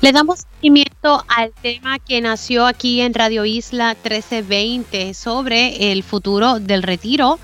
Le 0.00 0.12
damos 0.12 0.46
seguimiento 0.54 1.22
al 1.28 1.52
tema 1.60 1.98
que 1.98 2.22
nació 2.22 2.66
aquí 2.66 3.02
en 3.02 3.12
Radio 3.12 3.44
Isla 3.44 3.90
1320 4.02 5.12
sobre 5.12 5.92
el 5.92 6.02
futuro 6.02 6.58
del 6.58 6.82
retiro 6.82 7.38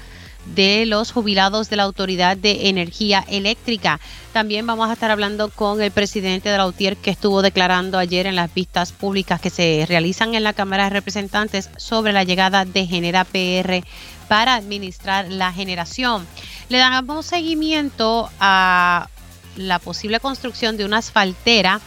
de 0.54 0.86
los 0.86 1.12
jubilados 1.12 1.68
de 1.68 1.76
la 1.76 1.82
Autoridad 1.82 2.34
de 2.34 2.70
Energía 2.70 3.22
Eléctrica. 3.28 4.00
También 4.32 4.66
vamos 4.66 4.88
a 4.88 4.94
estar 4.94 5.10
hablando 5.10 5.50
con 5.50 5.82
el 5.82 5.90
presidente 5.90 6.48
de 6.48 6.56
la 6.56 6.66
UTIER 6.66 6.96
que 6.96 7.10
estuvo 7.10 7.42
declarando 7.42 7.98
ayer 7.98 8.26
en 8.26 8.36
las 8.36 8.54
vistas 8.54 8.90
públicas 8.90 9.38
que 9.38 9.50
se 9.50 9.84
realizan 9.86 10.34
en 10.34 10.42
la 10.42 10.54
Cámara 10.54 10.84
de 10.84 10.90
Representantes 10.90 11.68
sobre 11.76 12.14
la 12.14 12.24
llegada 12.24 12.64
de 12.64 12.86
Genera 12.86 13.24
PR 13.24 13.84
para 14.28 14.54
administrar 14.54 15.30
la 15.30 15.52
generación. 15.52 16.26
Le 16.70 16.78
damos 16.78 17.26
seguimiento 17.26 18.30
a 18.40 19.10
la 19.56 19.78
posible 19.78 20.20
construcción 20.20 20.78
de 20.78 20.86
una 20.86 20.98
asfaltera 20.98 21.82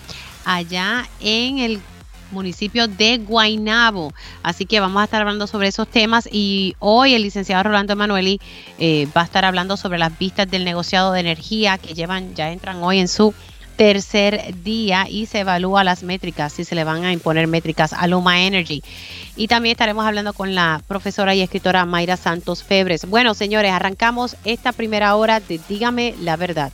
allá 0.45 1.07
en 1.19 1.59
el 1.59 1.81
municipio 2.31 2.87
de 2.87 3.17
Guainabo. 3.17 4.13
Así 4.43 4.65
que 4.65 4.79
vamos 4.79 5.01
a 5.01 5.05
estar 5.05 5.21
hablando 5.21 5.47
sobre 5.47 5.67
esos 5.67 5.87
temas 5.87 6.27
y 6.31 6.75
hoy 6.79 7.13
el 7.13 7.23
licenciado 7.23 7.63
Rolando 7.63 7.93
Emanueli 7.93 8.39
eh, 8.77 9.07
va 9.15 9.21
a 9.21 9.25
estar 9.25 9.45
hablando 9.45 9.77
sobre 9.77 9.97
las 9.97 10.17
vistas 10.17 10.49
del 10.49 10.65
negociado 10.65 11.11
de 11.11 11.19
energía 11.21 11.77
que 11.77 11.93
llevan, 11.93 12.35
ya 12.35 12.51
entran 12.51 12.83
hoy 12.83 12.99
en 12.99 13.07
su 13.07 13.33
tercer 13.79 14.61
día 14.61 15.07
y 15.09 15.25
se 15.25 15.39
evalúa 15.39 15.85
las 15.85 16.03
métricas, 16.03 16.51
si 16.51 16.65
se 16.65 16.75
le 16.75 16.83
van 16.83 17.05
a 17.05 17.13
imponer 17.13 17.47
métricas 17.47 17.93
a 17.93 18.07
Luma 18.07 18.41
Energy. 18.41 18.83
Y 19.37 19.47
también 19.47 19.71
estaremos 19.71 20.05
hablando 20.05 20.33
con 20.33 20.53
la 20.53 20.81
profesora 20.85 21.33
y 21.33 21.41
escritora 21.41 21.85
Mayra 21.85 22.17
Santos 22.17 22.61
Febres. 22.61 23.05
Bueno, 23.05 23.33
señores, 23.33 23.71
arrancamos 23.71 24.35
esta 24.43 24.73
primera 24.73 25.15
hora 25.15 25.39
de 25.39 25.61
Dígame 25.69 26.13
la 26.19 26.35
verdad. 26.35 26.73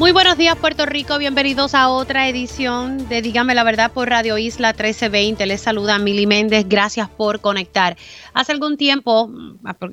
Muy 0.00 0.12
buenos 0.12 0.38
días 0.38 0.56
Puerto 0.56 0.86
Rico, 0.86 1.18
bienvenidos 1.18 1.74
a 1.74 1.90
otra 1.90 2.26
edición 2.26 3.06
de 3.10 3.20
Dígame 3.20 3.54
la 3.54 3.64
verdad 3.64 3.92
por 3.92 4.08
Radio 4.08 4.38
Isla 4.38 4.68
1320. 4.68 5.44
Les 5.44 5.60
saluda 5.60 5.98
Mili 5.98 6.26
Méndez, 6.26 6.64
gracias 6.66 7.10
por 7.10 7.40
conectar. 7.42 7.98
Hace 8.32 8.52
algún 8.52 8.78
tiempo, 8.78 9.30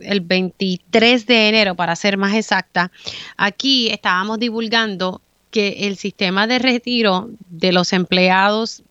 el 0.04 0.22
23 0.22 1.26
de 1.26 1.50
enero 1.50 1.76
para 1.76 1.94
ser 1.98 2.16
más 2.16 2.36
exacta, 2.36 2.90
aquí 3.36 3.90
estábamos 3.90 4.40
divulgando 4.40 5.22
que 5.52 5.88
el 5.88 5.98
sistema 5.98 6.48
de 6.48 6.60
retiro 6.60 7.30
de 7.50 7.74
los 7.74 7.92
empleados 7.92 8.84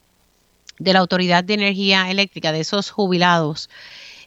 de 0.78 0.92
la 0.92 0.98
Autoridad 0.98 1.42
de 1.42 1.55
Energía 1.55 2.11
Eléctrica, 2.11 2.53
de 2.53 2.61
esos 2.61 2.91
jubilados, 2.91 3.70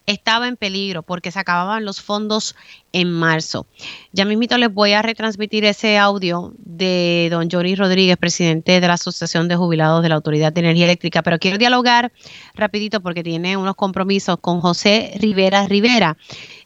estaba 0.09 0.47
en 0.47 0.57
peligro 0.57 1.03
porque 1.03 1.31
se 1.31 1.39
acababan 1.39 1.85
los 1.85 2.02
fondos 2.02 2.55
en 2.93 3.11
marzo. 3.11 3.67
Ya 4.11 4.25
mismito 4.25 4.57
les 4.57 4.73
voy 4.73 4.93
a 4.93 5.03
retransmitir 5.03 5.65
ese 5.65 5.99
audio 5.99 6.53
de 6.57 7.27
don 7.29 7.47
Johnny 7.52 7.75
Rodríguez, 7.75 8.17
presidente 8.17 8.81
de 8.81 8.87
la 8.87 8.95
Asociación 8.95 9.47
de 9.47 9.55
Jubilados 9.55 10.02
de 10.02 10.09
la 10.09 10.15
Autoridad 10.15 10.52
de 10.52 10.61
Energía 10.61 10.85
Eléctrica, 10.85 11.21
pero 11.21 11.37
quiero 11.37 11.59
dialogar 11.59 12.11
rapidito 12.55 13.02
porque 13.02 13.23
tiene 13.23 13.55
unos 13.55 13.75
compromisos 13.75 14.37
con 14.41 14.61
José 14.61 15.13
Rivera 15.19 15.67
Rivera. 15.67 16.17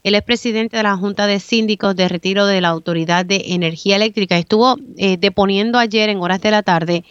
Él 0.03 0.15
es 0.15 0.21
presidente 0.21 0.77
de 0.77 0.83
la 0.83 0.95
Junta 0.95 1.27
de 1.27 1.41
Síndicos 1.41 1.95
de 1.97 2.07
Retiro 2.07 2.45
de 2.45 2.61
la 2.61 2.69
Autoridad 2.69 3.25
de 3.25 3.43
Energía 3.47 3.97
Eléctrica. 3.97 4.37
Estuvo 4.37 4.77
eh, 4.97 5.17
deponiendo 5.17 5.79
ayer 5.79 6.09
en 6.09 6.19
horas 6.19 6.41
de 6.41 6.51
la 6.51 6.63
tarde 6.63 7.03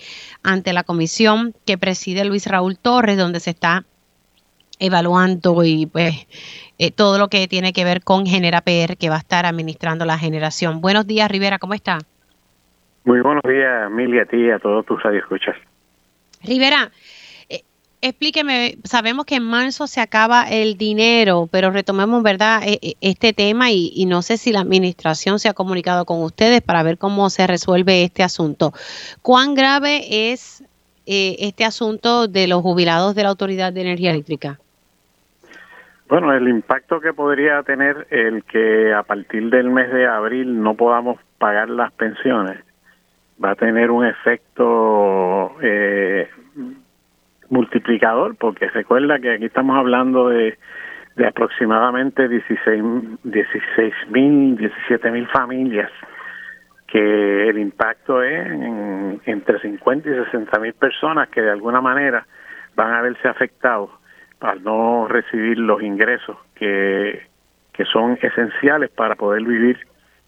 ante 0.43 0.73
la 0.73 0.85
comisión 0.85 1.55
que 1.67 1.77
preside 1.77 2.25
Luis 2.25 2.47
Raúl 2.47 2.79
Torres, 2.79 3.19
donde 3.19 3.41
se 3.41 3.51
está 3.51 3.85
evaluando 4.83 5.63
y 5.65 5.87
pues 5.87 6.27
eh, 6.79 6.91
todo 6.91 7.19
lo 7.19 7.29
que 7.29 7.47
tiene 7.47 7.73
que 7.73 7.85
ver 7.85 8.03
con 8.03 8.27
Genera 8.27 8.61
PR 8.61 8.97
que 8.97 9.09
va 9.09 9.17
a 9.17 9.19
estar 9.19 9.47
administrando 9.47 10.05
la 10.05 10.19
generación. 10.19 10.81
Buenos 10.81 11.07
días, 11.07 11.31
Rivera, 11.31 11.59
¿cómo 11.59 11.75
está? 11.75 11.99
Muy 13.05 13.21
buenos 13.21 13.43
días, 13.45 13.91
Mili, 13.91 14.19
a 14.19 14.27
ti 14.27 14.37
y 14.37 14.51
a 14.51 14.59
todos 14.59 14.85
tus 14.85 15.01
escuchas. 15.05 15.57
Rivera, 16.43 16.91
eh, 17.49 17.63
explíqueme, 18.01 18.79
sabemos 18.83 19.25
que 19.25 19.37
en 19.37 19.45
marzo 19.45 19.87
se 19.87 20.01
acaba 20.01 20.49
el 20.51 20.77
dinero, 20.77 21.49
pero 21.51 21.71
retomemos, 21.71 22.23
¿verdad?, 22.23 22.63
e, 22.65 22.97
este 23.01 23.33
tema 23.33 23.71
y, 23.71 23.93
y, 23.95 24.07
no 24.07 24.23
sé 24.23 24.37
si 24.37 24.53
la 24.53 24.61
administración 24.61 25.39
se 25.39 25.49
ha 25.49 25.55
comunicado 25.55 26.05
con 26.05 26.23
ustedes 26.23 26.63
para 26.63 26.83
ver 26.83 26.99
cómo 26.99 27.31
se 27.31 27.47
resuelve 27.47 28.03
este 28.03 28.23
asunto. 28.25 28.73
¿Cuán 29.23 29.55
grave 29.55 30.33
es 30.33 30.65
eh, 31.07 31.37
este 31.41 31.65
asunto 31.65 32.29
de 32.29 32.47
los 32.47 32.63
jubilados 32.63 33.15
de 33.17 33.25
la 33.25 33.31
Autoridad 33.31 33.73
de 33.73 33.81
Energía 33.81 34.11
Eléctrica? 34.11 34.61
Bueno, 36.13 36.31
el 36.35 36.47
impacto 36.47 37.01
que 37.01 37.15
podría 37.15 37.63
tener 37.63 38.07
el 38.11 38.45
que 38.45 38.93
a 38.93 39.03
partir 39.03 39.49
del 39.49 39.71
mes 39.71 39.91
de 39.91 40.07
abril 40.07 40.63
no 40.63 40.75
podamos 40.75 41.19
pagar 41.39 41.71
las 41.71 41.91
pensiones 41.93 42.59
va 43.43 43.53
a 43.53 43.55
tener 43.55 43.91
un 43.91 44.05
efecto 44.05 45.57
eh, 45.63 46.29
multiplicador, 47.49 48.37
porque 48.37 48.69
recuerda 48.69 49.21
que 49.21 49.33
aquí 49.33 49.47
estamos 49.47 49.75
hablando 49.75 50.29
de, 50.29 50.59
de 51.17 51.27
aproximadamente 51.27 52.29
16 52.29 52.83
mil, 54.11 54.59
17 54.59 55.11
mil 55.13 55.27
familias, 55.29 55.91
que 56.89 57.49
el 57.49 57.59
impacto 57.59 58.23
es 58.23 58.49
en, 58.49 59.19
entre 59.25 59.61
50 59.61 60.11
y 60.11 60.25
60 60.27 60.59
mil 60.59 60.75
personas 60.75 61.31
que 61.31 61.41
de 61.41 61.53
alguna 61.53 61.81
manera 61.81 62.27
van 62.77 62.93
a 62.93 63.01
verse 63.01 63.27
afectados 63.29 64.02
al 64.43 64.63
no 64.63 65.07
recibir 65.09 65.59
los 65.59 65.83
ingresos 65.83 66.37
que, 66.55 67.23
que 67.73 67.85
son 67.85 68.19
esenciales 68.21 68.91
para 68.91 69.15
poder 69.15 69.43
vivir 69.45 69.79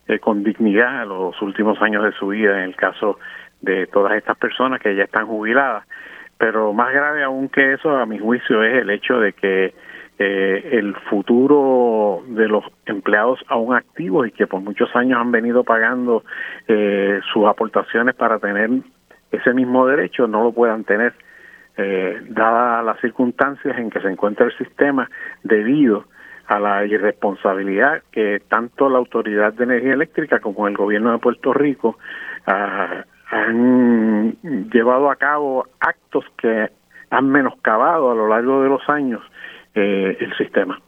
eh, 0.06 0.18
con 0.18 0.44
dignidad 0.44 1.06
los 1.06 1.40
últimos 1.42 1.80
años 1.82 2.04
de 2.04 2.12
su 2.12 2.28
vida, 2.28 2.58
en 2.58 2.64
el 2.64 2.76
caso 2.76 3.18
de 3.60 3.86
todas 3.86 4.14
estas 4.14 4.36
personas 4.36 4.80
que 4.80 4.94
ya 4.94 5.04
están 5.04 5.26
jubiladas. 5.26 5.86
Pero 6.38 6.72
más 6.72 6.92
grave 6.92 7.22
aún 7.22 7.48
que 7.48 7.74
eso, 7.74 7.96
a 7.96 8.06
mi 8.06 8.18
juicio, 8.18 8.62
es 8.62 8.82
el 8.82 8.90
hecho 8.90 9.18
de 9.18 9.32
que 9.32 9.74
eh, 10.18 10.68
el 10.72 10.94
futuro 11.10 12.22
de 12.28 12.46
los 12.48 12.64
empleados 12.86 13.40
aún 13.48 13.74
activos 13.74 14.28
y 14.28 14.30
que 14.30 14.46
por 14.46 14.60
muchos 14.60 14.94
años 14.94 15.18
han 15.20 15.32
venido 15.32 15.64
pagando 15.64 16.22
eh, 16.68 17.20
sus 17.32 17.46
aportaciones 17.46 18.14
para 18.14 18.38
tener 18.38 18.70
ese 19.32 19.52
mismo 19.54 19.86
derecho, 19.86 20.28
no 20.28 20.44
lo 20.44 20.52
puedan 20.52 20.84
tener 20.84 21.14
eh, 21.76 22.20
dadas 22.28 22.84
las 22.84 23.00
circunstancias 23.00 23.76
en 23.78 23.90
que 23.90 24.00
se 24.00 24.08
encuentra 24.08 24.46
el 24.46 24.56
sistema 24.56 25.10
debido 25.42 26.04
a 26.46 26.58
la 26.58 26.84
irresponsabilidad 26.84 28.02
que 28.12 28.42
tanto 28.48 28.88
la 28.88 28.98
Autoridad 28.98 29.52
de 29.54 29.64
Energía 29.64 29.94
Eléctrica 29.94 30.40
como 30.40 30.68
el 30.68 30.76
gobierno 30.76 31.12
de 31.12 31.18
Puerto 31.18 31.52
Rico 31.52 31.98
ah, 32.46 33.04
han 33.30 34.36
llevado 34.70 35.10
a 35.10 35.16
cabo 35.16 35.66
actos 35.80 36.24
que 36.36 36.70
han 37.10 37.28
menoscabado 37.28 38.10
a 38.10 38.14
lo 38.14 38.28
largo 38.28 38.62
de 38.62 38.68
los 38.68 38.88
años 38.88 39.22
eh, 39.74 40.16
el 40.20 40.36
sistema. 40.36 40.80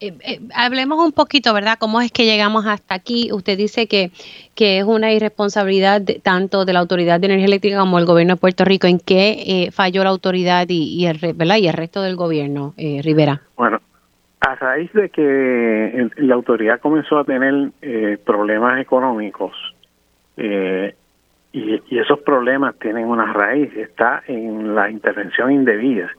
Eh, 0.00 0.12
eh, 0.26 0.40
hablemos 0.54 0.98
un 1.04 1.12
poquito, 1.12 1.54
¿verdad? 1.54 1.78
¿Cómo 1.78 2.00
es 2.00 2.10
que 2.10 2.24
llegamos 2.24 2.66
hasta 2.66 2.94
aquí? 2.94 3.30
Usted 3.32 3.56
dice 3.56 3.86
que, 3.86 4.10
que 4.54 4.78
es 4.78 4.84
una 4.84 5.12
irresponsabilidad 5.12 6.02
tanto 6.22 6.64
de 6.64 6.72
la 6.72 6.80
Autoridad 6.80 7.20
de 7.20 7.26
Energía 7.26 7.46
Eléctrica 7.46 7.78
como 7.78 7.98
el 7.98 8.04
gobierno 8.04 8.34
de 8.34 8.40
Puerto 8.40 8.64
Rico. 8.64 8.86
¿En 8.86 8.98
qué 8.98 9.36
eh, 9.46 9.70
falló 9.70 10.02
la 10.02 10.10
autoridad 10.10 10.66
y, 10.68 11.06
el, 11.06 11.18
¿verdad? 11.34 11.56
y 11.58 11.68
el 11.68 11.74
resto 11.74 12.02
del 12.02 12.16
gobierno, 12.16 12.74
Rivera? 12.76 13.40
Bueno, 13.56 13.80
a 14.40 14.54
raíz 14.56 14.92
de 14.92 15.10
que 15.10 16.08
la 16.16 16.34
autoridad 16.34 16.80
comenzó 16.80 17.18
a 17.18 17.24
tener 17.24 17.70
problemas 18.24 18.80
económicos 18.80 19.52
y, 20.36 21.80
y 21.88 21.98
esos 21.98 22.18
problemas 22.20 22.76
tienen 22.80 23.06
una 23.06 23.32
raíz, 23.32 23.72
está 23.76 24.24
en 24.26 24.74
la 24.74 24.90
intervención 24.90 25.52
indebida 25.52 26.10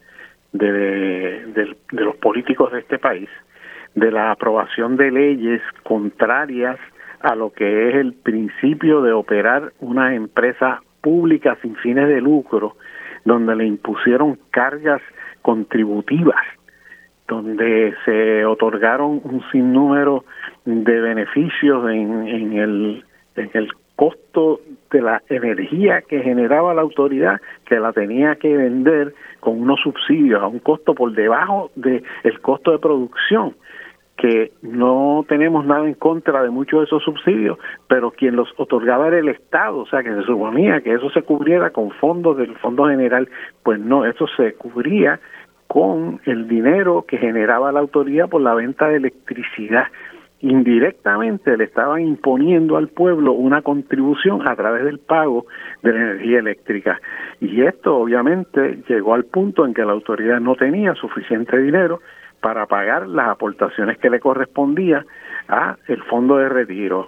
de, 0.54 0.72
de, 0.72 1.76
de, 1.92 2.02
los 2.02 2.16
políticos 2.16 2.72
de 2.72 2.80
este 2.80 2.98
país 2.98 3.30
de 3.96 4.12
la 4.12 4.32
aprobación 4.32 4.98
de 4.98 5.12
leyes 5.12 5.62
contrarias 5.84 6.78
a 7.22 7.34
lo 7.36 7.52
que 7.52 7.90
es 7.90 7.96
el 7.96 8.14
principio 8.14 9.02
de 9.02 9.14
operar 9.14 9.74
una 9.80 10.14
empresa 10.14 10.82
pública 11.02 11.58
sin 11.62 11.76
fines 11.78 12.08
de 12.08 12.22
lucro, 12.22 12.76
donde 13.24 13.56
le 13.56 13.66
impusieron 13.66 14.38
cargas 14.52 15.02
contributivas, 15.42 16.44
donde 17.28 17.96
se 18.04 18.46
otorgaron 18.46 19.22
un 19.24 19.44
sinnúmero 19.52 20.26
de 20.66 21.00
beneficios 21.00 21.90
en, 21.90 22.54
el, 22.54 23.06
en 23.36 23.50
el 23.54 23.70
costo 23.96 24.60
de 24.92 25.02
la 25.02 25.22
energía 25.30 26.02
que 26.02 26.22
generaba 26.22 26.74
la 26.74 26.82
autoridad 26.82 27.40
que 27.66 27.80
la 27.80 27.94
tenía 27.94 28.36
que 28.36 28.56
vender 28.56 29.14
con 29.40 29.62
unos 29.62 29.80
subsidios 29.82 30.42
a 30.42 30.48
un 30.48 30.60
costo 30.60 30.94
por 30.94 31.14
debajo 31.14 31.72
del 31.76 32.04
el 32.24 32.40
costo 32.42 32.72
de 32.72 32.80
producción 32.80 33.56
que 34.18 34.54
no 34.62 35.26
tenemos 35.28 35.66
nada 35.66 35.86
en 35.86 35.94
contra 35.94 36.42
de 36.42 36.50
muchos 36.50 36.80
de 36.80 36.86
esos 36.86 37.04
subsidios, 37.04 37.58
pero 37.88 38.12
quien 38.12 38.36
los 38.36 38.50
otorgaba 38.58 39.08
era 39.08 39.20
el 39.20 39.30
Estado, 39.30 39.80
o 39.80 39.86
sea 39.88 40.04
que 40.04 40.14
se 40.14 40.24
suponía 40.24 40.82
que 40.82 40.94
eso 40.94 41.10
se 41.10 41.24
cubriera 41.24 41.72
con 41.72 41.92
fondos 41.92 42.38
del 42.38 42.56
Fondo 42.58 42.86
General, 42.86 43.28
pues 43.64 43.80
no, 43.80 44.06
eso 44.06 44.26
se 44.38 44.54
cubría 44.54 45.20
con 45.68 46.22
el 46.26 46.48
dinero 46.48 47.06
que 47.08 47.18
generaba 47.18 47.72
la 47.72 47.82
autoridad 47.82 48.30
por 48.30 48.42
la 48.42 48.54
venta 48.54 48.88
de 48.88 48.98
electricidad 48.98 49.88
indirectamente 50.42 51.58
le 51.58 51.64
estaban 51.64 52.02
imponiendo 52.02 52.78
al 52.78 52.90
pueblo 52.90 53.34
una 53.34 53.62
contribución 53.62 54.48
a 54.48 54.56
través 54.56 54.84
del 54.84 55.00
pago 55.00 55.48
de 55.82 55.92
la 55.92 56.00
energía 56.00 56.40
eléctrica. 56.40 57.00
Y 57.42 57.64
esto 57.64 57.98
obviamente 57.98 58.80
llegó 58.88 59.16
al 59.16 59.26
punto 59.26 59.66
en 59.66 59.74
que 59.74 59.84
la 59.84 59.94
autoridad 59.94 60.40
no 60.40 60.56
tenía 60.56 60.94
suficiente 60.96 61.58
dinero 61.58 62.02
para 62.42 62.66
pagar 62.66 63.08
las 63.08 63.30
aportaciones 63.30 63.98
que 63.98 64.10
le 64.10 64.20
correspondía 64.20 65.06
a 65.48 65.78
el 65.88 66.02
fondo 66.04 66.38
de 66.38 66.50
retiro. 66.50 67.08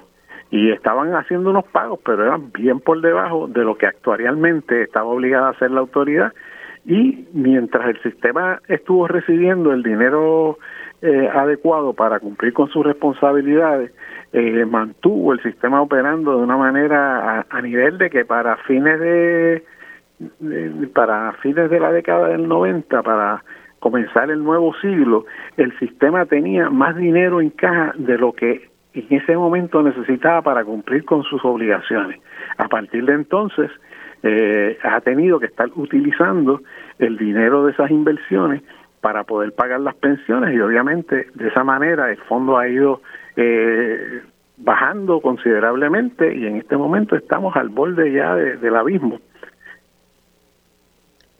Y 0.50 0.72
estaban 0.72 1.14
haciendo 1.14 1.50
unos 1.50 1.66
pagos, 1.66 2.00
pero 2.06 2.24
eran 2.24 2.52
bien 2.52 2.80
por 2.80 3.02
debajo 3.02 3.48
de 3.48 3.64
lo 3.64 3.78
que 3.78 3.88
actuarialmente 3.88 4.84
estaba 4.84 5.08
obligada 5.08 5.48
a 5.48 5.52
hacer 5.52 5.72
la 5.72 5.82
autoridad. 5.82 6.34
Y 6.86 7.28
mientras 7.34 7.90
el 7.90 8.02
sistema 8.02 8.62
estuvo 8.68 9.08
recibiendo 9.08 9.74
el 9.74 9.84
dinero 9.84 10.58
eh, 11.02 11.30
adecuado 11.34 11.94
para 11.94 12.20
cumplir 12.20 12.54
con 12.54 12.70
sus 12.70 12.86
responsabilidades, 12.86 13.92
eh, 14.34 14.66
mantuvo 14.66 15.34
el 15.34 15.42
sistema 15.44 15.82
operando 15.82 16.38
de 16.38 16.44
una 16.44 16.58
manera 16.58 17.46
a, 17.50 17.62
nivel 17.62 17.98
de 17.98 18.10
que 18.10 18.26
para 18.26 18.58
fines 18.58 19.00
de, 19.00 19.64
para 20.94 21.34
fines 21.34 21.70
de 21.70 21.80
la 21.80 21.92
década 21.92 22.30
del 22.30 22.48
90, 22.48 23.04
para 23.04 23.44
comenzar 23.80 24.30
el 24.32 24.44
nuevo 24.44 24.74
siglo, 24.82 25.26
el 25.58 25.78
sistema 25.80 26.26
tenía 26.26 26.70
más 26.70 26.96
dinero 26.96 27.42
en 27.42 27.50
caja 27.52 27.94
de 27.98 28.18
lo 28.18 28.34
que 28.34 28.70
en 28.94 29.06
ese 29.10 29.38
momento 29.38 29.84
necesitaba 29.84 30.42
para 30.42 30.66
cumplir 30.66 31.06
con 31.06 31.24
sus 31.24 31.44
obligaciones. 31.46 32.20
A 32.58 32.68
partir 32.68 33.06
de 33.06 33.14
entonces, 33.14 33.70
eh, 34.24 34.78
ha 34.84 35.00
tenido 35.02 35.40
que 35.40 35.46
estar 35.46 35.70
utilizando 35.76 36.62
el 36.98 37.18
dinero 37.18 37.66
de 37.66 37.74
esas 37.74 37.92
inversiones 37.92 38.64
para 39.02 39.24
poder 39.24 39.54
pagar 39.54 39.80
las 39.82 39.96
pensiones 39.96 40.56
y 40.56 40.60
obviamente 40.60 41.28
de 41.36 41.48
esa 41.50 41.64
manera 41.64 42.10
el 42.10 42.18
fondo 42.18 42.58
ha 42.58 42.68
ido 42.68 43.02
eh, 43.36 44.22
bajando 44.58 45.22
considerablemente 45.22 46.36
y 46.36 46.48
en 46.48 46.56
este 46.58 46.76
momento 46.76 47.16
estamos 47.16 47.56
al 47.56 47.70
borde 47.70 48.12
ya 48.12 48.36
del 48.36 48.76
abismo 48.76 49.20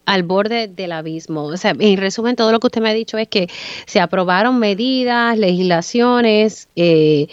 al 0.08 0.24
borde 0.24 0.68
del 0.70 0.94
abismo. 0.94 1.44
O 1.44 1.58
sea, 1.58 1.74
en 1.78 1.98
resumen, 1.98 2.36
todo 2.36 2.52
lo 2.52 2.60
que 2.60 2.68
usted 2.68 2.82
me 2.82 2.90
ha 2.90 2.94
dicho 2.94 3.18
es 3.18 3.28
que 3.28 3.48
se 3.86 4.00
aprobaron 4.00 4.58
medidas, 4.58 5.38
legislaciones 5.38 6.70
eh, 6.76 7.28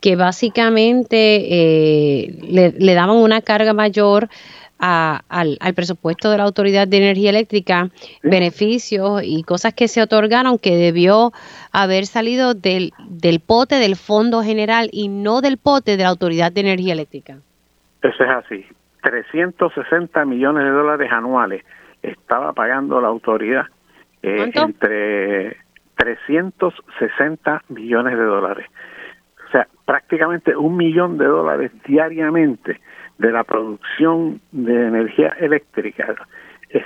que 0.00 0.16
básicamente 0.16 1.16
eh, 1.16 2.38
le, 2.48 2.70
le, 2.70 2.94
daban 2.94 3.16
una 3.16 3.42
carga 3.42 3.74
mayor 3.74 4.28
al, 4.78 5.74
presupuesto 5.74 6.30
de 6.30 6.38
la 6.38 6.44
Autoridad 6.44 6.88
de 6.88 6.98
Energía 6.98 7.30
Eléctrica 7.30 7.88
beneficios 8.22 9.22
y 9.24 9.42
cosas 9.42 9.74
que 9.74 9.88
se 9.88 10.00
otorgaron 10.00 10.58
que 10.58 10.76
debió 10.76 11.32
haber 11.72 12.06
salido 12.06 12.54
del, 12.54 12.92
del 13.08 13.40
pote 13.40 13.74
del 13.74 13.96
Fondo 13.96 14.42
General 14.42 14.88
y 14.92 15.08
no 15.08 15.40
del 15.40 15.58
pote 15.58 15.96
de 15.96 16.04
la 16.04 16.08
Autoridad 16.08 16.52
de 16.52 16.60
Energía 16.60 16.94
Eléctrica. 16.94 17.38
Eso 18.02 18.24
es 18.24 18.30
así. 18.30 18.64
360 19.02 20.24
millones 20.24 20.64
de 20.64 20.70
dólares 20.70 21.10
anuales 21.10 21.64
estaba 22.02 22.52
pagando 22.52 23.00
la 23.00 23.08
autoridad 23.08 23.66
eh, 24.22 24.50
entre 24.54 25.56
360 25.96 27.64
millones 27.68 28.16
de 28.16 28.24
dólares. 28.24 28.66
O 29.48 29.50
sea, 29.50 29.66
prácticamente 29.84 30.56
un 30.56 30.76
millón 30.76 31.18
de 31.18 31.26
dólares 31.26 31.72
diariamente 31.86 32.80
de 33.18 33.32
la 33.32 33.44
producción 33.44 34.40
de 34.52 34.86
energía 34.86 35.34
eléctrica 35.40 36.14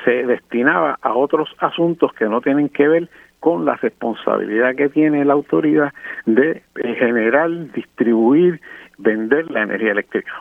se 0.05 0.25
destinaba 0.25 0.99
a 1.02 1.12
otros 1.12 1.55
asuntos 1.58 2.12
que 2.14 2.25
no 2.25 2.40
tienen 2.40 2.70
que 2.70 2.88
ver 2.88 3.08
con 3.38 3.66
la 3.66 3.76
responsabilidad 3.76 4.75
que 4.75 4.88
tiene 4.88 5.25
la 5.25 5.34
autoridad 5.34 5.93
de 6.25 6.62
generar, 6.75 7.50
distribuir, 7.72 8.61
vender 8.96 9.50
la 9.50 9.62
energía 9.62 9.93
eléctrica. 9.93 10.32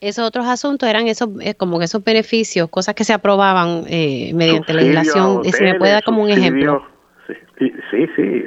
Esos 0.00 0.26
otros 0.26 0.46
asuntos 0.46 0.88
eran 0.88 1.08
esos 1.08 1.28
eh, 1.40 1.54
como 1.54 1.80
esos 1.82 2.04
beneficios, 2.04 2.68
cosas 2.70 2.94
que 2.94 3.04
se 3.04 3.12
aprobaban 3.12 3.82
eh, 3.88 4.32
mediante 4.34 4.72
legislación. 4.72 5.44
si 5.44 5.64
me 5.64 5.74
puede 5.74 5.92
dar 5.92 6.04
como 6.04 6.22
un 6.22 6.30
ejemplo. 6.30 6.84
Sí, 7.58 7.72
sí, 7.90 8.06
sí, 8.14 8.44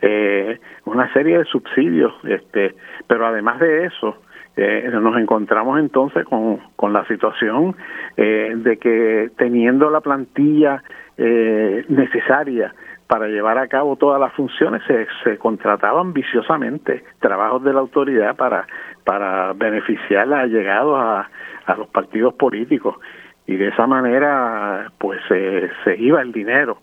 eh, 0.00 0.58
una 0.86 1.12
serie 1.12 1.38
de 1.38 1.44
subsidios, 1.44 2.12
este, 2.24 2.74
pero 3.06 3.26
además 3.26 3.60
de 3.60 3.86
eso, 3.86 4.16
eh, 4.56 4.88
nos 4.92 5.16
encontramos 5.18 5.80
entonces 5.80 6.24
con, 6.24 6.60
con 6.76 6.92
la 6.92 7.04
situación 7.06 7.74
eh, 8.16 8.52
de 8.56 8.76
que 8.76 9.30
teniendo 9.36 9.90
la 9.90 10.00
plantilla 10.00 10.82
eh, 11.18 11.84
necesaria 11.88 12.72
para 13.08 13.26
llevar 13.26 13.58
a 13.58 13.66
cabo 13.66 13.96
todas 13.96 14.20
las 14.20 14.32
funciones 14.32 14.82
se, 14.86 15.06
se 15.24 15.38
contrataban 15.38 16.12
viciosamente 16.12 17.02
trabajos 17.20 17.64
de 17.64 17.72
la 17.72 17.80
autoridad 17.80 18.36
para 18.36 18.66
para 19.04 19.52
beneficiar 19.52 20.32
a 20.32 20.46
llegados 20.46 20.98
a, 20.98 21.30
a 21.66 21.76
los 21.76 21.88
partidos 21.88 22.34
políticos. 22.34 22.96
Y 23.46 23.56
de 23.56 23.68
esa 23.68 23.86
manera 23.86 24.90
pues 24.98 25.20
se 25.28 25.96
iba 25.98 26.22
el 26.22 26.32
dinero 26.32 26.78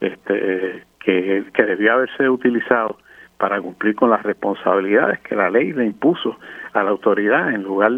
este 0.00 0.84
que, 1.00 1.44
que 1.52 1.62
debió 1.62 1.92
haberse 1.92 2.28
utilizado 2.28 2.98
para 3.38 3.60
cumplir 3.60 3.94
con 3.94 4.10
las 4.10 4.22
responsabilidades 4.22 5.20
que 5.20 5.36
la 5.36 5.50
ley 5.50 5.72
le 5.72 5.86
impuso 5.86 6.36
a 6.72 6.82
la 6.82 6.90
autoridad 6.90 7.52
en 7.52 7.62
lugar 7.62 7.92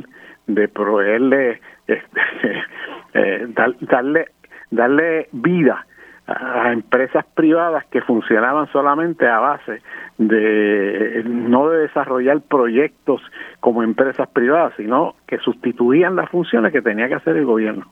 de 0.47 0.69
proveerle 0.69 1.61
este, 1.87 2.21
eh, 3.15 3.47
darle 3.81 4.27
darle 4.71 5.29
vida 5.33 5.87
a 6.29 6.73
empresas 6.73 7.25
privadas 7.35 7.87
que 7.87 8.03
funcionaban 8.03 8.71
solamente 8.71 9.27
a 9.27 9.39
base 9.39 9.81
de 10.19 11.23
no 11.25 11.71
de 11.71 11.79
desarrollar 11.79 12.43
proyectos 12.43 13.23
como 13.61 13.83
empresas 13.83 14.29
privadas, 14.29 14.75
sino 14.77 15.15
que 15.27 15.39
sustituían 15.39 16.17
las 16.17 16.29
funciones 16.29 16.73
que 16.73 16.83
tenía 16.83 17.09
que 17.09 17.15
hacer 17.15 17.37
el 17.37 17.47
gobierno. 17.47 17.91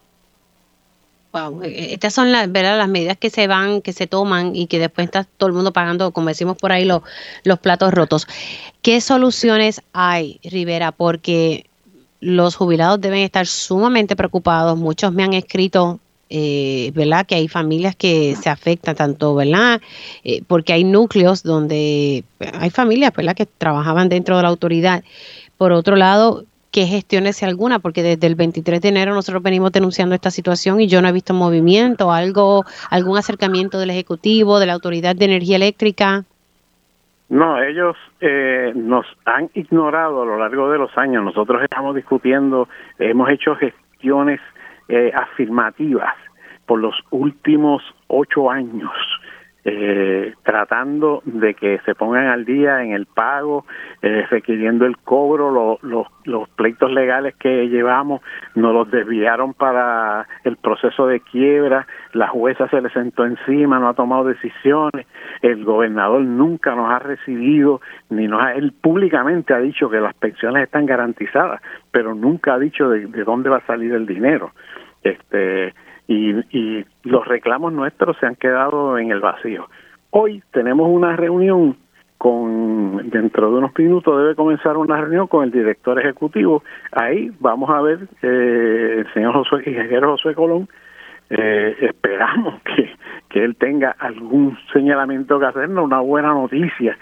E, 1.63 1.69
e, 1.69 1.95
estas 1.95 2.15
son 2.15 2.31
las, 2.31 2.51
¿verdad? 2.51 2.77
las 2.79 2.89
medidas 2.89 3.17
que 3.17 3.31
se 3.31 3.47
van, 3.47 3.81
que 3.81 3.93
se 3.93 4.07
toman 4.07 4.55
y 4.55 4.67
que 4.67 4.79
después 4.79 5.07
está 5.07 5.25
todo 5.25 5.49
el 5.49 5.55
mundo 5.55 5.73
pagando, 5.73 6.11
como 6.13 6.29
decimos 6.29 6.57
por 6.59 6.73
ahí, 6.73 6.85
los, 6.85 7.03
los 7.45 7.59
platos 7.59 7.93
rotos. 7.93 8.27
¿Qué 8.83 9.01
soluciones 9.01 9.83
hay, 9.93 10.41
Rivera? 10.45 10.93
Porque 10.93 11.67
los 12.21 12.57
jubilados 12.57 13.01
deben 13.01 13.21
estar 13.21 13.47
sumamente 13.47 14.17
preocupados. 14.17 14.79
Muchos 14.79 15.13
me 15.13 15.25
han 15.25 15.33
escrito, 15.33 16.01
eh, 16.29 16.91
¿verdad? 16.95 17.27
Que 17.27 17.37
hay 17.37 17.49
familias 17.49 17.95
que 17.95 18.35
se 18.37 18.51
afectan 18.51 18.97
tanto, 18.97 19.35
¿verdad? 19.35 19.81
Eh, 20.25 20.43
porque 20.47 20.73
hay 20.73 20.85
núcleos 20.85 21.43
donde 21.43 22.25
hay 22.61 22.71
familias, 22.71 23.13
¿verdad? 23.17 23.37
Que 23.37 23.47
trabajaban 23.47 24.09
dentro 24.09 24.37
de 24.37 24.43
la 24.43 24.49
autoridad. 24.49 25.05
Por 25.57 25.73
otro 25.73 25.97
lado, 25.97 26.45
qué 26.73 26.85
gestiones 26.85 27.43
alguna, 27.43 27.79
porque 27.79 28.03
desde 28.03 28.27
el 28.27 28.35
23 28.35 28.81
de 28.81 28.89
enero 28.89 29.15
nosotros 29.15 29.43
venimos 29.43 29.73
denunciando 29.73 30.15
esta 30.15 30.31
situación 30.31 30.81
y 30.81 30.89
yo 30.89 31.01
no 31.01 31.09
he 31.09 31.13
visto 31.13 31.33
movimiento, 31.33 32.13
algo, 32.13 32.65
algún 32.91 33.17
acercamiento 33.17 33.79
del 33.79 33.91
Ejecutivo, 33.91 34.59
de 34.59 34.67
la 34.67 34.75
Autoridad 34.75 35.17
de 35.17 35.25
Energía 35.25 35.57
Eléctrica. 35.57 36.25
No, 37.29 37.61
ellos 37.63 37.97
eh, 38.21 38.73
nos 38.75 39.07
han 39.25 39.51
ignorado 39.55 40.23
a 40.23 40.27
lo 40.27 40.39
largo 40.39 40.71
de 40.71 40.79
los 40.79 40.97
años. 40.97 41.25
Nosotros 41.25 41.63
estamos 41.63 41.95
discutiendo, 41.95 42.69
hemos 42.99 43.31
hecho 43.31 43.57
gestiones 43.57 44.41
eh, 44.89 45.13
afirmativas 45.15 46.15
por 46.67 46.81
los 46.81 46.95
últimos 47.11 47.83
ocho 48.09 48.51
años 48.51 48.93
eh, 49.69 50.33
tratando 50.45 51.23
de 51.25 51.55
que 51.55 51.81
se 51.85 51.97
pongan 51.97 52.29
al 52.29 52.45
día 52.45 52.85
en 52.85 52.93
el 52.93 53.07
pago, 53.07 53.67
eh, 54.01 54.25
requiriendo 54.31 54.87
el 54.87 54.97
cobro, 54.99 55.81
los 55.83 56.49
pleitos 56.51 56.93
legales 56.93 57.35
que 57.35 57.69
llevamos 57.69 58.21
nos 58.55 58.73
los 58.73 58.89
desviaron 58.93 59.55
para 59.55 60.29
el 60.45 60.57
proceso 60.57 61.09
de 61.09 61.19
quiebra, 61.19 61.85
la 62.13 62.29
jueza 62.29 62.69
se 62.69 62.81
le 62.81 62.91
sentó 62.91 63.25
encima, 63.25 63.81
no 63.81 63.89
ha 63.89 63.95
tomado 63.95 64.23
decisiones, 64.23 65.05
el 65.43 65.65
gobernador 65.65 66.21
nunca 66.23 66.77
nos 66.77 66.89
ha 66.89 67.01
recibido, 67.01 67.81
ni 68.09 68.29
nos 68.29 68.45
ha, 68.45 68.53
él 68.53 68.73
públicamente 68.73 69.53
ha 69.53 69.59
dicho 69.59 69.91
que 69.91 69.99
las 69.99 70.15
pensiones 70.15 70.63
están 70.63 70.87
garantizadas, 70.87 71.61
pero 71.91 72.15
nunca 72.15 72.55
ha 72.55 72.59
dicho 72.61 72.89
de, 72.89 73.07
de 73.07 73.25
dónde 73.25 73.51
va 73.51 73.57
a 73.57 73.67
salir 73.67 73.93
el 73.95 74.07
dinero. 74.07 74.53
Este, 75.07 75.75
y, 76.09 76.31
y 76.57 76.85
los 77.05 77.27
reclamos 77.27 77.73
nuestros 77.73 78.17
se 78.19 78.27
han 78.27 78.37
quedado 78.37 78.99
en 78.99 79.11
el 79.11 79.21
vacío. 79.21 79.69
Hoy 80.11 80.43
tenemos 80.53 80.89
una 80.89 81.17
reunión 81.17 81.77
con 82.19 83.11
dentro 83.11 83.51
de 83.51 83.59
unos 83.59 83.73
minutos 83.79 84.19
debe 84.19 84.35
comenzar 84.35 84.77
una 84.77 85.01
reunión 85.01 85.27
con 85.27 85.45
el 85.45 85.51
director 85.51 85.99
ejecutivo. 86.01 86.63
Ahí 86.93 87.31
vamos 87.41 87.69
a 87.71 87.83
ver 87.83 88.09
eh, 88.23 88.97
el 89.01 89.13
señor 89.13 89.35
Josué, 89.35 89.63
ingeniero 89.67 90.17
José 90.17 90.35
Colón. 90.35 90.69
Eh, 91.29 91.77
esperamos 91.81 92.63
que, 92.65 92.91
que 93.29 93.45
él 93.45 93.57
tenga 93.57 93.95
algún 93.99 94.57
señalamiento 94.73 95.39
que 95.39 95.47
hacernos, 95.47 95.85
una 95.85 96.01
buena 96.01 96.29
noticia, 96.29 96.97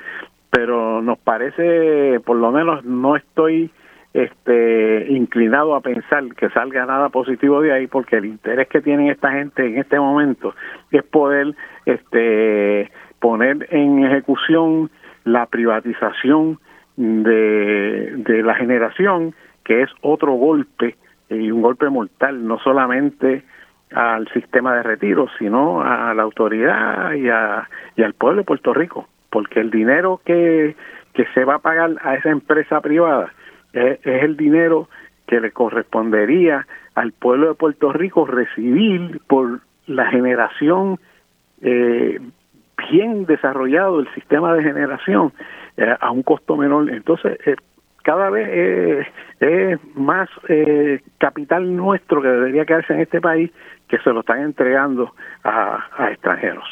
pero 0.51 1.01
nos 1.01 1.19
parece, 1.19 2.21
por 2.21 2.37
lo 2.37 2.51
menos 2.51 2.85
no 2.85 3.17
estoy 3.17 3.71
este 4.15 5.07
inclinado 5.11 5.75
a 5.75 5.81
pensar 5.81 6.25
que 6.37 6.49
salga 6.51 6.87
nada 6.87 7.09
positivo 7.09 7.61
de 7.61 7.73
ahí 7.73 7.89
porque 7.89 8.17
el 8.17 8.27
interés 8.27 8.69
que 8.69 8.81
tienen 8.81 9.09
esta 9.09 9.33
gente 9.33 9.67
en 9.67 9.77
este 9.77 9.99
momento 9.99 10.55
es 10.93 11.03
poder 11.03 11.55
este 11.85 12.93
poner 13.19 13.67
en 13.71 14.05
ejecución 14.05 14.89
la 15.25 15.47
privatización 15.47 16.61
de, 16.97 18.13
de 18.19 18.43
la 18.45 18.55
generación 18.55 19.35
que 19.65 19.83
es 19.83 19.91
otro 20.01 20.33
golpe 20.35 20.97
y 21.29 21.51
un 21.51 21.61
golpe 21.61 21.89
mortal 21.89 22.47
no 22.47 22.61
solamente 22.61 23.43
al 23.93 24.29
sistema 24.29 24.77
de 24.77 24.85
retiro 24.85 25.27
sino 25.41 25.83
a 25.83 26.15
la 26.15 26.23
autoridad 26.23 27.15
y, 27.15 27.29
a, 27.31 27.69
al 27.99 28.15
pueblo 28.15 28.43
de 28.43 28.47
Puerto 28.47 28.73
Rico 28.73 29.09
porque 29.29 29.59
el 29.59 29.73
dinero 29.73 30.21
que 30.25 30.77
se 31.35 31.45
va 31.45 31.57
a 31.57 31.59
pagar 31.59 31.97
a 32.03 32.15
esa 32.15 32.31
empresa 32.31 32.81
privada 32.81 33.33
es, 33.75 33.99
el 34.05 34.37
dinero 34.37 34.89
que 35.27 35.41
le 35.41 35.51
correspondería 35.51 36.67
al 36.95 37.13
pueblo 37.13 37.49
de 37.49 37.55
Puerto 37.55 37.93
Rico 37.93 38.27
recibir 38.27 39.21
por 39.27 39.61
la 39.87 40.07
generación 40.11 40.99
eh, 41.63 42.21
bien 42.91 43.27
desarrollado 43.27 44.01
el 44.01 44.13
sistema 44.15 44.55
de 44.55 44.63
generación 44.63 45.33
eh, 45.77 45.95
a 45.99 46.11
un 46.11 46.23
costo 46.23 46.57
menor. 46.57 46.91
Entonces, 46.91 47.39
eh, 47.47 47.57
cada 48.03 48.29
vez 48.29 49.09
es 49.41 49.79
más 49.95 50.29
capital 51.17 51.75
nuestro 51.75 52.21
que 52.21 52.29
debería 52.29 52.67
quedarse 52.67 52.93
en 52.93 53.01
este 53.01 53.19
país 53.23 53.51
que 53.89 53.99
se 53.99 54.11
lo 54.11 54.21
están 54.21 54.43
entregando 54.43 55.15
a, 55.43 56.11
extranjeros. 56.11 56.65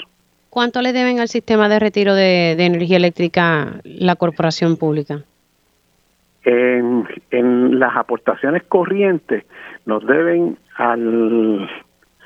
¿Cuánto 0.51 0.83
le 0.83 0.93
deben 0.93 1.21
al 1.21 1.29
sistema 1.29 1.71
de 1.71 1.79
retiro 1.79 2.15
de 2.15 2.53
energía 2.53 2.99
eléctrica 2.99 3.81
la 3.85 4.17
corporación 4.17 4.77
pública? 4.77 5.23
En, 6.45 7.79
las 7.79 7.97
aportaciones 7.97 8.65
corrientes 8.65 9.45
nos 9.87 10.05
deben 10.07 10.59
al 10.77 11.71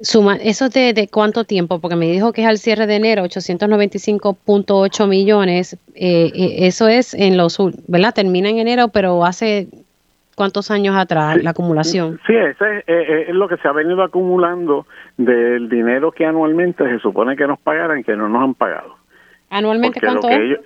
suma, 0.00 0.36
¿eso 0.36 0.68
de, 0.68 0.92
de, 0.92 1.08
cuánto 1.08 1.44
tiempo? 1.44 1.80
Porque 1.80 1.96
me 1.96 2.10
dijo 2.10 2.32
que 2.32 2.42
es 2.42 2.48
al 2.48 2.58
cierre 2.58 2.86
de 2.86 2.96
enero, 2.96 3.24
895.8 3.24 5.08
millones. 5.08 5.74
Eh, 5.94 6.30
eh, 6.34 6.66
eso 6.66 6.88
es 6.88 7.14
en 7.14 7.36
los, 7.36 7.58
¿verdad? 7.88 8.14
Termina 8.14 8.48
en 8.48 8.58
enero, 8.58 8.88
pero 8.88 9.24
hace 9.24 9.68
cuántos 10.34 10.70
años 10.70 10.96
atrás 10.96 11.42
la 11.42 11.50
acumulación. 11.50 12.20
Sí, 12.26 12.34
ese 12.34 12.50
es, 12.50 12.60
eh, 12.60 12.84
eh, 12.86 13.24
es, 13.28 13.34
lo 13.34 13.48
que 13.48 13.56
se 13.58 13.68
ha 13.68 13.72
venido 13.72 14.02
acumulando 14.02 14.86
del 15.16 15.68
dinero 15.68 16.12
que 16.12 16.26
anualmente 16.26 16.88
se 16.88 16.98
supone 16.98 17.36
que 17.36 17.46
nos 17.46 17.58
pagaran 17.60 18.02
que 18.02 18.16
no 18.16 18.28
nos 18.28 18.42
han 18.42 18.54
pagado. 18.54 18.96
¿Anualmente 19.50 20.00
cuánto 20.00 20.28
es? 20.28 20.60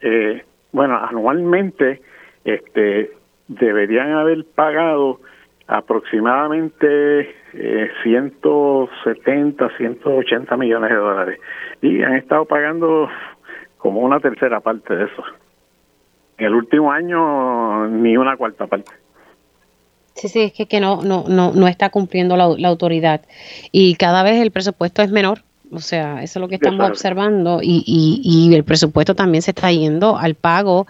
eh, 0.00 0.44
bueno, 0.72 0.98
anualmente 0.98 2.02
este, 2.44 3.10
deberían 3.48 4.12
haber 4.12 4.44
pagado 4.54 5.20
aproximadamente 5.68 7.34
eh, 7.54 7.90
170, 8.02 9.68
180 9.76 10.56
millones 10.56 10.90
de 10.90 10.96
dólares 10.96 11.40
y 11.82 12.02
han 12.02 12.14
estado 12.14 12.44
pagando 12.44 13.08
como 13.78 14.00
una 14.00 14.20
tercera 14.20 14.60
parte 14.60 14.94
de 14.94 15.04
eso 15.04 15.24
el 16.38 16.54
último 16.54 16.92
año 16.92 17.86
ni 17.88 18.16
una 18.16 18.36
cuarta 18.36 18.66
parte. 18.66 18.92
Sí, 20.14 20.28
sí, 20.28 20.40
es 20.42 20.52
que, 20.52 20.66
que 20.66 20.80
no, 20.80 21.02
no, 21.02 21.24
no, 21.28 21.52
no 21.52 21.68
está 21.68 21.90
cumpliendo 21.90 22.36
la, 22.36 22.48
la, 22.56 22.68
autoridad. 22.68 23.20
Y 23.70 23.96
cada 23.96 24.22
vez 24.22 24.40
el 24.40 24.50
presupuesto 24.50 25.02
es 25.02 25.10
menor. 25.10 25.40
O 25.70 25.80
sea, 25.80 26.22
eso 26.22 26.38
es 26.38 26.40
lo 26.40 26.48
que 26.48 26.54
estamos 26.54 26.88
observando. 26.88 27.60
Y, 27.62 27.82
y, 27.86 28.20
y, 28.24 28.54
el 28.54 28.64
presupuesto 28.64 29.14
también 29.14 29.42
se 29.42 29.50
está 29.50 29.70
yendo 29.70 30.16
al 30.16 30.34
pago 30.34 30.86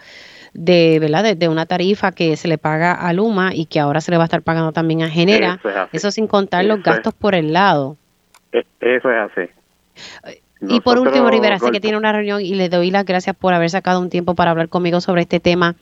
de, 0.53 0.99
¿verdad? 1.01 1.37
De, 1.37 1.49
una 1.49 1.67
tarifa 1.67 2.13
que 2.13 2.37
se 2.37 2.47
le 2.47 2.57
paga 2.57 2.93
a 2.93 3.13
Luma 3.13 3.55
y 3.55 3.67
que 3.67 3.81
ahora 3.81 4.01
se 4.01 4.11
le 4.11 4.17
va 4.17 4.25
a 4.25 4.27
estar 4.27 4.43
pagando 4.43 4.73
también 4.73 5.03
a 5.03 5.11
Genera. 5.11 5.61
Eso, 5.93 6.11
sin 6.11 6.27
contar 6.27 6.65
los 6.65 6.83
gastos 6.83 7.13
por 7.15 7.35
el 7.35 7.53
lado. 7.53 7.97
E, 8.53 8.65
eso 8.81 9.11
es 9.11 9.31
así. 9.31 9.51
Y 10.61 10.81
por 10.81 10.99
último, 10.99 11.29
Rivera, 11.31 11.59
sé 11.59 11.71
que 11.71 11.81
tiene 11.81 11.99
una 11.99 12.13
reunión 12.13 12.41
y 12.41 12.55
le 12.55 12.69
doy 12.69 12.91
las 12.91 13.05
gracias 13.05 13.37
por 13.37 13.53
haber 13.53 13.69
sacado 13.71 14.01
un 14.01 14.09
tiempo 14.09 14.35
para 14.35 14.53
hablar 14.53 14.69
conmigo 14.69 15.01
sobre 15.01 15.23
este 15.23 15.39
tema. 15.39 15.75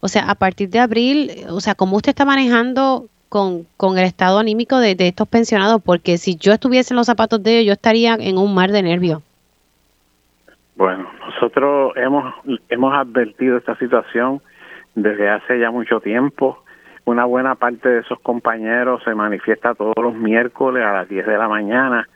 O 0.00 0.08
sea, 0.08 0.28
a 0.30 0.34
partir 0.34 0.68
de 0.68 0.80
abril, 0.80 1.30
o 1.48 1.60
sea, 1.60 1.74
¿cómo 1.74 1.96
usted 1.96 2.10
está 2.10 2.24
manejando 2.24 3.06
con, 3.28 3.66
con 3.76 3.98
el 3.98 4.04
estado 4.04 4.38
anímico 4.38 4.78
de, 4.78 4.96
estos 4.98 5.28
pensionados? 5.28 5.80
Porque 5.82 6.18
si 6.18 6.36
yo 6.36 6.52
estuviese 6.52 6.92
en 6.92 6.96
los 6.96 7.06
zapatos 7.06 7.42
de 7.42 7.58
ellos, 7.58 7.66
yo 7.66 7.72
estaría 7.74 8.14
en 8.14 8.36
un 8.36 8.54
mar 8.54 8.72
de 8.72 8.82
nervios. 8.82 9.22
Bueno, 10.74 11.08
nosotros 11.24 11.92
hemos, 11.96 12.34
hemos 12.68 12.94
advertido 12.94 13.56
esta 13.56 13.76
situación 13.78 14.42
desde 14.94 15.30
hace 15.30 15.58
ya 15.60 15.70
mucho 15.70 16.00
tiempo. 16.00 16.62
Una 17.04 17.24
buena 17.24 17.54
parte 17.54 17.88
de 17.88 18.00
esos 18.00 18.18
compañeros 18.20 19.02
se 19.04 19.14
manifiesta 19.14 19.74
todos 19.74 19.94
los 19.96 20.14
miércoles 20.14 20.84
a 20.84 20.92
las 20.92 21.08
10 21.08 21.26
de 21.26 21.38
la 21.38 21.48
mañana 21.48 22.08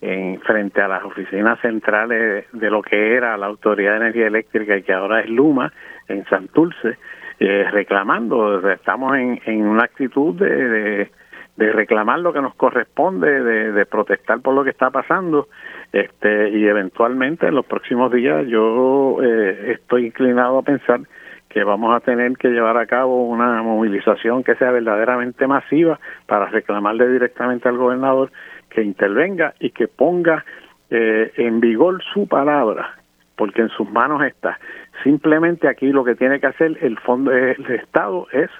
en 0.00 0.40
frente 0.40 0.80
a 0.80 0.88
las 0.88 1.04
oficinas 1.04 1.58
centrales 1.60 2.46
de 2.52 2.70
lo 2.70 2.82
que 2.82 3.14
era 3.14 3.36
la 3.36 3.46
Autoridad 3.46 3.92
de 3.92 3.96
Energía 3.96 4.26
Eléctrica 4.28 4.76
y 4.76 4.82
que 4.82 4.92
ahora 4.92 5.20
es 5.20 5.28
Luma 5.28 5.72
en 6.06 6.24
Santurce, 6.26 6.96
eh, 7.40 7.64
reclamando, 7.70 8.68
estamos 8.70 9.16
en, 9.16 9.40
en 9.44 9.66
una 9.66 9.84
actitud 9.84 10.34
de, 10.34 11.10
de, 11.56 11.72
reclamar 11.72 12.20
lo 12.20 12.32
que 12.32 12.40
nos 12.40 12.54
corresponde, 12.54 13.42
de, 13.42 13.72
de, 13.72 13.86
protestar 13.86 14.40
por 14.40 14.54
lo 14.54 14.64
que 14.64 14.70
está 14.70 14.90
pasando, 14.90 15.48
este 15.92 16.50
y 16.50 16.66
eventualmente 16.66 17.46
en 17.46 17.54
los 17.54 17.66
próximos 17.66 18.12
días 18.12 18.46
yo 18.46 19.18
eh, 19.22 19.72
estoy 19.72 20.06
inclinado 20.06 20.58
a 20.58 20.62
pensar 20.62 21.00
que 21.48 21.64
vamos 21.64 21.94
a 21.94 22.00
tener 22.00 22.36
que 22.36 22.48
llevar 22.48 22.76
a 22.76 22.86
cabo 22.86 23.24
una 23.26 23.62
movilización 23.62 24.44
que 24.44 24.54
sea 24.56 24.70
verdaderamente 24.70 25.46
masiva 25.46 25.98
para 26.26 26.46
reclamarle 26.46 27.08
directamente 27.08 27.68
al 27.68 27.78
gobernador 27.78 28.30
que 28.70 28.82
intervenga 28.82 29.54
y 29.60 29.70
que 29.70 29.88
ponga 29.88 30.44
eh, 30.90 31.32
en 31.36 31.60
vigor 31.60 32.02
su 32.12 32.26
palabra, 32.26 32.96
porque 33.36 33.62
en 33.62 33.68
sus 33.70 33.90
manos 33.90 34.22
está. 34.24 34.58
Simplemente 35.02 35.68
aquí 35.68 35.92
lo 35.92 36.04
que 36.04 36.14
tiene 36.14 36.40
que 36.40 36.46
hacer 36.46 36.78
el 36.80 36.98
fondo 36.98 37.30
del 37.30 37.64
Estado 37.70 38.26
es 38.32 38.50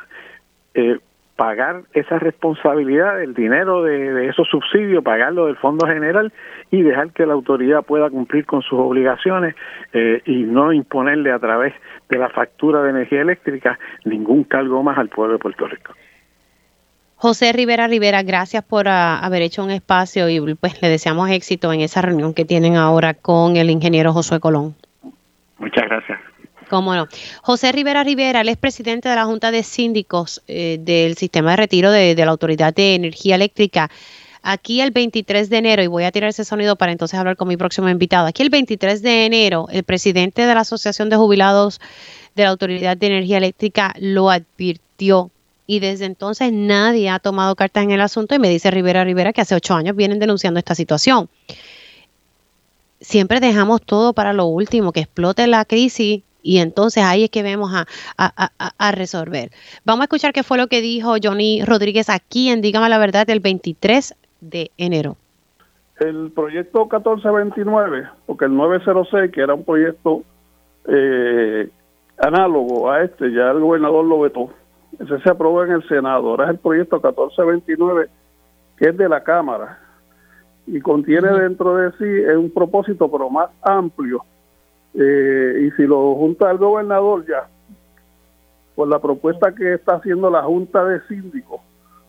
eh, 0.74 0.98
pagar 1.38 1.82
esa 1.92 2.18
responsabilidad, 2.18 3.22
el 3.22 3.32
dinero 3.32 3.84
de, 3.84 4.26
esos 4.26 4.48
subsidios, 4.48 5.04
pagarlo 5.04 5.46
del 5.46 5.56
Fondo 5.56 5.86
General 5.86 6.32
y 6.72 6.82
dejar 6.82 7.12
que 7.12 7.26
la 7.26 7.34
autoridad 7.34 7.84
pueda 7.84 8.10
cumplir 8.10 8.44
con 8.44 8.60
sus 8.62 8.78
obligaciones 8.78 9.54
eh, 9.92 10.20
y 10.26 10.42
no 10.42 10.72
imponerle 10.72 11.30
a 11.30 11.38
través 11.38 11.74
de 12.08 12.18
la 12.18 12.28
factura 12.28 12.82
de 12.82 12.90
energía 12.90 13.20
eléctrica 13.20 13.78
ningún 14.04 14.42
cargo 14.42 14.82
más 14.82 14.98
al 14.98 15.10
pueblo 15.10 15.34
de 15.34 15.38
Puerto 15.38 15.68
Rico. 15.68 15.94
José 17.20 17.52
Rivera 17.52 17.88
Rivera, 17.88 18.22
gracias 18.22 18.62
por 18.62 18.86
ah, 18.86 19.18
haber 19.18 19.42
hecho 19.42 19.64
un 19.64 19.72
espacio 19.72 20.28
y 20.28 20.54
pues 20.54 20.80
le 20.80 20.88
deseamos 20.88 21.28
éxito 21.30 21.72
en 21.72 21.80
esa 21.80 22.00
reunión 22.00 22.32
que 22.32 22.44
tienen 22.44 22.76
ahora 22.76 23.12
con 23.12 23.56
el 23.56 23.70
ingeniero 23.70 24.12
Josué 24.12 24.38
Colón. 24.38 24.76
Muchas 25.58 25.84
gracias. 25.88 26.20
Cómo 26.70 26.94
no. 26.94 27.08
José 27.42 27.72
Rivera 27.72 28.04
Rivera, 28.04 28.42
él 28.42 28.48
es 28.48 28.56
presidente 28.56 29.08
de 29.08 29.16
la 29.16 29.24
Junta 29.24 29.50
de 29.50 29.64
Síndicos 29.64 30.42
eh, 30.46 30.78
del 30.80 31.16
Sistema 31.16 31.50
de 31.50 31.56
Retiro 31.56 31.90
de, 31.90 32.14
de, 32.14 32.24
la 32.24 32.30
Autoridad 32.30 32.72
de 32.72 32.94
Energía 32.94 33.34
Eléctrica. 33.34 33.90
Aquí 34.44 34.80
el 34.80 34.92
23 34.92 35.50
de 35.50 35.56
enero, 35.56 35.82
y 35.82 35.88
voy 35.88 36.04
a 36.04 36.12
tirar 36.12 36.30
ese 36.30 36.44
sonido 36.44 36.76
para 36.76 36.92
entonces 36.92 37.18
hablar 37.18 37.36
con 37.36 37.48
mi 37.48 37.56
próximo 37.56 37.88
invitado. 37.88 38.28
Aquí 38.28 38.44
el 38.44 38.50
23 38.50 39.02
de 39.02 39.26
enero, 39.26 39.66
el 39.72 39.82
presidente 39.82 40.46
de 40.46 40.54
la 40.54 40.60
Asociación 40.60 41.10
de 41.10 41.16
Jubilados 41.16 41.80
de 42.36 42.44
la 42.44 42.50
Autoridad 42.50 42.96
de 42.96 43.08
Energía 43.08 43.38
Eléctrica 43.38 43.92
lo 43.98 44.30
advirtió 44.30 45.32
y 45.70 45.80
desde 45.80 46.06
entonces 46.06 46.50
nadie 46.50 47.10
ha 47.10 47.18
tomado 47.18 47.54
cartas 47.54 47.84
en 47.84 47.90
el 47.90 48.00
asunto 48.00 48.34
y 48.34 48.38
me 48.38 48.48
dice 48.48 48.70
Rivera 48.70 49.04
Rivera 49.04 49.34
que 49.34 49.42
hace 49.42 49.54
ocho 49.54 49.74
años 49.74 49.94
vienen 49.94 50.18
denunciando 50.18 50.58
esta 50.58 50.74
situación. 50.74 51.28
Siempre 53.00 53.38
dejamos 53.38 53.82
todo 53.82 54.14
para 54.14 54.32
lo 54.32 54.46
último, 54.46 54.92
que 54.92 55.00
explote 55.00 55.46
la 55.46 55.66
crisis 55.66 56.22
y 56.42 56.58
entonces 56.58 57.04
ahí 57.04 57.24
es 57.24 57.30
que 57.30 57.42
vemos 57.42 57.70
a, 57.74 57.86
a, 58.16 58.92
resolver. 58.92 59.50
Vamos 59.84 60.00
a 60.00 60.04
escuchar 60.04 60.32
qué 60.32 60.42
fue 60.42 60.56
lo 60.56 60.68
que 60.68 60.80
dijo 60.80 61.16
Johnny 61.22 61.62
Rodríguez 61.62 62.08
aquí 62.08 62.48
en 62.48 62.62
Dígame 62.62 62.88
la 62.88 62.96
Verdad 62.96 63.28
el 63.28 63.40
23 63.40 64.14
de 64.40 64.70
enero. 64.78 65.18
El 66.00 66.30
proyecto 66.30 66.78
1429, 66.86 68.08
porque 68.24 68.46
el 68.46 68.56
906, 68.56 69.30
que 69.32 69.42
era 69.42 69.52
un 69.52 69.64
proyecto 69.64 70.22
eh, 70.86 71.68
análogo 72.16 72.90
a 72.90 73.02
este, 73.04 73.30
ya 73.32 73.50
el 73.50 73.60
gobernador 73.60 74.06
lo 74.06 74.20
vetó. 74.20 74.50
Ese 74.98 75.20
se 75.20 75.30
aprobó 75.30 75.64
en 75.64 75.72
el 75.72 75.88
Senado. 75.88 76.30
Ahora 76.30 76.44
es 76.44 76.50
el 76.50 76.58
proyecto 76.58 76.96
1429, 76.96 78.08
que 78.76 78.88
es 78.88 78.96
de 78.96 79.08
la 79.08 79.22
Cámara 79.22 79.78
y 80.70 80.80
contiene 80.80 81.28
dentro 81.30 81.76
de 81.76 81.92
sí 81.92 82.04
un 82.36 82.50
propósito, 82.50 83.10
pero 83.10 83.30
más 83.30 83.50
amplio. 83.62 84.24
Eh, 84.94 85.66
y 85.66 85.70
si 85.72 85.86
lo 85.86 86.14
junta 86.14 86.50
el 86.50 86.58
gobernador 86.58 87.24
ya, 87.26 87.48
por 88.74 88.88
la 88.88 88.98
propuesta 88.98 89.54
que 89.54 89.74
está 89.74 89.96
haciendo 89.96 90.30
la 90.30 90.42
Junta 90.42 90.84
de 90.84 91.00
Síndicos, 91.08 91.60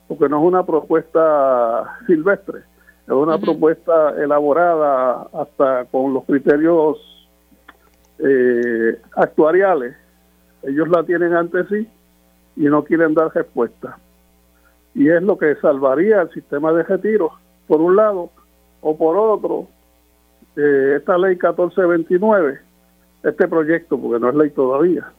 porque 0.07 0.27
no 0.27 0.39
es 0.39 0.43
una 0.43 0.65
propuesta 0.65 1.99
silvestre, 2.05 2.59
es 3.05 3.13
una 3.13 3.37
propuesta 3.37 4.13
elaborada 4.21 5.27
hasta 5.33 5.85
con 5.85 6.13
los 6.13 6.25
criterios 6.25 6.97
eh, 8.19 8.99
actuariales. 9.15 9.95
Ellos 10.63 10.89
la 10.89 11.03
tienen 11.03 11.33
ante 11.33 11.65
sí 11.67 11.87
y 12.59 12.65
no 12.65 12.83
quieren 12.83 13.15
dar 13.15 13.33
respuesta. 13.33 13.97
Y 14.93 15.09
es 15.09 15.23
lo 15.23 15.37
que 15.37 15.55
salvaría 15.55 16.21
el 16.21 16.29
sistema 16.31 16.73
de 16.73 16.83
retiro, 16.83 17.31
por 17.67 17.79
un 17.79 17.95
lado, 17.95 18.29
o 18.81 18.97
por 18.97 19.17
otro, 19.17 19.67
eh, 20.57 20.95
esta 20.97 21.17
ley 21.17 21.31
1429, 21.35 22.59
este 23.23 23.47
proyecto, 23.47 23.97
porque 23.97 24.19
no 24.19 24.29
es 24.29 24.35
ley 24.35 24.49
todavía. 24.49 25.09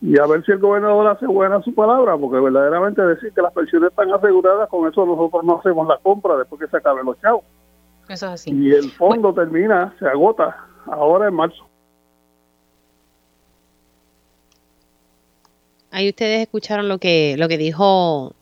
Y 0.00 0.18
a 0.18 0.26
ver 0.26 0.44
si 0.44 0.52
el 0.52 0.58
gobernador 0.58 1.08
hace 1.08 1.26
buena 1.26 1.60
su 1.62 1.74
palabra, 1.74 2.16
porque 2.16 2.38
verdaderamente 2.38 3.02
decir 3.02 3.32
que 3.32 3.42
las 3.42 3.52
pensiones 3.52 3.90
están 3.90 4.12
aseguradas, 4.12 4.68
con 4.68 4.88
eso 4.88 5.04
nosotros 5.04 5.42
no 5.44 5.58
hacemos 5.58 5.88
la 5.88 5.98
compra 5.98 6.36
después 6.36 6.60
que 6.60 6.68
se 6.68 6.76
acaben 6.76 7.06
los 7.06 7.20
chavos. 7.20 7.44
Eso 8.08 8.26
es 8.26 8.32
así. 8.32 8.50
Y 8.54 8.72
el 8.72 8.88
fondo 8.92 9.34
termina, 9.34 9.94
se 9.98 10.06
agota 10.06 10.56
ahora 10.86 11.26
en 11.26 11.34
marzo. 11.34 11.66
Ahí 15.92 16.08
ustedes 16.08 16.40
escucharon 16.40 16.88
lo 16.88 16.96
que, 16.96 17.36
lo 17.38 17.48
que 17.48 17.58
dijo 17.58 18.34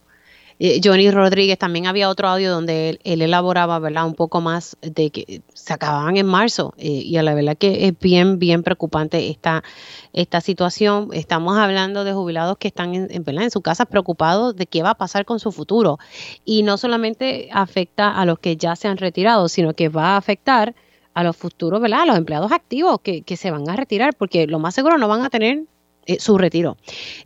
eh, 0.61 0.81
Johnny 0.85 1.11
Rodríguez. 1.11 1.59
También 1.59 1.89
había 1.89 2.09
otro 2.09 2.29
audio 2.29 2.49
donde 2.49 3.01
él, 3.03 3.23
elaboraba, 3.23 3.81
¿verdad? 3.81 4.07
Un 4.07 4.15
poco 4.15 4.41
más 4.41 4.77
de 4.83 5.11
que 5.11 5.43
se 5.53 5.73
acababan 5.73 6.17
en 6.17 6.27
marzo. 6.27 6.75
Eh, 6.79 6.87
y 6.87 7.17
a 7.17 7.25
la 7.25 7.35
verdad 7.35 7.57
que 7.59 7.89
es 7.89 7.99
bien, 7.99 8.39
bien 8.39 8.63
preocupante 8.63 9.31
esta, 9.31 9.65
esta 10.13 10.41
situación. 10.41 11.09
Estamos 11.13 11.59
hablando 11.59 12.05
de 12.05 12.13
jubilados 12.13 12.57
que 12.57 12.69
están 12.69 12.95
en, 12.95 13.09
en, 13.11 13.25
en 13.27 13.51
su 13.51 13.63
casa 13.63 13.85
preocupados 13.85 14.55
de 14.55 14.67
qué 14.67 14.85
va 14.85 14.91
a 14.91 14.95
pasar 14.95 15.25
con 15.25 15.41
su 15.41 15.51
futuro. 15.51 15.99
Y 16.45 16.63
no 16.63 16.77
solamente 16.77 17.49
afecta 17.53 18.17
a 18.17 18.25
los 18.27 18.39
que 18.39 18.57
ya 18.57 18.77
se 18.77 18.87
han 18.87 18.97
retirado, 18.97 19.49
sino 19.49 19.75
que 19.75 19.89
va 19.89 20.11
a 20.11 20.17
afectar 20.19 20.77
a 21.15 21.25
los 21.25 21.37
futuros, 21.37 21.81
¿verdad? 21.81 22.03
A 22.03 22.07
los 22.07 22.17
empleados 22.17 22.53
activos 22.53 23.01
que, 23.03 23.23
que 23.23 23.37
se 23.37 23.51
van 23.51 23.69
a 23.69 23.75
retirar, 23.75 24.15
porque 24.15 24.47
lo 24.47 24.61
más 24.61 24.73
seguro 24.73 24.99
no 24.99 25.09
van 25.09 25.25
a 25.25 25.31
tener 25.31 25.65
eh, 26.11 26.19
su 26.19 26.37
retiro. 26.39 26.77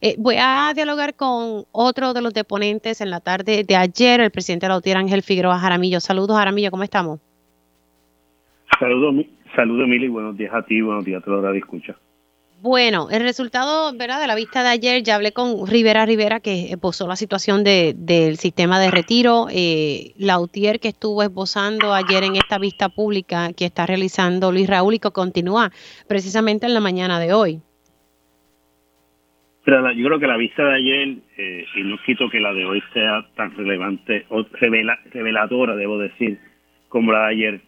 Eh, 0.02 0.14
voy 0.18 0.36
a 0.38 0.72
dialogar 0.74 1.14
con 1.14 1.64
otro 1.72 2.12
de 2.12 2.20
los 2.20 2.34
deponentes 2.34 3.00
en 3.00 3.08
la 3.08 3.20
tarde 3.20 3.64
de 3.64 3.76
ayer, 3.76 4.20
el 4.20 4.30
presidente 4.30 4.66
de 4.66 4.68
la 4.68 4.76
UTIER, 4.76 4.98
Ángel 4.98 5.22
Figueroa 5.22 5.58
Jaramillo. 5.58 6.00
Saludos, 6.00 6.36
Jaramillo, 6.36 6.70
¿cómo 6.70 6.82
estamos? 6.82 7.18
Saludos, 8.78 9.24
saludos, 9.56 9.88
Mili, 9.88 10.08
buenos 10.08 10.36
días 10.36 10.52
a 10.52 10.62
ti, 10.62 10.82
buenos 10.82 11.02
días 11.02 11.22
a 11.22 11.24
toda 11.24 11.40
la 11.40 11.52
de 11.52 11.58
escucha. 11.60 11.96
Bueno, 12.60 13.08
el 13.10 13.22
resultado 13.22 13.92
¿verdad? 13.96 14.20
de 14.20 14.26
la 14.26 14.34
vista 14.34 14.62
de 14.62 14.68
ayer, 14.68 15.02
ya 15.02 15.14
hablé 15.14 15.32
con 15.32 15.66
Rivera 15.66 16.04
Rivera, 16.04 16.40
que 16.40 16.72
esbozó 16.72 17.06
la 17.06 17.16
situación 17.16 17.64
de, 17.64 17.94
del 17.96 18.36
sistema 18.36 18.80
de 18.80 18.90
retiro. 18.90 19.48
Eh, 19.50 20.12
la 20.16 20.40
UTIER 20.40 20.80
que 20.80 20.88
estuvo 20.88 21.22
esbozando 21.22 21.94
ayer 21.94 22.24
en 22.24 22.36
esta 22.36 22.58
vista 22.58 22.88
pública 22.88 23.52
que 23.52 23.64
está 23.64 23.86
realizando 23.86 24.52
Luis 24.52 24.66
Raúl 24.66 24.94
y 24.94 24.98
que 24.98 25.10
continúa 25.10 25.72
precisamente 26.06 26.66
en 26.66 26.74
la 26.74 26.80
mañana 26.80 27.18
de 27.18 27.32
hoy. 27.32 27.60
Yo 29.66 30.06
creo 30.06 30.20
que 30.20 30.26
la 30.26 30.36
vista 30.36 30.62
de 30.62 30.74
ayer, 30.74 31.16
eh, 31.38 31.64
y 31.74 31.82
no 31.84 31.96
quito 32.04 32.28
que 32.28 32.38
la 32.38 32.52
de 32.52 32.66
hoy 32.66 32.82
sea 32.92 33.24
tan 33.34 33.56
relevante 33.56 34.26
o 34.28 34.44
revela, 34.52 34.98
reveladora, 35.10 35.74
debo 35.74 35.98
decir, 35.98 36.38
como 36.88 37.12
la 37.12 37.20
de 37.20 37.28
ayer. 37.28 37.60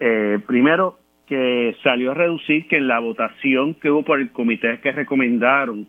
Eh, 0.00 0.38
primero, 0.46 0.98
que 1.26 1.76
salió 1.82 2.12
a 2.12 2.14
reducir 2.14 2.66
que 2.66 2.78
en 2.78 2.88
la 2.88 3.00
votación 3.00 3.74
que 3.74 3.90
hubo 3.90 4.04
por 4.04 4.20
el 4.20 4.30
comité 4.30 4.80
que 4.80 4.92
recomendaron, 4.92 5.86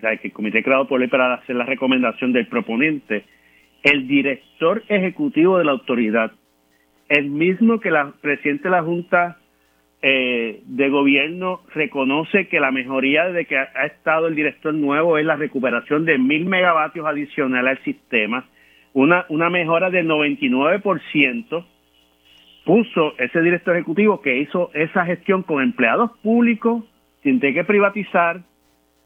que 0.00 0.20
el 0.24 0.32
comité 0.32 0.64
creado 0.64 0.88
por 0.88 0.98
ley 0.98 1.08
para 1.08 1.34
hacer 1.34 1.54
la 1.54 1.64
recomendación 1.64 2.32
del 2.32 2.48
proponente, 2.48 3.24
el 3.84 4.08
director 4.08 4.82
ejecutivo 4.88 5.58
de 5.58 5.64
la 5.64 5.72
autoridad, 5.72 6.32
el 7.08 7.30
mismo 7.30 7.78
que 7.78 7.92
la 7.92 8.12
presidente 8.20 8.64
de 8.64 8.70
la 8.70 8.82
Junta 8.82 9.38
eh, 10.06 10.60
de 10.66 10.90
gobierno 10.90 11.62
reconoce 11.74 12.46
que 12.48 12.60
la 12.60 12.70
mejoría 12.70 13.30
de 13.30 13.46
que 13.46 13.56
ha, 13.56 13.86
estado 13.86 14.26
el 14.26 14.34
director 14.34 14.74
nuevo 14.74 15.16
es 15.16 15.24
la 15.24 15.36
recuperación 15.36 16.04
de 16.04 16.18
mil 16.18 16.44
megavatios 16.44 17.06
adicionales 17.06 17.78
al 17.78 17.84
sistema, 17.84 18.46
una, 18.92 19.24
una 19.30 19.48
mejora 19.48 19.88
del 19.88 20.06
99%, 20.06 21.64
puso 22.66 23.14
ese 23.16 23.40
director 23.40 23.76
ejecutivo 23.76 24.20
que 24.20 24.36
hizo 24.36 24.70
esa 24.74 25.06
gestión 25.06 25.42
con 25.42 25.62
empleados 25.62 26.10
públicos, 26.22 26.84
sin 27.22 27.40
tener 27.40 27.54
que 27.54 27.64
privatizar, 27.64 28.42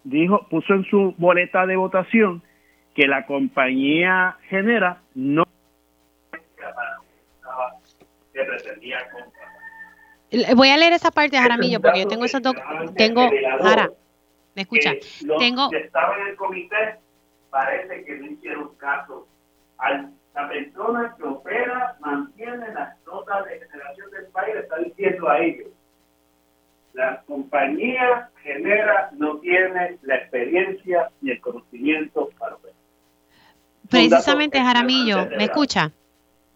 dijo, 0.03 0.49
puso 0.51 0.75
en 0.75 0.83
su 0.87 1.15
boleta 1.17 1.65
de 1.65 1.77
votación 1.77 2.43
que 2.97 3.07
la 3.07 3.25
compañía 3.25 4.37
genera 4.49 5.03
no 5.15 5.45
que 8.35 8.43
pretendía 8.43 8.99
Voy 10.57 10.69
a 10.69 10.77
leer 10.77 10.93
esa 10.93 11.11
parte, 11.11 11.39
Jaramillo, 11.39 11.81
porque 11.81 12.01
yo 12.01 12.09
tengo 12.09 12.25
esos 12.25 12.43
dos. 12.43 12.55
Tengo. 12.97 13.29
Jara, 13.61 13.91
¿me 14.55 14.63
escucha? 14.63 14.93
Tengo. 15.39 15.71
Que 15.71 15.79
estaban 15.79 16.21
en 16.21 16.27
el 16.29 16.37
comité, 16.37 16.97
parece 17.51 18.05
que 18.05 18.17
no 18.17 18.27
hicieron 18.27 18.75
caso 18.77 19.27
a 19.79 19.91
la 20.35 20.49
persona 20.49 21.15
que 21.17 21.25
opera, 21.25 21.97
mantiene 22.01 22.73
las 22.75 22.95
notas 23.07 23.45
de 23.47 23.61
generación 23.71 24.11
del 24.11 24.27
país, 24.27 24.55
le 24.55 24.61
está 24.61 24.77
diciendo 24.79 25.29
a 25.29 25.39
ellos. 25.41 25.69
La 26.93 27.23
compañía 27.23 28.29
genera, 28.43 29.11
no 29.13 29.39
tiene 29.39 29.99
la 30.03 30.17
experiencia 30.17 31.11
ni 31.21 31.31
el 31.31 31.41
conocimiento 31.41 32.29
para 32.39 32.57
operar. 32.57 32.77
Precisamente, 33.89 34.61
Jaramillo, 34.61 35.27
¿me 35.37 35.45
escucha? 35.45 35.91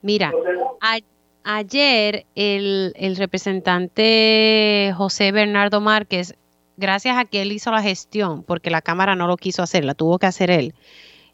Mira, 0.02 0.32
Ayer 1.44 2.26
el, 2.36 3.16
representante 3.16 4.92
José 4.96 5.32
Bernardo 5.32 5.80
Márquez, 5.80 6.34
gracias 6.76 7.16
a 7.16 7.24
que 7.24 7.42
él 7.42 7.50
hizo 7.50 7.72
la 7.72 7.82
gestión, 7.82 8.44
porque 8.44 8.70
la 8.70 8.80
Cámara 8.80 9.16
no 9.16 9.26
lo 9.26 9.36
quiso 9.36 9.62
hacer, 9.62 9.84
la 9.84 9.94
tuvo 9.94 10.18
que 10.18 10.26
hacer 10.26 10.50
él, 10.50 10.74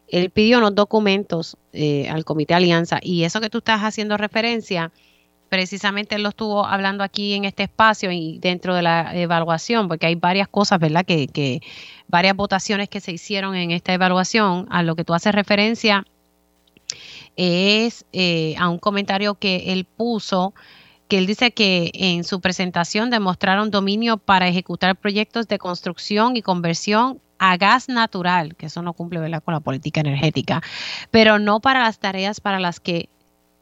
él 0.07 0.31
pidió 0.31 0.57
unos 0.57 0.73
documentos 0.73 1.57
eh, 1.73 2.09
al 2.09 2.25
Comité 2.25 2.55
Alianza 2.55 2.99
y 3.03 3.23
eso 3.23 3.39
que 3.39 3.51
tú 3.51 3.59
estás 3.59 3.81
haciendo 3.81 4.17
referencia, 4.17 4.91
precisamente 5.47 6.15
él 6.15 6.23
lo 6.23 6.29
estuvo 6.29 6.65
hablando 6.65 7.03
aquí 7.03 7.33
en 7.33 7.45
este 7.45 7.63
espacio 7.63 8.11
y 8.11 8.39
dentro 8.39 8.73
de 8.73 8.81
la 8.81 9.15
evaluación, 9.15 9.87
porque 9.87 10.07
hay 10.07 10.15
varias 10.15 10.47
cosas, 10.47 10.79
¿verdad? 10.79 11.05
Que, 11.05 11.27
que 11.27 11.61
varias 12.07 12.35
votaciones 12.35 12.89
que 12.89 12.99
se 12.99 13.11
hicieron 13.11 13.55
en 13.55 13.69
esta 13.69 13.93
evaluación, 13.93 14.65
a 14.71 14.81
lo 14.81 14.95
que 14.95 15.03
tú 15.03 15.13
haces 15.13 15.35
referencia 15.35 16.05
es 17.39 18.05
eh, 18.11 18.53
a 18.57 18.67
un 18.67 18.79
comentario 18.79 19.35
que 19.35 19.71
él 19.71 19.85
puso, 19.85 20.53
que 21.07 21.17
él 21.17 21.25
dice 21.25 21.51
que 21.51 21.89
en 21.93 22.25
su 22.25 22.41
presentación 22.41 23.09
demostraron 23.09 23.71
dominio 23.71 24.17
para 24.17 24.49
ejecutar 24.49 24.97
proyectos 24.97 25.47
de 25.47 25.57
construcción 25.57 26.35
y 26.35 26.41
conversión 26.41 27.21
a 27.37 27.55
gas 27.55 27.87
natural, 27.87 28.57
que 28.57 28.65
eso 28.65 28.81
no 28.81 28.91
cumple 28.91 29.21
con 29.39 29.53
la 29.53 29.61
política 29.61 30.01
energética, 30.01 30.61
pero 31.11 31.39
no 31.39 31.61
para 31.61 31.79
las 31.79 31.99
tareas 31.99 32.41
para 32.41 32.59
las 32.59 32.81
que 32.81 33.07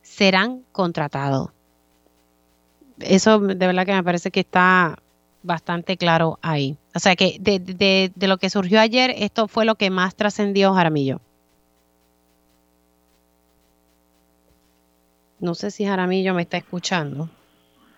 serán 0.01 0.63
contratados. 0.71 1.51
Eso 2.99 3.37
de 3.37 3.67
verdad 3.67 3.85
que 3.85 3.93
me 3.93 4.03
parece 4.03 4.31
que 4.31 4.39
está 4.39 4.97
bastante 5.43 5.97
claro 5.97 6.39
ahí. 6.41 6.77
O 6.95 6.99
sea 6.99 7.15
que 7.15 7.37
de, 7.39 7.59
de 8.13 8.27
lo 8.27 8.39
que 8.39 8.49
surgió 8.49 8.79
ayer, 8.79 9.13
esto 9.15 9.47
fue 9.47 9.65
lo 9.65 9.75
que 9.75 9.91
más 9.91 10.15
trascendió 10.15 10.73
Jaramillo. 10.73 11.21
No 15.39 15.55
sé 15.55 15.71
si 15.71 15.85
Jaramillo 15.85 16.33
me 16.33 16.41
está 16.41 16.57
escuchando. 16.57 17.29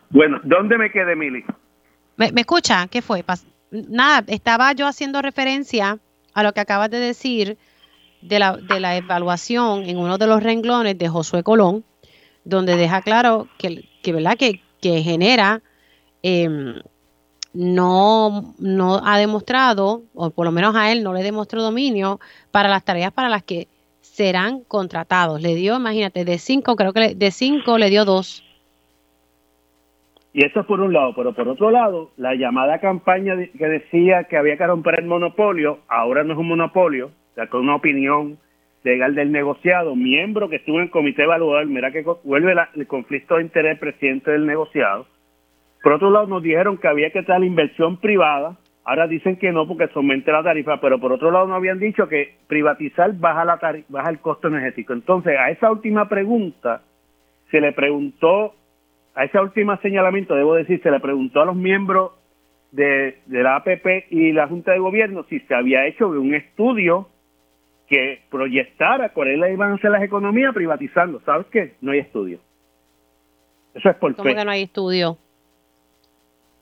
Bueno, 0.10 0.39
¿dónde 0.43 0.78
me 0.78 0.91
quedé, 0.91 1.15
Mili? 1.15 1.43
¿Me, 2.17 2.32
¿Me, 2.32 2.41
escucha? 2.41 2.88
¿Qué 2.88 3.02
fue? 3.02 3.23
Nada, 3.71 4.23
estaba 4.28 4.73
yo 4.73 4.88
haciendo 4.88 5.21
referencia 5.21 5.99
a 6.34 6.43
lo 6.43 6.54
que 6.54 6.60
acabas 6.60 6.89
de 6.89 6.99
decir 6.99 7.58
de 8.21 8.39
la, 8.39 8.58
de 8.58 8.80
la 8.80 8.97
evaluación 8.97 9.84
en 9.84 9.97
uno 9.97 10.17
de 10.17 10.28
los 10.28 10.43
renglones 10.43 10.97
de 10.97 11.08
Josué 11.08 11.43
Colón, 11.43 11.86
donde 12.43 12.75
deja 12.75 13.02
claro 13.02 13.47
que, 13.58 13.88
que 14.02 14.13
¿verdad? 14.13 14.38
Que, 14.38 14.62
que 14.82 15.02
genera, 15.02 15.62
eh, 16.23 16.82
no, 17.54 18.54
no 18.58 19.02
ha 19.06 19.17
demostrado, 19.17 20.04
o 20.13 20.30
por 20.32 20.45
lo 20.45 20.52
menos 20.52 20.75
a 20.75 20.91
él 20.91 21.04
no 21.04 21.13
le 21.13 21.23
demostró 21.23 21.62
dominio 21.62 22.19
para 22.52 22.69
las 22.69 22.84
tareas 22.84 23.12
para 23.12 23.30
las 23.30 23.43
que 23.43 23.67
serán 24.19 24.65
contratados. 24.67 25.41
Le 25.41 25.55
dio, 25.55 25.77
imagínate, 25.77 26.25
de 26.25 26.38
cinco, 26.39 26.75
creo 26.75 26.91
que 26.91 27.15
de 27.15 27.32
cinco 27.32 27.77
le 27.77 27.89
dio 27.89 28.03
dos. 28.03 28.43
Y 30.34 30.43
eso 30.45 30.60
es 30.60 30.65
por 30.65 30.82
un 30.82 30.91
lado, 30.91 31.13
pero 31.15 31.34
por 31.34 31.47
otro 31.47 31.71
lado, 31.71 32.12
la 32.17 32.36
llamada 32.36 32.79
campaña 32.79 33.38
que 33.58 33.65
decía 33.65 34.25
que 34.25 34.36
había 34.36 34.58
que 34.58 34.67
romper 34.67 34.99
el 34.99 35.05
monopolio, 35.05 35.79
ahora 35.88 36.25
no 36.25 36.34
es 36.34 36.39
un 36.39 36.49
monopolio, 36.49 37.12
con 37.49 37.62
una 37.62 37.75
opinión 37.75 38.38
legal 38.84 39.15
del 39.15 39.32
negociado, 39.32 39.95
miembro 39.95 40.49
que 40.49 40.58
estuvo 40.58 40.77
en 40.77 40.84
el 40.84 40.89
comité 40.91 41.23
evaluador, 41.23 41.65
mira 41.67 41.91
que 41.91 42.03
vuelve 42.25 42.53
el 42.75 42.88
conflicto 42.88 43.38
de 43.38 43.43
interés 43.43 43.79
presidente 43.79 44.32
del 44.32 44.45
negociado. 44.45 45.08
Por 45.82 45.93
otro 45.93 46.12
lado, 46.12 46.27
nos 46.27 46.43
dijeron 46.43 46.77
que 46.77 46.89
había 46.89 47.10
que 47.12 47.23
traer 47.23 47.45
inversión 47.45 47.95
privada, 47.97 48.58
ahora 48.84 49.08
dicen 49.08 49.38
que 49.38 49.52
no 49.52 49.68
porque 49.68 49.88
se 49.88 49.94
aumenta 49.96 50.32
la 50.32 50.44
tarifa, 50.44 50.80
pero 50.82 51.00
por 51.00 51.12
otro 51.12 51.32
lado 51.32 51.48
nos 51.48 51.58
habían 51.58 51.80
dicho 51.80 52.08
que 52.08 52.36
privatizar 52.48 53.13
baja, 53.13 53.46
la 53.46 53.60
baja 53.89 54.10
el 54.10 54.20
costo 54.20 54.48
energético. 54.48 54.94
Entonces, 54.94 55.38
a 55.38 55.52
esa 55.52 55.72
última 55.72 56.10
pregunta 56.10 56.82
se 57.52 57.62
le 57.62 57.72
preguntó 57.74 58.54
a 59.15 59.26
ese 59.26 59.39
último 59.39 59.76
señalamiento, 59.78 60.36
debo 60.36 60.56
decir, 60.56 60.82
se 60.82 60.92
le 60.92 61.00
preguntó 61.00 61.42
a 61.42 61.46
los 61.46 61.56
miembros 61.56 62.12
de, 62.72 63.20
la 63.28 63.58
APP 63.58 64.12
y 64.12 64.32
la 64.32 64.48
Junta 64.48 64.72
de 64.72 64.80
Gobierno 64.80 65.26
si 65.30 65.39
se 65.42 65.56
había 65.56 65.86
hecho 65.88 66.08
un 66.08 66.34
estudio 66.34 67.10
que 67.88 68.22
proyectara 68.30 69.10
cuáles 69.10 69.52
iban 69.52 69.74
a 69.74 69.78
ser 69.80 69.92
las 69.92 70.04
economías 70.04 70.54
privatizando. 70.54 71.20
¿Sabes 71.26 71.48
qué? 71.48 71.74
No 71.82 71.92
hay 71.92 72.00
estudio. 72.00 72.39
Eso 73.74 73.89
es 73.89 73.96
por 73.98 74.15
¿Cómo 74.15 74.34
que 74.34 74.46
no 74.46 74.52
hay 74.52 74.63
estudio? 74.63 75.18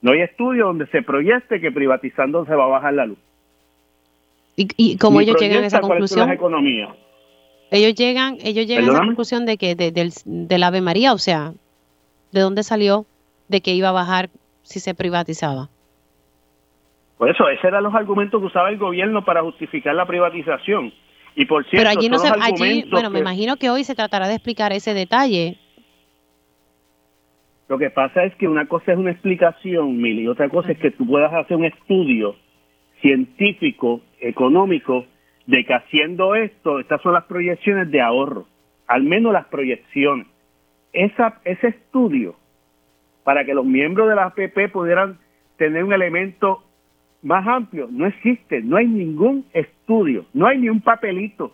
No 0.01 0.11
hay 0.11 0.21
estudio 0.21 0.67
donde 0.67 0.87
se 0.87 1.01
proyecte 1.01 1.59
que 1.59 1.71
privatizando 1.71 2.45
se 2.45 2.55
va 2.55 2.65
a 2.65 2.67
bajar 2.67 2.93
la 2.93 3.05
luz. 3.05 3.17
¿Y, 4.55 4.67
y 4.77 4.97
cómo 4.97 5.21
ellos 5.21 5.35
llegan 5.39 5.63
a 5.63 5.67
esa 5.67 5.81
conclusión? 5.81 6.31
Economía. 6.31 6.95
Ellos 7.69 7.95
llegan, 7.95 8.37
ellos 8.41 8.65
llegan 8.65 8.89
a 8.89 8.93
esa 8.93 9.05
conclusión 9.05 9.45
de 9.45 9.57
que 9.57 9.75
de, 9.75 9.91
del, 9.91 10.11
del 10.25 10.63
Ave 10.63 10.81
María, 10.81 11.13
o 11.13 11.17
sea, 11.17 11.53
¿De 12.31 12.41
dónde 12.41 12.63
salió 12.63 13.05
de 13.47 13.61
que 13.61 13.73
iba 13.73 13.89
a 13.89 13.93
bajar 13.93 14.29
si 14.63 14.79
se 14.79 14.93
privatizaba? 14.93 15.69
Por 17.17 17.29
eso, 17.29 17.47
esos 17.49 17.65
eran 17.65 17.83
los 17.83 17.95
argumentos 17.95 18.39
que 18.39 18.47
usaba 18.47 18.69
el 18.69 18.77
gobierno 18.77 19.25
para 19.25 19.41
justificar 19.41 19.95
la 19.95 20.05
privatización. 20.05 20.93
Y 21.35 21.45
por 21.45 21.63
cierto, 21.63 21.77
Pero 21.77 21.89
allí 21.89 22.09
no 22.09 22.19
se, 22.19 22.27
allí, 22.27 22.85
bueno, 22.91 23.09
me 23.09 23.19
imagino 23.19 23.57
que 23.57 23.69
hoy 23.69 23.83
se 23.83 23.95
tratará 23.95 24.27
de 24.27 24.35
explicar 24.35 24.73
ese 24.73 24.93
detalle. 24.93 25.57
Lo 27.67 27.77
que 27.77 27.89
pasa 27.89 28.23
es 28.23 28.33
que 28.35 28.47
una 28.47 28.65
cosa 28.67 28.93
es 28.93 28.97
una 28.97 29.11
explicación, 29.11 29.97
Mili, 29.97 30.23
y 30.23 30.27
otra 30.27 30.49
cosa 30.49 30.71
es 30.71 30.77
que 30.79 30.91
tú 30.91 31.05
puedas 31.05 31.33
hacer 31.33 31.57
un 31.57 31.65
estudio 31.65 32.35
científico, 33.01 34.01
económico, 34.19 35.05
de 35.45 35.65
que 35.65 35.73
haciendo 35.73 36.35
esto, 36.35 36.79
estas 36.79 37.01
son 37.01 37.13
las 37.13 37.25
proyecciones 37.25 37.91
de 37.91 38.01
ahorro, 38.01 38.47
al 38.87 39.03
menos 39.03 39.33
las 39.33 39.45
proyecciones 39.47 40.27
esa, 40.97 41.39
ese 41.45 41.67
estudio 41.67 42.35
para 43.23 43.45
que 43.45 43.53
los 43.53 43.65
miembros 43.65 44.09
de 44.09 44.15
la 44.15 44.25
APP 44.25 44.71
pudieran 44.71 45.19
tener 45.57 45.83
un 45.83 45.93
elemento 45.93 46.63
más 47.21 47.47
amplio, 47.47 47.87
no 47.91 48.05
existe, 48.05 48.61
no 48.61 48.77
hay 48.77 48.87
ningún 48.87 49.45
estudio, 49.53 50.25
no 50.33 50.47
hay 50.47 50.59
ni 50.59 50.69
un 50.69 50.81
papelito 50.81 51.51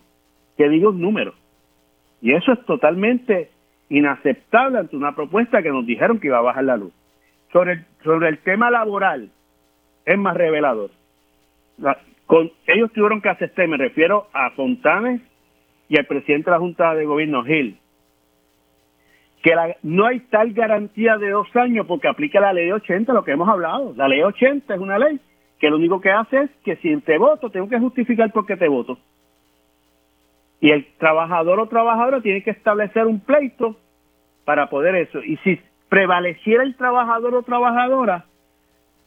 que 0.56 0.68
diga 0.68 0.88
un 0.88 1.00
número. 1.00 1.34
Y 2.20 2.32
eso 2.32 2.52
es 2.52 2.64
totalmente 2.64 3.50
inaceptable 3.88 4.78
ante 4.78 4.96
una 4.96 5.14
propuesta 5.14 5.62
que 5.62 5.70
nos 5.70 5.86
dijeron 5.86 6.18
que 6.18 6.28
iba 6.28 6.38
a 6.38 6.42
bajar 6.42 6.64
la 6.64 6.76
luz. 6.76 6.92
Sobre 7.52 7.72
el, 7.72 7.84
sobre 8.02 8.28
el 8.28 8.38
tema 8.38 8.70
laboral, 8.70 9.30
es 10.04 10.18
más 10.18 10.36
revelador. 10.36 10.90
con, 12.26 12.50
ellos 12.66 12.92
tuvieron 12.92 13.20
que 13.20 13.28
aceptar, 13.28 13.68
me 13.68 13.76
refiero 13.76 14.28
a 14.32 14.50
Fontanes 14.50 15.20
y 15.88 15.98
al 15.98 16.06
presidente 16.06 16.46
de 16.46 16.56
la 16.56 16.58
Junta 16.58 16.94
de 16.94 17.04
Gobierno, 17.04 17.44
Gil, 17.44 17.78
que 19.42 19.54
no 19.82 20.06
hay 20.06 20.20
tal 20.20 20.52
garantía 20.54 21.18
de 21.18 21.30
dos 21.30 21.54
años 21.54 21.86
porque 21.86 22.08
aplica 22.08 22.40
la 22.40 22.54
ley 22.54 22.72
80, 22.72 23.12
lo 23.12 23.24
que 23.24 23.32
hemos 23.32 23.48
hablado. 23.48 23.92
La 23.94 24.08
ley 24.08 24.22
80 24.22 24.74
es 24.74 24.80
una 24.80 24.98
ley 24.98 25.20
que 25.60 25.68
lo 25.68 25.76
único 25.76 26.00
que 26.00 26.10
hace 26.10 26.42
es 26.42 26.50
que 26.64 26.76
si 26.76 26.96
te 27.02 27.18
voto, 27.18 27.50
tengo 27.50 27.68
que 27.68 27.78
justificar 27.78 28.32
por 28.32 28.46
qué 28.46 28.56
te 28.56 28.68
voto. 28.68 28.98
Y 30.64 30.70
el 30.70 30.86
trabajador 30.96 31.60
o 31.60 31.68
trabajadora 31.68 32.22
tiene 32.22 32.42
que 32.42 32.52
establecer 32.52 33.04
un 33.04 33.20
pleito 33.20 33.76
para 34.46 34.70
poder 34.70 34.94
eso. 34.94 35.22
Y 35.22 35.36
si 35.44 35.60
prevaleciera 35.90 36.62
el 36.62 36.74
trabajador 36.74 37.34
o 37.34 37.42
trabajadora, 37.42 38.24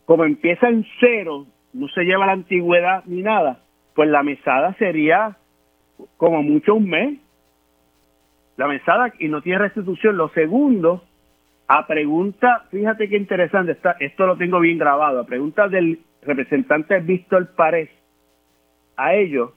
como 0.06 0.26
empieza 0.26 0.70
en 0.70 0.86
cero, 1.00 1.48
no 1.74 1.88
se 1.88 2.04
lleva 2.04 2.28
la 2.28 2.34
antigüedad 2.34 3.04
ni 3.08 3.24
nada, 3.24 3.62
pues 3.96 4.08
la 4.08 4.22
mesada 4.22 4.76
sería 4.76 5.36
como 6.18 6.44
mucho 6.44 6.76
un 6.76 6.90
mes 6.92 7.18
la 8.56 8.68
mesada 8.68 9.12
y 9.18 9.28
no 9.28 9.42
tiene 9.42 9.58
restitución. 9.58 10.16
Lo 10.16 10.30
segundo, 10.30 11.06
a 11.68 11.88
pregunta, 11.88 12.66
fíjate 12.70 13.10
qué 13.10 13.18
interesante, 13.18 13.72
está, 13.72 13.96
esto 14.00 14.28
lo 14.28 14.38
tengo 14.38 14.60
bien 14.60 14.78
grabado, 14.78 15.22
a 15.22 15.26
pregunta 15.26 15.68
del 15.68 16.02
representante 16.22 17.00
Víctor 17.00 17.56
Párez 17.56 17.90
a 18.96 19.16
ellos, 19.16 19.54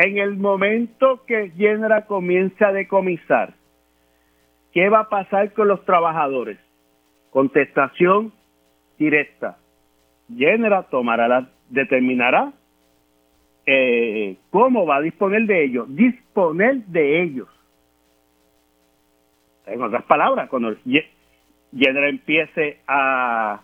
en 0.00 0.18
el 0.18 0.36
momento 0.36 1.24
que 1.26 1.50
Genera 1.56 2.06
comience 2.06 2.64
a 2.64 2.70
decomisar, 2.70 3.54
¿qué 4.72 4.88
va 4.88 5.00
a 5.00 5.08
pasar 5.08 5.52
con 5.54 5.66
los 5.66 5.84
trabajadores? 5.84 6.56
Contestación 7.30 8.32
directa. 8.96 9.58
Genera 10.32 10.84
tomará 10.84 11.26
la, 11.26 11.48
determinará 11.68 12.52
eh, 13.66 14.36
cómo 14.50 14.86
va 14.86 14.96
a 14.96 15.00
disponer 15.00 15.46
de 15.46 15.64
ellos, 15.64 15.92
disponer 15.92 16.76
de 16.86 17.22
ellos. 17.22 17.48
En 19.66 19.82
otras 19.82 20.04
palabras, 20.04 20.48
cuando 20.48 20.76
General 21.76 22.08
empiece 22.08 22.78
a, 22.86 23.60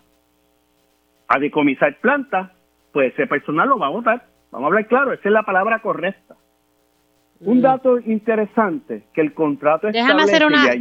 a 1.29 1.39
decomisar 1.39 1.95
plantas, 2.01 2.51
pues 2.91 3.13
ese 3.13 3.25
personal 3.25 3.69
lo 3.69 3.79
va 3.79 3.87
a 3.87 3.91
votar. 3.91 4.34
Vamos 4.55 4.67
a 4.67 4.69
hablar 4.69 4.87
claro, 4.87 5.11
esa 5.11 5.27
es 5.27 5.33
la 5.33 5.43
palabra 5.43 5.81
correcta. 5.81 6.35
Un 7.41 7.57
mm. 7.57 7.61
dato 7.61 7.99
interesante 7.99 9.03
que 9.13 9.19
el 9.19 9.33
contrato 9.33 9.87
déjame 9.91 10.23
hacer 10.23 10.45
una, 10.45 10.71
eh, 10.71 10.79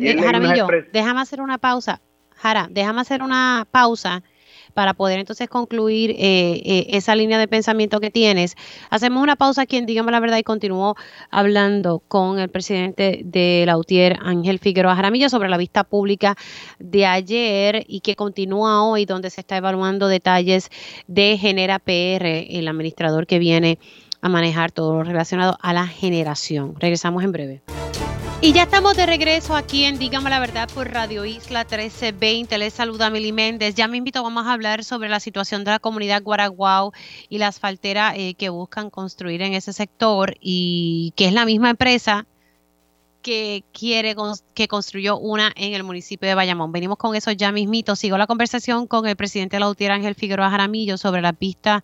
déjame 0.93 1.21
hacer 1.21 1.41
una 1.41 1.59
pausa. 1.59 2.01
Jara, 2.37 2.69
déjame 2.71 3.01
hacer 3.01 3.21
una 3.21 3.67
pausa 3.69 4.23
para 4.72 4.94
poder 4.94 5.18
entonces 5.18 5.48
concluir 5.48 6.11
eh, 6.12 6.16
eh, 6.64 6.87
esa 6.90 7.14
línea 7.14 7.38
de 7.38 7.48
pensamiento 7.48 8.00
que 8.00 8.11
tienes. 8.11 8.57
Hacemos 8.90 9.22
una 9.22 9.37
pausa 9.37 9.62
aquí 9.62 9.77
en 9.77 9.87
Dígame 9.87 10.12
la 10.12 10.20
Verdad 10.20 10.38
y 10.38 10.42
continúo 10.42 10.96
hablando 11.31 12.00
con 12.09 12.38
el 12.38 12.48
presidente 12.48 13.20
de 13.24 13.64
la 13.66 13.77
UTIER, 13.77 14.18
Ángel 14.22 14.59
Figueroa 14.59 14.96
Jaramillo, 14.96 15.29
sobre 15.29 15.48
la 15.48 15.57
vista 15.57 15.85
pública 15.85 16.37
de 16.79 17.07
ayer 17.07 17.85
y 17.87 18.00
que 18.00 18.16
continúa 18.16 18.83
hoy, 18.85 19.05
donde 19.05 19.31
se 19.31 19.40
está 19.40 19.57
evaluando 19.57 20.09
detalles 20.09 20.70
de 21.07 21.37
Genera 21.38 21.79
PR, 21.79 22.27
el 22.48 22.68
administrador 22.68 23.27
que 23.27 23.38
viene 23.38 23.79
a 24.20 24.29
manejar 24.29 24.72
todo 24.72 24.94
lo 24.94 25.05
relacionado 25.05 25.59
a 25.61 25.72
la 25.74 25.87
generación. 25.87 26.74
Regresamos 26.79 27.22
en 27.24 27.33
breve. 27.33 27.62
Y 28.45 28.53
ya 28.53 28.65
estamos 28.65 28.95
de 28.95 29.07
regreso 29.07 29.57
aquí 29.57 29.85
en 29.85 29.99
Dígame 29.99 30.29
la 30.29 30.39
Verdad 30.39 30.69
por 30.75 30.91
Radio 30.91 31.25
Isla 31.25 31.61
1320. 31.61 32.59
Les 32.59 32.75
saluda 32.75 33.09
Mili 33.09 33.33
Méndez. 33.33 33.75
Ya 33.75 33.89
me 33.89 33.97
invito, 33.97 34.23
vamos 34.23 34.47
a 34.47 34.53
hablar 34.53 34.85
sobre 34.85 35.09
la 35.09 35.19
situación 35.19 35.65
de 35.65 35.71
la 35.71 35.79
comunidad 35.79 36.23
Guaraguao 36.23 36.93
y 37.31 37.39
la 37.39 37.49
asfaltera 37.49 38.15
eh, 38.15 38.35
que 38.35 38.51
buscan 38.51 38.91
construir 38.91 39.41
en 39.41 39.55
ese 39.55 39.73
sector 39.73 40.35
y 40.41 41.15
que 41.17 41.25
es 41.29 41.33
la 41.33 41.47
misma 41.47 41.71
empresa 41.71 42.27
que 43.23 43.65
quiere 43.73 44.15
que 44.53 44.69
construyó 44.69 45.17
una 45.17 45.51
en 45.57 45.73
el 45.73 45.83
municipio 45.83 46.29
de 46.29 46.35
Bayamón. 46.35 46.71
Venimos 46.71 46.99
con 46.99 47.17
eso 47.17 47.33
ya 47.33 47.51
mismito. 47.51 47.97
Sigo 47.97 48.19
la 48.19 48.27
conversación 48.27 48.87
con 48.87 49.07
el 49.07 49.17
presidente 49.17 49.57
de 49.57 49.61
la 49.61 49.71
UTIER, 49.71 49.93
Ángel 49.93 50.17
Figueroa 50.17 50.51
Jaramillo, 50.51 50.99
sobre 50.99 51.23
la 51.23 51.33
pista 51.33 51.83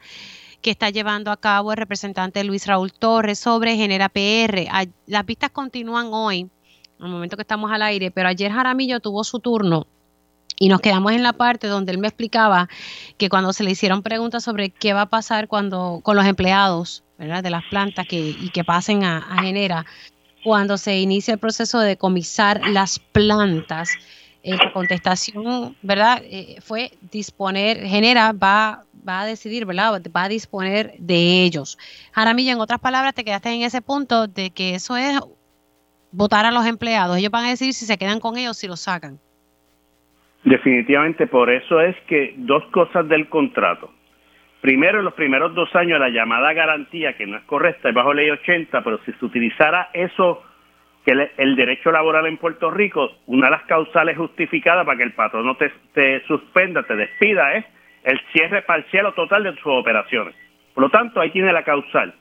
que 0.63 0.71
está 0.71 0.91
llevando 0.91 1.31
a 1.31 1.37
cabo 1.37 1.73
el 1.73 1.79
representante 1.79 2.45
Luis 2.45 2.67
Raúl 2.67 2.93
Torres 2.93 3.39
sobre 3.39 3.77
Genera 3.77 4.09
PR. 4.09 4.69
Las 5.07 5.27
vistas 5.27 5.51
continúan 5.51 6.09
hoy, 6.13 6.49
al 6.99 7.09
momento 7.09 7.37
que 7.37 7.43
estamos 7.43 7.71
al 7.73 7.83
aire, 7.83 8.11
pero 8.11 8.29
ayer 8.29 8.53
Jaramillo 8.53 9.01
tuvo 9.01 9.25
su 9.25 9.41
turno 9.41 9.87
y 10.59 10.69
nos 10.69 10.81
quedamos 10.81 11.13
en 11.13 11.23
la 11.23 11.33
parte 11.33 11.67
donde 11.67 11.91
él 11.91 11.99
me 11.99 12.09
explicaba 12.09 12.69
que 13.17 13.31
cuando 13.31 13.53
se 13.55 13.65
le 13.65 13.71
hicieron 13.71 14.03
preguntas 14.03 14.45
sobre 14.45 14.69
qué 14.69 14.93
va 14.93 15.03
a 15.03 15.07
pasar 15.07 15.49
cuando 15.49 16.01
con 16.03 16.17
los 16.17 16.27
empleados 16.27 17.03
de 17.17 17.51
las 17.51 17.65
plantas 17.65 18.07
que, 18.07 18.19
y 18.19 18.51
que 18.51 18.65
pasen 18.65 19.05
a, 19.05 19.43
Genera, 19.43 19.85
cuando 20.45 20.79
se 20.79 20.99
inicia 20.99 21.35
el 21.35 21.41
proceso 21.41 21.79
de 21.79 21.89
decomisar 21.89 22.67
las 22.69 22.99
plantas, 22.99 23.91
eh, 24.43 24.57
la 24.57 24.73
contestación, 24.73 25.77
¿verdad? 25.83 26.23
Eh, 26.25 26.57
fue 26.63 26.93
disponer, 27.11 27.87
Genera 27.87 28.33
va 28.33 28.85
va 29.07 29.23
a 29.23 29.27
decidir, 29.27 29.67
¿verdad? 29.67 30.01
Va 30.15 30.25
a 30.25 30.29
disponer 30.29 30.95
de 30.99 31.45
ellos. 31.45 31.79
Jaramillo, 32.13 32.53
en 32.53 32.61
otras 32.61 32.81
palabras, 32.81 33.15
te 33.15 33.25
quedaste 33.25 33.51
en 33.51 33.63
ese 33.63 33.83
punto 33.83 34.27
de 34.27 34.51
que 34.51 34.75
eso 34.75 34.97
es 34.97 35.19
votar 36.13 36.47
a 36.47 36.51
los 36.51 36.67
empleados. 36.67 37.17
Ellos 37.17 37.31
van 37.31 37.47
a 37.47 37.51
decidir 37.51 37.75
si 37.75 37.87
se 37.87 37.99
quedan 37.99 38.21
con 38.21 38.37
ellos 38.37 38.57
si 38.57 38.67
los 38.67 38.81
sacan. 38.81 39.19
Definitivamente, 40.45 41.27
por 41.27 41.51
eso 41.51 41.81
es 41.81 41.97
que 42.07 42.35
dos 42.37 42.65
cosas 42.73 43.07
del 43.09 43.29
contrato. 43.29 43.93
Primero, 44.61 44.99
en 44.99 45.05
los 45.07 45.15
primeros 45.15 45.55
dos 45.55 45.75
años, 45.75 45.99
la 46.01 46.11
llamada 46.11 46.53
garantía, 46.53 47.17
que 47.17 47.27
no 47.27 47.39
es 47.39 47.45
correcta, 47.45 47.89
es 47.89 47.95
bajo 47.95 48.13
ley 48.13 48.31
80, 48.31 48.83
pero 48.83 48.99
si 49.05 49.13
se 49.13 49.25
utilizara 49.25 49.91
eso 49.93 50.43
que 51.05 51.13
el, 51.39 51.57
derecho 51.57 51.91
laboral 51.91 52.27
en 52.27 52.37
Puerto 52.37 52.71
Rico, 52.71 53.11
una 53.27 53.47
de 53.47 53.53
las 53.53 53.63
causales 53.63 54.19
justificadas 54.19 54.85
para 54.85 54.99
que 54.99 55.05
el 55.05 55.15
patrón 55.15 55.47
no 55.47 55.57
te, 55.57 55.73
te 55.95 56.23
suspenda, 56.27 56.83
te 56.83 56.95
despida, 56.95 57.55
es 57.55 57.65
el 58.05 58.21
cierre 58.33 58.63
parcial 58.63 59.07
o 59.07 59.13
total 59.13 59.45
de 59.45 59.55
sus 59.57 59.67
operaciones. 59.67 60.35
Por 60.75 60.85
lo 60.85 60.91
tanto, 60.91 61.21
ahí 61.21 61.31
tiene 61.31 61.53
la 61.53 61.65
causal. 61.65 62.15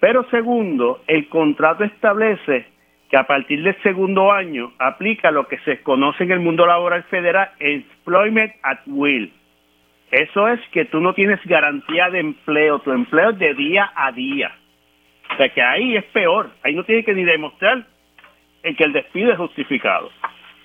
Pero 0.00 0.28
segundo, 0.30 1.02
el 1.06 1.28
contrato 1.28 1.84
establece 1.84 2.66
que 3.10 3.16
a 3.16 3.24
partir 3.24 3.62
del 3.62 3.80
segundo 3.82 4.32
año 4.32 4.72
aplica 4.78 5.30
lo 5.30 5.46
que 5.46 5.58
se 5.60 5.82
conoce 5.82 6.24
en 6.24 6.32
el 6.32 6.40
mundo 6.40 6.66
laboral 6.66 7.04
federal 7.04 7.50
employment 7.58 8.52
at 8.62 8.80
will. 8.86 9.32
Eso 10.10 10.48
es 10.48 10.60
que 10.70 10.84
tú 10.84 11.00
no 11.00 11.14
tienes 11.14 11.40
garantía 11.44 12.10
de 12.10 12.20
empleo, 12.20 12.78
tu 12.80 12.92
empleo 12.92 13.30
es 13.30 13.38
de 13.38 13.54
día 13.54 13.90
a 13.94 14.12
día. 14.12 14.52
O 15.32 15.36
sea 15.36 15.48
que 15.48 15.62
ahí 15.62 15.96
es 15.96 16.04
peor, 16.06 16.50
ahí 16.62 16.74
no 16.74 16.84
tiene 16.84 17.04
que 17.04 17.14
ni 17.14 17.24
demostrar 17.24 17.84
el 18.62 18.76
que 18.76 18.84
el 18.84 18.92
despido 18.92 19.32
es 19.32 19.38
justificado. 19.38 20.10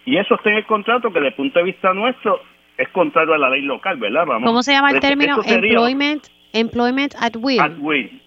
Y 0.05 0.17
eso 0.17 0.35
está 0.35 0.49
en 0.49 0.57
el 0.57 0.65
contrato 0.65 1.09
que 1.09 1.19
desde 1.19 1.29
el 1.29 1.33
punto 1.35 1.59
de 1.59 1.65
vista 1.65 1.93
nuestro 1.93 2.41
es 2.77 2.89
contrario 2.89 3.33
a 3.33 3.37
la 3.37 3.49
ley 3.49 3.61
local, 3.61 3.97
¿verdad? 3.97 4.25
Vamos. 4.25 4.47
¿Cómo 4.47 4.63
se 4.63 4.71
llama 4.71 4.91
el 4.91 4.99
término? 4.99 5.41
Employment, 5.45 6.27
employment 6.53 7.15
at 7.19 7.35
will. 7.37 7.59
At 7.59 7.77
will, 7.79 8.21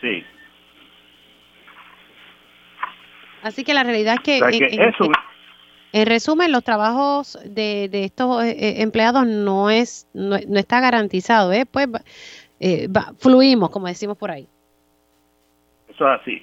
sí. 0.00 0.24
Así 3.42 3.64
que 3.64 3.74
la 3.74 3.82
realidad 3.82 4.14
es 4.14 4.20
que, 4.20 4.38
en, 5.94 6.06
resumen, 6.06 6.52
los 6.52 6.62
trabajos 6.62 7.38
de, 7.44 7.90
estos 7.92 8.44
eh, 8.44 8.50
eh, 8.50 8.82
empleados 8.82 9.26
no 9.26 9.68
es 9.68 10.08
no, 10.14 10.36
está 10.36 10.80
garantizado, 10.80 11.52
¿eh? 11.52 11.66
Pues 11.66 11.88
eh, 12.60 12.88
fluimos, 13.18 13.70
como 13.70 13.88
decimos 13.88 14.16
por 14.16 14.30
ahí. 14.30 14.46
Eso 15.88 16.10
es 16.10 16.20
así. 16.20 16.42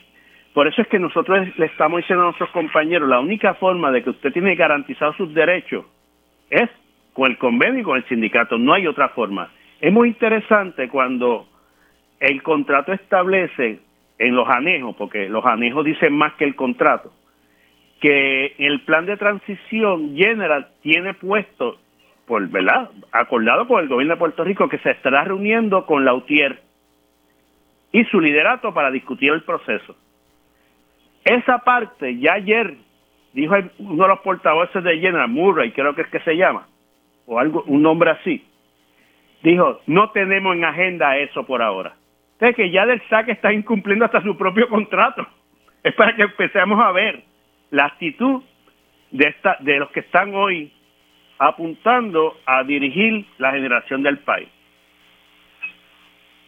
Por 0.54 0.68
eso 0.68 0.82
es 0.82 0.88
que 0.90 1.00
nosotros 1.00 1.48
le 1.58 1.66
estamos 1.68 2.02
diciendo 2.02 2.24
a 2.24 2.26
nuestros 2.28 2.50
compañeros, 2.50 3.08
la 3.08 3.20
única 3.20 3.54
forma 3.56 3.92
de 3.92 4.04
que 4.04 4.10
usted 4.10 4.34
tiene 4.34 4.56
garantizado 4.56 5.14
sus 5.14 5.34
derechos 5.34 5.86
es 6.50 6.70
con 7.20 7.32
el 7.32 7.38
convenio 7.38 7.82
y 7.82 7.84
con 7.84 7.98
el 7.98 8.06
sindicato, 8.06 8.58
no 8.58 8.74
hay 8.74 8.88
otra 8.88 9.10
forma. 9.10 9.52
Es 9.82 9.92
muy 9.92 10.08
interesante 10.08 10.88
cuando 10.88 11.48
el 12.20 12.42
contrato 12.42 12.94
establece 12.94 13.80
en 14.18 14.36
los 14.36 14.48
anejos, 14.48 14.96
porque 14.96 15.28
los 15.28 15.46
anejos 15.46 15.84
dicen 15.84 16.14
más 16.14 16.34
que 16.36 16.46
el 16.46 16.56
contrato, 16.56 17.12
que 18.00 18.56
el 18.58 18.82
plan 18.82 19.06
de 19.06 19.18
transición 19.18 20.16
general 20.16 20.70
tiene 20.82 21.14
puesto, 21.14 21.78
por, 22.26 22.48
¿verdad? 22.48 22.90
Acordado 23.12 23.68
por 23.68 23.82
el 23.84 23.90
gobierno 23.90 24.14
de 24.14 24.20
Puerto 24.20 24.46
Rico, 24.46 24.70
que 24.70 24.78
se 24.80 24.92
estará 24.92 25.26
reuniendo 25.26 25.86
con 25.86 26.06
la 26.06 26.14
UTIER 26.14 26.62
y 27.92 28.06
su 28.06 28.22
liderato 28.22 28.74
para 28.74 28.92
discutir 28.92 29.34
el 29.34 29.44
proceso. 29.44 29.94
Esa 31.26 31.60
parte, 31.60 32.18
ya 32.18 32.36
ayer 32.36 32.76
dijo 33.34 33.56
uno 33.80 34.04
de 34.04 34.10
los 34.10 34.20
portavoces 34.20 34.82
de 34.84 35.00
General 35.00 35.28
Murray, 35.28 35.72
creo 35.72 35.94
que 35.94 36.04
es 36.04 36.08
que 36.08 36.22
se 36.22 36.38
llama, 36.38 36.66
o 37.30 37.40
algo, 37.40 37.64
un 37.68 37.82
nombre 37.82 38.12
así, 38.12 38.44
dijo, 39.44 39.80
no 39.88 40.12
tenemos 40.12 40.56
en 40.56 40.66
agenda 40.66 41.18
eso 41.18 41.46
por 41.46 41.62
ahora 41.62 41.96
que 42.56 42.72
ya 42.72 42.86
del 42.86 43.02
SAC 43.10 43.30
está 43.30 43.54
incumpliendo 43.54 44.06
hasta 44.06 44.22
su 44.24 44.38
propio 44.38 44.68
contrato. 44.70 45.28
Es 45.82 45.94
para 45.96 46.14
que 46.14 46.24
empecemos 46.24 46.78
a 46.82 46.92
ver 46.92 47.24
la 47.72 47.86
actitud 47.86 48.44
de, 49.12 49.28
esta, 49.30 49.56
de 49.62 49.80
los 49.80 49.90
que 49.92 50.02
están 50.02 50.36
hoy 50.36 50.74
apuntando 51.38 52.36
a 52.46 52.66
dirigir 52.66 53.26
la 53.38 53.52
generación 53.54 54.04
del 54.04 54.18
país. 54.18 54.50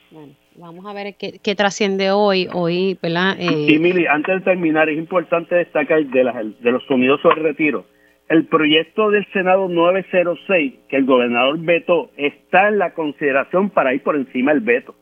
Bueno, 0.10 0.34
vamos 0.56 0.86
a 0.86 0.92
ver 0.92 1.16
qué, 1.16 1.56
trasciende 1.56 2.12
hoy, 2.12 2.50
hoy, 2.52 3.00
¿verdad? 3.02 3.38
Eh, 3.40 3.80
Mili, 3.80 4.06
antes 4.06 4.36
de 4.36 4.42
terminar, 4.42 4.90
es 4.90 4.98
importante 4.98 5.56
destacar 5.56 6.04
de, 6.04 6.24
las, 6.26 6.62
de 6.62 6.72
los 6.72 6.84
sonidos 6.88 7.22
sobre 7.22 7.42
retiro. 7.42 7.86
El 8.32 8.46
proyecto 8.46 9.12
del 9.12 9.26
Senado 9.34 9.68
906, 9.68 10.86
que 10.88 10.96
el 10.96 11.06
gobernador 11.06 11.60
vetó, 11.60 12.12
está 12.16 12.70
en 12.70 12.78
la 12.78 12.94
consideración 12.94 13.72
para 13.72 13.94
ir 13.94 14.04
por 14.04 14.16
encima 14.16 14.54
del 14.54 14.62
veto. 14.62 14.96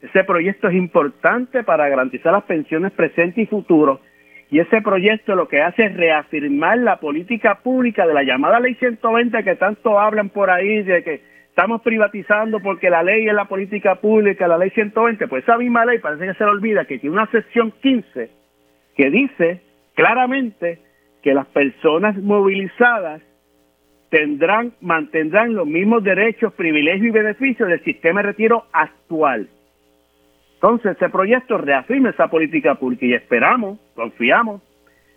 Ese 0.00 0.22
proyecto 0.22 0.68
es 0.68 0.76
importante 0.76 1.64
para 1.64 1.88
garantizar 1.88 2.32
las 2.32 2.44
pensiones 2.44 2.92
presentes 2.92 3.42
y 3.42 3.46
futuras 3.46 3.98
y 4.48 4.60
ese 4.60 4.80
proyecto 4.80 5.34
lo 5.34 5.48
que 5.48 5.60
hace 5.60 5.86
es 5.86 5.96
reafirmar 5.96 6.78
la 6.78 7.00
política 7.00 7.58
pública 7.64 8.06
de 8.06 8.14
la 8.14 8.22
llamada 8.22 8.60
Ley 8.60 8.76
120 8.76 9.42
que 9.42 9.56
tanto 9.56 9.98
hablan 9.98 10.28
por 10.28 10.48
ahí 10.48 10.84
de 10.84 11.02
que 11.02 11.20
estamos 11.48 11.82
privatizando 11.82 12.60
porque 12.60 12.90
la 12.90 13.02
ley 13.02 13.26
es 13.26 13.34
la 13.34 13.46
política 13.46 13.96
pública, 13.96 14.46
la 14.46 14.58
ley 14.58 14.70
120, 14.70 15.26
pues 15.26 15.42
esa 15.42 15.58
misma 15.58 15.84
ley 15.84 15.98
parece 15.98 16.28
que 16.28 16.34
se 16.34 16.44
le 16.44 16.50
olvida 16.50 16.84
que 16.84 17.00
tiene 17.00 17.16
una 17.16 17.30
sección 17.32 17.72
15 17.82 18.30
que 18.94 19.10
dice 19.10 19.62
claramente 19.94 20.91
que 21.22 21.34
las 21.34 21.46
personas 21.46 22.16
movilizadas 22.16 23.22
tendrán, 24.10 24.72
mantendrán 24.80 25.54
los 25.54 25.66
mismos 25.66 26.04
derechos, 26.04 26.52
privilegios 26.54 27.06
y 27.06 27.10
beneficios 27.10 27.68
del 27.68 27.82
sistema 27.82 28.20
de 28.20 28.28
retiro 28.28 28.66
actual. 28.72 29.48
Entonces, 30.54 30.96
ese 30.96 31.08
proyecto 31.08 31.58
reafirma 31.58 32.10
esa 32.10 32.28
política 32.28 32.74
pública 32.74 33.06
y 33.06 33.14
esperamos, 33.14 33.78
confiamos, 33.94 34.60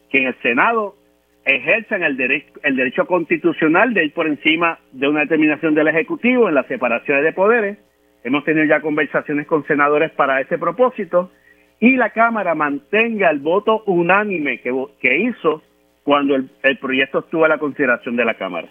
que 0.10 0.20
en 0.20 0.28
el 0.28 0.36
Senado 0.42 0.96
ejerzan 1.44 2.04
el 2.04 2.18
derecho, 2.18 3.06
constitucional 3.06 3.94
de 3.94 4.06
ir 4.06 4.14
por 4.14 4.28
encima 4.28 4.80
de 4.92 5.08
una 5.08 5.22
determinación 5.22 5.76
del 5.76 5.88
Ejecutivo 5.88 6.50
en 6.50 6.56
las 6.56 6.66
separaciones 6.68 7.24
de 7.24 7.34
poderes. 7.34 7.78
Hemos 8.24 8.44
tenido 8.44 8.66
ya 8.66 8.82
conversaciones 8.82 9.46
con 9.46 9.66
senadores 9.68 10.12
para 10.12 10.42
ese 10.42 10.58
propósito 10.58 11.32
y 11.80 11.98
la 11.98 12.12
Cámara 12.12 12.56
mantenga 12.56 13.30
el 13.30 13.40
voto 13.40 13.84
unánime 13.86 14.62
que, 14.62 14.74
que 15.00 15.18
hizo 15.18 15.62
cuando 16.06 16.36
el, 16.36 16.50
el 16.64 16.78
proyecto 16.78 17.20
estuvo 17.20 17.44
a 17.44 17.50
la 17.50 17.58
consideración 17.58 18.16
de 18.16 18.24
la 18.24 18.36
Cámara. 18.36 18.70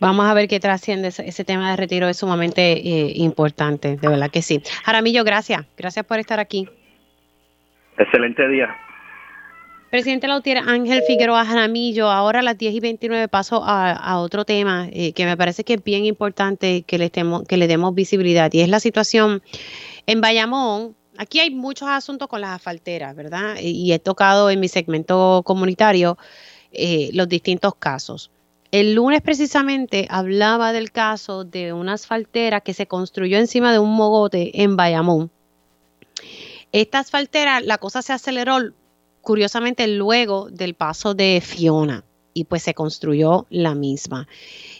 Vamos 0.00 0.26
a 0.26 0.34
ver 0.34 0.48
qué 0.48 0.58
trasciende 0.58 1.08
ese, 1.08 1.44
tema 1.44 1.70
de 1.70 1.76
retiro, 1.76 2.08
es 2.08 2.16
sumamente 2.16 2.72
eh, 2.72 3.12
importante, 3.14 3.96
de 3.96 4.08
verdad 4.08 4.32
que 4.32 4.42
sí. 4.42 4.60
Jaramillo, 4.84 5.22
gracias, 5.22 5.64
gracias 5.76 6.04
por 6.04 6.18
estar 6.18 6.40
aquí. 6.40 6.68
Excelente 7.96 8.48
día. 8.48 8.76
Presidente 9.92 10.26
Lautier 10.26 10.58
Ángel 10.58 11.02
Figueroa 11.06 11.44
Jaramillo, 11.44 12.10
ahora 12.10 12.40
a 12.40 12.42
las 12.42 12.58
10 12.58 12.74
y 12.74 12.80
29 12.80 13.28
paso 13.28 13.62
a, 13.64 14.18
otro 14.18 14.44
tema 14.44 14.88
eh, 14.92 15.12
que 15.12 15.24
me 15.24 15.36
parece 15.36 15.62
que 15.62 15.74
es 15.74 15.84
bien 15.84 16.04
importante 16.04 16.82
que 16.82 16.98
le, 16.98 17.12
que 17.12 17.56
le 17.56 17.68
demos 17.68 17.94
visibilidad 17.94 18.52
y 18.52 18.62
es 18.62 18.68
la 18.68 18.80
situación 18.80 19.40
en 20.06 20.20
Bayamón. 20.20 20.96
Aquí 21.18 21.40
hay 21.40 21.50
muchos 21.50 21.88
asuntos 21.88 22.28
con 22.28 22.40
las 22.40 22.56
asfalteras, 22.56 23.14
¿verdad? 23.14 23.56
Y 23.60 23.92
he 23.92 23.98
tocado 23.98 24.50
en 24.50 24.60
mi 24.60 24.68
segmento 24.68 25.42
comunitario 25.44 26.16
eh, 26.72 27.10
los 27.12 27.28
distintos 27.28 27.74
casos. 27.74 28.30
El 28.70 28.94
lunes 28.94 29.20
precisamente 29.20 30.06
hablaba 30.08 30.72
del 30.72 30.90
caso 30.90 31.44
de 31.44 31.74
una 31.74 31.92
asfaltera 31.92 32.62
que 32.62 32.72
se 32.72 32.86
construyó 32.86 33.38
encima 33.38 33.72
de 33.72 33.78
un 33.78 33.94
mogote 33.94 34.62
en 34.62 34.76
Bayamón. 34.76 35.30
Esta 36.72 37.00
asfaltera, 37.00 37.60
la 37.60 37.76
cosa 37.76 38.00
se 38.00 38.14
aceleró 38.14 38.72
curiosamente 39.20 39.86
luego 39.86 40.48
del 40.50 40.74
paso 40.74 41.12
de 41.12 41.42
Fiona 41.44 42.02
y 42.34 42.44
pues 42.44 42.62
se 42.62 42.74
construyó 42.74 43.46
la 43.50 43.74
misma. 43.74 44.26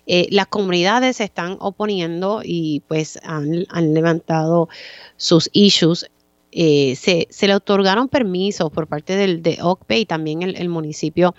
Eh, 0.06 0.26
las 0.30 0.46
comunidades 0.46 1.16
se 1.16 1.24
están 1.24 1.56
oponiendo 1.60 2.40
y 2.42 2.80
pues 2.88 3.18
han, 3.22 3.66
levantado 3.92 4.68
sus 5.16 5.50
issues. 5.52 6.10
Eh, 6.52 6.96
se, 6.96 7.26
le 7.46 7.54
otorgaron 7.54 8.08
permisos 8.08 8.70
por 8.70 8.86
parte 8.86 9.16
del, 9.16 9.42
de 9.42 9.58
OCPE 9.62 10.00
y 10.00 10.06
también 10.06 10.42
el 10.42 10.68
municipio 10.68 11.34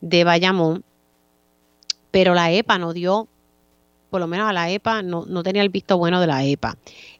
de 0.00 0.22
Bayamón 0.22 0.84
pero 2.12 2.34
la 2.34 2.52
EPA 2.52 2.78
no 2.78 2.92
dio, 2.92 3.26
por 4.10 4.20
lo 4.20 4.28
menos 4.28 4.48
a 4.48 4.52
la 4.52 4.70
EPA 4.70 5.02
no, 5.02 5.24
no 5.26 5.42
tenía 5.42 5.62
el 5.62 5.70
visto 5.70 5.98
bueno 5.98 6.20
de 6.20 6.28
la 6.28 6.44
EPA. 6.44 6.76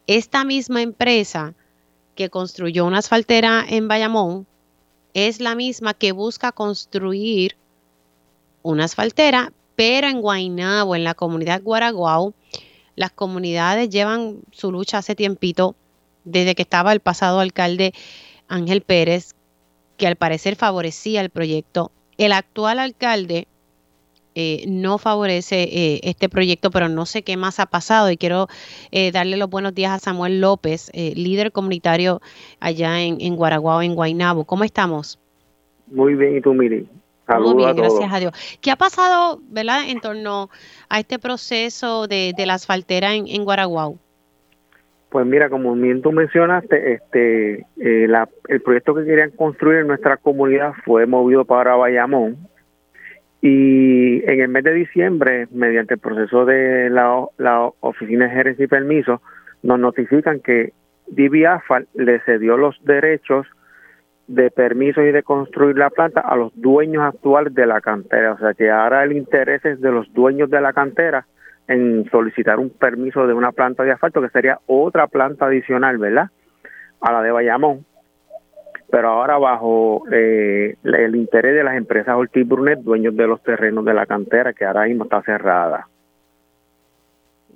Esta 0.07 0.45
misma 0.45 0.83
empresa 0.83 1.55
que 2.15 2.29
construyó 2.29 2.85
una 2.85 2.99
asfaltera 2.99 3.65
en 3.67 3.89
Bayamón 3.89 4.47
es 5.15 5.41
la 5.41 5.57
misma 5.57 5.95
que 5.95 6.13
busca 6.13 6.53
construir 6.53 7.57
una 8.63 8.85
asfaltera, 8.85 9.53
pero 9.75 10.07
en 10.07 10.21
Guaynabo, 10.21 10.95
en 10.95 11.05
la 11.05 11.15
comunidad 11.15 11.63
Guaraguao, 11.63 12.35
las 12.95 13.11
comunidades 13.11 13.89
llevan 13.89 14.41
su 14.51 14.71
lucha 14.71 14.99
hace 14.99 15.15
tiempito, 15.15 15.75
desde 16.25 16.55
que 16.55 16.63
estaba 16.63 16.93
el 16.93 17.01
pasado 17.01 17.41
alcalde 17.41 17.93
Ángel 18.49 18.83
Pérez, 18.83 19.35
que 19.97 20.07
al 20.07 20.17
parecer 20.17 20.57
favorecía 20.57 21.21
el 21.21 21.31
proyecto. 21.31 21.91
El 22.19 22.33
actual 22.33 22.79
alcalde 22.79 23.47
eh, 24.35 24.65
no 24.67 24.99
favorece 24.99 25.63
eh, 25.63 26.01
este 26.05 26.29
proyecto, 26.29 26.71
pero 26.71 26.89
no 26.89 27.05
sé 27.05 27.23
qué 27.23 27.37
más 27.37 27.61
ha 27.61 27.67
pasado 27.67 28.11
y 28.11 28.17
quiero 28.17 28.49
eh, 28.91 29.13
darle 29.13 29.37
los 29.37 29.51
buenos 29.51 29.75
días 29.75 29.93
a 29.93 29.99
Samuel 29.99 30.41
López, 30.41 30.91
líder 30.95 31.53
comunitario 31.53 32.21
allá 32.61 33.03
en, 33.03 33.21
en 33.21 33.37
Guaraguao, 33.37 33.83
en 33.83 33.95
Guainabo. 33.95 34.45
¿Cómo 34.45 34.65
estamos? 34.65 35.19
Muy 35.87 36.15
bien, 36.15 36.39
¿y 36.39 36.41
tú, 36.41 36.55
Miri? 36.55 36.89
Muy 37.41 37.57
bien, 37.57 37.77
gracias 37.77 38.13
a 38.13 38.19
Dios. 38.19 38.33
¿Qué 38.61 38.71
ha 38.71 38.77
pasado, 38.77 39.41
verdad, 39.49 39.89
en 39.89 40.01
torno 40.01 40.51
a 40.89 41.01
este 41.01 41.19
proceso 41.19 42.07
de, 42.07 42.33
de 42.37 42.47
la 42.47 42.55
asfaltera 42.55 43.15
en, 43.15 43.29
en 43.29 43.45
Guaraguao? 43.45 43.99
Pues 45.13 45.27
mira, 45.27 45.51
como 45.51 45.75
bien 45.75 46.01
tú 46.01 46.11
mencionaste, 46.11 46.95
este, 46.95 47.67
eh, 47.77 48.07
la, 48.09 48.31
el 48.49 48.63
proyecto 48.63 48.95
que 48.95 49.05
querían 49.05 49.31
construir 49.33 49.81
en 49.81 49.89
nuestra 49.89 50.17
comunidad 50.17 50.73
fue 50.87 51.05
movido 51.05 51.45
para 51.45 51.77
Bayamón 51.77 52.39
y 53.43 54.25
en 54.25 54.41
el 54.41 54.49
mes 54.49 54.65
de 54.65 54.73
diciembre, 54.73 55.49
mediante 55.51 55.95
el 55.95 56.01
proceso 56.01 56.47
de 56.47 56.89
la, 56.89 57.27
la 57.37 57.71
Oficina 57.81 58.25
de 58.25 58.31
Gerencia 58.31 58.65
y 58.65 58.69
Permiso, 58.69 59.21
nos 59.63 59.79
notifican 59.79 60.41
que 60.41 60.73
DBAFAL 61.09 61.89
le 61.93 62.21
cedió 62.21 62.57
los 62.57 62.83
derechos 62.83 63.47
de 64.29 64.51
permisos 64.51 65.05
y 65.05 65.13
de 65.13 65.23
construir 65.23 65.77
la 65.77 65.91
planta 65.91 66.21
a 66.21 66.37
los 66.37 66.53
dueños 66.55 67.03
actuales 67.03 67.53
de 67.53 67.67
la 67.67 67.83
cantera. 67.83 68.33
O 68.33 68.39
sea 68.39 68.55
que 68.55 68.71
ahora 68.71 69.05
el 69.05 69.13
interés 69.13 69.63
es 69.67 69.79
de 69.83 69.93
los 69.93 70.11
dueños 70.15 70.49
de 70.49 70.61
la 70.63 70.73
cantera 70.73 71.27
en 71.69 72.09
solicitar 72.11 72.59
un 72.59 72.71
permiso 72.71 73.27
de 73.27 73.35
una 73.35 73.53
planta 73.53 73.83
de 73.83 73.93
asfalto, 73.93 74.21
que 74.21 74.29
sería 74.31 74.59
otra 74.67 75.07
planta 75.07 75.47
adicional, 75.47 75.99
¿verdad? 75.99 76.31
A 77.01 77.13
la 77.13 77.23
de 77.23 77.31
Bayamón. 77.31 77.85
Pero 78.91 79.09
ahora 79.09 79.39
bajo 79.39 80.05
eh, 80.13 80.77
el 80.83 81.17
interés 81.17 81.55
de 81.55 81.65
las 81.65 81.77
empresas 81.77 82.15
Ortiz 82.15 82.47
Brunet, 82.47 82.81
dueños 82.81 83.17
de 83.17 83.27
los 83.27 83.43
terrenos 83.43 83.85
de 83.85 83.95
la 83.95 84.07
cantera, 84.07 84.53
que 84.53 84.67
ahora 84.67 84.85
mismo 84.85 85.05
está 85.05 85.23
cerrada. 85.23 85.89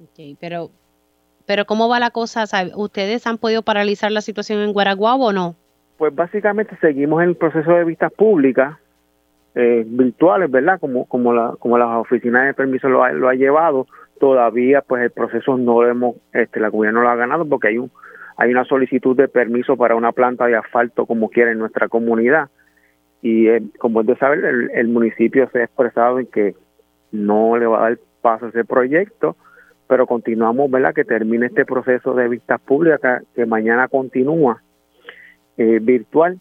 Ok, 0.02 0.36
pero, 0.40 0.70
pero 1.44 1.66
¿cómo 1.66 1.88
va 1.88 2.00
la 2.00 2.10
cosa? 2.10 2.44
¿Ustedes 2.74 3.26
han 3.26 3.38
podido 3.38 3.62
paralizar 3.62 4.10
la 4.10 4.22
situación 4.22 4.60
en 4.60 4.72
Guaraguao 4.72 5.18
o 5.18 5.32
no? 5.32 5.56
Pues 5.98 6.14
básicamente 6.14 6.76
seguimos 6.80 7.22
en 7.22 7.30
el 7.30 7.36
proceso 7.36 7.70
de 7.70 7.84
vistas 7.84 8.12
públicas 8.12 8.76
eh, 9.56 9.84
virtuales, 9.86 10.50
¿verdad? 10.50 10.78
Como 10.78 11.06
como 11.06 11.32
la 11.32 11.54
como 11.58 11.78
las 11.78 11.88
oficinas 11.96 12.46
de 12.46 12.54
permiso 12.54 12.88
lo 12.88 13.02
ha, 13.02 13.10
lo 13.10 13.28
ha 13.28 13.34
llevado, 13.34 13.86
todavía 14.20 14.82
pues 14.82 15.02
el 15.02 15.10
proceso 15.10 15.56
no 15.56 15.82
lo 15.82 15.88
hemos, 15.88 16.16
este, 16.32 16.60
la 16.60 16.70
comunidad 16.70 16.92
no 16.92 17.02
lo 17.02 17.08
ha 17.08 17.16
ganado 17.16 17.44
porque 17.48 17.68
hay 17.68 17.78
un 17.78 17.90
hay 18.36 18.50
una 18.50 18.64
solicitud 18.64 19.16
de 19.16 19.28
permiso 19.28 19.76
para 19.76 19.96
una 19.96 20.12
planta 20.12 20.46
de 20.46 20.56
asfalto 20.56 21.06
como 21.06 21.30
quiera 21.30 21.50
en 21.50 21.58
nuestra 21.58 21.88
comunidad. 21.88 22.50
Y 23.22 23.48
eh, 23.48 23.62
como 23.78 24.02
es 24.02 24.06
de 24.06 24.16
saber 24.16 24.44
el, 24.44 24.70
el, 24.74 24.88
municipio 24.88 25.48
se 25.50 25.60
ha 25.60 25.64
expresado 25.64 26.20
en 26.20 26.26
que 26.26 26.54
no 27.10 27.56
le 27.56 27.66
va 27.66 27.78
a 27.78 27.88
dar 27.88 27.98
paso 28.20 28.46
a 28.46 28.48
ese 28.50 28.64
proyecto 28.64 29.36
pero 29.88 30.06
continuamos 30.06 30.70
verdad 30.70 30.94
que 30.94 31.04
termine 31.04 31.46
este 31.46 31.64
proceso 31.64 32.14
de 32.14 32.28
vistas 32.28 32.60
públicas 32.60 33.22
que, 33.34 33.46
mañana 33.46 33.88
continúa 33.88 34.62
eh, 35.56 35.78
virtual 35.80 36.38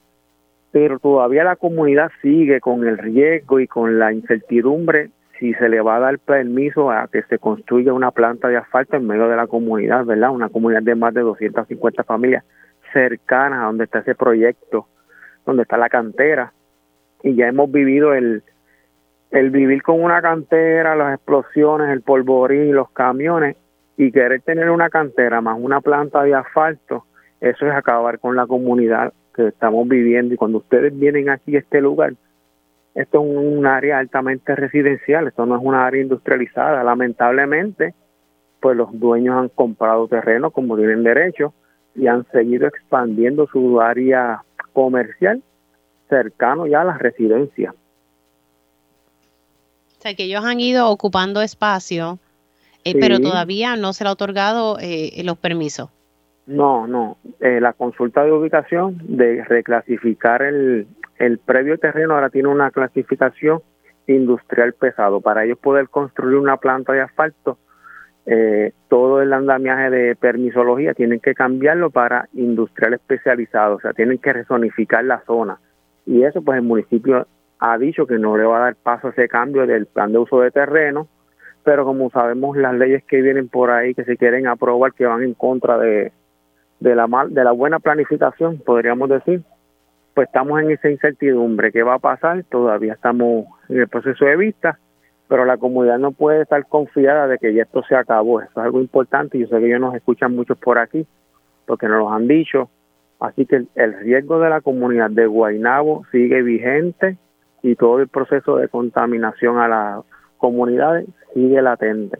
pero 0.76 1.00
todavía 1.00 1.46
la 1.46 1.56
comunidad 1.56 2.12
sigue 2.22 2.60
con 2.60 2.86
el 2.86 2.98
riesgo 2.98 3.62
y 3.62 3.66
con 3.66 3.98
la 3.98 4.12
incertidumbre 4.12 5.10
si 5.40 5.54
se 5.54 5.70
le 5.70 5.80
va 5.80 5.96
a 5.96 6.00
dar 6.02 6.20
permiso 6.20 6.92
a 6.92 7.08
que 7.08 7.24
se 7.30 7.40
construya 7.40 7.94
una 7.94 8.12
planta 8.12 8.50
de 8.50 8.58
asfalto 8.58 8.98
en 8.98 9.08
medio 9.08 9.30
de 9.30 9.38
la 9.38 9.48
comunidad, 9.48 10.04
¿verdad? 10.04 10.32
Una 10.32 10.50
comunidad 10.50 10.82
de 10.82 10.96
más 10.96 11.14
de 11.14 11.22
250 11.22 12.04
familias 12.04 12.44
cercanas 12.92 13.60
a 13.62 13.68
donde 13.68 13.86
está 13.86 14.00
ese 14.00 14.16
proyecto, 14.16 14.90
donde 15.46 15.64
está 15.64 15.78
la 15.78 15.88
cantera. 15.88 16.52
Y 17.24 17.36
ya 17.36 17.48
hemos 17.48 17.72
vivido 17.72 18.14
el, 18.14 18.44
el 19.32 19.52
vivir 19.52 19.82
con 19.82 20.04
una 20.04 20.22
cantera, 20.22 20.94
las 20.98 21.16
explosiones, 21.16 21.90
el 21.90 22.02
polvorín, 22.02 22.76
los 22.76 22.92
camiones, 22.92 23.56
y 23.96 24.12
querer 24.12 24.42
tener 24.42 24.70
una 24.70 24.90
cantera 24.90 25.40
más 25.40 25.58
una 25.58 25.80
planta 25.80 26.22
de 26.24 26.34
asfalto, 26.34 27.06
eso 27.40 27.66
es 27.66 27.74
acabar 27.74 28.20
con 28.20 28.36
la 28.36 28.46
comunidad 28.46 29.14
que 29.36 29.48
estamos 29.48 29.88
viviendo 29.88 30.34
y 30.34 30.38
cuando 30.38 30.60
ustedes 30.60 30.98
vienen 30.98 31.30
aquí 31.30 31.56
a 31.56 31.60
este 31.60 31.82
lugar, 31.82 32.14
esto 32.96 33.20
es 33.20 33.26
un 33.26 33.66
área 33.66 34.00
altamente 34.00 34.56
residencial, 34.56 35.28
esto 35.28 35.46
no 35.46 35.58
es 35.58 35.62
una 35.64 35.86
área 35.86 36.02
industrializada. 36.02 36.82
Lamentablemente, 36.84 37.94
pues 38.62 38.78
los 38.78 38.98
dueños 38.98 39.36
han 39.36 39.50
comprado 39.50 40.08
terreno 40.08 40.50
como 40.52 40.78
tienen 40.78 41.04
derecho 41.04 41.54
y 41.94 42.08
han 42.08 42.26
seguido 42.32 42.68
expandiendo 42.68 43.48
su 43.48 43.82
área 43.82 44.44
comercial 44.72 45.44
cercano 46.10 46.68
ya 46.68 46.82
a 46.82 46.86
las 46.86 47.00
residencias. 47.00 47.74
O 49.98 50.02
sea, 50.02 50.14
que 50.14 50.24
ellos 50.24 50.46
han 50.46 50.60
ido 50.60 50.90
ocupando 50.90 51.42
espacio, 51.42 52.20
eh, 52.86 52.96
pero 53.00 53.20
todavía 53.20 53.76
no 53.76 53.92
se 53.92 54.04
le 54.04 54.10
ha 54.10 54.14
otorgado 54.14 54.78
eh, 54.80 55.22
los 55.24 55.38
permisos. 55.38 55.90
No, 56.48 56.88
no. 56.88 57.18
Eh, 57.40 57.60
la 57.60 57.74
consulta 57.74 58.24
de 58.24 58.32
ubicación 58.32 58.98
de 59.04 59.44
reclasificar 59.44 60.44
el, 60.44 60.88
el 61.18 61.40
previo 61.40 61.78
terreno 61.78 62.14
ahora 62.14 62.30
tiene 62.30 62.50
una 62.50 62.72
clasificación 62.72 63.62
industrial 64.08 64.74
pesado. 64.74 65.22
Para 65.22 65.46
ellos 65.46 65.58
poder 65.58 65.90
construir 65.90 66.38
una 66.38 66.58
planta 66.58 66.94
de 66.94 67.02
asfalto, 67.02 67.58
eh, 68.28 68.74
todo 68.90 69.22
el 69.22 69.34
andamiaje 69.34 69.90
de 69.90 70.16
permisología 70.16 70.94
tienen 70.94 71.20
que 71.20 71.34
cambiarlo 71.34 71.90
para 71.90 72.28
industrial 72.34 72.96
especializado, 72.96 73.76
o 73.76 73.80
sea, 73.80 73.94
tienen 73.94 74.18
que 74.18 74.34
resonificar 74.34 75.04
la 75.04 75.22
zona. 75.26 75.60
Y 76.06 76.24
eso, 76.24 76.42
pues 76.42 76.58
el 76.58 76.64
municipio 76.64 77.28
ha 77.60 77.78
dicho 77.78 78.06
que 78.06 78.20
no 78.20 78.38
le 78.38 78.46
va 78.46 78.58
a 78.58 78.66
dar 78.66 78.76
paso 78.76 79.08
a 79.08 79.12
ese 79.12 79.28
cambio 79.28 79.66
del 79.66 79.86
plan 79.86 80.12
de 80.12 80.20
uso 80.20 80.42
de 80.42 80.52
terreno, 80.52 81.08
pero 81.64 81.86
como 81.86 82.12
sabemos 82.12 82.58
las 82.58 82.76
leyes 82.76 83.04
que 83.06 83.22
vienen 83.22 83.48
por 83.48 83.72
ahí 83.72 83.96
que 83.96 84.04
se 84.04 84.18
quieren 84.18 84.48
aprobar 84.48 84.94
que 84.94 85.06
van 85.06 85.24
en 85.24 85.34
contra 85.34 85.78
de, 85.78 86.12
de 86.80 86.96
la 86.96 87.08
mal, 87.08 87.34
de 87.34 87.44
la 87.44 87.52
buena 87.52 87.80
planificación, 87.80 88.60
podríamos 88.60 89.10
decir, 89.10 89.44
pues 90.14 90.28
estamos 90.28 90.62
en 90.62 90.72
esa 90.72 90.90
incertidumbre. 90.90 91.72
¿Qué 91.72 91.84
va 91.84 91.96
a 91.96 92.00
pasar? 92.00 92.44
Todavía 92.50 92.94
estamos 92.94 93.46
en 93.70 93.80
el 93.80 93.88
proceso 93.88 94.26
de 94.26 94.38
vista, 94.38 94.80
pero 95.28 95.46
la 95.46 95.58
comunidad 95.58 96.00
no 96.00 96.12
puede 96.12 96.42
estar 96.42 96.66
confiada 96.68 97.28
de 97.28 97.38
que 97.38 97.54
ya 97.54 97.64
esto 97.64 97.84
se 97.84 97.96
acabó. 97.96 98.42
Eso 98.42 98.52
es 98.52 98.58
algo 98.58 98.80
importante 98.80 99.38
yo 99.38 99.48
sé 99.48 99.60
que 99.60 99.68
ellos 99.68 99.82
nos 99.82 99.96
escuchan 99.96 100.36
muchos 100.36 100.58
por 100.58 100.78
aquí 100.78 101.06
porque 101.66 101.88
nos 101.88 102.00
lo 102.00 102.12
han 102.12 102.28
dicho. 102.28 102.70
Así 103.20 103.46
que 103.46 103.66
el, 103.76 103.94
riesgo 104.00 104.40
de 104.40 104.50
la 104.50 104.62
comunidad 104.62 105.10
de 105.10 105.26
Guainabo 105.26 106.06
sigue 106.12 106.42
vigente 106.42 107.18
y 107.62 107.76
todo 107.76 108.00
el 108.00 108.08
proceso 108.08 108.58
de 108.58 108.68
contaminación 108.68 109.58
a 109.58 109.68
las 109.68 110.06
comunidades 110.38 111.08
sigue 111.34 111.62
latente. 111.62 112.20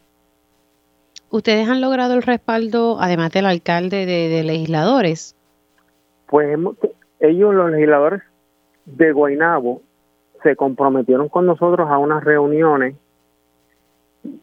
¿Ustedes 1.30 1.68
han 1.68 1.82
logrado 1.82 2.14
el 2.14 2.22
respaldo, 2.22 2.98
además 3.00 3.32
del 3.32 3.46
alcalde, 3.46 4.06
de, 4.06 4.44
legisladores? 4.44 5.36
Pues 6.28 6.58
ellos, 7.20 7.54
los 7.54 7.72
legisladores 7.72 8.22
de 8.86 9.12
Guainabo, 9.12 9.82
se 10.44 10.56
comprometieron 10.56 11.28
con 11.28 11.46
nosotros 11.46 11.90
a 11.90 11.98
unas 11.98 12.24
reuniones. 12.24 12.96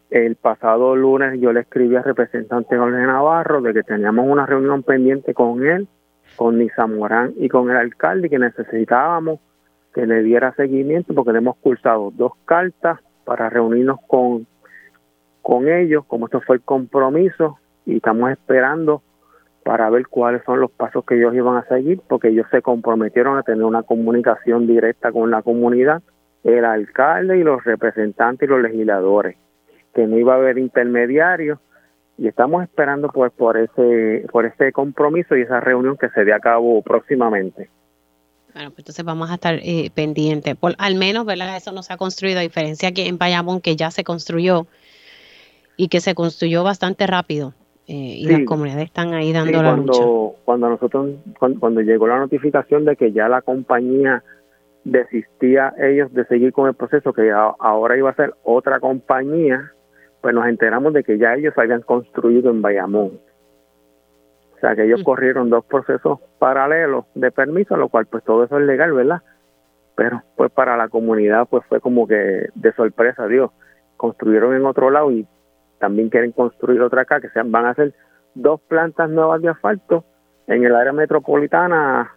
El 0.09 0.35
pasado 0.35 0.95
lunes 0.95 1.39
yo 1.39 1.51
le 1.51 1.61
escribí 1.61 1.95
al 1.95 2.03
representante 2.03 2.77
Jorge 2.77 3.05
Navarro 3.05 3.61
de 3.61 3.73
que 3.73 3.83
teníamos 3.83 4.25
una 4.27 4.45
reunión 4.45 4.83
pendiente 4.83 5.33
con 5.33 5.65
él, 5.65 5.87
con 6.35 6.57
Nisa 6.57 6.87
Morán 6.87 7.33
y 7.37 7.49
con 7.49 7.69
el 7.69 7.77
alcalde, 7.77 8.29
que 8.29 8.39
necesitábamos 8.39 9.39
que 9.93 10.05
le 10.05 10.23
diera 10.23 10.53
seguimiento 10.55 11.13
porque 11.13 11.31
le 11.31 11.37
hemos 11.37 11.55
cursado 11.57 12.11
dos 12.11 12.33
cartas 12.45 12.99
para 13.23 13.49
reunirnos 13.49 13.99
con 14.07 14.45
con 15.43 15.69
ellos, 15.69 16.05
como 16.07 16.25
esto 16.25 16.41
fue 16.41 16.55
el 16.55 16.61
compromiso, 16.63 17.59
y 17.85 17.97
estamos 17.97 18.31
esperando 18.31 19.03
para 19.63 19.89
ver 19.89 20.07
cuáles 20.07 20.41
son 20.45 20.59
los 20.59 20.71
pasos 20.71 21.05
que 21.05 21.15
ellos 21.15 21.35
iban 21.35 21.57
a 21.57 21.67
seguir, 21.67 22.01
porque 22.07 22.29
ellos 22.29 22.47
se 22.49 22.61
comprometieron 22.61 23.37
a 23.37 23.43
tener 23.43 23.63
una 23.63 23.83
comunicación 23.83 24.65
directa 24.65 25.11
con 25.11 25.29
la 25.29 25.41
comunidad, 25.41 26.01
el 26.43 26.65
alcalde 26.65 27.37
y 27.37 27.43
los 27.43 27.63
representantes 27.63 28.47
y 28.47 28.51
los 28.51 28.61
legisladores, 28.61 29.37
que 29.93 30.07
no 30.07 30.17
iba 30.17 30.33
a 30.33 30.37
haber 30.37 30.57
intermediarios, 30.57 31.59
y 32.17 32.27
estamos 32.27 32.63
esperando 32.63 33.09
pues 33.09 33.31
por 33.31 33.57
ese 33.57 34.25
por 34.31 34.45
ese 34.45 34.71
compromiso 34.71 35.35
y 35.35 35.41
esa 35.41 35.59
reunión 35.59 35.97
que 35.97 36.09
se 36.09 36.23
dé 36.23 36.33
a 36.33 36.39
cabo 36.39 36.81
próximamente. 36.81 37.69
Bueno, 38.53 38.69
pues 38.69 38.79
entonces 38.79 39.03
vamos 39.03 39.31
a 39.31 39.35
estar 39.35 39.55
eh, 39.55 39.89
pendientes. 39.95 40.55
Por, 40.55 40.75
al 40.77 40.93
menos, 40.93 41.25
¿verdad? 41.25 41.57
Eso 41.57 41.71
no 41.71 41.81
se 41.81 41.91
ha 41.91 41.97
construido, 41.97 42.37
a 42.37 42.43
diferencia 42.43 42.91
que 42.91 43.07
en 43.07 43.17
Payamón, 43.17 43.61
que 43.61 43.75
ya 43.75 43.89
se 43.89 44.03
construyó 44.03 44.67
y 45.77 45.87
que 45.87 46.01
se 46.01 46.15
construyó 46.15 46.63
bastante 46.63 47.07
rápido. 47.07 47.53
Eh, 47.85 48.15
y 48.19 48.25
las 48.27 48.45
comunidades 48.45 48.85
están 48.85 49.13
ahí 49.13 49.33
dando 49.33 49.61
la 49.61 49.73
cuando, 49.73 49.91
lucha. 49.91 50.39
Cuando 50.45 50.69
nosotros, 50.69 51.15
cuando, 51.37 51.81
llegó 51.81 52.07
la 52.07 52.17
notificación 52.17 52.85
de 52.85 52.95
que 52.95 53.11
ya 53.11 53.27
la 53.27 53.41
compañía 53.41 54.23
desistía 54.85 55.73
ellos 55.77 56.13
de 56.13 56.25
seguir 56.25 56.53
con 56.53 56.69
el 56.69 56.75
proceso, 56.75 57.11
que 57.11 57.29
ahora 57.31 57.97
iba 57.97 58.09
a 58.09 58.15
ser 58.15 58.35
otra 58.43 58.79
compañía, 58.79 59.71
pues 60.21 60.33
nos 60.33 60.47
enteramos 60.47 60.93
de 60.93 61.03
que 61.03 61.17
ya 61.17 61.33
ellos 61.33 61.53
habían 61.57 61.81
construido 61.81 62.49
en 62.51 62.61
Bayamón. 62.61 63.19
O 64.55 64.59
sea 64.61 64.77
que 64.77 64.85
ellos 64.85 65.01
mm. 65.01 65.03
corrieron 65.03 65.49
dos 65.49 65.65
procesos 65.65 66.19
paralelos 66.39 67.03
de 67.15 67.31
permiso, 67.31 67.75
lo 67.75 67.89
cual 67.89 68.05
pues 68.05 68.23
todo 68.23 68.45
eso 68.45 68.57
es 68.57 68.65
legal, 68.65 68.93
¿verdad? 68.93 69.21
Pero 69.95 70.23
pues 70.37 70.51
para 70.51 70.77
la 70.77 70.87
comunidad 70.87 71.47
pues 71.49 71.65
fue 71.67 71.81
como 71.81 72.07
que 72.07 72.47
de 72.55 72.73
sorpresa, 72.73 73.27
Dios, 73.27 73.51
construyeron 73.97 74.55
en 74.55 74.65
otro 74.65 74.89
lado 74.89 75.11
y 75.11 75.27
también 75.83 76.07
quieren 76.09 76.31
construir 76.31 76.81
otra 76.81 77.01
acá, 77.01 77.19
que 77.19 77.27
sean, 77.31 77.51
van 77.51 77.65
a 77.65 77.71
hacer 77.71 77.93
dos 78.35 78.61
plantas 78.69 79.09
nuevas 79.09 79.41
de 79.41 79.49
asfalto 79.49 80.05
en 80.47 80.63
el 80.63 80.73
área 80.73 80.93
metropolitana 80.93 82.09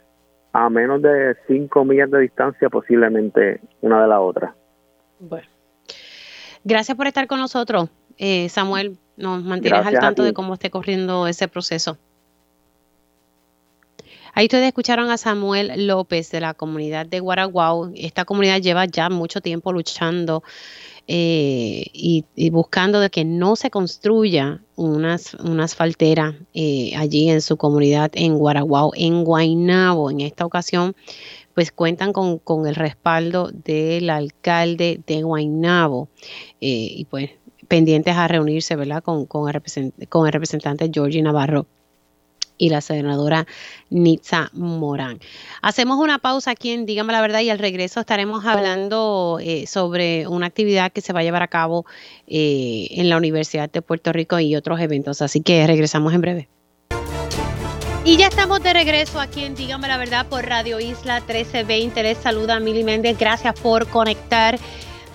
a 0.52 0.70
menos 0.70 1.02
de 1.02 1.36
5 1.48 1.84
millas 1.84 2.08
de 2.12 2.20
distancia 2.20 2.70
posiblemente 2.70 3.60
una 3.80 4.00
de 4.00 4.06
la 4.06 4.20
otra. 4.20 4.54
Bueno, 5.18 5.48
gracias 6.62 6.96
por 6.96 7.08
estar 7.08 7.26
con 7.26 7.40
nosotros. 7.40 7.90
Eh, 8.18 8.48
Samuel, 8.50 8.98
nos 9.16 9.42
mantienes 9.42 9.84
al 9.84 9.98
tanto 9.98 10.22
de 10.22 10.32
cómo 10.32 10.54
esté 10.54 10.70
corriendo 10.70 11.26
ese 11.26 11.48
proceso. 11.48 11.98
Ahí 14.32 14.44
ustedes 14.44 14.68
escucharon 14.68 15.10
a 15.10 15.16
Samuel 15.16 15.88
López 15.88 16.30
de 16.30 16.40
la 16.40 16.54
comunidad 16.54 17.04
de 17.04 17.18
Guaraguao. 17.18 17.90
Esta 17.96 18.24
comunidad 18.24 18.60
lleva 18.60 18.84
ya 18.84 19.08
mucho 19.08 19.40
tiempo 19.40 19.72
luchando 19.72 20.44
eh, 21.08 21.86
y, 21.92 22.24
buscando 22.50 22.98
de 22.98 23.10
que 23.10 23.24
no 23.24 23.54
se 23.54 23.70
construya 23.70 24.60
unas, 24.74 25.34
una 25.34 25.64
asfaltera 25.64 26.36
eh, 26.52 26.92
allí 26.96 27.30
en 27.30 27.40
su 27.40 27.56
comunidad 27.56 28.10
en 28.14 28.36
Guaraguao, 28.36 28.92
en 28.94 29.22
Guainabo. 29.24 30.10
En 30.10 30.20
esta 30.20 30.44
ocasión, 30.44 30.96
pues 31.54 31.70
cuentan 31.70 32.12
con, 32.12 32.38
con 32.38 32.66
el 32.66 32.74
respaldo 32.74 33.50
del 33.52 34.10
alcalde 34.10 35.00
de 35.06 35.22
Guainabo 35.22 36.08
eh, 36.60 36.88
y 36.96 37.04
pues 37.04 37.30
pendientes 37.68 38.16
a 38.16 38.28
reunirse, 38.28 38.74
¿verdad? 38.76 39.02
Con, 39.02 39.26
con, 39.26 39.48
el, 39.48 39.62
con 40.08 40.26
el 40.26 40.32
representante 40.32 40.90
Georgie 40.92 41.22
Navarro 41.22 41.66
y 42.58 42.70
la 42.70 42.80
senadora 42.80 43.46
Nitza 43.90 44.50
Morán. 44.52 45.20
Hacemos 45.62 45.98
una 45.98 46.18
pausa 46.18 46.52
aquí 46.52 46.70
en 46.70 46.86
Dígame 46.86 47.12
la 47.12 47.20
Verdad 47.20 47.40
y 47.40 47.50
al 47.50 47.58
regreso 47.58 48.00
estaremos 48.00 48.44
hablando 48.44 49.38
eh, 49.40 49.66
sobre 49.66 50.26
una 50.26 50.46
actividad 50.46 50.92
que 50.92 51.00
se 51.00 51.12
va 51.12 51.20
a 51.20 51.22
llevar 51.22 51.42
a 51.42 51.48
cabo 51.48 51.86
eh, 52.26 52.88
en 52.90 53.08
la 53.08 53.16
Universidad 53.16 53.70
de 53.70 53.82
Puerto 53.82 54.12
Rico 54.12 54.38
y 54.38 54.56
otros 54.56 54.80
eventos. 54.80 55.22
Así 55.22 55.40
que 55.40 55.66
regresamos 55.66 56.14
en 56.14 56.20
breve. 56.20 56.48
Y 58.04 58.16
ya 58.16 58.28
estamos 58.28 58.62
de 58.62 58.72
regreso 58.72 59.18
aquí 59.18 59.44
en 59.44 59.56
Dígame 59.56 59.88
la 59.88 59.98
Verdad 59.98 60.26
por 60.26 60.46
Radio 60.46 60.78
Isla 60.78 61.16
1320. 61.20 62.02
Les 62.04 62.18
saluda 62.18 62.60
Mili 62.60 62.84
Méndez. 62.84 63.18
Gracias 63.18 63.58
por 63.58 63.88
conectar. 63.88 64.58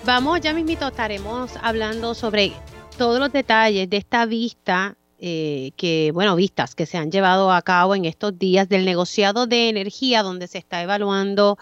Vamos, 0.04 0.40
ya 0.40 0.52
mismito 0.52 0.88
estaremos 0.88 1.52
hablando 1.62 2.14
sobre 2.14 2.52
todos 2.98 3.18
los 3.18 3.32
detalles 3.32 3.88
de 3.88 3.96
esta 3.96 4.26
vista 4.26 4.96
eh, 5.24 5.70
que, 5.76 6.10
bueno, 6.12 6.34
vistas 6.34 6.74
que 6.74 6.84
se 6.84 6.98
han 6.98 7.12
llevado 7.12 7.52
a 7.52 7.62
cabo 7.62 7.94
en 7.94 8.06
estos 8.06 8.36
días 8.36 8.68
del 8.68 8.84
negociado 8.84 9.46
de 9.46 9.68
energía, 9.68 10.24
donde 10.24 10.48
se 10.48 10.58
está 10.58 10.82
evaluando 10.82 11.58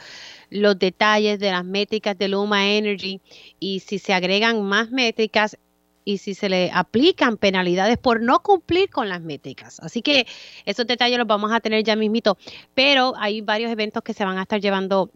los 0.49 0.79
detalles 0.79 1.39
de 1.39 1.51
las 1.51 1.63
métricas 1.63 2.17
de 2.17 2.29
Luma 2.29 2.71
Energy 2.71 3.21
y 3.59 3.81
si 3.81 3.99
se 3.99 4.15
agregan 4.15 4.63
más 4.63 4.91
métricas 4.91 5.59
y 6.07 6.17
si 6.17 6.33
se 6.33 6.49
le 6.49 6.71
aplican 6.73 7.37
penalidades 7.37 7.99
por 7.99 8.23
no 8.23 8.41
cumplir 8.41 8.89
con 8.89 9.11
las 9.11 9.21
métricas. 9.21 9.79
Así 9.81 10.01
que 10.01 10.27
esos 10.65 10.87
detalles 10.87 11.19
los 11.19 11.27
vamos 11.27 11.53
a 11.53 11.61
tener 11.61 11.85
ya 11.85 11.97
mismito, 11.97 12.39
pero 12.73 13.13
hay 13.19 13.43
varios 13.43 13.71
eventos 13.71 14.03
que 14.03 14.15
se 14.15 14.25
van 14.25 14.39
a 14.39 14.43
estar 14.43 14.63
llevando 14.63 15.11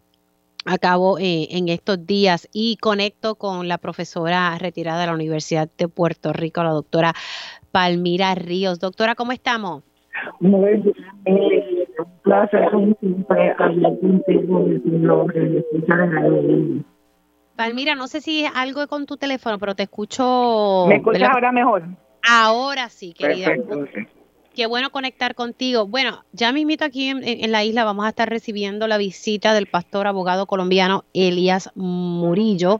a 0.65 0.77
cabo 0.79 1.19
eh, 1.19 1.47
en 1.51 1.69
estos 1.69 2.05
días 2.05 2.47
y 2.51 2.77
conecto 2.77 3.35
con 3.35 3.67
la 3.67 3.77
profesora 3.77 4.57
retirada 4.57 5.01
de 5.01 5.07
la 5.07 5.13
Universidad 5.13 5.69
de 5.77 5.87
Puerto 5.87 6.33
Rico, 6.33 6.63
la 6.63 6.71
doctora 6.71 7.13
Palmira 7.75 8.33
Ríos. 8.35 8.79
Doctora, 8.79 9.15
¿cómo 9.15 9.33
estamos? 9.33 9.83
Muy 10.39 10.77
bien, 10.77 10.93
un 11.25 12.21
placer 12.23 12.69
siempre 13.01 13.53
hablar 13.59 13.99
contigo 13.99 14.65
Palmira, 17.57 17.95
no 17.95 18.07
sé 18.07 18.21
si 18.21 18.45
es 18.45 18.51
algo 18.55 18.87
con 18.87 19.05
tu 19.05 19.17
teléfono, 19.17 19.59
pero 19.59 19.75
te 19.75 19.83
escucho. 19.83 20.85
¿Me 20.87 20.95
escuchas 20.95 21.29
ahora 21.29 21.51
mejor? 21.51 21.83
Ahora 22.25 22.87
sí, 22.87 23.13
querida. 23.13 23.53
Qué 24.55 24.67
bueno 24.67 24.89
conectar 24.89 25.35
contigo. 25.35 25.85
Bueno, 25.85 26.23
ya 26.31 26.53
mismito 26.53 26.85
aquí 26.85 27.09
en, 27.09 27.51
la 27.51 27.65
isla 27.65 27.83
vamos 27.83 28.05
a 28.05 28.09
estar 28.09 28.29
recibiendo 28.29 28.87
la 28.87 28.97
visita 28.97 29.53
del 29.53 29.65
pastor 29.65 30.07
abogado 30.07 30.45
colombiano 30.45 31.03
Elias 31.13 31.69
Murillo, 31.75 32.79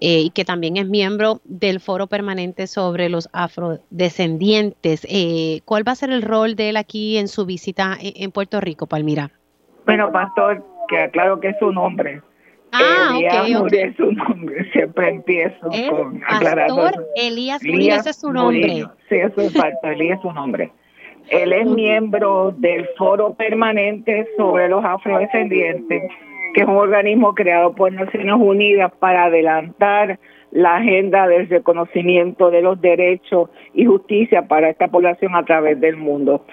eh, 0.00 0.30
que 0.30 0.44
también 0.44 0.76
es 0.76 0.86
miembro 0.86 1.40
del 1.44 1.80
Foro 1.80 2.06
Permanente 2.06 2.68
sobre 2.68 3.08
los 3.08 3.28
Afrodescendientes. 3.32 5.04
Eh, 5.10 5.62
¿Cuál 5.64 5.86
va 5.86 5.92
a 5.92 5.96
ser 5.96 6.10
el 6.10 6.22
rol 6.22 6.54
de 6.54 6.68
él 6.68 6.76
aquí 6.76 7.18
en 7.18 7.26
su 7.26 7.44
visita 7.44 7.96
en, 8.00 8.30
Puerto 8.30 8.60
Rico, 8.60 8.86
Palmira? 8.86 9.32
Bueno, 9.84 10.12
pastor, 10.12 10.64
que 10.88 10.98
aclaro 10.98 11.40
que 11.40 11.48
es 11.48 11.56
su 11.58 11.72
nombre. 11.72 12.22
Ah, 12.70 13.16
Elías 13.16 13.60
ok, 13.62 13.72
es 13.72 13.96
su 13.96 14.12
nombre. 14.12 14.70
Siempre 14.72 15.08
empiezo 15.08 15.70
con 15.90 16.22
aclarando. 16.24 16.76
Pastor 16.76 17.06
Elías 17.16 17.64
Murillo, 17.64 17.94
ese 17.96 18.10
es 18.10 18.16
su 18.16 18.32
nombre. 18.32 18.84
Sí, 19.08 19.16
eso 19.16 19.40
es 19.40 19.52
pastor, 19.52 19.92
Elías 19.92 20.18
es 20.18 20.22
su 20.22 20.32
nombre. 20.32 20.70
Él 21.30 21.52
es 21.52 21.66
miembro 21.66 22.52
del 22.52 22.86
Foro 22.96 23.34
Permanente 23.34 24.28
sobre 24.36 24.68
los 24.68 24.84
Afrodescendientes, 24.84 26.02
que 26.54 26.60
es 26.60 26.66
un 26.66 26.76
organismo 26.76 27.34
creado 27.34 27.74
por 27.74 27.92
Naciones 27.92 28.36
Unidas 28.38 28.92
para 29.00 29.24
adelantar 29.24 30.18
la 30.52 30.76
agenda 30.76 31.26
del 31.26 31.48
reconocimiento 31.48 32.50
de 32.50 32.62
los 32.62 32.80
derechos 32.80 33.50
y 33.74 33.84
justicia 33.84 34.46
para 34.46 34.70
esta 34.70 34.88
población 34.88 35.34
a 35.34 35.44
través 35.44 35.80
del 35.80 35.96
mundo. 35.96 36.46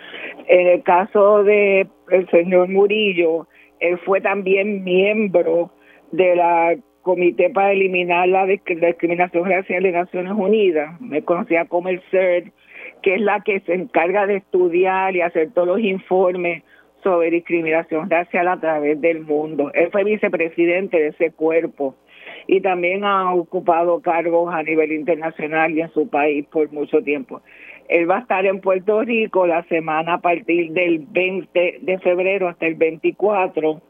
En 0.48 0.68
el 0.68 0.84
caso 0.84 1.44
de 1.44 1.88
el 2.10 2.30
señor 2.30 2.70
Murillo, 2.70 3.48
él 3.80 4.00
fue 4.00 4.22
también 4.22 4.84
miembro 4.84 5.72
de 6.12 6.36
la 6.36 6.76
Comité 7.04 7.50
para 7.50 7.74
Eliminar 7.74 8.28
la 8.30 8.46
Discriminación 8.46 9.46
Racial 9.46 9.84
de 9.84 9.92
Naciones 9.92 10.34
Unidas, 10.36 11.00
me 11.02 11.22
conocía 11.22 11.66
como 11.66 11.90
el 11.90 12.02
CERD, 12.10 12.52
que 13.04 13.16
es 13.16 13.22
la 13.22 13.42
que 13.42 13.60
se 13.60 13.76
encarga 13.76 14.26
de 14.26 14.38
estudiar 14.38 15.16
y 15.16 15.22
hacer 15.22 15.52
todos 15.52 15.68
los 15.68 15.80
informes 15.80 16.64
sobre 17.04 17.30
discriminación 17.30 18.10
racial 18.10 18.48
a 18.48 18.60
través 18.60 19.00
del 19.02 19.22
mundo. 19.22 19.72
Él 19.74 19.90
fue 19.92 20.06
vicepresidente 20.06 20.98
de 20.98 21.08
ese 21.10 21.32
cuerpo 21.32 21.96
y 22.48 22.62
también 22.62 23.04
ha 23.04 23.34
ocupado 23.34 24.02
cargos 24.02 24.54
a 24.54 24.64
nivel 24.64 24.94
internacional 24.94 25.72
y 25.72 25.82
en 25.82 25.92
su 25.92 26.08
país 26.08 26.46
por 26.48 26.72
mucho 26.72 27.04
tiempo. 27.04 27.42
Él 27.90 28.10
va 28.10 28.18
a 28.18 28.22
estar 28.22 28.46
en 28.46 28.62
Puerto 28.62 29.02
Rico 29.02 29.46
la 29.46 29.64
semana 29.64 30.16
a 30.16 30.22
partir 30.22 30.72
del 30.72 31.00
20 31.00 31.80
de 31.82 32.00
febrero 32.00 32.48
hasta 32.48 32.66
el 32.66 32.76
24. 32.76 33.82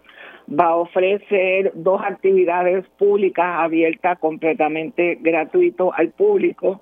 Va 0.59 0.65
a 0.65 0.75
ofrecer 0.75 1.71
dos 1.75 2.01
actividades 2.03 2.85
públicas 2.97 3.45
abiertas 3.59 4.17
completamente 4.17 5.19
gratuito 5.21 5.93
al 5.93 6.09
público 6.09 6.81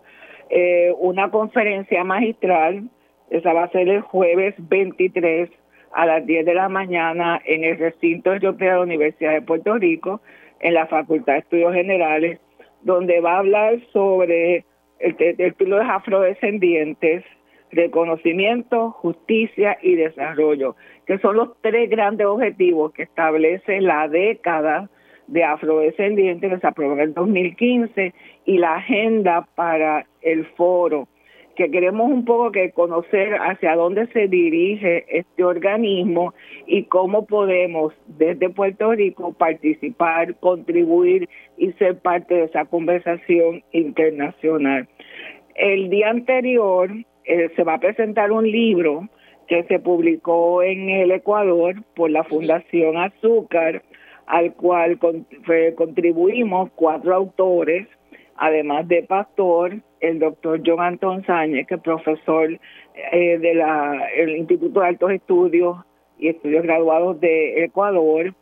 eh, 0.53 0.93
una 0.99 1.31
conferencia 1.31 2.03
magistral, 2.03 2.89
esa 3.29 3.53
va 3.53 3.63
a 3.63 3.69
ser 3.69 3.87
el 3.87 4.01
jueves 4.01 4.53
23 4.57 5.49
a 5.93 6.05
las 6.05 6.25
10 6.25 6.45
de 6.45 6.53
la 6.53 6.67
mañana 6.67 7.41
en 7.45 7.63
el 7.63 7.77
recinto 7.77 8.31
de 8.31 8.65
la 8.65 8.81
Universidad 8.81 9.31
de 9.31 9.41
Puerto 9.41 9.77
Rico, 9.77 10.19
en 10.59 10.73
la 10.73 10.87
Facultad 10.87 11.33
de 11.33 11.39
Estudios 11.39 11.73
Generales, 11.73 12.39
donde 12.81 13.21
va 13.21 13.35
a 13.35 13.39
hablar 13.39 13.79
sobre 13.93 14.65
el, 14.99 15.15
el 15.17 15.35
de 15.37 15.81
afrodescendientes, 15.89 17.23
reconocimiento, 17.71 18.91
justicia 18.91 19.77
y 19.81 19.95
desarrollo, 19.95 20.75
que 21.05 21.17
son 21.19 21.37
los 21.37 21.61
tres 21.61 21.89
grandes 21.89 22.27
objetivos 22.27 22.91
que 22.91 23.03
establece 23.03 23.79
la 23.79 24.09
década 24.09 24.89
de 25.27 25.43
afrodescendientes 25.43 26.59
que 26.59 26.67
aprobó 26.67 26.93
en 26.93 26.99
el 26.99 27.13
2015 27.13 28.13
y 28.45 28.57
la 28.57 28.75
agenda 28.75 29.47
para 29.55 30.05
el 30.21 30.45
foro, 30.57 31.07
que 31.55 31.69
queremos 31.69 32.09
un 32.09 32.25
poco 32.25 32.51
que 32.51 32.71
conocer 32.71 33.35
hacia 33.35 33.75
dónde 33.75 34.07
se 34.07 34.27
dirige 34.27 35.05
este 35.09 35.43
organismo 35.43 36.33
y 36.65 36.83
cómo 36.83 37.25
podemos 37.25 37.93
desde 38.07 38.49
Puerto 38.49 38.91
Rico 38.93 39.33
participar, 39.33 40.35
contribuir 40.39 41.29
y 41.57 41.71
ser 41.73 41.99
parte 41.99 42.35
de 42.35 42.43
esa 42.45 42.65
conversación 42.65 43.63
internacional. 43.71 44.87
El 45.55 45.89
día 45.89 46.09
anterior 46.09 46.89
eh, 47.25 47.49
se 47.55 47.63
va 47.63 47.75
a 47.75 47.79
presentar 47.79 48.31
un 48.31 48.49
libro 48.49 49.09
que 49.47 49.63
se 49.63 49.79
publicó 49.79 50.63
en 50.63 50.89
el 50.89 51.11
Ecuador 51.11 51.75
por 51.95 52.09
la 52.09 52.23
Fundación 52.23 52.97
Azúcar, 52.97 53.83
al 54.31 54.53
cual 54.53 54.97
contribuimos 55.75 56.71
cuatro 56.75 57.13
autores, 57.13 57.85
además 58.37 58.87
de 58.87 59.03
Pastor, 59.03 59.81
el 59.99 60.19
doctor 60.19 60.61
John 60.65 60.79
Anton 60.79 61.25
Sáñez, 61.25 61.67
que 61.67 61.75
es 61.75 61.81
profesor 61.81 62.57
eh, 63.11 63.37
del 63.39 64.37
Instituto 64.37 64.79
de 64.79 64.87
Altos 64.87 65.11
Estudios 65.11 65.79
y 66.17 66.29
Estudios 66.29 66.63
Graduados 66.63 67.19
de 67.19 67.65
Ecuador, 67.65 68.33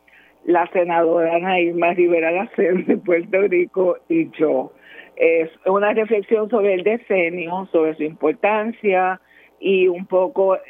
la 0.44 0.68
senadora 0.68 1.34
Ana 1.34 1.58
Irma 1.58 1.92
Rivera 1.92 2.30
Lacer 2.30 2.86
de 2.86 2.96
Puerto 2.96 3.40
Rico 3.48 3.96
y 4.08 4.30
yo. 4.38 4.72
Es 5.16 5.50
una 5.66 5.92
reflexión 5.92 6.48
sobre 6.50 6.74
el 6.74 6.84
decenio, 6.84 7.68
sobre 7.72 7.96
su 7.96 8.04
importancia 8.04 9.20
y 9.58 9.88
un 9.88 10.06
poco 10.06 10.54
eh, 10.54 10.60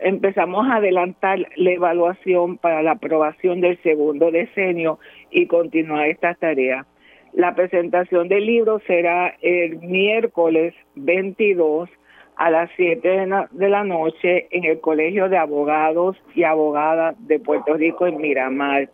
empezamos 0.00 0.66
a 0.66 0.76
adelantar 0.76 1.38
la 1.56 1.70
evaluación 1.70 2.58
para 2.58 2.82
la 2.82 2.92
aprobación 2.92 3.60
del 3.60 3.80
segundo 3.82 4.30
decenio 4.30 4.98
y 5.30 5.46
continuar 5.46 6.08
esta 6.08 6.34
tarea. 6.34 6.86
La 7.32 7.54
presentación 7.54 8.28
del 8.28 8.46
libro 8.46 8.80
será 8.86 9.36
el 9.40 9.78
miércoles 9.78 10.74
22 10.96 11.88
a 12.36 12.50
las 12.50 12.70
7 12.76 13.26
de 13.50 13.68
la 13.68 13.84
noche 13.84 14.48
en 14.50 14.64
el 14.64 14.80
Colegio 14.80 15.28
de 15.28 15.36
Abogados 15.36 16.16
y 16.34 16.42
Abogadas 16.42 17.14
de 17.26 17.38
Puerto 17.38 17.74
Rico 17.74 18.06
en 18.06 18.16
Miramar. 18.16 18.88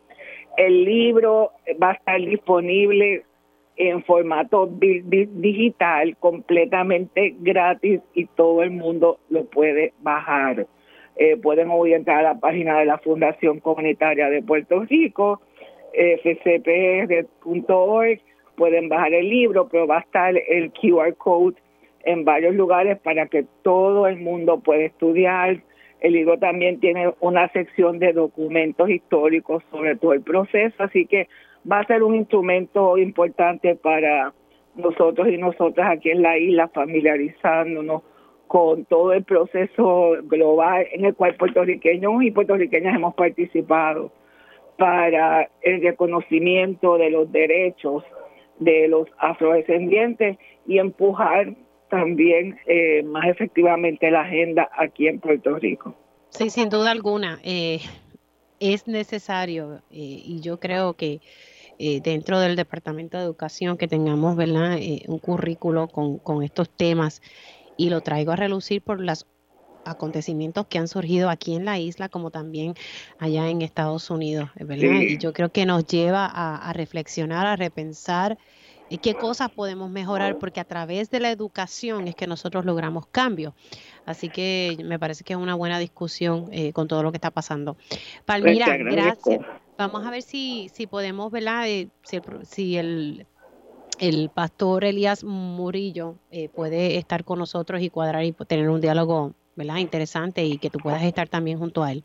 El 0.57 0.85
libro 0.85 1.53
va 1.81 1.91
a 1.91 1.95
estar 1.95 2.21
disponible 2.21 3.25
en 3.77 4.03
formato 4.05 4.69
digital 4.81 6.17
completamente 6.17 7.37
gratis 7.39 8.01
y 8.15 8.27
todo 8.27 8.63
el 8.63 8.71
mundo 8.71 9.21
lo 9.29 9.45
puede 9.45 9.93
bajar. 10.01 10.67
Eh, 11.17 11.37
pueden 11.37 11.71
hoy 11.71 11.95
entrar 11.95 12.19
a 12.19 12.35
la 12.35 12.41
página 12.41 12.79
de 12.79 12.85
la 12.85 12.99
Fundación 12.99 13.61
Comunitaria 13.61 14.29
de 14.29 14.43
Puerto 14.43 14.81
Rico, 14.85 15.41
fcpr.org, 16.23 18.21
pueden 18.57 18.89
bajar 18.89 19.15
el 19.15 19.29
libro, 19.29 19.69
pero 19.69 19.87
va 19.87 19.99
a 19.99 20.01
estar 20.01 20.35
el 20.37 20.73
QR 20.73 21.15
code 21.17 21.57
en 22.05 22.25
varios 22.25 22.55
lugares 22.55 22.99
para 22.99 23.27
que 23.27 23.45
todo 23.63 24.07
el 24.07 24.17
mundo 24.19 24.61
pueda 24.61 24.85
estudiar. 24.85 25.63
El 26.01 26.13
libro 26.13 26.39
también 26.39 26.81
tiene 26.81 27.13
una 27.21 27.49
sección 27.53 27.99
de 27.99 28.13
documentos 28.13 28.89
históricos 28.91 29.63
sobre 29.71 29.97
todo 29.97 30.13
el 30.13 30.23
proceso, 30.23 30.83
así 30.83 31.07
que 31.07 31.29
va 31.71 31.81
a 31.81 31.87
ser 31.87 32.03
un 32.03 32.15
instrumento 32.15 32.97
importante 32.99 33.75
para 33.75 34.33
nosotros 34.77 35.29
y 35.29 35.39
nosotras 35.39 35.91
aquí 35.91 36.11
en 36.11 36.23
la 36.23 36.39
isla, 36.39 36.69
familiarizándonos 36.69 38.03
con 38.47 38.85
todo 38.85 39.13
el 39.13 39.25
proceso 39.25 40.13
global 40.23 40.87
en 40.93 41.05
el 41.05 41.15
cual 41.15 41.35
puertorriqueños 41.37 42.23
y 42.23 42.31
puertorriqueñas 42.31 42.95
hemos 42.95 43.15
participado 43.15 44.13
para 44.79 45.49
el 45.63 45.83
reconocimiento 45.83 46.99
de 46.99 47.11
los 47.11 47.31
derechos 47.33 48.05
de 48.59 48.89
los 48.89 49.09
afrodescendientes 49.19 50.39
y 50.67 50.79
empujar 50.79 51.55
también 51.89 52.59
eh, 52.67 53.03
más 53.03 53.27
efectivamente 53.27 54.11
la 54.11 54.23
agenda 54.23 54.69
aquí 54.77 55.07
en 55.07 55.21
Puerto 55.21 55.57
Rico. 55.57 55.95
Sí, 56.31 56.51
sin 56.51 56.69
duda 56.69 56.91
alguna. 56.91 57.39
Eh, 57.45 57.81
es 58.61 58.87
necesario 58.87 59.83
eh, 59.91 60.23
y 60.25 60.41
yo 60.41 60.59
creo 60.59 60.95
que 60.95 61.21
dentro 61.79 62.41
del 62.41 62.57
Departamento 62.57 63.19
de 63.19 63.25
Educación 63.25 63.77
que 63.77 63.87
tengamos 63.87 64.35
¿verdad? 64.35 64.79
un 65.09 65.19
currículo 65.19 65.89
con, 65.89 66.17
con 66.17 66.43
estos 66.43 66.71
temas 66.71 67.21
y 67.77 67.91
lo 67.91 68.01
traigo 68.01 68.33
a 68.33 68.37
relucir 68.37 68.83
por 68.83 69.01
los 69.01 69.27
acontecimientos 69.87 70.67
que 70.67 70.79
han 70.79 70.89
surgido 70.89 71.31
aquí 71.31 71.55
en 71.55 71.65
la 71.65 71.79
isla 71.79 72.09
como 72.09 72.31
también 72.31 72.75
allá 73.19 73.49
en 73.49 73.63
Estados 73.63 74.11
Unidos, 74.11 74.51
¿verdad? 74.57 75.01
Y 75.01 75.19
yo 75.19 75.33
creo 75.33 75.51
que 75.51 75.65
nos 75.65 75.87
lleva 75.87 76.27
a, 76.27 76.73
reflexionar, 76.73 77.47
a 77.47 77.57
repensar 77.57 78.37
eh, 78.91 78.99
qué 78.99 79.15
cosas 79.15 79.51
podemos 79.51 79.91
mejorar, 79.91 80.39
porque 80.39 80.61
a 80.61 80.65
través 80.65 81.11
de 81.11 81.21
la 81.21 81.31
educación 81.31 82.09
es 82.09 82.15
que 82.15 82.27
nosotros 82.27 82.65
logramos 82.65 83.07
cambios. 83.07 83.55
Así 84.05 84.29
que 84.29 84.77
me 84.85 84.99
parece 84.99 85.25
que 85.25 85.33
es 85.33 85.39
una 85.39 85.55
buena 85.55 85.79
discusión 85.79 86.49
eh, 86.53 86.73
con 86.73 86.89
todo 86.89 87.03
lo 87.03 87.13
que 87.13 87.17
está 87.17 87.31
pasando. 87.31 87.77
Palmira, 88.25 88.77
gracias. 88.77 89.41
Vamos 89.79 90.07
a 90.07 90.11
ver 90.11 90.23
si, 90.23 90.71
si 90.73 90.87
podemos, 90.87 91.31
¿verdad? 91.31 91.69
Eh, 91.69 91.89
si, 92.03 92.21
si 92.45 92.77
el 92.77 93.27
el 93.99 94.31
pastor 94.31 94.85
Elías 94.85 95.25
Murillo 95.25 96.17
eh, 96.31 96.49
puede 96.49 96.97
estar 96.97 97.25
con 97.25 97.39
nosotros 97.39 97.83
y 97.83 97.91
cuadrar 97.91 98.25
y 98.25 98.33
tener 98.33 98.69
un 98.69 98.81
diálogo 98.81 99.33
¿verdad? 99.55 99.77
interesante 99.77 100.45
y 100.45 100.59
que 100.59 100.71
tú 100.71 100.79
puedas 100.79 101.03
estar 101.03 101.29
también 101.29 101.59
junto 101.59 101.83
a 101.83 101.93
él. 101.93 102.05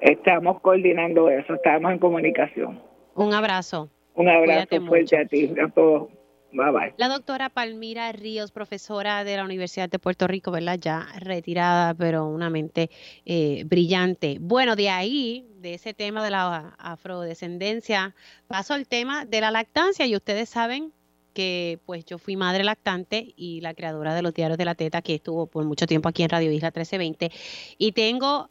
Estamos 0.00 0.60
coordinando 0.60 1.28
eso, 1.28 1.54
estamos 1.54 1.92
en 1.92 1.98
comunicación. 1.98 2.80
Un 3.14 3.34
abrazo. 3.34 3.88
Un 4.14 4.28
abrazo 4.28 4.80
fuerte 4.86 5.16
a 5.16 5.26
ti, 5.26 5.52
a 5.60 5.68
todos. 5.68 6.08
Bye 6.50 6.70
bye. 6.70 6.94
La 6.96 7.08
doctora 7.08 7.50
Palmira 7.50 8.10
Ríos, 8.12 8.52
profesora 8.52 9.22
de 9.22 9.36
la 9.36 9.44
Universidad 9.44 9.90
de 9.90 9.98
Puerto 9.98 10.26
Rico, 10.26 10.50
¿verdad? 10.50 10.78
Ya 10.80 11.06
retirada, 11.18 11.92
pero 11.94 12.26
una 12.26 12.48
mente 12.48 12.88
eh, 13.26 13.64
brillante. 13.66 14.38
Bueno, 14.40 14.74
de 14.74 14.88
ahí, 14.88 15.46
de 15.56 15.74
ese 15.74 15.92
tema 15.92 16.24
de 16.24 16.30
la 16.30 16.74
afrodescendencia, 16.78 18.14
paso 18.46 18.72
al 18.72 18.88
tema 18.88 19.26
de 19.26 19.42
la 19.42 19.50
lactancia 19.50 20.06
y 20.06 20.16
ustedes 20.16 20.48
saben 20.48 20.92
que 21.38 21.78
pues 21.86 22.04
yo 22.04 22.18
fui 22.18 22.34
madre 22.34 22.64
lactante 22.64 23.32
y 23.36 23.60
la 23.60 23.72
creadora 23.72 24.12
de 24.12 24.22
los 24.22 24.34
diarios 24.34 24.58
de 24.58 24.64
la 24.64 24.74
teta 24.74 25.02
que 25.02 25.14
estuvo 25.14 25.46
por 25.46 25.64
mucho 25.64 25.86
tiempo 25.86 26.08
aquí 26.08 26.24
en 26.24 26.30
Radio 26.30 26.50
Isla 26.50 26.70
1320 26.70 27.30
y 27.78 27.92
tengo 27.92 28.48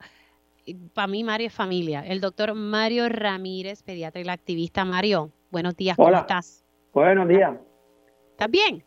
para 0.94 1.10
mí 1.10 1.22
Mario 1.22 1.48
es 1.48 1.54
familia, 1.54 2.00
el 2.08 2.22
doctor 2.22 2.54
Mario 2.54 3.10
Ramírez, 3.10 3.84
pediatra 3.84 4.22
y 4.22 4.24
la 4.24 4.32
activista. 4.32 4.86
Mario, 4.86 5.34
buenos 5.52 5.76
días, 5.76 5.98
¿cómo 5.98 6.16
estás? 6.16 6.64
Buenos 6.94 7.28
días. 7.28 7.58
¿Estás 8.32 8.50
bien? 8.50 8.87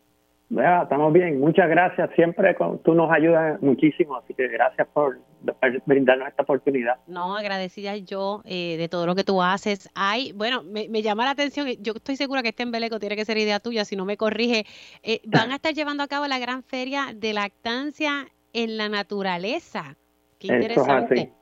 Estamos 0.83 1.13
bien, 1.13 1.39
muchas 1.39 1.69
gracias. 1.69 2.09
Siempre 2.15 2.55
tú 2.83 2.93
nos 2.93 3.11
ayudas 3.11 3.61
muchísimo, 3.61 4.17
así 4.17 4.33
que 4.33 4.47
gracias 4.47 4.87
por 4.93 5.19
brindarnos 5.85 6.27
esta 6.27 6.43
oportunidad. 6.43 6.95
No, 7.07 7.37
agradecida 7.37 7.95
yo 7.97 8.41
eh, 8.45 8.75
de 8.77 8.89
todo 8.89 9.05
lo 9.05 9.15
que 9.15 9.23
tú 9.23 9.41
haces. 9.41 9.89
Hay, 9.95 10.33
bueno, 10.33 10.61
me, 10.63 11.01
llama 11.01 11.25
la 11.25 11.31
atención, 11.31 11.67
yo 11.79 11.93
estoy 11.95 12.15
segura 12.15 12.41
que 12.41 12.49
este 12.49 12.63
embeleco 12.63 12.99
tiene 12.99 13.15
que 13.15 13.25
ser 13.25 13.37
idea 13.37 13.59
tuya, 13.59 13.85
si 13.85 13.95
no 13.95 14.05
me 14.05 14.17
corrige. 14.17 14.65
Eh, 15.03 15.21
van 15.25 15.51
a 15.51 15.55
estar 15.55 15.73
llevando 15.73 16.03
a 16.03 16.07
cabo 16.07 16.27
la 16.27 16.39
gran 16.39 16.63
feria 16.63 17.07
de 17.15 17.33
lactancia 17.33 18.27
en 18.53 18.77
la 18.77 18.89
naturaleza. 18.89 19.95
Qué 20.39 20.47
interesante. 20.47 21.15
Eso 21.15 21.23
es 21.23 21.29
así. 21.29 21.41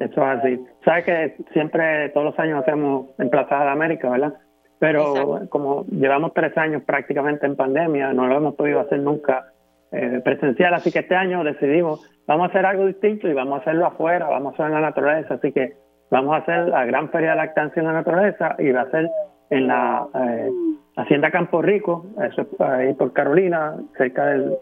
Eso 0.00 0.32
es 0.32 0.38
así. 0.38 0.60
Sabes 0.84 1.04
que 1.04 1.36
siempre, 1.52 2.10
todos 2.10 2.26
los 2.26 2.38
años 2.38 2.62
hacemos 2.62 3.08
en 3.18 3.30
Plaza 3.30 3.64
de 3.64 3.70
América, 3.70 4.08
¿verdad? 4.08 4.34
Pero 4.78 5.48
como 5.48 5.84
llevamos 5.86 6.34
tres 6.34 6.56
años 6.58 6.82
prácticamente 6.84 7.46
en 7.46 7.56
pandemia, 7.56 8.12
no 8.12 8.26
lo 8.26 8.36
hemos 8.36 8.54
podido 8.54 8.80
hacer 8.80 9.00
nunca 9.00 9.52
eh, 9.92 10.20
presencial, 10.22 10.74
así 10.74 10.92
que 10.92 10.98
este 10.98 11.14
año 11.14 11.42
decidimos, 11.44 12.00
vamos 12.26 12.48
a 12.48 12.50
hacer 12.50 12.66
algo 12.66 12.86
distinto 12.86 13.28
y 13.28 13.32
vamos 13.32 13.58
a 13.58 13.62
hacerlo 13.62 13.86
afuera, 13.86 14.28
vamos 14.28 14.52
a 14.52 14.54
hacerlo 14.54 14.76
en 14.76 14.82
la 14.82 14.88
naturaleza, 14.88 15.34
así 15.34 15.52
que 15.52 15.74
vamos 16.10 16.34
a 16.34 16.38
hacer 16.38 16.68
la 16.68 16.84
gran 16.84 17.08
feria 17.10 17.30
de 17.30 17.36
lactancia 17.36 17.80
en 17.80 17.86
la 17.86 17.94
naturaleza 17.94 18.56
y 18.58 18.70
va 18.72 18.82
a 18.82 18.90
ser 18.90 19.08
en 19.50 19.66
la 19.68 20.06
eh, 20.14 20.50
Hacienda 20.96 21.30
Campo 21.30 21.62
Rico, 21.62 22.06
eso 22.22 22.42
es 22.42 22.60
ahí 22.60 22.94
por 22.94 23.12
Carolina, 23.12 23.76
cerca 23.96 24.26
del, 24.26 24.56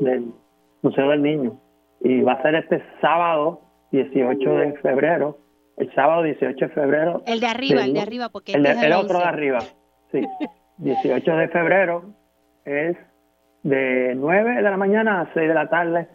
del 0.00 0.32
Museo 0.82 1.10
del 1.10 1.22
Niño. 1.22 1.58
Y 2.00 2.22
va 2.22 2.32
a 2.32 2.42
ser 2.42 2.54
este 2.56 2.82
sábado 3.00 3.60
18 3.92 4.50
de 4.50 4.72
febrero 4.78 5.38
el 5.76 5.94
sábado 5.94 6.22
18 6.22 6.66
de 6.66 6.72
febrero. 6.72 7.22
El 7.26 7.40
de 7.40 7.46
arriba, 7.46 7.84
el 7.84 7.92
de 7.92 8.00
arriba, 8.00 8.28
porque 8.30 8.52
el, 8.52 8.66
el 8.66 8.92
otro 8.92 9.18
de 9.18 9.24
arriba, 9.24 9.60
sí. 10.12 10.22
18 10.78 11.36
de 11.36 11.48
febrero 11.48 12.04
es 12.64 12.96
de 13.62 14.14
9 14.14 14.56
de 14.56 14.62
la 14.62 14.76
mañana 14.76 15.22
a 15.22 15.32
6 15.32 15.48
de 15.48 15.54
la 15.54 15.68
tarde. 15.68 16.08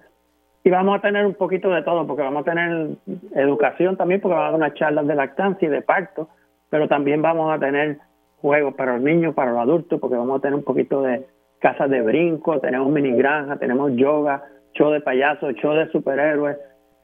Y 0.63 0.69
vamos 0.69 0.97
a 0.97 1.01
tener 1.01 1.25
un 1.25 1.33
poquito 1.33 1.69
de 1.71 1.81
todo, 1.81 2.05
porque 2.05 2.21
vamos 2.21 2.41
a 2.41 2.51
tener 2.51 2.89
educación 3.33 3.97
también, 3.97 4.21
porque 4.21 4.35
vamos 4.35 4.47
a 4.47 4.51
dar 4.51 4.59
unas 4.59 4.73
charlas 4.75 5.07
de 5.07 5.15
lactancia 5.15 5.67
y 5.67 5.71
de 5.71 5.81
parto, 5.81 6.29
pero 6.69 6.87
también 6.87 7.21
vamos 7.21 7.51
a 7.51 7.59
tener 7.59 7.97
juegos 8.37 8.75
para 8.75 8.93
los 8.93 9.01
niños, 9.01 9.33
para 9.33 9.51
los 9.51 9.59
adultos, 9.59 9.99
porque 9.99 10.17
vamos 10.17 10.37
a 10.37 10.41
tener 10.41 10.55
un 10.55 10.63
poquito 10.63 11.01
de 11.01 11.25
casas 11.59 11.89
de 11.89 12.01
brinco, 12.01 12.59
tenemos 12.59 12.91
mini 12.91 13.11
granja, 13.11 13.57
tenemos 13.57 13.91
yoga, 13.95 14.43
show 14.73 14.91
de 14.91 15.01
payasos, 15.01 15.55
show 15.55 15.73
de 15.73 15.89
superhéroes, 15.89 16.57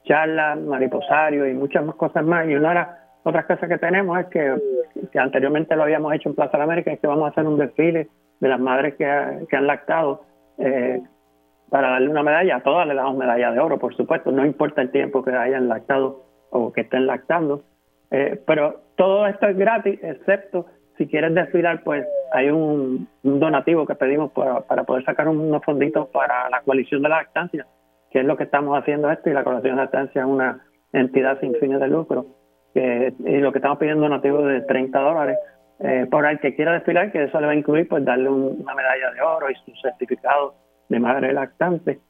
charlas, 0.08 0.58
mariposario 0.58 1.46
y 1.46 1.54
muchas 1.54 1.84
más 1.84 1.94
cosas 1.94 2.24
más. 2.24 2.48
Y 2.48 2.54
una 2.54 2.70
de 2.70 2.74
las 2.74 2.88
otras 3.22 3.44
cosas 3.44 3.68
que 3.68 3.78
tenemos 3.78 4.18
es 4.18 4.26
que, 4.26 5.18
anteriormente 5.18 5.76
lo 5.76 5.82
habíamos 5.82 6.14
hecho 6.14 6.30
en 6.30 6.34
Plaza 6.34 6.56
de 6.56 6.64
América, 6.64 6.90
es 6.90 6.98
que 6.98 7.06
vamos 7.06 7.26
a 7.26 7.30
hacer 7.30 7.46
un 7.46 7.58
desfile 7.58 8.08
de 8.40 8.48
las 8.48 8.58
madres 8.58 8.94
que, 8.96 9.04
han 9.04 9.66
lactado 9.66 10.22
eh, 10.58 11.00
para 11.68 11.90
darle 11.90 12.08
una 12.08 12.22
medalla. 12.22 12.56
A 12.56 12.62
todas 12.62 12.86
le 12.88 12.94
damos 12.94 13.16
medalla 13.16 13.52
de 13.52 13.60
oro, 13.60 13.78
por 13.78 13.94
supuesto, 13.94 14.32
no 14.32 14.44
importa 14.44 14.80
el 14.80 14.90
tiempo 14.90 15.22
que 15.22 15.32
hayan 15.32 15.68
lactado 15.68 16.24
o 16.50 16.72
que 16.72 16.80
estén 16.80 17.06
lactando. 17.06 17.62
Eh, 18.10 18.40
pero 18.46 18.80
todo 18.96 19.26
esto 19.26 19.46
es 19.46 19.56
gratis, 19.56 19.98
excepto 20.02 20.66
si 20.96 21.06
quieres 21.06 21.32
desfilar, 21.32 21.82
pues 21.84 22.04
hay 22.32 22.50
un, 22.50 23.06
donativo 23.22 23.86
que 23.86 23.94
pedimos 23.94 24.32
para, 24.32 24.62
para 24.62 24.82
poder 24.82 25.04
sacar 25.04 25.28
unos 25.28 25.62
fonditos 25.64 26.08
para 26.08 26.50
la 26.50 26.60
coalición 26.62 27.02
de 27.02 27.08
la 27.08 27.18
lactancia 27.18 27.66
que 28.10 28.20
es 28.20 28.24
lo 28.24 28.36
que 28.36 28.44
estamos 28.44 28.78
haciendo 28.78 29.10
esto, 29.10 29.30
y 29.30 29.34
la 29.34 29.44
Coalición 29.44 29.76
de 29.76 29.82
Lactancia 29.82 30.22
es 30.22 30.26
una 30.26 30.64
entidad 30.92 31.38
sin 31.40 31.54
fines 31.56 31.80
de 31.80 31.88
lucro, 31.88 32.26
y 32.74 33.38
lo 33.38 33.52
que 33.52 33.58
estamos 33.58 33.78
pidiendo 33.78 34.04
un 34.04 34.10
donativo 34.10 34.42
de 34.42 34.60
30 34.62 35.00
dólares 35.00 35.38
eh, 35.80 36.06
por 36.10 36.26
el 36.26 36.38
que 36.40 36.54
quiera 36.54 36.72
desfilar, 36.72 37.12
que 37.12 37.24
eso 37.24 37.40
le 37.40 37.46
va 37.46 37.52
a 37.52 37.56
incluir 37.56 37.88
pues 37.88 38.04
darle 38.04 38.28
una 38.28 38.74
medalla 38.74 39.12
de 39.12 39.20
oro 39.20 39.50
y 39.50 39.54
su 39.54 39.72
certificado 39.80 40.54
de 40.88 40.98
madre 40.98 41.32
lactante. 41.32 42.00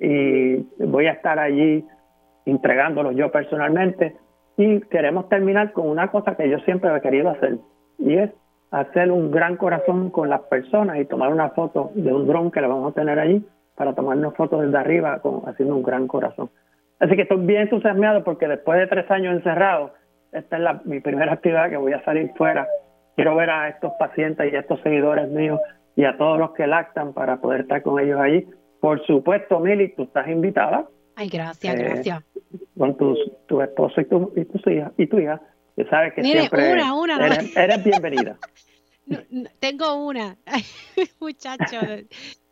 Y 0.00 0.56
voy 0.84 1.06
a 1.06 1.12
estar 1.12 1.38
allí 1.38 1.86
entregándolo 2.44 3.12
yo 3.12 3.30
personalmente. 3.30 4.16
Y 4.56 4.80
queremos 4.82 5.28
terminar 5.28 5.72
con 5.72 5.88
una 5.88 6.10
cosa 6.10 6.36
que 6.36 6.48
yo 6.48 6.58
siempre 6.60 6.94
he 6.94 7.00
querido 7.00 7.30
hacer, 7.30 7.58
y 7.98 8.14
es 8.14 8.30
hacer 8.70 9.10
un 9.10 9.30
gran 9.30 9.56
corazón 9.56 10.10
con 10.10 10.28
las 10.28 10.42
personas 10.42 10.98
y 10.98 11.04
tomar 11.04 11.32
una 11.32 11.50
foto 11.50 11.92
de 11.94 12.12
un 12.12 12.26
dron 12.26 12.50
que 12.50 12.60
le 12.60 12.66
vamos 12.66 12.92
a 12.92 12.94
tener 12.94 13.18
allí 13.18 13.44
para 13.74 13.94
tomarnos 13.94 14.34
fotos 14.34 14.62
desde 14.62 14.78
arriba 14.78 15.20
con, 15.20 15.42
haciendo 15.48 15.76
un 15.76 15.82
gran 15.82 16.06
corazón. 16.06 16.50
Así 17.00 17.16
que 17.16 17.22
estoy 17.22 17.38
bien 17.38 17.62
entusiasmado 17.62 18.22
porque 18.24 18.46
después 18.48 18.78
de 18.78 18.86
tres 18.86 19.10
años 19.10 19.34
encerrado, 19.34 19.92
esta 20.32 20.56
es 20.56 20.62
la, 20.62 20.80
mi 20.84 21.00
primera 21.00 21.32
actividad 21.32 21.70
que 21.70 21.76
voy 21.76 21.92
a 21.92 22.04
salir 22.04 22.30
fuera. 22.36 22.66
Quiero 23.16 23.36
ver 23.36 23.50
a 23.50 23.68
estos 23.68 23.92
pacientes 23.98 24.52
y 24.52 24.56
a 24.56 24.60
estos 24.60 24.80
seguidores 24.82 25.28
míos 25.28 25.60
y 25.96 26.04
a 26.04 26.16
todos 26.16 26.38
los 26.38 26.52
que 26.52 26.66
lactan 26.66 27.12
para 27.12 27.40
poder 27.40 27.62
estar 27.62 27.82
con 27.82 28.00
ellos 28.00 28.20
allí. 28.20 28.46
Por 28.80 29.04
supuesto, 29.06 29.60
Mili, 29.60 29.94
tú 29.94 30.04
estás 30.04 30.28
invitada. 30.28 30.86
Ay, 31.16 31.28
gracias, 31.28 31.74
eh, 31.74 31.84
gracias. 31.84 32.24
Con 32.76 32.96
tu, 32.96 33.16
tu 33.46 33.60
esposo 33.60 34.00
y 34.00 34.04
tu, 34.06 34.32
y 34.34 34.44
tu 34.44 34.70
hija, 34.70 34.92
y 34.96 35.06
tu 35.06 35.18
hija, 35.18 35.40
que 35.76 35.84
sabes 35.86 36.14
que 36.14 36.22
siempre 36.22 36.72
una, 36.72 36.94
una, 36.94 37.26
eres, 37.26 37.56
eres 37.56 37.84
bienvenida. 37.84 38.36
tengo 39.60 40.06
una, 40.06 40.36
muchacho. 41.20 41.78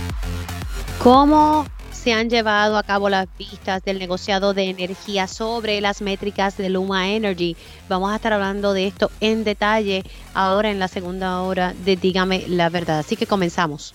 ¿Cómo 1.02 1.66
se 1.90 2.12
han 2.12 2.30
llevado 2.30 2.76
a 2.76 2.82
cabo 2.82 3.08
las 3.08 3.26
vistas 3.36 3.82
del 3.82 3.98
negociado 3.98 4.54
de 4.54 4.70
energía 4.70 5.26
sobre 5.26 5.80
las 5.80 6.00
métricas 6.00 6.56
de 6.56 6.70
Luma 6.70 7.10
Energy? 7.10 7.56
Vamos 7.88 8.12
a 8.12 8.16
estar 8.16 8.32
hablando 8.32 8.72
de 8.72 8.86
esto 8.86 9.10
en 9.20 9.42
detalle 9.42 10.04
ahora 10.34 10.70
en 10.70 10.78
la 10.78 10.88
segunda 10.88 11.42
hora 11.42 11.74
de 11.84 11.96
Dígame 11.96 12.44
la 12.48 12.68
verdad. 12.68 13.00
Así 13.00 13.16
que 13.16 13.26
comenzamos. 13.26 13.94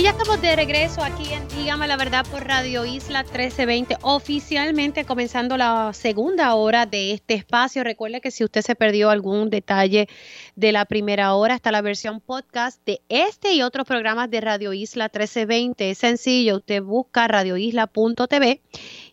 Y 0.00 0.02
ya 0.02 0.12
estamos 0.12 0.40
de 0.40 0.56
regreso 0.56 1.04
aquí 1.04 1.30
en 1.30 1.46
Dígame 1.48 1.86
la 1.86 1.98
Verdad 1.98 2.24
por 2.30 2.46
Radio 2.46 2.86
Isla 2.86 3.22
1320, 3.22 3.98
oficialmente 4.00 5.04
comenzando 5.04 5.58
la 5.58 5.92
segunda 5.92 6.54
hora 6.54 6.86
de 6.86 7.12
este 7.12 7.34
espacio. 7.34 7.84
Recuerde 7.84 8.22
que 8.22 8.30
si 8.30 8.42
usted 8.42 8.62
se 8.62 8.74
perdió 8.74 9.10
algún 9.10 9.50
detalle 9.50 10.08
de 10.56 10.72
la 10.72 10.86
primera 10.86 11.34
hora, 11.34 11.54
está 11.54 11.70
la 11.70 11.82
versión 11.82 12.22
podcast 12.22 12.82
de 12.86 13.02
este 13.10 13.52
y 13.52 13.60
otros 13.60 13.86
programas 13.86 14.30
de 14.30 14.40
Radio 14.40 14.72
Isla 14.72 15.10
1320. 15.12 15.90
Es 15.90 15.98
sencillo, 15.98 16.56
usted 16.56 16.82
busca 16.82 17.28
radioisla.tv 17.28 18.62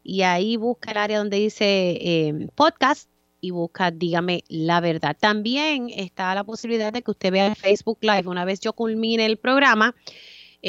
y 0.04 0.22
ahí 0.22 0.56
busca 0.56 0.92
el 0.92 0.98
área 1.00 1.18
donde 1.18 1.36
dice 1.36 1.98
eh, 2.00 2.48
podcast 2.56 3.10
y 3.42 3.52
busca 3.52 3.92
Dígame 3.92 4.46
la 4.48 4.80
verdad. 4.80 5.18
También 5.20 5.90
está 5.90 6.34
la 6.34 6.46
posibilidad 6.46 6.94
de 6.94 7.02
que 7.02 7.12
usted 7.12 7.34
vea 7.34 7.48
el 7.48 7.58
Facebook 7.58 7.98
Live. 8.00 8.28
Una 8.28 8.46
vez 8.46 8.62
yo 8.62 8.72
culmine 8.72 9.26
el 9.26 9.36
programa, 9.36 9.94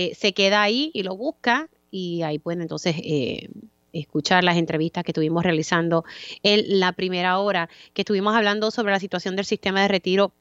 eh, 0.01 0.15
se 0.15 0.33
queda 0.33 0.63
ahí 0.63 0.93
y 0.95 1.03
lo 1.03 1.17
busca 1.17 1.69
y 1.91 2.23
ahí 2.23 2.39
pueden 2.39 2.63
entonces 2.63 2.95
eh, 3.03 3.49
escuchar 3.93 4.45
las 4.45 4.57
entrevistas 4.57 5.03
que 5.03 5.11
estuvimos 5.11 5.43
realizando 5.43 6.05
en 6.45 6.79
la 6.79 6.93
primera 6.93 7.41
hora, 7.41 7.69
que 7.95 8.03
estuvimos 8.03 8.37
hablando 8.37 8.71
sobre 8.71 8.93
la 8.93 9.01
situación 9.01 9.35
del 9.35 9.45
sistema 9.45 9.83
de 9.83 9.89
retiro 9.89 10.33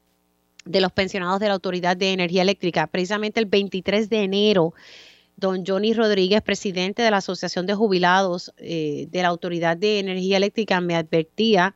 de 0.64 0.80
los 0.80 0.91
pensionados 0.91 1.39
de 1.39 1.47
la 1.47 1.55
Autoridad 1.55 1.97
de 1.97 2.14
Energía 2.14 2.43
Eléctrica. 2.43 2.86
Precisamente 2.86 3.39
el 3.39 3.47
23 3.47 4.12
de 4.12 4.22
enero, 4.22 4.76
don 5.38 5.64
Johnny 5.66 5.91
Rodríguez, 5.95 6.43
presidente 6.43 7.01
de 7.01 7.10
la 7.10 7.18
Asociación 7.18 7.66
de 7.66 7.74
Jubilados 7.74 8.53
eh, 8.58 9.08
de 9.10 9.22
la 9.24 9.30
Autoridad 9.30 9.76
de 9.76 9.97
Energía 9.97 10.38
Eléctrica, 10.38 10.82
me 10.82 10.95
advertía 10.95 11.74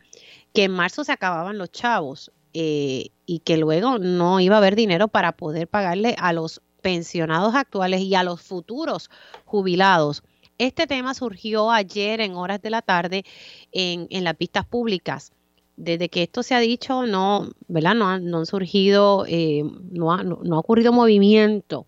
que 0.53 0.65
en 0.65 0.71
marzo 0.71 1.03
se 1.03 1.13
acababan 1.13 1.57
los 1.57 1.71
chavos 1.71 2.31
y 2.53 3.39
que 3.45 3.55
luego 3.57 3.97
no 3.97 4.39
iba 4.39 4.55
a 4.55 4.57
haber 4.57 4.75
dinero 4.75 5.07
para 5.07 5.31
poder 5.31 5.69
pagarle 5.69 6.15
a 6.19 6.33
los 6.33 6.61
pensionados 6.81 7.55
actuales 7.55 8.01
y 8.01 8.15
a 8.15 8.23
los 8.23 8.41
futuros 8.41 9.09
jubilados. 9.45 10.23
Este 10.57 10.85
tema 10.85 11.13
surgió 11.13 11.71
ayer 11.71 12.21
en 12.21 12.35
horas 12.35 12.61
de 12.61 12.69
la 12.69 12.81
tarde 12.81 13.23
en, 13.71 14.07
en 14.09 14.23
las 14.23 14.35
pistas 14.35 14.65
públicas. 14.65 15.31
Desde 15.77 16.09
que 16.09 16.23
esto 16.23 16.43
se 16.43 16.53
ha 16.53 16.59
dicho, 16.59 17.07
no, 17.07 17.49
¿verdad? 17.67 17.95
No, 17.95 18.07
han, 18.07 18.25
no 18.25 18.39
han 18.39 18.45
surgido, 18.45 19.25
eh, 19.27 19.63
no, 19.91 20.13
ha, 20.13 20.21
no, 20.23 20.39
no 20.43 20.55
ha 20.57 20.59
ocurrido 20.59 20.93
movimiento 20.93 21.87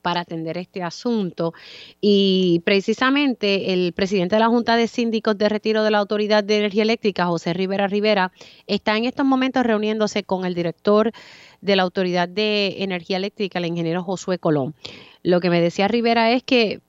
para 0.00 0.20
atender 0.20 0.56
este 0.58 0.82
asunto. 0.82 1.52
Y 2.00 2.62
precisamente 2.64 3.72
el 3.72 3.92
presidente 3.92 4.36
de 4.36 4.40
la 4.40 4.48
Junta 4.48 4.76
de 4.76 4.86
Síndicos 4.86 5.36
de 5.36 5.48
Retiro 5.48 5.82
de 5.82 5.90
la 5.90 5.98
Autoridad 5.98 6.44
de 6.44 6.58
Energía 6.58 6.82
Eléctrica, 6.82 7.26
José 7.26 7.52
Rivera 7.52 7.86
Rivera, 7.86 8.32
está 8.66 8.96
en 8.96 9.04
estos 9.04 9.26
momentos 9.26 9.64
reuniéndose 9.64 10.22
con 10.22 10.44
el 10.44 10.54
director 10.54 11.12
de 11.60 11.76
la 11.76 11.82
Autoridad 11.82 12.28
de 12.28 12.82
Energía 12.82 13.16
Eléctrica, 13.16 13.58
el 13.58 13.66
ingeniero 13.66 14.02
Josué 14.02 14.38
Colón. 14.38 14.74
Lo 15.22 15.40
que 15.40 15.50
me 15.50 15.60
decía 15.60 15.88
Rivera 15.88 16.32
es 16.32 16.42
que 16.42 16.80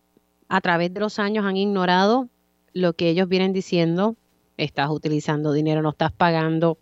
a 0.47 0.61
través 0.61 0.93
de 0.93 0.99
los 0.99 1.19
años 1.19 1.45
han 1.45 1.57
ignorado 1.57 2.27
lo 2.73 2.93
que 2.93 3.09
ellos 3.09 3.27
vienen 3.27 3.53
diciendo, 3.53 4.15
estás 4.57 4.89
utilizando 4.89 5.53
dinero, 5.53 5.81
no 5.81 5.89
estás 5.89 6.11
pagando 6.11 6.77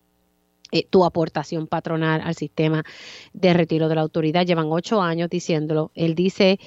eh, 0.72 0.86
tu 0.88 1.04
aportación 1.04 1.66
patronal 1.66 2.22
al 2.22 2.36
sistema 2.36 2.84
de 3.34 3.54
retiro 3.54 3.90
de 3.90 3.96
la 3.96 4.02
autoridad. 4.02 4.46
Llevan 4.46 4.68
ocho 4.70 5.02
años 5.02 5.30
diciéndolo. 5.30 5.92
Él 5.96 6.14
dice 6.14 6.60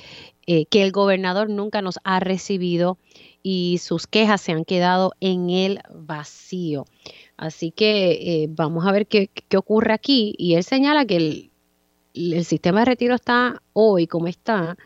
eh, 0.47 0.67
que 0.67 0.83
el 0.83 0.91
gobernador 0.91 1.49
nunca 1.49 1.83
nos 1.83 2.01
ha 2.03 2.19
recibido 2.19 2.99
y 3.45 3.79
sus 3.79 4.09
quejas 4.09 4.41
se 4.41 4.53
han 4.53 4.65
quedado 4.65 5.13
en 5.21 5.51
el 5.51 5.81
vacío. 5.89 6.85
Así 7.37 7.71
que 7.71 8.13
eh, 8.45 8.47
vamos 8.51 8.87
a 8.87 8.93
ver 8.93 9.07
qué, 9.07 9.31
ocurre 9.57 9.93
aquí. 9.93 10.35
Y 10.39 10.55
él 10.55 10.65
señala 10.65 11.05
que 11.05 11.17
el, 11.17 12.45
sistema 12.45 12.81
de 12.81 12.87
retiro 12.87 13.15
está 13.15 13.63
hoy 13.73 14.07
como 14.07 14.29
está, 14.29 14.77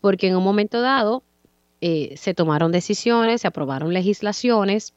porque 0.00 0.28
en 0.28 0.36
un 0.36 0.44
momento 0.44 0.80
dado 0.80 1.24
eh, 1.80 2.14
se 2.16 2.32
tomaron 2.32 2.70
decisiones, 2.72 3.40
se 3.40 3.48
aprobaron 3.48 3.92
legislaciones 3.92 4.94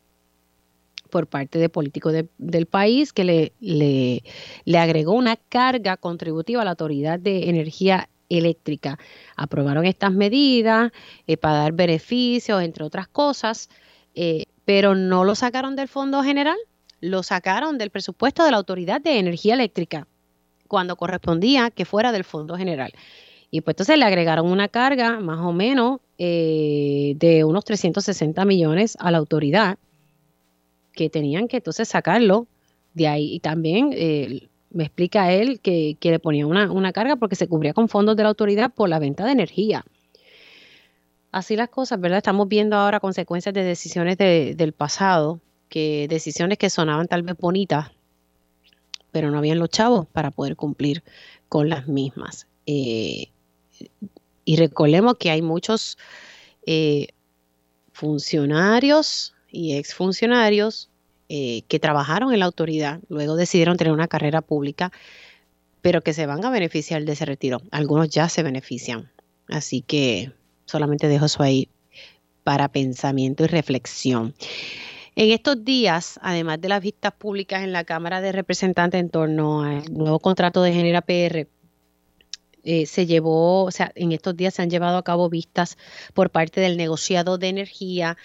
por 1.13 1.27
parte 1.27 1.59
de 1.59 1.69
políticos 1.69 2.11
de, 2.11 2.27
del 2.39 2.65
país 2.65 3.13
que 3.13 3.23
le, 3.23 4.23
agregó 4.75 5.13
una 5.13 5.35
carga 5.35 5.95
contributiva 5.95 6.63
a 6.63 6.65
la 6.65 6.71
Autoridad 6.71 7.19
de 7.19 7.49
Energía 7.51 8.09
Eléctrica. 8.29 8.97
Aprobaron 9.35 9.85
estas 9.85 10.11
medidas 10.11 10.91
eh, 11.27 11.37
para 11.37 11.59
dar 11.59 11.73
beneficios, 11.73 12.63
entre 12.63 12.83
otras 12.83 13.07
cosas, 13.07 13.69
eh, 14.15 14.45
pero 14.65 14.95
no 14.95 15.23
lo 15.23 15.35
sacaron 15.35 15.75
del 15.75 15.87
Fondo 15.87 16.23
General, 16.23 16.57
lo 17.03 17.21
sacaron 17.21 17.77
del 17.77 17.89
presupuesto 17.89 18.45
de 18.45 18.51
la 18.51 18.57
Autoridad 18.57 19.01
de 19.01 19.19
Energía 19.19 19.55
Eléctrica, 19.55 20.07
cuando 20.69 20.95
correspondía 20.95 21.69
que 21.69 21.83
fuera 21.83 22.13
del 22.13 22.23
Fondo 22.23 22.55
General. 22.55 22.93
Y 23.51 23.59
pues 23.59 23.73
entonces 23.73 23.97
le 23.97 24.05
agregaron 24.05 24.49
una 24.49 24.69
carga 24.69 25.19
más 25.19 25.39
o 25.41 25.51
menos 25.51 25.99
eh, 26.17 27.13
de 27.17 27.43
unos 27.43 27.65
360 27.65 28.45
millones 28.45 28.95
a 29.01 29.11
la 29.11 29.17
autoridad 29.17 29.77
que 30.93 31.09
tenían 31.09 31.49
que 31.49 31.57
entonces 31.57 31.89
sacarlo 31.89 32.47
de 32.93 33.09
ahí. 33.09 33.33
Y 33.33 33.41
también 33.41 33.89
eh, 33.91 34.47
me 34.71 34.85
explica 34.85 35.33
él 35.33 35.59
que, 35.59 35.97
que 35.99 36.09
le 36.09 36.19
ponía 36.19 36.47
una, 36.47 36.71
una, 36.71 36.93
carga 36.93 37.17
porque 37.17 37.35
se 37.35 37.49
cubría 37.49 37.73
con 37.73 37.89
fondos 37.89 38.15
de 38.15 38.23
la 38.23 38.29
autoridad 38.29 38.73
por 38.73 38.87
la 38.87 38.99
venta 38.99 39.25
de 39.25 39.33
energía. 39.33 39.83
Así 41.33 41.57
las 41.57 41.67
cosas, 41.67 41.99
¿verdad? 41.99 42.19
Estamos 42.19 42.47
viendo 42.47 42.77
ahora 42.77 43.01
consecuencias 43.01 43.53
de 43.53 43.63
decisiones 43.63 44.17
de, 44.17 44.53
del 44.55 44.71
pasado, 44.71 45.41
que 45.73 46.05
decisiones 46.07 46.59
que 46.59 46.69
sonaban 46.69 47.07
tal 47.07 47.23
vez 47.23 47.35
bonitas, 47.35 47.89
pero 49.11 49.31
no 49.31 49.39
habían 49.39 49.57
los 49.57 49.71
chavos 49.71 50.05
para 50.05 50.29
poder 50.29 50.55
cumplir 50.55 51.01
con 51.49 51.67
las 51.67 51.87
mismas. 51.87 52.45
Eh, 52.67 53.31
y 54.45 54.55
recordemos 54.57 55.15
que 55.17 55.31
hay 55.31 55.41
muchos 55.41 55.97
eh, 56.67 57.07
funcionarios 57.91 59.33
y 59.51 59.73
exfuncionarios 59.73 60.91
eh, 61.27 61.63
que 61.67 61.79
trabajaron 61.79 62.31
en 62.31 62.41
la 62.41 62.45
autoridad, 62.45 62.99
luego 63.09 63.35
decidieron 63.35 63.75
tener 63.75 63.93
una 63.93 64.07
carrera 64.07 64.41
pública, 64.41 64.91
pero 65.81 66.01
que 66.03 66.13
se 66.13 66.27
van 66.27 66.45
a 66.45 66.51
beneficiar 66.51 67.03
de 67.03 67.13
ese 67.13 67.25
retiro. 67.25 67.63
Algunos 67.71 68.09
ya 68.09 68.29
se 68.29 68.43
benefician. 68.43 69.09
Así 69.47 69.81
que 69.81 70.33
solamente 70.65 71.07
dejo 71.07 71.25
eso 71.25 71.41
ahí 71.41 71.67
para 72.43 72.67
pensamiento 72.67 73.43
y 73.43 73.47
reflexión. 73.47 74.35
En 75.15 75.31
estos 75.31 75.63
días, 75.63 76.19
además 76.23 76.59
de 76.59 76.69
las 76.69 76.81
vistas 76.81 77.13
públicas 77.13 77.63
en 77.63 77.71
la 77.71 77.83
Cámara 77.83 78.19
de 78.19 78.31
Representantes 78.31 78.99
en 78.99 79.09
torno 79.09 79.61
al 79.61 79.93
nuevo 79.93 80.19
contrato 80.19 80.63
de 80.63 80.73
Genera 80.73 81.01
PR, 81.01 81.47
eh, 82.63 82.85
se 82.85 83.05
llevó, 83.05 83.65
o 83.65 83.71
sea, 83.71 83.91
en 83.93 84.11
estos 84.11 84.35
días 84.35 84.55
se 84.55 84.61
han 84.61 84.69
llevado 84.69 84.97
a 84.97 85.03
cabo 85.03 85.29
vistas 85.29 85.77
por 86.13 86.31
parte 86.31 86.61
del 86.61 86.77
negociado 86.77 87.37
de 87.37 87.49
energía 87.49 88.17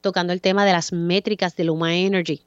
tocando 0.00 0.32
el 0.32 0.42
tema 0.42 0.66
de 0.66 0.72
las 0.72 0.92
métricas 0.92 1.56
de 1.56 1.64
Luma 1.64 1.96
Energy 1.96 2.42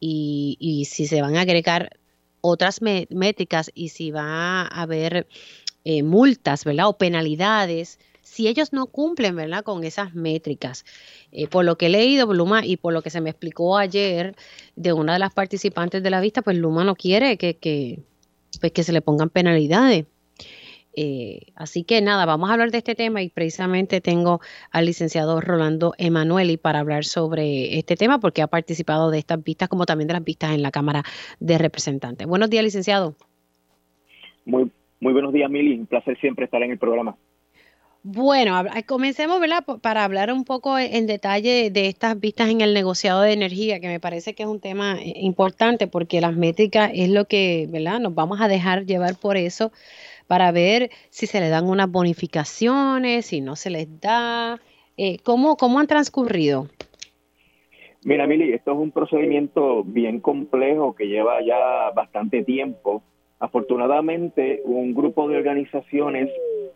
y, 0.00 0.86
si 0.88 1.06
se 1.06 1.20
van 1.20 1.36
a 1.36 1.42
agregar 1.42 1.98
otras 2.40 2.80
métricas 2.80 3.70
y 3.74 3.90
si 3.90 4.12
va 4.12 4.62
a 4.62 4.82
haber 4.82 5.26
eh, 5.84 6.02
multas, 6.02 6.64
¿verdad? 6.64 6.88
O 6.88 6.96
penalidades 6.96 7.98
si 8.36 8.48
ellos 8.48 8.74
no 8.74 8.86
cumplen, 8.86 9.34
¿verdad? 9.34 9.64
Con 9.64 9.82
esas 9.82 10.14
métricas. 10.14 10.84
Eh, 11.32 11.48
por 11.48 11.64
lo 11.64 11.78
que 11.78 11.86
he 11.86 11.88
leído, 11.88 12.30
Luma, 12.34 12.66
y 12.66 12.76
por 12.76 12.92
lo 12.92 13.00
que 13.00 13.08
se 13.08 13.22
me 13.22 13.30
explicó 13.30 13.78
ayer 13.78 14.34
de 14.76 14.92
una 14.92 15.14
de 15.14 15.18
las 15.18 15.32
participantes 15.32 16.02
de 16.02 16.10
la 16.10 16.20
vista, 16.20 16.42
pues 16.42 16.58
Luma 16.58 16.84
no 16.84 16.96
quiere 16.96 17.38
que, 17.38 17.56
que, 17.56 18.00
pues 18.60 18.72
que 18.72 18.82
se 18.82 18.92
le 18.92 19.00
pongan 19.00 19.30
penalidades. 19.30 20.04
Eh, 20.94 21.46
así 21.54 21.82
que 21.82 22.02
nada, 22.02 22.26
vamos 22.26 22.50
a 22.50 22.52
hablar 22.52 22.70
de 22.70 22.78
este 22.78 22.94
tema 22.94 23.22
y 23.22 23.30
precisamente 23.30 24.02
tengo 24.02 24.40
al 24.70 24.84
licenciado 24.84 25.40
Rolando 25.40 25.94
Emanueli 25.96 26.58
para 26.58 26.80
hablar 26.80 27.06
sobre 27.06 27.78
este 27.78 27.96
tema 27.96 28.20
porque 28.20 28.42
ha 28.42 28.48
participado 28.48 29.10
de 29.10 29.18
estas 29.18 29.42
vistas 29.42 29.70
como 29.70 29.86
también 29.86 30.08
de 30.08 30.14
las 30.14 30.24
vistas 30.24 30.52
en 30.52 30.60
la 30.60 30.70
Cámara 30.70 31.04
de 31.40 31.56
Representantes. 31.56 32.26
Buenos 32.26 32.50
días, 32.50 32.64
licenciado. 32.64 33.14
Muy, 34.44 34.70
muy 35.00 35.14
buenos 35.14 35.32
días, 35.32 35.50
Mili. 35.50 35.78
Un 35.78 35.86
placer 35.86 36.18
siempre 36.20 36.44
estar 36.44 36.62
en 36.62 36.72
el 36.72 36.78
programa. 36.78 37.16
Bueno, 38.08 38.52
comencemos, 38.86 39.40
¿verdad? 39.40 39.64
Para 39.82 40.04
hablar 40.04 40.32
un 40.32 40.44
poco 40.44 40.78
en 40.78 41.08
detalle 41.08 41.72
de 41.72 41.88
estas 41.88 42.20
vistas 42.20 42.50
en 42.50 42.60
el 42.60 42.72
negociado 42.72 43.22
de 43.22 43.32
energía, 43.32 43.80
que 43.80 43.88
me 43.88 43.98
parece 43.98 44.32
que 44.32 44.44
es 44.44 44.48
un 44.48 44.60
tema 44.60 44.96
eh, 45.00 45.14
importante 45.16 45.88
porque 45.88 46.20
las 46.20 46.36
métricas 46.36 46.92
es 46.94 47.10
lo 47.10 47.24
que, 47.24 47.66
¿verdad? 47.68 47.98
Nos 47.98 48.14
vamos 48.14 48.40
a 48.40 48.46
dejar 48.46 48.86
llevar 48.86 49.16
por 49.20 49.36
eso 49.36 49.72
para 50.28 50.52
ver 50.52 50.90
si 51.10 51.26
se 51.26 51.40
le 51.40 51.48
dan 51.48 51.68
unas 51.68 51.90
bonificaciones, 51.90 53.26
si 53.26 53.40
no 53.40 53.56
se 53.56 53.70
les 53.70 54.00
da. 54.00 54.60
Eh, 54.96 55.18
¿cómo, 55.24 55.56
¿Cómo 55.56 55.80
han 55.80 55.88
transcurrido? 55.88 56.68
Mira, 58.04 58.28
Mili, 58.28 58.52
esto 58.52 58.70
es 58.70 58.78
un 58.78 58.92
procedimiento 58.92 59.82
bien 59.82 60.20
complejo 60.20 60.94
que 60.94 61.08
lleva 61.08 61.44
ya 61.44 61.90
bastante 61.90 62.44
tiempo. 62.44 63.02
Afortunadamente, 63.38 64.62
un 64.64 64.94
grupo 64.94 65.28
de 65.28 65.36
organizaciones 65.36 66.30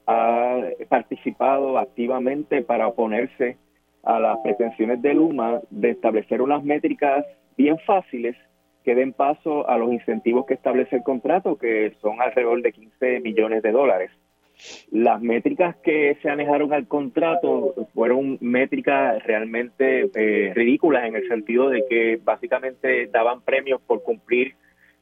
ha 0.07 0.61
participado 0.89 1.79
activamente 1.79 2.63
para 2.63 2.89
oponerse 2.89 3.57
a 4.03 4.19
las 4.19 4.39
pretensiones 4.39 5.01
de 5.03 5.15
Luma 5.15 5.61
de 5.71 5.91
establecer 5.91 6.43
unas 6.43 6.65
métricas 6.65 7.25
bien 7.57 7.79
fáciles 7.87 8.37
que 8.85 8.95
den 8.95 9.13
paso 9.13 9.69
a 9.69 9.77
los 9.77 9.93
incentivos 9.93 10.47
que 10.47 10.55
establece 10.55 10.97
el 10.97 11.03
contrato, 11.03 11.57
que 11.57 11.95
son 12.01 12.21
alrededor 12.21 12.63
de 12.63 12.73
15 12.73 13.21
millones 13.21 13.63
de 13.63 13.73
dólares. 13.73 14.11
Las 14.91 15.21
métricas 15.23 15.77
que 15.77 16.19
se 16.23 16.29
anejaron 16.29 16.73
al 16.73 16.87
contrato 16.87 17.75
fueron 17.95 18.37
métricas 18.41 19.23
realmente 19.25 20.11
eh, 20.15 20.53
ridículas 20.55 21.07
en 21.07 21.17
el 21.17 21.29
sentido 21.29 21.71
de 21.71 21.85
que 21.89 22.21
básicamente 22.23 23.07
daban 23.07 23.41
premios 23.43 23.81
por 23.83 24.03
cumplir 24.03 24.55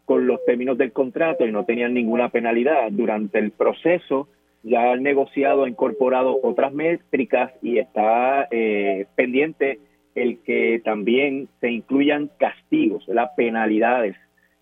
con 0.08 0.26
los 0.26 0.42
términos 0.46 0.78
del 0.78 0.92
contrato 0.92 1.46
y 1.46 1.52
no 1.52 1.66
tenían 1.66 1.92
ninguna 1.92 2.30
penalidad. 2.30 2.90
Durante 2.90 3.38
el 3.38 3.50
proceso 3.50 4.26
ya 4.62 4.94
el 4.94 5.02
negociado 5.02 5.64
ha 5.64 5.68
incorporado 5.68 6.40
otras 6.42 6.72
métricas 6.72 7.52
y 7.60 7.76
está 7.76 8.48
eh, 8.50 9.04
pendiente 9.16 9.80
el 10.14 10.38
que 10.38 10.80
también 10.82 11.50
se 11.60 11.70
incluyan 11.70 12.30
castigos, 12.38 13.06
las 13.06 13.28
penalidades 13.36 14.16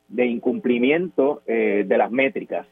de 0.08 0.26
incumplimiento 0.26 1.42
eh, 1.46 1.84
de 1.86 1.96
las 1.96 2.10
métricas. 2.10 2.66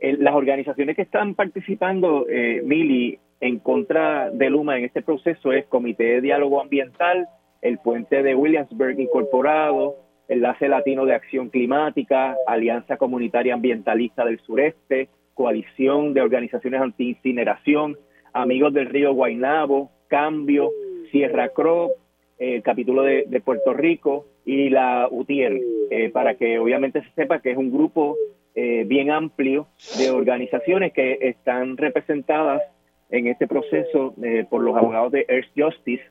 las 0.00 0.34
organizaciones 0.34 0.94
que 0.94 1.02
están 1.02 1.34
participando, 1.34 2.26
eh, 2.28 2.62
Mili, 2.64 3.18
en 3.40 3.58
contra 3.58 4.30
de 4.30 4.50
Luma 4.50 4.78
en 4.78 4.84
este 4.84 5.02
proceso 5.02 5.52
es 5.52 5.66
Comité 5.66 6.04
de 6.04 6.20
Diálogo 6.20 6.60
Ambiental, 6.60 7.26
el 7.60 7.78
Puente 7.78 8.22
de 8.22 8.36
Williamsburg 8.36 9.00
Incorporado, 9.00 9.96
Enlace 10.30 10.68
Latino 10.68 11.04
de 11.04 11.14
Acción 11.14 11.50
Climática, 11.50 12.36
Alianza 12.46 12.96
Comunitaria 12.96 13.54
Ambientalista 13.54 14.24
del 14.24 14.38
Sureste, 14.40 15.08
Coalición 15.34 16.14
de 16.14 16.22
Organizaciones 16.22 16.80
Anti-Incineración, 16.80 17.98
Amigos 18.32 18.72
del 18.72 18.86
Río 18.86 19.12
Guainabo, 19.12 19.90
Cambio, 20.06 20.70
Sierra 21.10 21.48
Crop, 21.48 21.90
el 22.38 22.62
capítulo 22.62 23.02
de, 23.02 23.42
Puerto 23.44 23.74
Rico 23.74 24.26
y 24.44 24.70
la 24.70 25.08
UTIER, 25.10 25.60
eh, 25.90 26.10
para 26.10 26.36
que 26.36 26.60
obviamente 26.60 27.02
se 27.02 27.10
sepa 27.12 27.40
que 27.40 27.50
es 27.50 27.56
un 27.56 27.72
grupo 27.72 28.16
eh, 28.54 28.84
bien 28.86 29.10
amplio 29.10 29.66
de 29.98 30.10
organizaciones 30.10 30.92
que 30.92 31.18
están 31.22 31.76
representadas 31.76 32.62
en 33.10 33.26
este 33.26 33.48
proceso 33.48 34.14
eh, 34.22 34.46
por 34.48 34.62
los 34.62 34.76
abogados 34.76 35.10
de 35.10 35.26
Earth 35.28 35.50
Justice 35.56 36.04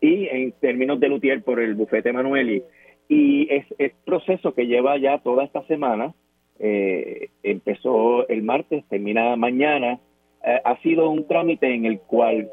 y 0.00 0.28
en 0.28 0.52
términos 0.52 1.00
de 1.00 1.08
Lutier 1.08 1.42
por 1.42 1.60
el 1.60 1.74
bufete 1.74 2.12
Manueli. 2.12 2.62
Y 3.08 3.52
es, 3.52 3.66
es 3.78 3.92
proceso 4.04 4.54
que 4.54 4.66
lleva 4.66 4.96
ya 4.98 5.18
toda 5.18 5.44
esta 5.44 5.62
semana, 5.66 6.14
empezó 6.58 8.26
el 8.28 8.42
martes, 8.42 8.84
termina 8.88 9.36
mañana, 9.36 9.98
ha 10.42 10.76
sido 10.82 11.10
un 11.10 11.26
trámite 11.26 11.74
en 11.74 11.84
el 11.84 11.98
cual 12.00 12.48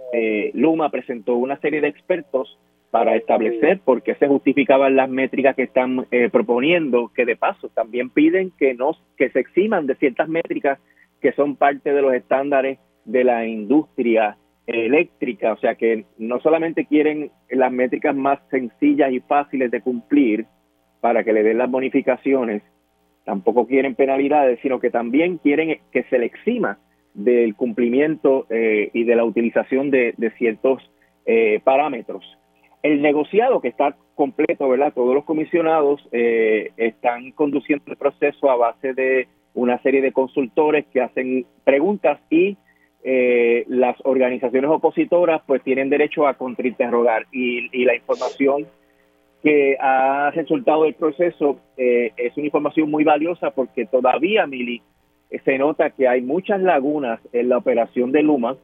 Luma 0.53 0.89
presentó 0.89 1.35
una 1.35 1.59
serie 1.59 1.81
de 1.81 1.87
expertos 1.87 2.57
para 2.91 3.15
establecer 3.15 3.79
por 3.79 4.03
qué 4.03 4.15
se 4.15 4.27
justificaban 4.27 4.97
las 4.97 5.09
métricas 5.09 5.55
que 5.55 5.63
están 5.63 6.05
eh, 6.11 6.29
proponiendo, 6.29 7.09
que 7.15 7.25
de 7.25 7.37
paso 7.37 7.69
también 7.69 8.09
piden 8.09 8.51
que 8.59 8.73
no 8.73 8.91
que 9.17 9.29
se 9.29 9.39
eximan 9.39 9.87
de 9.87 9.95
ciertas 9.95 10.27
métricas 10.27 10.77
que 11.21 11.31
son 11.31 11.55
parte 11.55 11.93
de 11.93 12.01
los 12.01 12.13
estándares 12.13 12.79
de 13.05 13.23
la 13.23 13.47
industria 13.47 14.37
eléctrica, 14.67 15.53
o 15.53 15.57
sea 15.57 15.75
que 15.75 16.05
no 16.17 16.39
solamente 16.39 16.85
quieren 16.85 17.31
las 17.49 17.71
métricas 17.71 18.15
más 18.15 18.39
sencillas 18.49 19.11
y 19.11 19.19
fáciles 19.19 19.71
de 19.71 19.81
cumplir 19.81 20.45
para 20.99 21.23
que 21.23 21.33
le 21.33 21.43
den 21.43 21.57
las 21.57 21.69
bonificaciones, 21.69 22.61
tampoco 23.25 23.67
quieren 23.67 23.95
penalidades, 23.95 24.59
sino 24.61 24.79
que 24.79 24.89
también 24.89 25.37
quieren 25.37 25.79
que 25.91 26.03
se 26.03 26.19
le 26.19 26.25
exima 26.25 26.77
del 27.13 27.55
cumplimiento 27.55 28.45
eh, 28.49 28.89
y 28.93 29.03
de 29.03 29.15
la 29.15 29.25
utilización 29.25 29.91
de, 29.91 30.33
ciertos 30.37 30.81
eh, 31.25 31.59
parámetros. 31.63 32.23
El 32.83 33.01
negociado 33.01 33.61
que 33.61 33.67
está 33.67 33.95
completo, 34.15 34.69
¿verdad? 34.69 34.93
Todos 34.93 35.13
los 35.13 35.25
comisionados 35.25 36.07
eh, 36.11 36.71
están 36.77 37.31
conduciendo 37.31 37.85
el 37.87 37.97
proceso 37.97 38.49
a 38.49 38.55
base 38.55 38.93
de 38.93 39.27
una 39.53 39.81
serie 39.81 40.01
de 40.01 40.13
consultores 40.13 40.85
que 40.87 41.01
hacen 41.01 41.45
preguntas 41.63 42.19
y 42.29 42.57
eh, 43.03 43.65
las 43.67 43.97
organizaciones 44.03 44.69
opositoras 44.69 45.41
pues 45.45 45.61
tienen 45.63 45.89
derecho 45.89 46.27
a 46.27 46.35
contrainterrogar. 46.35 47.27
Y, 47.31 47.69
y 47.71 47.85
la 47.85 47.95
información 47.95 48.67
que 49.43 49.77
ha 49.79 50.31
resultado 50.31 50.83
del 50.83 50.93
proceso 50.93 51.59
eh, 51.77 52.11
es 52.17 52.35
una 52.37 52.45
información 52.45 52.91
muy 52.91 53.03
valiosa 53.03 53.51
porque 53.51 53.85
todavía, 53.85 54.45
Mili, 54.45 54.81
se 55.45 55.57
nota 55.57 55.89
que 55.89 56.07
hay 56.07 56.21
muchas 56.21 56.61
lagunas 56.61 57.19
en 57.33 57.49
la 57.49 57.57
operación 57.57 58.11
de 58.11 58.21
Luma 58.21 58.57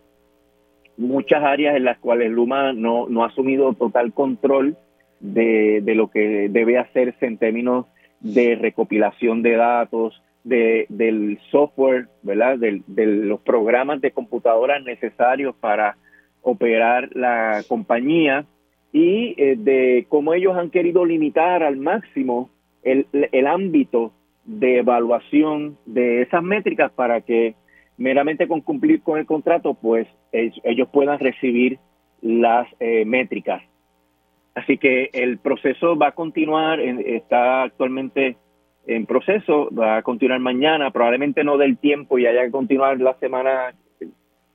muchas 0.98 1.44
áreas 1.44 1.78
en 1.78 1.86
las 1.86 1.98
cuales 2.00 2.32
Luma 2.32 2.74
no, 2.74 3.08
no 3.08 3.24
ha 3.24 3.28
asumido 3.28 3.74
total 3.74 4.14
control 4.14 4.76
de, 5.20 5.82
de, 5.82 5.96
lo 5.96 6.10
que 6.10 6.50
debe 6.50 6.78
hacerse 6.78 7.26
en 7.26 7.38
términos 7.38 7.86
de 8.20 8.56
recopilación 8.56 9.44
de 9.44 9.56
datos, 9.56 10.22
de, 10.48 10.86
del 10.90 11.40
software, 11.52 12.08
¿verdad? 12.22 12.58
De, 12.58 12.82
de 12.88 13.06
los 13.06 13.42
programas 13.42 14.00
de 14.02 14.12
computadoras 14.12 14.84
necesarios 14.84 15.56
para 15.60 15.98
operar 16.42 17.10
la 17.14 17.64
compañía 17.68 18.46
y 18.94 19.36
eh, 19.38 19.56
de 19.58 20.06
cómo 20.08 20.34
ellos 20.34 20.56
han 20.56 20.70
querido 20.70 21.04
limitar 21.06 21.64
al 21.64 21.76
máximo 21.76 22.50
el, 22.84 23.08
el 23.12 23.48
ámbito 23.48 24.14
de 24.46 24.78
evaluación 24.78 25.78
de 25.86 26.22
esas 26.22 26.42
métricas 26.42 26.92
para 26.94 27.20
que 27.20 27.56
meramente 27.98 28.48
con 28.48 28.62
cumplir 28.62 29.02
con 29.02 29.20
el 29.20 29.26
contrato, 29.26 29.74
pues 29.74 30.08
ellos 30.32 30.88
puedan 30.94 31.20
recibir 31.20 31.80
las 32.22 32.68
eh, 32.80 33.04
métricas. 33.06 33.62
Así 34.56 34.78
que 34.78 35.10
el 35.14 35.40
proceso 35.40 35.98
va 35.98 36.10
a 36.10 36.12
continuar, 36.14 36.80
está 36.80 37.64
actualmente 37.64 38.38
en 38.88 39.06
proceso, 39.06 39.70
va 39.78 39.98
a 39.98 40.02
continuar 40.02 40.40
mañana, 40.40 40.92
probablemente 40.92 41.44
no 41.44 41.58
del 41.58 41.78
tiempo 41.78 42.18
y 42.18 42.26
haya 42.26 42.46
que 42.46 42.52
continuar 42.52 43.00
la 43.00 43.14
semana 43.16 43.74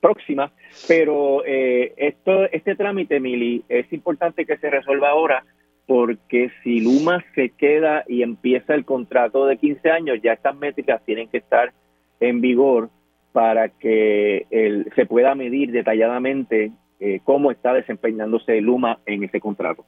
próxima, 0.01 0.51
pero 0.87 1.45
eh, 1.45 1.93
esto, 1.95 2.45
este 2.51 2.75
trámite, 2.75 3.19
Mili, 3.19 3.63
es 3.69 3.91
importante 3.93 4.45
que 4.45 4.57
se 4.57 4.69
resuelva 4.69 5.09
ahora 5.09 5.45
porque 5.85 6.51
si 6.63 6.81
Luma 6.81 7.23
se 7.35 7.49
queda 7.49 8.03
y 8.07 8.23
empieza 8.23 8.73
el 8.73 8.85
contrato 8.85 9.45
de 9.45 9.57
15 9.57 9.91
años, 9.91 10.19
ya 10.21 10.33
estas 10.33 10.55
métricas 10.55 11.01
tienen 11.05 11.29
que 11.29 11.37
estar 11.37 11.71
en 12.19 12.41
vigor 12.41 12.89
para 13.31 13.69
que 13.69 14.45
se 14.95 15.05
pueda 15.05 15.35
medir 15.35 15.71
detalladamente 15.71 16.71
eh, 16.99 17.19
cómo 17.23 17.51
está 17.51 17.73
desempeñándose 17.73 18.61
Luma 18.61 18.99
en 19.05 19.23
ese 19.23 19.39
contrato. 19.39 19.85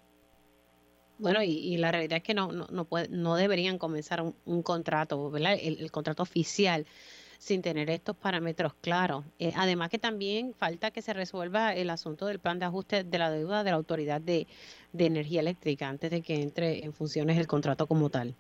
Bueno, 1.18 1.42
y, 1.42 1.78
la 1.78 1.92
realidad 1.92 2.18
es 2.18 2.24
que 2.24 2.34
no, 2.34 2.52
no, 2.52 2.68
no, 2.70 2.88
no 3.10 3.36
deberían 3.36 3.78
comenzar 3.78 4.22
un, 4.22 4.64
contrato, 4.64 5.32
¿verdad? 5.32 5.56
El, 5.62 5.90
contrato 5.92 6.24
oficial 6.24 6.86
sin 7.38 7.62
tener 7.62 7.90
estos 7.90 8.16
parámetros 8.16 8.74
claros. 8.82 9.24
Eh, 9.40 9.54
además 9.56 9.90
que 9.90 10.00
también 10.00 10.54
falta 10.54 10.92
que 10.92 11.02
se 11.02 11.14
resuelva 11.14 11.74
el 11.74 11.90
asunto 11.90 12.26
del 12.26 12.40
plan 12.40 12.60
de 12.60 12.66
ajuste 12.66 13.04
de 13.04 13.18
la 13.18 13.30
deuda 13.30 13.64
de 13.64 13.72
la 13.72 13.78
Autoridad 13.78 14.20
de, 14.20 14.48
Energía 14.98 15.42
Eléctrica 15.42 15.88
antes 15.88 16.12
de 16.12 16.22
que 16.22 16.42
entre 16.42 16.84
en 16.84 16.94
funciones 16.94 17.38
el 17.38 17.48
contrato 17.48 17.88
como 17.88 18.10
tal. 18.10 18.36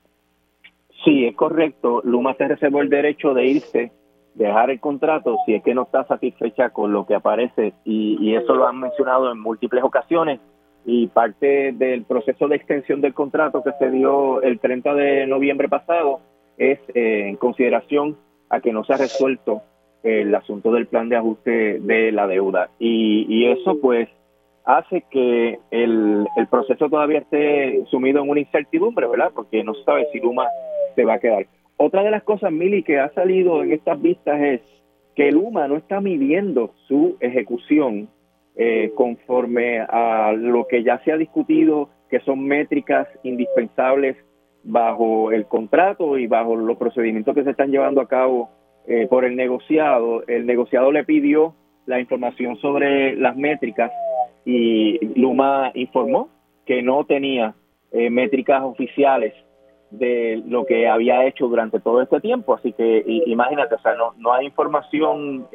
Sí, 1.03 1.25
es 1.25 1.35
correcto. 1.35 2.01
Luma 2.03 2.33
se 2.35 2.47
reservó 2.47 2.81
el 2.81 2.89
derecho 2.89 3.33
de 3.33 3.45
irse, 3.45 3.91
dejar 4.33 4.69
el 4.69 4.79
contrato 4.79 5.37
si 5.45 5.53
es 5.53 5.63
que 5.63 5.75
no 5.75 5.83
está 5.83 6.05
satisfecha 6.07 6.71
con 6.71 6.91
lo 6.91 7.05
que 7.05 7.15
aparece 7.15 7.73
y, 7.85 8.17
y 8.19 8.35
eso 8.35 8.55
lo 8.55 8.67
han 8.67 8.79
mencionado 8.79 9.31
en 9.31 9.39
múltiples 9.39 9.83
ocasiones 9.83 10.39
y 10.85 11.07
parte 11.07 11.71
del 11.73 12.03
proceso 12.03 12.47
de 12.47 12.55
extensión 12.55 13.01
del 13.01 13.13
contrato 13.13 13.63
que 13.63 13.71
se 13.79 13.89
dio 13.89 14.41
el 14.41 14.59
30 14.59 14.93
de 14.93 15.27
noviembre 15.27 15.67
pasado 15.67 16.19
es 16.57 16.79
eh, 16.93 17.27
en 17.27 17.35
consideración 17.37 18.17
a 18.49 18.59
que 18.61 18.71
no 18.71 18.83
se 18.83 18.93
ha 18.93 18.97
resuelto 18.97 19.63
el 20.03 20.33
asunto 20.35 20.71
del 20.71 20.85
plan 20.85 21.09
de 21.09 21.15
ajuste 21.15 21.79
de 21.79 22.11
la 22.11 22.27
deuda. 22.27 22.69
Y, 22.77 23.45
eso 23.47 23.79
pues 23.81 24.07
hace 24.63 25.03
que 25.09 25.59
el, 25.71 26.25
el, 26.37 26.47
proceso 26.47 26.89
todavía 26.89 27.19
esté 27.19 27.83
sumido 27.89 28.23
en 28.23 28.29
una 28.29 28.39
incertidumbre, 28.39 29.07
¿verdad? 29.07 29.31
Porque 29.33 29.63
no 29.63 29.73
se 29.73 29.83
sabe 29.83 30.07
si 30.11 30.19
Luma 30.19 30.45
se 30.95 31.05
va 31.05 31.15
a 31.15 31.19
quedar. 31.19 31.47
Otra 31.77 32.03
de 32.03 32.11
las 32.11 32.23
cosas, 32.23 32.51
Mili, 32.51 32.83
que 32.83 32.99
ha 32.99 33.11
salido 33.13 33.63
en 33.63 33.71
estas 33.71 33.99
vistas 34.01 34.39
es 34.39 34.61
que 35.15 35.31
Luma 35.31 35.67
no 35.67 35.77
está 35.77 36.01
midiendo 36.01 36.73
su 36.87 37.17
ejecución 37.19 38.09
eh, 38.57 38.93
conforme 38.95 39.81
a 39.81 40.31
lo 40.31 40.65
que 40.65 40.81
ya 40.81 40.99
se 41.03 41.11
ha 41.11 41.17
discutido, 41.17 41.89
que 42.09 42.21
son 42.21 42.45
métricas 42.45 43.05
indispensables 43.23 44.15
bajo 44.63 45.33
el 45.33 45.45
contrato 45.45 46.17
y 46.17 46.27
bajo 46.27 46.55
los 46.55 46.77
procedimientos 46.77 47.35
que 47.35 47.43
se 47.43 47.49
están 47.49 47.69
llevando 47.69 47.99
a 47.99 48.07
cabo 48.07 48.49
eh, 48.87 49.07
por 49.09 49.25
el 49.25 49.35
negociado. 49.35 50.23
El 50.27 50.45
negociado 50.45 50.93
le 50.93 51.03
pidió 51.03 51.53
la 51.85 51.99
información 51.99 52.55
sobre 52.57 53.17
las 53.17 53.35
métricas 53.35 53.91
y 54.45 55.05
Luma 55.19 55.71
informó 55.73 56.29
que 56.65 56.81
no 56.81 57.03
tenía 57.03 57.55
eh, 57.91 58.09
métricas 58.09 58.63
oficiales 58.63 59.33
de 59.91 60.41
lo 60.47 60.65
que 60.65 60.87
había 60.87 61.25
hecho 61.25 61.49
durante 61.49 61.81
todo 61.81 62.01
este 62.01 62.21
tiempo. 62.21 62.53
Así 62.53 62.71
que 62.71 63.03
imagínate, 63.25 63.75
o 63.75 63.79
sea, 63.79 63.95
no, 63.95 64.13
no 64.17 64.31
hay 64.31 64.45
información 64.45 65.45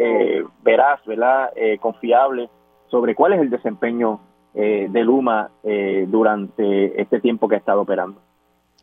veraz, 0.63 1.01
¿verdad? 1.07 1.51
confiable 1.81 2.51
sobre 2.91 3.15
cuál 3.15 3.35
es 3.35 3.41
el 3.41 3.51
desempeño 3.51 4.21
eh, 4.55 4.89
de 4.91 5.05
Luma 5.05 5.51
eh, 5.63 6.07
durante 6.09 7.01
este 7.01 7.21
tiempo 7.21 7.49
que 7.49 7.55
ha 7.55 7.59
estado 7.59 7.83
operando. 7.83 8.21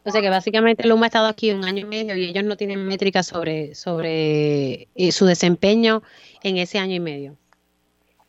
O 0.05 0.09
sea 0.09 0.21
que 0.21 0.29
básicamente 0.29 0.87
Luma 0.87 1.05
ha 1.05 1.07
estado 1.07 1.27
aquí 1.27 1.51
un 1.51 1.65
año 1.65 1.79
y 1.79 1.85
medio 1.85 2.15
y 2.15 2.23
ellos 2.23 2.45
no 2.45 2.55
tienen 2.55 2.85
métricas 2.87 3.27
sobre, 3.27 3.75
sobre 3.75 4.87
eh, 4.95 5.11
su 5.11 5.25
desempeño 5.25 6.01
en 6.43 6.57
ese 6.57 6.79
año 6.79 6.95
y 6.95 7.01
medio. 7.01 7.35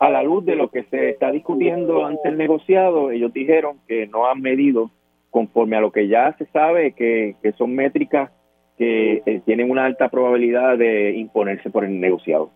A 0.01 0.11
la 0.11 0.25
luz 0.25 0.45
de 0.45 0.57
lo 0.57 0.69
que 0.71 0.83
se 0.85 1.11
está 1.11 1.31
discutiendo 1.31 2.05
ante 2.05 2.29
el 2.29 2.37
negociado, 2.37 3.13
ellos 3.13 3.33
dijeron 3.33 3.79
que 3.87 4.09
no 4.09 4.27
han 4.27 4.41
medido 4.41 4.91
conforme 5.31 5.77
a 5.77 5.81
lo 5.81 5.93
que 5.93 6.09
ya 6.09 6.37
se 6.39 6.47
sabe, 6.47 6.93
que, 6.93 7.37
que 7.43 7.53
son 7.53 7.75
métricas 7.75 8.33
que 8.77 9.43
tienen 9.45 9.71
una 9.71 9.85
alta 9.85 10.09
probabilidad 10.09 10.79
de 10.79 11.13
imponerse 11.17 11.69
por 11.71 11.85
el 11.85 12.01
negociado. 12.01 12.51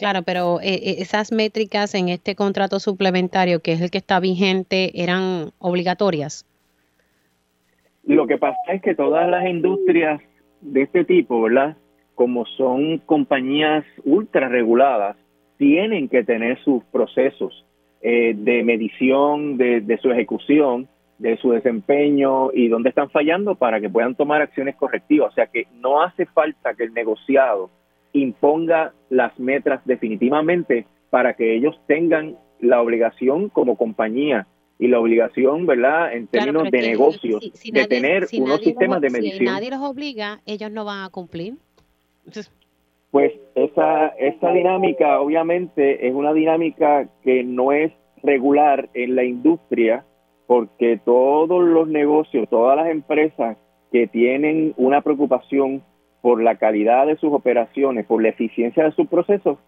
Claro, 0.00 0.22
pero 0.22 0.62
eh, 0.62 0.76
eh, 0.76 0.94
esas 1.00 1.30
métricas 1.30 1.94
en 1.94 2.08
este 2.08 2.34
contrato 2.34 2.80
suplementario, 2.80 3.60
que 3.60 3.72
es 3.72 3.82
el 3.82 3.90
que 3.90 3.98
está 3.98 4.18
vigente, 4.18 4.92
eran 4.94 5.50
obligatorias. 5.58 6.46
Lo 8.06 8.26
que 8.26 8.38
pasa 8.38 8.56
es 8.72 8.80
que 8.80 8.94
todas 8.94 9.28
las 9.28 9.46
industrias 9.46 10.22
de 10.62 10.84
este 10.84 11.04
tipo, 11.04 11.42
¿verdad? 11.42 11.76
Como 12.14 12.46
son 12.46 12.96
compañías 13.04 13.84
ultra 14.02 14.48
reguladas, 14.48 15.18
tienen 15.58 16.08
que 16.08 16.24
tener 16.24 16.58
sus 16.64 16.82
procesos 16.84 17.66
eh, 18.00 18.32
de 18.34 18.64
medición 18.64 19.58
de, 19.58 19.82
de 19.82 19.98
su 19.98 20.10
ejecución, 20.10 20.88
de 21.18 21.36
su 21.36 21.50
desempeño 21.50 22.52
y 22.54 22.68
dónde 22.68 22.88
están 22.88 23.10
fallando 23.10 23.54
para 23.54 23.82
que 23.82 23.90
puedan 23.90 24.14
tomar 24.14 24.40
acciones 24.40 24.76
correctivas. 24.76 25.32
O 25.32 25.34
sea 25.34 25.48
que 25.48 25.66
no 25.74 26.02
hace 26.02 26.24
falta 26.24 26.72
que 26.72 26.84
el 26.84 26.94
negociado 26.94 27.68
imponga 28.14 28.94
las 29.10 29.38
metas 29.38 29.82
definitivamente 29.84 30.86
para 31.10 31.34
que 31.34 31.54
ellos 31.54 31.78
tengan 31.86 32.36
la 32.60 32.80
obligación 32.80 33.48
como 33.48 33.76
compañía 33.76 34.46
y 34.78 34.88
la 34.88 34.98
obligación, 34.98 35.66
¿verdad?, 35.66 36.14
en 36.14 36.26
términos 36.26 36.70
de 36.70 36.80
negocios, 36.80 37.52
de 37.62 37.86
tener 37.86 38.26
unos 38.38 38.60
sistemas 38.62 39.02
de 39.02 39.10
medición. 39.10 39.38
Si 39.38 39.44
nadie 39.44 39.70
los 39.70 39.80
obliga, 39.80 40.40
ellos 40.46 40.70
no 40.70 40.86
van 40.86 41.04
a 41.04 41.10
cumplir. 41.10 41.54
Pues 43.10 43.32
esa, 43.54 44.08
esa 44.18 44.52
dinámica 44.52 45.20
obviamente 45.20 46.06
es 46.06 46.14
una 46.14 46.32
dinámica 46.32 47.08
que 47.22 47.44
no 47.44 47.72
es 47.72 47.92
regular 48.22 48.88
en 48.94 49.16
la 49.16 49.24
industria 49.24 50.04
porque 50.46 51.00
todos 51.04 51.62
los 51.62 51.88
negocios, 51.88 52.48
todas 52.48 52.76
las 52.76 52.88
empresas 52.88 53.56
que 53.92 54.06
tienen 54.06 54.74
una 54.76 55.00
preocupación 55.02 55.82
por 56.20 56.42
la 56.42 56.56
calidad 56.56 57.06
de 57.06 57.16
sus 57.16 57.32
operaciones, 57.32 58.06
por 58.06 58.22
la 58.22 58.28
eficiencia 58.28 58.84
de 58.84 58.92
sus 58.92 59.08
procesos, 59.08 59.58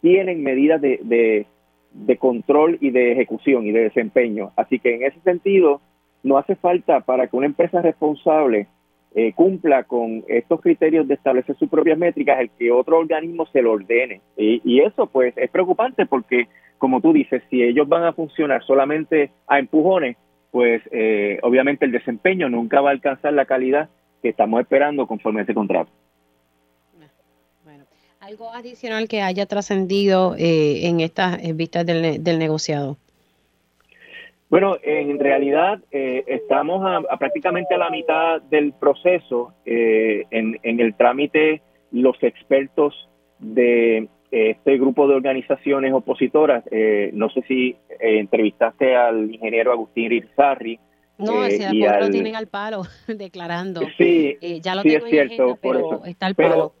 tienen 0.00 0.42
medidas 0.42 0.80
de, 0.80 1.46
de, 1.92 2.16
control 2.18 2.78
y 2.80 2.90
de 2.90 3.12
ejecución 3.12 3.66
y 3.66 3.72
de 3.72 3.84
desempeño. 3.84 4.52
Así 4.56 4.78
que 4.78 4.94
en 4.94 5.02
ese 5.04 5.20
sentido, 5.20 5.80
no 6.22 6.38
hace 6.38 6.56
falta 6.56 7.00
para 7.00 7.26
que 7.26 7.36
una 7.36 7.46
empresa 7.46 7.80
responsable 7.82 8.66
eh, 9.14 9.32
cumpla 9.32 9.84
con 9.84 10.24
estos 10.26 10.60
criterios 10.60 11.06
de 11.06 11.14
establecer 11.14 11.56
sus 11.56 11.68
propias 11.68 11.96
métricas, 11.96 12.40
el 12.40 12.50
que 12.50 12.72
otro 12.72 12.98
organismo 12.98 13.46
se 13.46 13.62
lo 13.62 13.72
ordene. 13.72 14.20
Y, 14.36 14.80
eso 14.80 15.06
pues 15.06 15.34
es 15.36 15.50
preocupante 15.50 16.04
porque, 16.04 16.48
como 16.78 17.00
tú 17.00 17.12
dices, 17.12 17.42
si 17.48 17.62
ellos 17.62 17.88
van 17.88 18.04
a 18.04 18.12
funcionar 18.12 18.64
solamente 18.64 19.30
a 19.46 19.58
empujones, 19.58 20.16
pues 20.50 20.82
eh, 20.90 21.38
obviamente 21.42 21.84
el 21.84 21.92
desempeño 21.92 22.48
nunca 22.48 22.80
va 22.80 22.90
a 22.90 22.92
alcanzar 22.92 23.32
la 23.32 23.44
calidad 23.44 23.88
que 24.24 24.30
estamos 24.30 24.58
esperando 24.58 25.06
conforme 25.06 25.40
a 25.40 25.42
ese 25.42 25.52
contrato. 25.52 25.90
Bueno, 27.62 27.84
algo 28.20 28.50
adicional 28.50 29.06
que 29.06 29.20
haya 29.20 29.44
trascendido 29.44 30.34
eh, 30.38 30.86
en 30.88 31.00
estas 31.00 31.42
vistas 31.54 31.84
del, 31.84 32.24
del, 32.24 32.38
negociado. 32.38 32.96
Bueno, 34.48 34.78
en 34.82 35.18
realidad 35.18 35.80
eh, 35.90 36.24
estamos 36.26 36.80
a, 36.86 37.18
prácticamente 37.18 37.74
a 37.74 37.78
la 37.78 37.90
mitad 37.90 38.40
del 38.40 38.72
proceso. 38.72 39.52
Eh, 39.66 40.24
en, 40.30 40.58
en, 40.62 40.80
el 40.80 40.94
trámite, 40.94 41.60
los 41.92 42.16
expertos 42.22 43.10
de 43.38 44.08
este 44.30 44.78
grupo 44.78 45.06
de 45.06 45.16
organizaciones 45.16 45.92
opositoras, 45.92 46.64
no 47.12 47.28
sé 47.28 47.42
si 47.42 47.76
entrevistaste 48.00 48.96
al 48.96 49.32
ingeniero 49.32 49.70
Agustín 49.70 50.06
Irizarri, 50.06 50.80
no, 51.18 51.44
eh, 51.44 51.58
lo 52.00 52.10
tienen 52.10 52.34
al 52.36 52.48
palo 52.48 52.82
declarando. 53.06 53.82
Sí, 53.96 54.36
eh, 54.40 54.60
ya 54.60 54.74
lo 54.74 54.82
sí 54.82 54.94
es 54.94 55.04
cierto, 55.04 55.56
por 55.56 55.76
eso. 55.76 56.04
está 56.04 56.26
al 56.26 56.34
palo. 56.34 56.72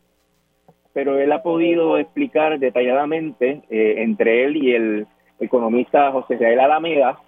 Pero, 0.92 1.18
él 1.18 1.32
ha 1.32 1.42
podido 1.42 1.98
explicar 1.98 2.58
detalladamente 2.58 3.62
eh, 3.68 3.96
entre 3.98 4.44
él 4.44 4.56
y 4.56 4.74
el 4.74 5.06
economista 5.40 6.12
José 6.12 6.34
Israel 6.34 6.60
Alameda 6.60 7.18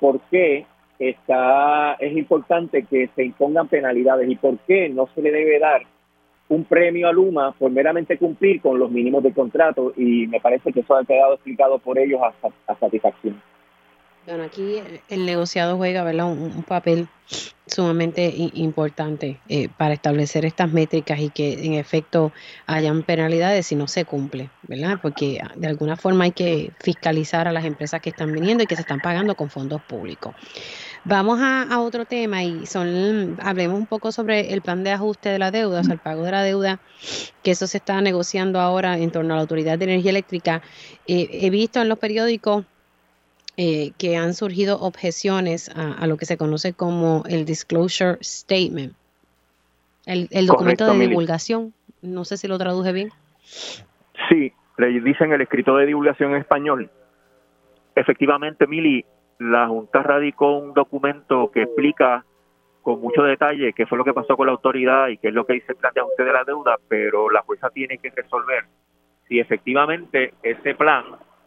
por 0.00 0.20
qué 0.30 0.64
está 0.98 1.94
es 1.94 2.16
importante 2.16 2.84
que 2.84 3.10
se 3.14 3.24
impongan 3.24 3.68
penalidades 3.68 4.30
y 4.30 4.36
por 4.36 4.56
qué 4.60 4.88
no 4.88 5.08
se 5.14 5.20
le 5.20 5.30
debe 5.30 5.58
dar 5.58 5.82
un 6.48 6.64
premio 6.64 7.08
a 7.08 7.12
Luma 7.12 7.52
por 7.58 7.70
meramente 7.70 8.16
cumplir 8.16 8.62
con 8.62 8.78
los 8.78 8.90
mínimos 8.90 9.22
de 9.22 9.34
contrato 9.34 9.92
y 9.96 10.26
me 10.28 10.40
parece 10.40 10.72
que 10.72 10.80
eso 10.80 10.96
ha 10.96 11.04
quedado 11.04 11.34
explicado 11.34 11.78
por 11.78 11.98
ellos 11.98 12.20
a 12.22 12.74
satisfacción. 12.76 13.42
Bueno, 14.26 14.42
aquí 14.42 14.82
el, 15.08 15.24
negociado 15.24 15.76
juega 15.76 16.02
¿verdad? 16.02 16.26
Un, 16.26 16.64
papel 16.64 17.06
sumamente 17.64 18.32
importante 18.54 19.38
eh, 19.48 19.68
para 19.68 19.94
establecer 19.94 20.44
estas 20.44 20.72
métricas 20.72 21.20
y 21.20 21.30
que 21.30 21.64
en 21.64 21.74
efecto 21.74 22.32
hayan 22.66 23.04
penalidades 23.04 23.68
si 23.68 23.76
no 23.76 23.86
se 23.86 24.04
cumple, 24.04 24.50
¿verdad? 24.62 24.98
Porque 25.00 25.40
ah, 25.40 25.52
de 25.54 25.68
alguna 25.68 25.96
forma 25.96 26.24
hay 26.24 26.32
que 26.32 26.72
fiscalizar 26.80 27.46
a 27.46 27.52
las 27.52 27.64
empresas 27.64 28.00
que 28.00 28.10
están 28.10 28.32
viniendo 28.32 28.64
y 28.64 28.66
que 28.66 28.74
se 28.74 28.82
están 28.82 28.98
pagando 28.98 29.36
con 29.36 29.48
fondos 29.48 29.80
públicos. 29.82 30.34
Vamos 31.04 31.38
a, 31.40 31.78
otro 31.78 32.04
tema 32.04 32.42
y 32.42 32.66
son, 32.66 33.38
hablemos 33.40 33.78
un 33.78 33.86
poco 33.86 34.10
sobre 34.10 34.52
el 34.52 34.60
plan 34.60 34.82
de 34.82 34.90
ajuste 34.90 35.28
de 35.28 35.38
la 35.38 35.52
deuda, 35.52 35.80
o 35.80 35.84
sea, 35.84 35.92
el 35.92 36.00
pago 36.00 36.24
de 36.24 36.32
la 36.32 36.42
deuda, 36.42 36.80
que 37.44 37.52
eso 37.52 37.68
se 37.68 37.78
está 37.78 38.00
negociando 38.00 38.60
ahora 38.60 38.98
en 38.98 39.12
torno 39.12 39.34
a 39.34 39.36
la 39.36 39.42
Autoridad 39.42 39.78
de 39.78 39.84
Energía 39.84 40.10
Eléctrica. 40.10 40.62
Eh, 41.06 41.28
he 41.30 41.50
visto 41.50 41.80
en 41.80 41.88
los 41.88 41.98
periódicos 41.98 42.64
eh, 43.56 43.92
que 43.98 44.16
han 44.16 44.34
surgido 44.34 44.78
objeciones 44.80 45.70
a, 45.74 46.06
lo 46.06 46.16
que 46.16 46.26
se 46.26 46.36
conoce 46.36 46.74
como 46.74 47.22
el 47.28 47.44
Disclosure 47.44 48.18
Statement, 48.22 48.94
el, 50.04 50.46
documento 50.46 50.86
de 50.92 50.98
divulgación. 51.08 51.72
No 52.02 52.24
sé 52.24 52.36
si 52.36 52.48
lo 52.48 52.58
traduje 52.58 52.92
bien. 52.92 53.10
Sí, 54.28 54.52
le 54.78 55.00
dicen 55.00 55.32
el 55.32 55.40
escrito 55.40 55.76
de 55.76 55.86
divulgación 55.86 56.32
en 56.32 56.38
español. 56.38 56.90
Efectivamente, 57.94 58.66
Mili, 58.66 59.04
la 59.38 59.68
Junta 59.68 60.02
radicó 60.02 60.58
un 60.58 60.74
documento 60.74 61.50
que 61.50 61.62
explica 61.62 62.24
con 62.82 63.00
mucho 63.00 63.22
detalle 63.22 63.72
qué 63.72 63.86
fue 63.86 63.98
lo 63.98 64.04
que 64.04 64.12
pasó 64.12 64.36
con 64.36 64.46
la 64.46 64.52
autoridad 64.52 65.08
y 65.08 65.16
qué 65.16 65.28
es 65.28 65.34
lo 65.34 65.44
que 65.44 65.54
dice 65.54 65.72
el 65.72 65.76
plan 65.76 65.92
de 65.94 66.02
ajuste 66.02 66.24
de 66.24 66.32
la 66.32 66.44
deuda, 66.44 66.76
pero 66.88 67.30
la 67.30 67.42
jueza 67.42 67.70
tiene 67.70 67.98
que 67.98 68.10
resolver 68.10 68.64
si 69.28 69.40
efectivamente 69.40 70.34
ese 70.42 70.74
plan 70.74 71.04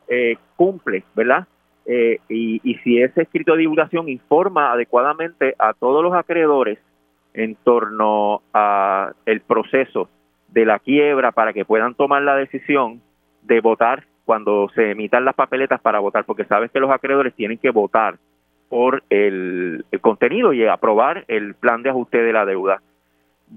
eh, 0.07 0.37
cumple, 0.55 1.03
¿verdad? 1.15 1.47
Eh, 1.91 2.19
y, 2.29 2.61
y 2.63 2.75
si 2.83 3.01
ese 3.01 3.23
escrito 3.23 3.53
de 3.53 3.61
divulgación 3.61 4.09
informa 4.09 4.71
adecuadamente 4.71 5.55
a 5.57 5.73
todos 5.73 6.03
los 6.03 6.13
acreedores 6.13 6.77
en 7.33 7.55
torno 7.55 8.43
a 8.53 9.13
el 9.25 9.41
proceso 9.41 10.07
de 10.49 10.65
la 10.65 10.77
quiebra 10.77 11.31
para 11.31 11.51
que 11.51 11.65
puedan 11.65 11.95
tomar 11.95 12.21
la 12.21 12.35
decisión 12.35 13.01
de 13.41 13.59
votar 13.59 14.03
cuando 14.23 14.69
se 14.75 14.91
emitan 14.91 15.25
las 15.25 15.33
papeletas 15.33 15.81
para 15.81 15.97
votar, 15.97 16.25
porque 16.25 16.45
sabes 16.45 16.69
que 16.69 16.79
los 16.79 16.91
acreedores 16.91 17.33
tienen 17.33 17.57
que 17.57 17.71
votar 17.71 18.19
por 18.69 19.01
el, 19.09 19.83
contenido 20.01 20.53
y 20.53 20.63
aprobar 20.67 21.25
el 21.27 21.55
plan 21.55 21.81
de 21.81 21.89
ajuste 21.89 22.21
de 22.21 22.33
la 22.33 22.45
deuda. 22.45 22.83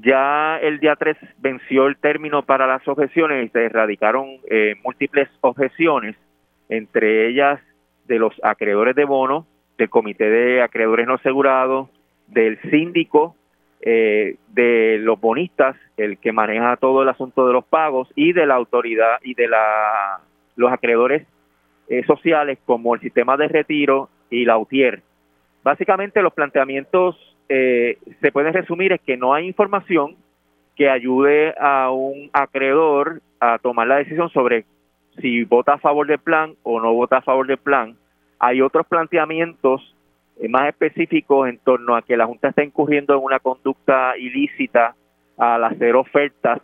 Ya 0.00 0.56
el 0.56 0.80
día 0.80 0.96
3 0.96 1.18
venció 1.36 1.86
el 1.86 1.98
término 1.98 2.42
para 2.44 2.66
las 2.66 2.88
objeciones 2.88 3.44
y 3.44 3.48
se 3.50 3.66
erradicaron 3.66 4.38
eh, 4.50 4.76
múltiples 4.82 5.28
objeciones, 5.42 6.16
entre 6.70 7.28
ellas 7.28 7.60
de 8.06 8.18
los 8.18 8.34
acreedores 8.42 8.94
de 8.94 9.04
bono, 9.04 9.46
del 9.78 9.90
comité 9.90 10.28
de 10.28 10.62
acreedores 10.62 11.06
no 11.06 11.14
asegurados, 11.14 11.88
del 12.26 12.60
síndico, 12.70 13.36
eh, 13.80 14.36
de 14.48 14.98
los 15.00 15.20
bonistas, 15.20 15.76
el 15.96 16.18
que 16.18 16.32
maneja 16.32 16.76
todo 16.76 17.02
el 17.02 17.08
asunto 17.08 17.46
de 17.46 17.52
los 17.52 17.64
pagos, 17.64 18.08
y 18.14 18.32
de 18.32 18.46
la 18.46 18.54
autoridad 18.54 19.18
y 19.22 19.34
de 19.34 19.48
la, 19.48 20.20
los 20.56 20.72
acreedores 20.72 21.26
eh, 21.88 22.04
sociales 22.06 22.58
como 22.64 22.94
el 22.94 23.00
sistema 23.00 23.36
de 23.36 23.48
retiro 23.48 24.08
y 24.30 24.44
la 24.44 24.56
UTIER. 24.58 25.02
Básicamente 25.62 26.22
los 26.22 26.32
planteamientos 26.32 27.16
eh, 27.48 27.98
se 28.20 28.32
pueden 28.32 28.54
resumir 28.54 28.92
es 28.92 29.00
que 29.00 29.16
no 29.16 29.34
hay 29.34 29.46
información 29.46 30.16
que 30.76 30.88
ayude 30.88 31.54
a 31.60 31.90
un 31.90 32.30
acreedor 32.32 33.20
a 33.40 33.58
tomar 33.58 33.86
la 33.86 33.96
decisión 33.96 34.30
sobre 34.30 34.64
si 35.20 35.44
vota 35.44 35.74
a 35.74 35.78
favor 35.78 36.06
del 36.06 36.18
plan 36.18 36.54
o 36.62 36.80
no 36.80 36.92
vota 36.92 37.18
a 37.18 37.22
favor 37.22 37.46
del 37.46 37.58
plan. 37.58 37.96
Hay 38.38 38.60
otros 38.60 38.86
planteamientos 38.86 39.94
eh, 40.40 40.48
más 40.48 40.68
específicos 40.68 41.48
en 41.48 41.58
torno 41.58 41.94
a 41.96 42.02
que 42.02 42.16
la 42.16 42.26
Junta 42.26 42.48
está 42.48 42.64
incurriendo 42.64 43.14
en 43.14 43.22
una 43.22 43.38
conducta 43.38 44.16
ilícita 44.16 44.94
al 45.36 45.64
hacer 45.64 45.96
ofertas 45.96 46.60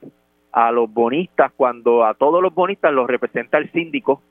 a 0.53 0.73
los 0.73 0.93
bonistas 0.93 1.53
cuando 1.57 2.05
a 2.05 2.15
todos 2.15 2.43
los 2.43 2.55
bonistas 2.55 2.93
los 2.93 3.07
representa 3.07 3.59
el 3.59 3.71
síndico. 3.73 4.23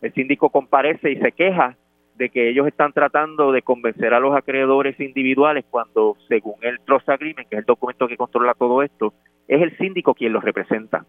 El 0.00 0.12
síndico 0.14 0.50
comparece 0.50 1.10
y 1.10 1.16
se 1.16 1.32
queja 1.32 1.76
de 2.16 2.30
que 2.30 2.48
ellos 2.48 2.66
están 2.66 2.92
tratando 2.92 3.52
de 3.52 3.62
convencer 3.62 4.14
a 4.14 4.20
los 4.20 4.34
acreedores 4.34 4.98
individuales 5.00 5.64
cuando, 5.68 6.16
según 6.28 6.54
el 6.62 6.80
Trust 6.80 7.08
Agreement, 7.08 7.48
que 7.48 7.56
es 7.56 7.60
el 7.60 7.66
documento 7.66 8.08
que 8.08 8.16
controla 8.16 8.54
todo 8.54 8.82
esto, 8.82 9.12
es 9.48 9.60
el 9.60 9.76
síndico 9.76 10.14
quien 10.14 10.32
los 10.32 10.42
representa. 10.42 11.04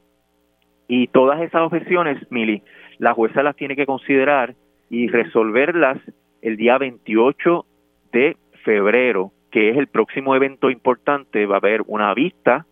Y 0.88 1.07
todas 1.07 1.41
esas 1.41 1.61
objeciones, 1.61 2.17
Mili, 2.31 2.61
la 2.97 3.13
jueza 3.13 3.43
las 3.43 3.55
tiene 3.55 3.75
que 3.75 3.85
considerar 3.85 4.55
y 4.89 5.07
resolverlas 5.07 5.97
el 6.41 6.55
día 6.55 6.77
28 6.77 7.65
de 8.11 8.38
febrero, 8.63 9.31
que 9.51 9.69
es 9.69 9.77
el 9.77 9.88
próximo 9.88 10.35
evento 10.35 10.69
importante. 10.69 11.45
Va 11.45 11.55
a 11.55 11.59
haber 11.59 11.83
una 11.88 12.13
vista. 12.13 12.65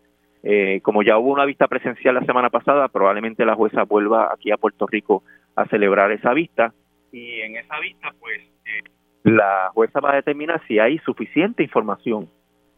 Eh, 0.43 0.79
como 0.83 1.01
ya 1.01 1.17
hubo 1.17 1.33
una 1.33 1.45
vista 1.45 1.67
presencial 1.67 2.15
la 2.15 2.25
semana 2.25 2.49
pasada, 2.49 2.87
probablemente 2.87 3.45
la 3.45 3.55
jueza 3.55 3.83
vuelva 3.83 4.31
aquí 4.31 4.51
a 4.51 4.57
Puerto 4.57 4.85
Rico 4.85 5.23
a 5.55 5.65
celebrar 5.65 6.11
esa 6.11 6.33
vista 6.33 6.71
y 7.15 7.39
en 7.39 7.55
esa 7.55 7.79
vista, 7.79 8.13
pues, 8.19 8.41
eh, 8.65 8.83
la 9.23 9.71
jueza 9.73 10.01
va 10.01 10.11
a 10.11 10.15
determinar 10.15 10.61
si 10.67 10.79
hay 10.79 10.97
suficiente 10.99 11.63
información 11.63 12.27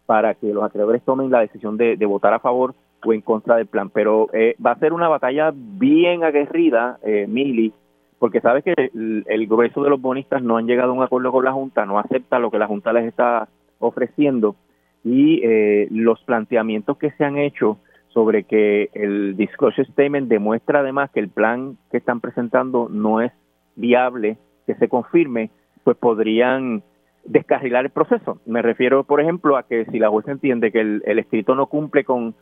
para 0.05 0.35
que 0.35 0.53
los 0.53 0.63
acreedores 0.63 1.03
tomen 1.03 1.31
la 1.31 1.39
decisión 1.39 1.75
de, 1.75 1.95
votar 2.05 2.33
a 2.33 2.39
favor 2.39 2.75
o 3.07 3.13
en 3.13 3.21
contra 3.21 3.55
del 3.55 3.67
plan. 3.67 3.89
Pero 3.89 4.27
eh, 4.33 4.55
va 4.63 4.71
a 4.71 4.79
ser 4.79 4.93
una 4.93 5.07
batalla 5.07 5.53
bien 5.53 6.23
aguerrida, 6.23 6.99
eh, 7.03 7.25
Mili, 7.27 7.73
porque 8.19 8.41
sabes 8.41 8.63
que 8.63 8.73
el, 8.75 9.47
grueso 9.47 9.83
de 9.83 9.89
los 9.89 10.01
bonistas 10.01 10.41
no 10.41 10.57
han 10.57 10.67
llegado 10.67 10.91
a 10.91 10.95
un 10.95 11.03
acuerdo 11.03 11.31
con 11.31 11.45
la 11.45 11.53
Junta, 11.53 11.85
no 11.85 11.99
acepta 11.99 12.39
lo 12.39 12.51
que 12.51 12.59
la 12.59 12.67
Junta 12.67 12.91
les 12.91 13.05
está 13.05 13.47
ofreciendo 13.79 14.55
y 15.03 15.39
eh, 15.43 15.87
los 15.91 16.21
planteamientos 16.23 16.97
que 16.97 17.11
se 17.11 17.23
han 17.23 17.37
hecho 17.37 17.77
sobre 18.09 18.43
que 18.43 18.89
el 18.93 19.37
disclosure 19.37 19.87
statement 19.91 20.27
demuestra 20.27 20.79
además 20.79 21.11
que 21.11 21.19
el 21.19 21.29
plan 21.29 21.77
que 21.91 21.97
están 21.97 22.19
presentando 22.19 22.89
no 22.89 23.21
es 23.21 23.31
viable 23.75 24.37
que 24.65 24.73
se 24.75 24.89
confirme, 24.89 25.51
pues 25.83 25.95
podrían 25.95 26.81
descarrilar 27.27 27.85
el 27.85 27.91
proceso. 27.91 28.39
Me 28.45 28.61
refiero, 28.61 29.03
por 29.03 29.21
ejemplo, 29.21 29.57
a 29.57 29.63
que 29.63 29.85
si 29.85 29.99
la 29.99 30.09
jueza 30.09 30.31
entiende 30.31 30.71
que 30.71 30.81
el, 30.81 31.19
escrito 31.19 31.55
no 31.55 31.67
cumple 31.67 32.03
con 32.03 32.35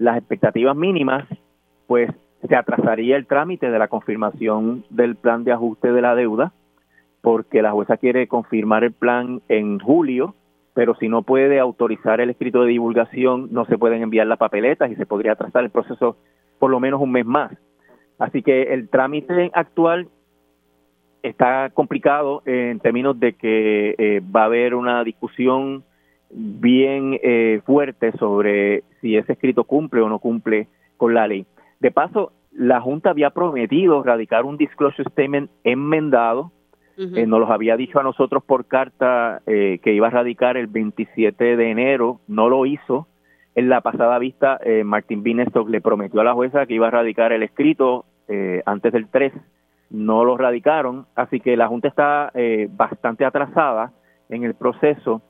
las 0.00 0.16
expectativas 0.16 0.74
mínimas, 0.74 1.26
pues 1.86 2.10
se 2.48 2.56
atrasaría 2.56 3.16
el 3.16 3.26
trámite 3.26 3.70
de 3.70 3.78
la 3.78 3.88
confirmación 3.88 4.82
del 4.88 5.14
plan 5.14 5.44
de 5.44 5.52
ajuste 5.52 5.92
de 5.92 6.00
la 6.00 6.14
deuda, 6.14 6.52
porque 7.20 7.60
la 7.60 7.72
jueza 7.72 7.98
quiere 7.98 8.26
confirmar 8.26 8.82
el 8.82 8.92
plan 8.92 9.42
en 9.48 9.78
julio, 9.78 10.34
pero 10.72 10.94
si 10.94 11.10
no 11.10 11.22
puede 11.22 11.60
autorizar 11.60 12.22
el 12.22 12.30
escrito 12.30 12.62
de 12.62 12.70
divulgación, 12.70 13.48
no 13.52 13.66
se 13.66 13.76
pueden 13.76 14.00
enviar 14.00 14.26
las 14.26 14.38
papeletas 14.38 14.90
y 14.90 14.96
se 14.96 15.04
podría 15.04 15.32
atrasar 15.32 15.64
el 15.64 15.70
proceso 15.70 16.16
por 16.58 16.70
lo 16.70 16.80
menos 16.80 17.02
un 17.02 17.12
mes 17.12 17.26
más. 17.26 17.52
Así 18.18 18.42
que 18.42 18.72
el 18.72 18.88
trámite 18.88 19.50
actual 19.52 20.08
está 21.22 21.68
complicado 21.74 22.42
en 22.46 22.80
términos 22.80 23.20
de 23.20 23.34
que 23.34 23.94
eh, 23.98 24.22
va 24.34 24.42
a 24.42 24.46
haber 24.46 24.74
una 24.74 25.04
discusión 25.04 25.84
bien 26.30 27.18
eh, 27.22 27.60
fuerte 27.64 28.12
sobre 28.12 28.84
si 29.00 29.16
ese 29.16 29.32
escrito 29.32 29.64
cumple 29.64 30.00
o 30.00 30.08
no 30.08 30.18
cumple 30.18 30.68
con 30.96 31.14
la 31.14 31.26
ley. 31.26 31.46
De 31.80 31.90
paso, 31.90 32.32
la 32.52 32.80
Junta 32.80 33.10
había 33.10 33.30
prometido 33.30 34.02
radicar 34.02 34.44
un 34.44 34.56
disclosure 34.56 35.08
statement 35.10 35.50
enmendado, 35.64 36.52
eh, 36.96 37.26
nos 37.26 37.40
los 37.40 37.50
había 37.50 37.76
dicho 37.76 37.98
a 37.98 38.02
nosotros 38.02 38.42
por 38.44 38.66
carta 38.66 39.40
que 39.46 39.94
iba 39.94 40.08
a 40.08 40.10
radicar 40.10 40.58
el 40.58 40.66
27 40.66 41.56
de 41.56 41.70
enero, 41.70 42.20
no 42.28 42.50
lo 42.50 42.66
hizo. 42.66 43.06
En 43.54 43.70
la 43.70 43.80
pasada 43.80 44.18
vista, 44.18 44.60
Martín 44.84 45.22
Binestock 45.22 45.70
le 45.70 45.80
prometió 45.80 46.20
a 46.20 46.24
la 46.24 46.34
jueza 46.34 46.66
que 46.66 46.74
iba 46.74 46.88
a 46.88 46.90
radicar 46.90 47.32
el 47.32 47.42
escrito 47.42 48.04
antes 48.66 48.92
del 48.92 49.08
3 49.08 49.32
no 49.90 50.24
lo 50.24 50.36
radicaron, 50.36 51.06
así 51.16 51.40
que 51.40 51.56
la 51.56 51.66
Junta 51.66 51.88
está 51.88 52.30
eh, 52.34 52.68
bastante 52.70 53.24
atrasada 53.24 53.92
en 54.28 54.44
el 54.44 54.54
proceso 54.54 55.22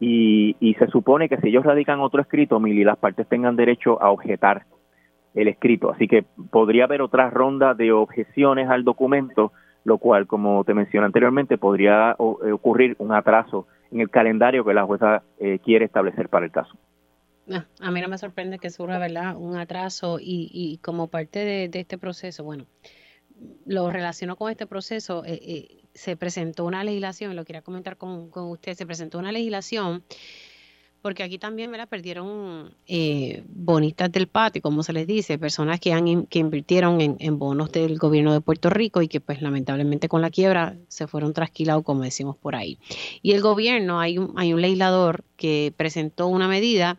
y, 0.00 0.76
se 0.78 0.86
supone 0.88 1.28
que 1.28 1.38
si 1.38 1.48
ellos 1.48 1.64
radican 1.64 2.00
otro 2.00 2.20
escrito, 2.22 2.60
Mili, 2.60 2.84
las 2.84 2.98
partes 2.98 3.26
tengan 3.26 3.56
derecho 3.56 4.00
a 4.00 4.10
objetar 4.10 4.64
el 5.34 5.48
escrito. 5.48 5.90
Así 5.90 6.06
que 6.06 6.24
podría 6.50 6.84
haber 6.84 7.02
otra 7.02 7.30
ronda 7.30 7.74
de 7.74 7.92
objeciones 7.92 8.68
al 8.68 8.84
documento, 8.84 9.52
lo 9.84 9.98
cual, 9.98 10.26
como 10.26 10.62
te 10.64 10.74
mencioné 10.74 11.06
anteriormente, 11.06 11.58
podría 11.58 12.12
eh, 12.12 12.52
ocurrir 12.52 12.94
un 12.98 13.12
atraso 13.12 13.66
en 13.90 14.00
el 14.00 14.10
calendario 14.10 14.64
que 14.64 14.74
la 14.74 14.84
jueza 14.84 15.22
eh, 15.38 15.58
quiere 15.64 15.86
establecer 15.86 16.28
para 16.28 16.46
el 16.46 16.52
caso. 16.52 16.76
Ah, 17.50 17.64
a 17.80 17.90
mí 17.90 18.00
no 18.00 18.08
me 18.08 18.18
sorprende 18.18 18.58
que 18.58 18.70
surja, 18.70 18.98
¿verdad?, 18.98 19.34
un 19.36 19.56
atraso 19.56 20.18
y, 20.20 20.50
y 20.52 20.78
como 20.78 21.08
parte 21.08 21.38
de, 21.38 21.68
de 21.68 21.80
este 21.80 21.96
proceso, 21.96 22.44
bueno, 22.44 22.66
lo 23.66 23.90
relaciono 23.90 24.36
con 24.36 24.50
este 24.50 24.66
proceso, 24.66 25.24
eh, 25.24 25.40
eh, 25.42 25.77
se 25.98 26.16
presentó 26.16 26.64
una 26.64 26.84
legislación, 26.84 27.34
lo 27.34 27.44
quería 27.44 27.62
comentar 27.62 27.96
con, 27.96 28.30
usted, 28.32 28.74
se 28.74 28.86
presentó 28.86 29.18
una 29.18 29.32
legislación 29.32 30.04
porque 31.02 31.22
aquí 31.22 31.38
también 31.38 31.70
la 31.72 31.86
perdieron 31.86 32.74
eh, 32.86 33.44
bonistas 33.48 34.10
del 34.10 34.26
patio, 34.26 34.62
como 34.62 34.82
se 34.82 34.92
les 34.92 35.06
dice, 35.06 35.38
personas 35.38 35.80
que, 35.80 35.92
han, 35.92 36.26
que 36.26 36.38
invirtieron 36.38 37.00
en, 37.00 37.38
bonos 37.38 37.70
del 37.70 37.98
gobierno 37.98 38.32
de 38.32 38.40
Puerto 38.40 38.68
Rico 38.68 39.00
y 39.00 39.08
que 39.08 39.20
pues 39.20 39.40
lamentablemente 39.40 40.08
con 40.08 40.22
la 40.22 40.30
quiebra 40.30 40.76
se 40.88 41.06
fueron 41.06 41.32
trasquilados, 41.32 41.84
como 41.84 42.02
decimos 42.02 42.36
por 42.36 42.56
ahí. 42.56 42.78
Y 43.22 43.32
el 43.32 43.42
gobierno, 43.42 44.00
hay 44.00 44.18
un, 44.18 44.34
hay 44.36 44.52
un 44.52 44.60
legislador 44.60 45.24
que 45.36 45.72
presentó 45.76 46.26
una 46.26 46.48
medida 46.48 46.98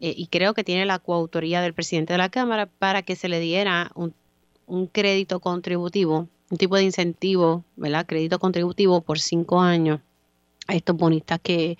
y 0.00 0.26
creo 0.26 0.54
que 0.54 0.64
tiene 0.64 0.84
la 0.84 0.98
coautoría 0.98 1.62
del 1.62 1.72
presidente 1.72 2.12
de 2.14 2.18
la 2.18 2.28
Cámara 2.28 2.66
para 2.66 3.02
que 3.02 3.16
se 3.16 3.28
le 3.28 3.40
diera 3.40 3.90
un 3.94 4.14
un 4.66 4.86
crédito 4.86 5.40
contributivo, 5.40 6.28
un 6.50 6.58
tipo 6.58 6.76
de 6.76 6.82
incentivo, 6.82 7.64
¿verdad? 7.76 8.06
Crédito 8.06 8.38
contributivo 8.38 9.00
por 9.00 9.18
cinco 9.18 9.60
años 9.60 10.00
a 10.66 10.74
estos 10.74 10.96
bonistas 10.96 11.40
que, 11.42 11.78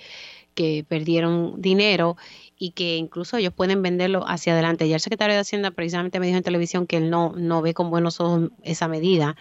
que 0.54 0.84
perdieron 0.88 1.60
dinero 1.60 2.16
y 2.58 2.70
que 2.70 2.96
incluso 2.96 3.36
ellos 3.36 3.52
pueden 3.52 3.82
venderlo 3.82 4.24
hacia 4.26 4.52
adelante. 4.52 4.88
Ya 4.88 4.96
el 4.96 5.00
secretario 5.00 5.34
de 5.34 5.40
Hacienda 5.40 5.70
precisamente 5.70 6.20
me 6.20 6.26
dijo 6.26 6.38
en 6.38 6.44
televisión 6.44 6.86
que 6.86 6.98
él 6.98 7.10
no, 7.10 7.32
no 7.36 7.62
ve 7.62 7.74
con 7.74 7.90
buenos 7.90 8.20
ojos 8.20 8.50
esa 8.62 8.88
medida. 8.88 9.36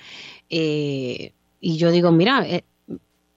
Eh, 0.49 1.33
y 1.61 1.77
yo 1.77 1.91
digo, 1.91 2.11
mira, 2.11 2.45
eh, 2.47 2.63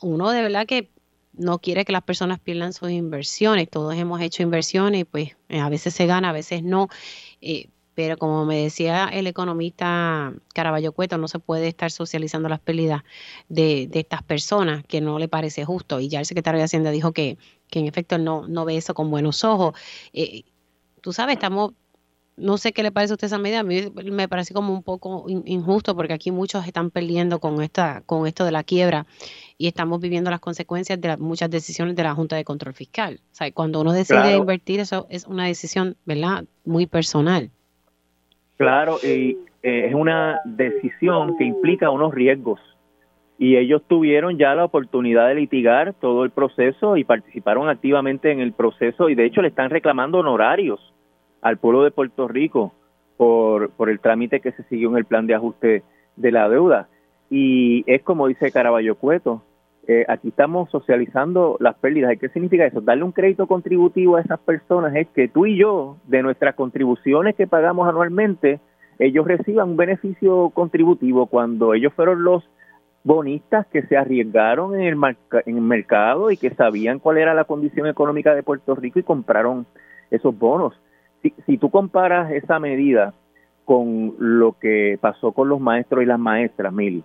uno 0.01 0.31
de 0.31 0.43
verdad 0.43 0.67
que 0.67 0.91
no 1.35 1.59
quiere 1.59 1.85
que 1.85 1.93
las 1.93 2.03
personas 2.03 2.41
pierdan 2.41 2.73
sus 2.73 2.91
inversiones. 2.91 3.69
Todos 3.69 3.95
hemos 3.95 4.21
hecho 4.21 4.43
inversiones 4.43 5.05
pues 5.11 5.37
eh, 5.49 5.61
a 5.61 5.69
veces 5.69 5.95
se 5.95 6.07
gana, 6.07 6.31
a 6.31 6.33
veces 6.33 6.63
no. 6.63 6.89
Pero 7.97 8.19
como 8.19 8.45
me 8.45 8.63
decía 8.63 9.09
el 9.11 9.27
economista 9.27 10.33
Caraballo 10.55 10.93
Cueto, 10.93 11.17
no 11.17 11.29
se 11.29 11.39
puede 11.39 11.67
estar 11.67 11.91
socializando 11.91 12.49
las 12.49 12.61
pérdidas 12.61 13.03
de, 13.49 13.89
estas 13.95 14.23
personas, 14.23 14.85
que 14.85 15.01
no 15.01 15.19
le 15.19 15.29
parece 15.29 15.65
justo. 15.65 15.99
Y 15.99 16.09
ya 16.09 16.21
el 16.21 16.27
secretario 16.27 16.59
de 16.59 16.65
Hacienda 16.65 16.91
dijo 16.91 17.13
que, 17.13 17.39
que 17.71 17.79
en 17.79 17.87
efecto 17.87 18.19
no, 18.19 18.47
no 18.47 18.67
ve 18.67 18.77
eso 18.77 18.93
con 18.93 19.11
buenos 19.11 19.45
ojos. 19.45 19.75
Eh, 20.13 20.45
tú 21.01 21.15
sabes, 21.15 21.37
estamos 21.37 21.73
no 22.37 22.59
sé 22.59 22.73
qué 22.73 22.83
le 22.83 22.93
parece 22.93 23.13
a 23.13 23.15
usted 23.15 23.29
esa 23.29 23.39
medida. 23.39 23.61
A 23.61 23.63
mí 23.63 23.91
me 24.11 24.29
parece 24.29 24.53
como 24.53 24.73
un 24.75 24.83
poco 24.83 25.25
injusto 25.29 25.97
porque 25.97 26.13
aquí 26.13 26.31
muchos 26.31 26.67
están 26.67 26.91
perdiendo 26.91 27.41
con 27.41 27.63
esta, 27.63 28.03
con 28.05 28.27
esto 28.27 28.45
de 28.45 28.53
la 28.53 28.63
quiebra 28.63 29.07
y 29.57 29.69
estamos 29.69 30.01
viviendo 30.01 30.31
las 30.31 30.41
consecuencias 30.41 31.01
de 31.01 31.17
muchas 31.17 31.51
decisiones 31.51 31.97
de 31.97 32.03
la 32.03 32.15
Junta 32.15 32.37
de 32.37 32.45
Control 32.45 32.75
Fiscal. 32.75 33.21
O 33.33 33.35
sea, 33.35 33.51
cuando 33.53 33.81
uno 33.81 33.93
decide 33.93 34.37
invertir, 34.37 34.81
eso 34.81 35.07
es 35.09 35.27
una 35.27 35.47
decisión, 35.47 35.97
¿verdad? 36.05 36.45
Muy 36.67 36.87
personal. 36.87 37.51
Claro, 38.57 38.97
y 39.03 39.39
eh, 39.63 39.87
es 39.89 39.95
una 39.95 40.41
decisión 40.45 41.37
que 41.37 41.45
implica 41.45 41.91
unos 41.91 42.15
riesgos. 42.15 42.61
Y 43.39 43.57
ellos 43.57 43.83
tuvieron 43.87 44.39
ya 44.39 44.55
la 44.55 44.65
oportunidad 44.65 45.29
de 45.29 45.35
litigar 45.35 45.93
todo 45.95 46.25
el 46.25 46.31
proceso 46.31 46.97
y 46.97 47.05
participaron 47.05 47.69
activamente 47.69 48.33
en 48.33 48.41
el 48.41 48.53
proceso 48.53 49.11
y 49.11 49.15
de 49.15 49.27
hecho 49.27 49.43
le 49.43 49.49
están 49.49 49.69
reclamando 49.69 50.21
honorarios 50.21 50.95
al 51.43 51.59
pueblo 51.59 51.83
de 51.83 51.91
Puerto 51.91 52.29
Rico 52.29 52.73
por, 53.19 53.71
por 53.73 53.91
el 53.91 54.01
trámite 54.01 54.41
que 54.41 54.53
se 54.53 54.63
siguió 54.65 54.89
en 54.91 54.97
el 54.97 55.05
plan 55.05 55.27
de 55.27 55.35
ajuste 55.35 55.83
de 56.17 56.33
la 56.33 56.49
deuda. 56.49 56.89
Y 57.29 57.85
es 57.87 58.03
como 58.03 58.27
dice 58.27 58.51
Caraballo 58.53 58.95
Cueto, 58.95 59.43
eh, 59.87 60.05
aquí 60.09 60.29
estamos 60.29 60.71
socializando 60.71 61.57
las 61.61 61.77
pérdidas. 61.77 62.13
¿Y 62.13 62.19
qué 62.19 62.29
significa 62.29 62.67
eso? 62.67 62.81
Darle 62.81 63.05
un 63.05 63.13
crédito 63.13 63.47
contributivo 63.47 64.17
a 64.17 64.21
esas 64.21 64.39
personas 64.41 64.95
es 64.95 65.09
que 65.09 65.29
tú 65.29 65.47
y 65.47 65.57
yo, 65.57 65.97
de 66.07 66.23
nuestras 66.23 66.55
contribuciones 66.55 67.37
que 67.37 67.47
pagamos 67.47 67.89
anualmente, 67.89 68.61
ellos 68.99 69.27
reciban 69.27 69.71
un 69.71 69.77
beneficio 69.77 70.51
contributivo 70.51 71.27
cuando 71.27 71.75
ellos 71.75 71.93
fueron 71.95 72.25
los 72.25 72.43
bonistas 73.05 73.67
que 73.69 73.83
se 73.83 73.97
arriesgaron 73.97 74.75
en 74.75 74.83
el, 74.83 75.61
mercado 75.61 76.31
y 76.31 76.37
que 76.37 76.51
sabían 76.51 76.99
cuál 76.99 77.19
era 77.19 77.35
la 77.35 77.45
condición 77.45 77.87
económica 77.87 78.35
de 78.35 78.43
Puerto 78.43 78.75
Rico 78.75 78.99
y 78.99 79.05
compraron 79.05 79.67
esos 80.11 80.37
bonos 80.37 80.75
si, 81.47 81.59
tú 81.59 81.71
comparas 81.71 82.31
esa 82.33 82.59
medida 82.59 83.15
con 83.65 84.15
lo 84.19 84.53
que 84.59 84.99
pasó 85.01 85.33
con 85.33 85.49
los 85.49 85.61
maestros 85.61 86.03
y 86.03 86.07
las 86.07 86.19
maestras, 86.19 86.73
Mil, 86.73 87.05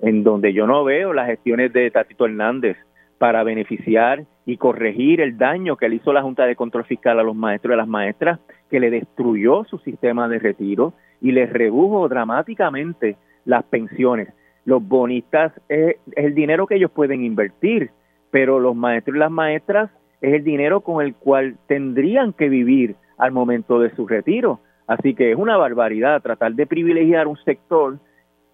en 0.00 0.24
donde 0.24 0.52
yo 0.52 0.66
no 0.66 0.84
veo 0.84 1.12
las 1.12 1.26
gestiones 1.26 1.72
de 1.72 1.90
Tatito 1.90 2.26
Hernández 2.26 2.76
para 3.18 3.42
beneficiar 3.42 4.24
y 4.46 4.56
corregir 4.56 5.20
el 5.20 5.36
daño 5.36 5.76
que 5.76 5.88
le 5.88 5.96
hizo 5.96 6.12
la 6.12 6.22
Junta 6.22 6.46
de 6.46 6.56
Control 6.56 6.84
Fiscal 6.84 7.18
a 7.18 7.22
los 7.22 7.34
maestros 7.34 7.72
y 7.72 7.74
a 7.74 7.78
las 7.78 7.88
maestras, 7.88 8.38
que 8.70 8.80
le 8.80 8.90
destruyó 8.90 9.64
su 9.64 9.78
sistema 9.78 10.28
de 10.28 10.38
retiro 10.38 10.94
y 11.20 11.32
les 11.32 11.52
redujo 11.52 12.08
dramáticamente 12.08 13.16
las 13.44 13.64
pensiones. 13.64 14.28
Los 14.64 14.86
bonistas 14.86 15.52
es 15.68 15.96
el 16.14 16.34
dinero 16.34 16.66
que 16.66 16.76
ellos 16.76 16.90
pueden 16.90 17.24
invertir, 17.24 17.90
pero 18.30 18.60
los 18.60 18.76
maestros 18.76 19.16
y 19.16 19.18
las 19.18 19.30
maestras 19.30 19.90
es 20.20 20.34
el 20.34 20.44
dinero 20.44 20.80
con 20.80 21.04
el 21.04 21.14
cual 21.14 21.56
tendrían 21.66 22.32
que 22.32 22.48
vivir 22.48 22.96
al 23.16 23.32
momento 23.32 23.80
de 23.80 23.90
su 23.96 24.06
retiro. 24.06 24.60
Así 24.86 25.14
que 25.14 25.32
es 25.32 25.36
una 25.36 25.56
barbaridad 25.56 26.22
tratar 26.22 26.54
de 26.54 26.66
privilegiar 26.66 27.26
un 27.26 27.36
sector 27.38 27.98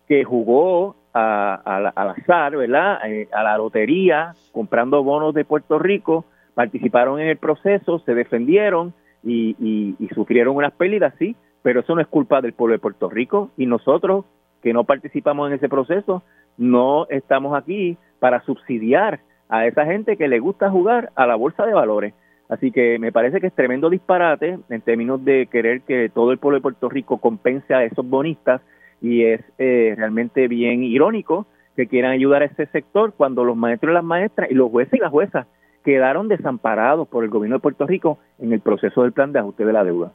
que 0.09 0.24
jugó 0.24 0.97
a, 1.15 1.55
al 1.95 2.09
azar, 2.11 2.57
¿verdad? 2.57 2.99
Eh, 3.07 3.29
a 3.33 3.43
la 3.43 3.57
lotería, 3.57 4.35
comprando 4.53 5.03
bonos 5.05 5.33
de 5.33 5.45
Puerto 5.45 5.79
Rico, 5.79 6.25
participaron 6.55 7.21
en 7.21 7.29
el 7.29 7.37
proceso, 7.37 8.01
se 8.01 8.15
defendieron 8.15 8.93
y, 9.23 9.57
y, 9.99 10.09
sufrieron 10.09 10.57
unas 10.57 10.73
pérdidas, 10.73 11.15
sí, 11.19 11.35
pero 11.62 11.81
eso 11.81 11.95
no 11.95 12.01
es 12.01 12.07
culpa 12.09 12.41
del 12.41 12.53
pueblo 12.53 12.75
de 12.75 12.79
Puerto 12.81 13.09
Rico 13.09 13.51
y 13.57 13.67
nosotros 13.67 14.27
que 14.62 14.73
no 14.73 14.85
participamos 14.85 15.49
en 15.49 15.55
ese 15.55 15.69
proceso, 15.69 16.23
no 16.57 17.07
estamos 17.09 17.57
aquí 17.57 17.97
para 18.19 18.43
subsidiar 18.45 19.21
a 19.49 19.67
esa 19.67 19.85
gente 19.85 20.17
que 20.17 20.29
le 20.29 20.41
gusta 20.41 20.71
jugar 20.71 21.11
a 21.15 21.27
la 21.27 21.35
bolsa 21.37 21.67
de 21.67 21.75
valores. 21.75 22.15
Así 22.49 22.71
que 22.71 22.99
me 22.99 23.12
parece 23.12 23.41
que 23.41 23.47
es 23.47 23.55
tremendo 23.55 23.91
disparate 23.91 24.59
en 24.69 24.81
términos 24.83 25.25
de 25.25 25.47
querer 25.51 25.83
que 25.83 26.09
todo 26.09 26.33
el 26.33 26.39
pueblo 26.39 26.59
de 26.59 26.62
Puerto 26.62 26.89
Rico 26.89 27.19
compense 27.19 27.75
a 27.75 27.85
esos 27.85 28.09
bonistas 28.09 28.61
y 29.05 29.22
es 29.22 29.42
eh, 29.59 29.92
realmente 29.98 30.48
bien 30.48 30.82
irónico 30.82 31.46
que 31.76 31.86
quieran 31.86 32.12
ayudar 32.12 32.40
a 32.40 32.46
ese 32.46 32.64
sector 32.68 33.12
cuando 33.12 33.44
los 33.44 33.55
maestros 33.55 33.90
y 33.90 33.94
las 33.94 34.05
maestras 34.05 34.50
y 34.50 34.55
los 34.55 34.70
jueces 34.70 34.94
y 34.94 34.98
las 34.98 35.11
juezas 35.11 35.46
quedaron 35.84 36.26
desamparados 36.26 37.07
por 37.09 37.22
el 37.22 37.28
gobierno 37.28 37.57
de 37.57 37.61
Puerto 37.61 37.86
Rico 37.86 38.18
en 38.38 38.55
el 38.55 38.61
proceso 38.61 39.02
del 39.02 39.12
plan 39.12 39.30
de 39.32 39.40
ajuste 39.40 39.66
de 39.66 39.72
la 39.74 39.84
deuda. 39.84 40.14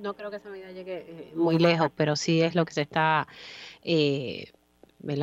No 0.00 0.14
creo 0.14 0.30
que 0.30 0.36
esa 0.36 0.48
medida 0.48 0.72
llegue 0.72 1.04
eh, 1.06 1.32
muy 1.36 1.58
lejos, 1.58 1.90
pero 1.94 2.16
sí 2.16 2.40
es 2.40 2.54
lo 2.54 2.64
que 2.64 2.72
se 2.72 2.80
está 2.80 3.28
eh, 3.84 4.50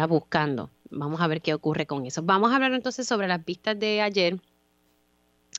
buscando. 0.07 0.69
Vamos 0.91 1.19
a 1.19 1.27
ver 1.27 1.41
qué 1.41 1.55
ocurre 1.55 1.87
con 1.87 2.05
eso. 2.05 2.21
Vamos 2.21 2.51
a 2.51 2.55
hablar 2.57 2.73
entonces 2.73 3.07
sobre 3.07 3.27
las 3.27 3.43
vistas 3.43 3.77
de 3.79 4.01
ayer 4.01 4.35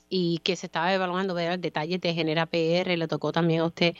y 0.07 0.39
que 0.39 0.55
se 0.55 0.67
estaba 0.67 0.93
evaluando 0.93 1.33
ver 1.33 1.51
el 1.51 1.61
detalle 1.61 1.97
de 1.97 2.13
Genera 2.13 2.45
PR, 2.45 2.97
le 2.97 3.07
tocó 3.07 3.31
también 3.31 3.61
a 3.61 3.65
usted 3.65 3.95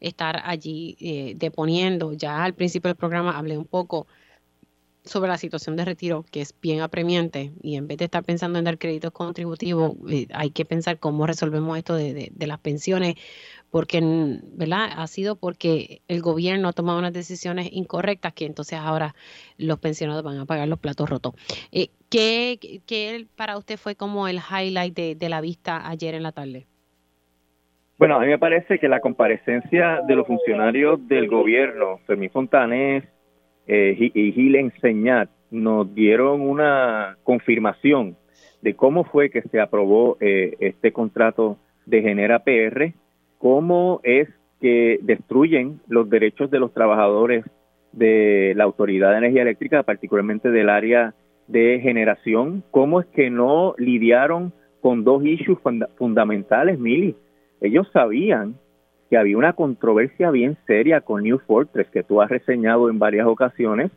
estar 0.00 0.42
allí 0.44 0.96
eh, 1.00 1.34
deponiendo. 1.36 2.12
Ya 2.12 2.44
al 2.44 2.54
principio 2.54 2.88
del 2.88 2.96
programa 2.96 3.36
hablé 3.38 3.58
un 3.58 3.66
poco 3.66 4.06
sobre 5.06 5.28
la 5.28 5.38
situación 5.38 5.76
de 5.76 5.84
retiro, 5.84 6.24
que 6.30 6.40
es 6.40 6.54
bien 6.60 6.80
apremiante, 6.80 7.52
y 7.62 7.76
en 7.76 7.86
vez 7.86 7.98
de 7.98 8.06
estar 8.06 8.24
pensando 8.24 8.58
en 8.58 8.64
dar 8.64 8.78
créditos 8.78 9.12
contributivos, 9.12 9.92
eh, 10.10 10.26
hay 10.34 10.50
que 10.50 10.64
pensar 10.64 10.98
cómo 10.98 11.26
resolvemos 11.26 11.78
esto 11.78 11.94
de, 11.94 12.32
de, 12.32 12.46
las 12.46 12.58
pensiones, 12.58 13.14
porque 13.70 14.00
¿verdad? 14.54 14.90
ha 14.96 15.06
sido 15.06 15.36
porque 15.36 16.02
el 16.08 16.22
gobierno 16.22 16.68
ha 16.68 16.72
tomado 16.72 16.98
unas 16.98 17.12
decisiones 17.12 17.68
incorrectas 17.72 18.32
que 18.32 18.46
entonces 18.46 18.78
ahora 18.78 19.14
los 19.58 19.78
pensionados 19.78 20.22
van 20.24 20.38
a 20.38 20.46
pagar 20.46 20.68
los 20.68 20.80
platos 20.80 21.08
rotos. 21.08 21.34
Eh, 21.70 21.90
¿qué, 22.08 22.82
¿qué, 22.86 23.26
para 23.36 23.56
usted 23.58 23.78
fue 23.78 23.94
como 23.94 24.28
el 24.28 24.38
highlight 24.38 24.94
de, 24.94 25.14
de 25.14 25.28
la 25.28 25.40
vista 25.40 25.88
ayer 25.88 26.14
en 26.14 26.24
la 26.24 26.32
tarde? 26.32 26.66
Bueno, 27.98 28.16
a 28.16 28.20
mí 28.20 28.26
me 28.26 28.38
parece 28.38 28.78
que 28.78 28.88
la 28.88 29.00
comparecencia 29.00 30.02
de 30.06 30.16
los 30.16 30.26
funcionarios 30.26 31.08
del 31.08 31.28
gobierno, 31.28 31.98
Fermín 32.06 32.30
Fontanés, 32.30 33.04
eh, 33.66 33.96
y 33.98 34.32
Gil 34.32 34.56
Enseñat 34.56 35.30
nos 35.50 35.94
dieron 35.94 36.42
una 36.42 37.16
confirmación 37.24 38.16
de 38.60 38.74
cómo 38.74 39.04
fue 39.04 39.30
que 39.30 39.42
se 39.42 39.60
aprobó 39.60 40.18
eh, 40.20 40.56
este 40.60 40.92
contrato 40.92 41.56
de 41.86 42.02
Genera 42.02 42.40
PR, 42.40 42.92
cómo 43.38 44.00
es 44.02 44.28
que 44.60 44.98
destruyen 45.02 45.80
los 45.88 46.10
derechos 46.10 46.50
de 46.50 46.58
los 46.58 46.74
trabajadores 46.74 47.46
de 47.92 48.52
la 48.56 48.64
Autoridad 48.64 49.12
de 49.12 49.18
Energía 49.18 49.42
Eléctrica, 49.42 49.82
particularmente 49.84 50.50
del 50.50 50.68
área 50.68 51.14
de 51.46 51.80
generación, 51.82 52.62
cómo 52.70 53.00
es 53.00 53.06
que 53.06 53.30
no 53.30 53.74
lidiaron 53.78 54.52
con 54.82 55.02
dos 55.02 55.24
issues 55.24 55.58
fundamentales, 55.96 56.78
Mili. 56.78 57.16
Ellos 57.60 57.88
sabían 57.92 58.54
que 59.08 59.16
había 59.16 59.38
una 59.38 59.52
controversia 59.52 60.30
bien 60.30 60.56
seria 60.66 61.00
con 61.00 61.22
New 61.22 61.38
Fortress, 61.46 61.88
que 61.88 62.02
tú 62.02 62.20
has 62.20 62.30
reseñado 62.30 62.90
en 62.90 62.98
varias 62.98 63.26
ocasiones, 63.26 63.90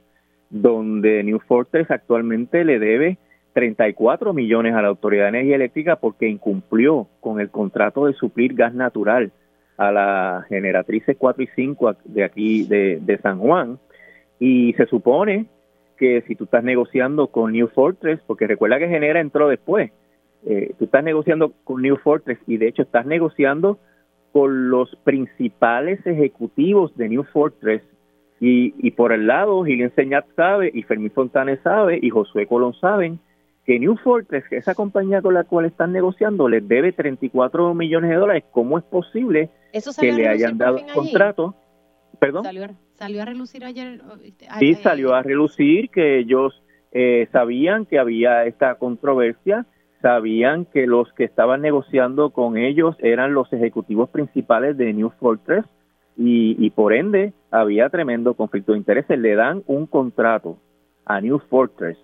donde 0.49 1.23
New 1.23 1.39
Fortress 1.47 1.89
actualmente 1.89 2.63
le 2.63 2.79
debe 2.79 3.17
34 3.53 4.33
millones 4.33 4.75
a 4.75 4.81
la 4.81 4.87
Autoridad 4.87 5.23
de 5.23 5.29
Energía 5.29 5.55
Eléctrica 5.55 5.95
porque 5.95 6.27
incumplió 6.27 7.07
con 7.19 7.39
el 7.39 7.49
contrato 7.49 8.05
de 8.05 8.13
suplir 8.13 8.53
gas 8.53 8.73
natural 8.73 9.31
a 9.77 9.91
las 9.91 10.45
generatrices 10.47 11.15
4 11.17 11.43
y 11.43 11.47
5 11.55 11.95
de 12.05 12.23
aquí 12.23 12.63
de, 12.63 12.99
de 13.01 13.17
San 13.19 13.39
Juan. 13.39 13.79
Y 14.39 14.73
se 14.73 14.85
supone 14.85 15.47
que 15.97 16.21
si 16.27 16.35
tú 16.35 16.45
estás 16.45 16.63
negociando 16.63 17.27
con 17.27 17.51
New 17.51 17.67
Fortress, 17.67 18.19
porque 18.25 18.47
recuerda 18.47 18.79
que 18.79 18.87
Genera 18.87 19.19
entró 19.19 19.49
después, 19.49 19.91
eh, 20.45 20.73
tú 20.77 20.85
estás 20.85 21.03
negociando 21.03 21.53
con 21.63 21.81
New 21.81 21.97
Fortress 21.97 22.39
y 22.47 22.57
de 22.57 22.67
hecho 22.67 22.83
estás 22.83 23.05
negociando 23.05 23.79
con 24.31 24.69
los 24.69 24.95
principales 25.03 26.05
ejecutivos 26.05 26.95
de 26.95 27.09
New 27.09 27.23
Fortress 27.23 27.81
y, 28.39 28.73
y 28.77 28.91
por 28.91 29.11
el 29.11 29.27
lado 29.27 29.63
Gillian 29.63 29.93
Señat 29.95 30.25
sabe 30.35 30.71
y 30.73 30.83
Fermín 30.83 31.11
Fontanes 31.11 31.59
sabe 31.63 31.99
y 32.01 32.09
Josué 32.09 32.47
Colón 32.47 32.73
saben 32.75 33.19
que 33.69 33.77
New 33.77 33.97
Fortress, 33.97 34.45
esa 34.49 34.73
compañía 34.73 35.21
con 35.21 35.35
la 35.35 35.43
cual 35.43 35.65
están 35.65 35.91
negociando, 35.91 36.49
les 36.49 36.67
debe 36.67 36.91
34 36.91 37.75
millones 37.75 38.09
de 38.09 38.15
dólares. 38.15 38.43
¿Cómo 38.49 38.79
es 38.79 38.83
posible 38.83 39.51
que 39.99 40.11
le 40.11 40.27
hayan 40.27 40.57
dado 40.57 40.79
contrato? 40.91 41.53
¿Perdón? 42.19 42.45
Salió, 42.95 43.21
a 43.21 43.25
relucir 43.25 43.63
ayer. 43.63 44.01
Sí, 44.57 44.73
salió 44.73 45.13
a 45.13 45.21
relucir 45.21 45.91
que 45.91 46.17
ellos 46.17 46.63
eh, 46.91 47.27
sabían 47.31 47.85
que 47.85 47.99
había 47.99 48.45
esta 48.45 48.73
controversia 48.75 49.67
sabían 50.01 50.65
que 50.65 50.87
los 50.87 51.11
que 51.13 51.25
estaban 51.25 51.61
negociando 51.61 52.29
con 52.31 52.57
ellos 52.57 52.95
eran 52.99 53.33
los 53.33 53.51
ejecutivos 53.51 54.09
principales 54.09 54.77
de 54.77 54.93
New 54.93 55.11
Fortress 55.19 55.65
y, 56.21 56.69
por 56.71 56.93
ende 56.93 57.33
había 57.49 57.89
tremendo 57.89 58.33
conflicto 58.33 58.73
de 58.73 58.79
intereses. 58.79 59.17
Le 59.17 59.35
dan 59.35 59.63
un 59.67 59.87
contrato 59.87 60.57
a 61.05 61.21
New 61.21 61.39
Fortress, 61.49 61.97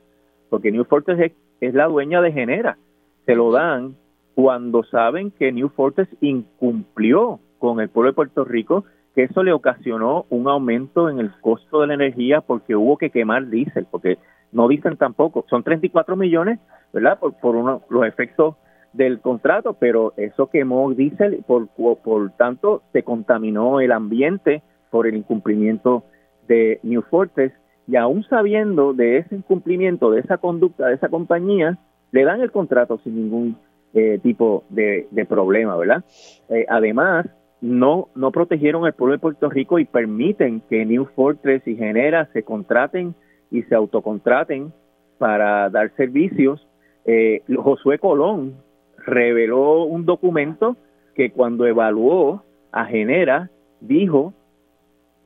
porque 0.50 0.72
New 0.72 0.86
Fortress 0.86 1.34
es, 1.60 1.74
la 1.74 1.88
dueña 1.88 2.22
de 2.22 2.32
Genera. 2.32 2.78
Se 3.26 3.36
lo 3.36 3.52
dan 3.52 3.96
cuando 4.34 4.84
saben 4.84 5.32
que 5.32 5.52
New 5.52 5.70
Fortress 5.70 6.10
incumplió 6.22 7.40
con 7.60 7.80
el 7.82 7.90
pueblo 7.90 8.12
de 8.12 8.16
Puerto 8.16 8.46
Rico, 8.46 8.86
que 9.14 9.24
eso 9.24 9.44
le 9.44 9.54
ocasionó 9.54 10.26
un 10.30 10.48
aumento 10.48 11.10
en 11.10 11.20
el 11.20 11.32
costo 11.42 11.82
de 11.82 11.88
la 11.88 11.94
energía 11.96 12.42
porque 12.42 12.76
hubo 12.76 12.98
que 12.98 13.10
quemar 13.10 13.50
diésel, 13.50 13.88
porque 13.90 14.18
no 14.56 14.69
dicen 14.69 14.95
tampoco. 14.95 15.45
Son 15.49 15.64
34 15.64 16.15
millones, 16.15 16.60
¿verdad? 16.94 17.19
Por, 17.19 17.34
por 17.34 17.56
uno, 17.56 17.82
los 17.90 18.06
efectos 18.06 18.56
del 18.94 19.19
contrato, 19.19 19.73
pero 19.73 20.14
eso 20.15 20.48
quemó 20.48 20.90
diésel, 20.94 21.44
por, 21.45 21.68
por 21.68 22.32
tanto 22.38 22.82
se 22.94 23.03
contaminó 23.03 23.82
el 23.82 23.91
ambiente 23.91 24.64
por 24.90 25.07
el 25.07 25.18
incumplimiento 25.18 26.06
de 26.48 26.80
New 26.84 27.02
Fortress 27.02 27.52
y 27.86 27.98
aún 27.98 28.23
sabiendo 28.23 28.94
de 28.94 29.18
ese 29.18 29.36
incumplimiento, 29.36 30.11
de 30.11 30.22
esa 30.22 30.38
conducta 30.38 30.88
de 30.88 30.95
esa 30.95 31.10
compañía, 31.10 31.77
le 32.11 32.23
dan 32.23 32.40
el 32.40 32.52
contrato 32.52 32.98
sin 33.03 33.15
ningún 33.15 33.57
eh, 33.94 34.19
tipo 34.23 34.64
de, 34.69 35.07
problema, 35.27 35.76
¿verdad? 35.76 36.06
Eh, 36.48 36.65
además, 36.69 37.26
no, 37.60 38.07
no 38.15 38.32
protegieron 38.32 38.86
el 38.86 38.94
pueblo 38.94 39.14
de 39.14 39.19
Puerto 39.19 39.49
Rico 39.49 39.80
y 39.80 39.86
permiten 39.86 40.61
que 40.69 40.86
New 40.86 41.06
Fortress 41.14 41.68
y 41.68 41.76
Genera 41.76 42.30
se 42.32 42.44
contraten 42.44 43.15
y 43.52 43.64
se 43.64 43.76
autocontraten 43.76 44.74
para 45.18 45.70
dar 45.70 45.92
servicios. 45.96 46.68
Eh, 47.06 47.42
Josué 47.56 48.00
Colón 48.00 48.56
reveló 48.98 49.84
un 49.84 50.06
documento 50.06 50.78
que 51.14 51.32
cuando 51.32 51.66
evaluó 51.66 52.44
a 52.72 52.86
Genera 52.86 53.50
dijo 53.80 54.34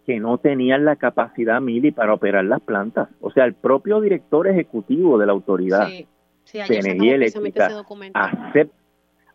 que 0.05 0.19
no 0.19 0.37
tenían 0.37 0.85
la 0.85 0.95
capacidad 0.95 1.61
mili 1.61 1.91
para 1.91 2.13
operar 2.13 2.45
las 2.45 2.61
plantas. 2.61 3.09
O 3.21 3.31
sea, 3.31 3.45
el 3.45 3.53
propio 3.53 4.01
director 4.01 4.47
ejecutivo 4.47 5.17
de 5.17 5.25
la 5.25 5.31
autoridad 5.31 5.87
de 5.87 6.07
energía 6.53 7.15
eléctrica 7.15 7.69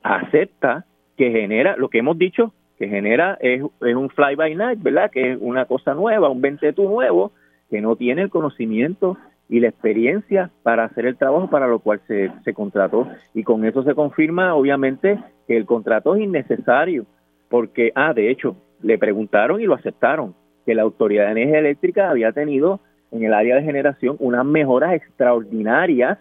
acepta 0.02 0.84
que 1.16 1.30
genera 1.30 1.76
lo 1.76 1.88
que 1.88 1.98
hemos 1.98 2.18
dicho 2.18 2.52
que 2.78 2.88
genera 2.88 3.38
es, 3.40 3.62
un 3.62 4.10
fly 4.10 4.34
by 4.34 4.54
night, 4.54 4.82
¿verdad? 4.82 5.10
Que 5.10 5.32
es 5.32 5.38
una 5.40 5.64
cosa 5.66 5.94
nueva, 5.94 6.28
un 6.28 6.40
ventetú 6.40 6.88
nuevo, 6.88 7.32
que 7.70 7.80
no 7.80 7.96
tiene 7.96 8.22
el 8.22 8.30
conocimiento 8.30 9.16
y 9.48 9.60
la 9.60 9.68
experiencia 9.68 10.50
para 10.62 10.84
hacer 10.84 11.06
el 11.06 11.16
trabajo 11.16 11.50
para 11.50 11.66
lo 11.66 11.78
cual 11.80 12.00
se, 12.06 12.30
se 12.44 12.54
contrató. 12.54 13.08
Y 13.34 13.42
con 13.42 13.64
eso 13.64 13.82
se 13.82 13.94
confirma, 13.94 14.54
obviamente, 14.54 15.18
que 15.46 15.56
el 15.56 15.66
contrato 15.66 16.14
es 16.14 16.22
innecesario, 16.22 17.04
porque, 17.48 17.92
ah, 17.94 18.14
de 18.14 18.30
hecho, 18.30 18.56
le 18.82 18.98
preguntaron 18.98 19.60
y 19.60 19.64
lo 19.64 19.74
aceptaron, 19.74 20.34
que 20.64 20.74
la 20.74 20.82
Autoridad 20.82 21.26
de 21.26 21.32
Energía 21.32 21.58
Eléctrica 21.58 22.10
había 22.10 22.32
tenido 22.32 22.80
en 23.10 23.22
el 23.24 23.34
área 23.34 23.56
de 23.56 23.62
generación 23.62 24.16
unas 24.18 24.44
mejoras 24.44 24.94
extraordinarias 24.94 26.18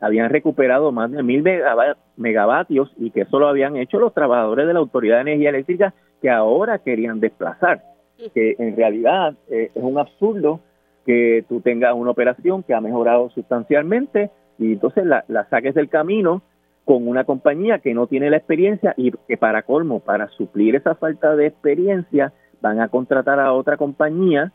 habían 0.00 0.30
recuperado 0.30 0.92
más 0.92 1.10
de 1.10 1.22
mil 1.22 1.44
megavatios 2.16 2.90
y 2.96 3.10
que 3.10 3.22
eso 3.22 3.38
lo 3.38 3.48
habían 3.48 3.76
hecho 3.76 3.98
los 3.98 4.14
trabajadores 4.14 4.66
de 4.66 4.72
la 4.72 4.80
Autoridad 4.80 5.16
de 5.16 5.32
Energía 5.32 5.50
Eléctrica 5.50 5.94
que 6.22 6.30
ahora 6.30 6.78
querían 6.78 7.20
desplazar. 7.20 7.82
Que 8.34 8.54
en 8.58 8.76
realidad 8.76 9.34
eh, 9.50 9.70
es 9.74 9.82
un 9.82 9.98
absurdo 9.98 10.60
que 11.10 11.44
tú 11.48 11.60
tengas 11.60 11.92
una 11.96 12.12
operación 12.12 12.62
que 12.62 12.72
ha 12.72 12.80
mejorado 12.80 13.30
sustancialmente 13.30 14.30
y 14.60 14.74
entonces 14.74 15.04
la, 15.04 15.24
la 15.26 15.44
saques 15.48 15.74
del 15.74 15.88
camino 15.88 16.42
con 16.84 17.08
una 17.08 17.24
compañía 17.24 17.80
que 17.80 17.94
no 17.94 18.06
tiene 18.06 18.30
la 18.30 18.36
experiencia 18.36 18.94
y 18.96 19.10
que 19.10 19.36
para 19.36 19.62
colmo, 19.62 19.98
para 19.98 20.28
suplir 20.28 20.76
esa 20.76 20.94
falta 20.94 21.34
de 21.34 21.48
experiencia, 21.48 22.32
van 22.60 22.80
a 22.80 22.86
contratar 22.86 23.40
a 23.40 23.52
otra 23.52 23.76
compañía 23.76 24.52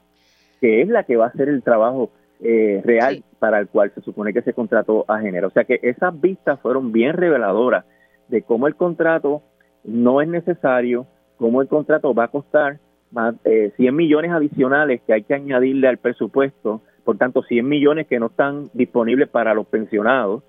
que 0.62 0.82
es 0.82 0.88
la 0.88 1.04
que 1.04 1.18
va 1.18 1.26
a 1.26 1.28
hacer 1.28 1.50
el 1.50 1.62
trabajo 1.62 2.12
eh, 2.40 2.82
real 2.86 3.22
para 3.38 3.60
el 3.60 3.68
cual 3.68 3.92
se 3.94 4.00
supone 4.00 4.32
que 4.32 4.42
se 4.42 4.54
contrató 4.54 5.04
a 5.10 5.20
género. 5.20 5.50
O 5.50 5.52
sea 5.52 5.66
que 5.66 5.82
esas 5.84 6.18
vistas 6.22 6.58
fueron 6.62 6.94
bien 6.94 7.18
reveladoras 7.18 7.84
de 8.30 8.44
cómo 8.44 8.68
el 8.68 8.76
contrato 8.76 9.42
no 9.84 10.22
es 10.22 10.30
necesario, 10.30 11.06
cómo 11.36 11.62
el 11.62 11.68
contrato 11.68 12.14
va 12.14 12.24
a 12.24 12.30
costar 12.30 12.80
más 13.12 13.36
eh, 13.46 13.72
100 13.78 13.96
millones 13.96 14.32
adicionales 14.32 15.02
que 15.06 15.14
hay 15.14 15.24
que 15.24 15.34
añadirle 15.34 15.88
al 15.88 15.98
presupuesto, 15.98 16.82
por 17.04 17.18
tanto 17.18 17.44
100 17.44 17.68
millones 17.68 18.08
que 18.08 18.20
no 18.20 18.28
están 18.28 18.70
disponibles 18.74 19.30
para 19.30 19.54
los 19.54 19.68
pensionados 19.68 20.44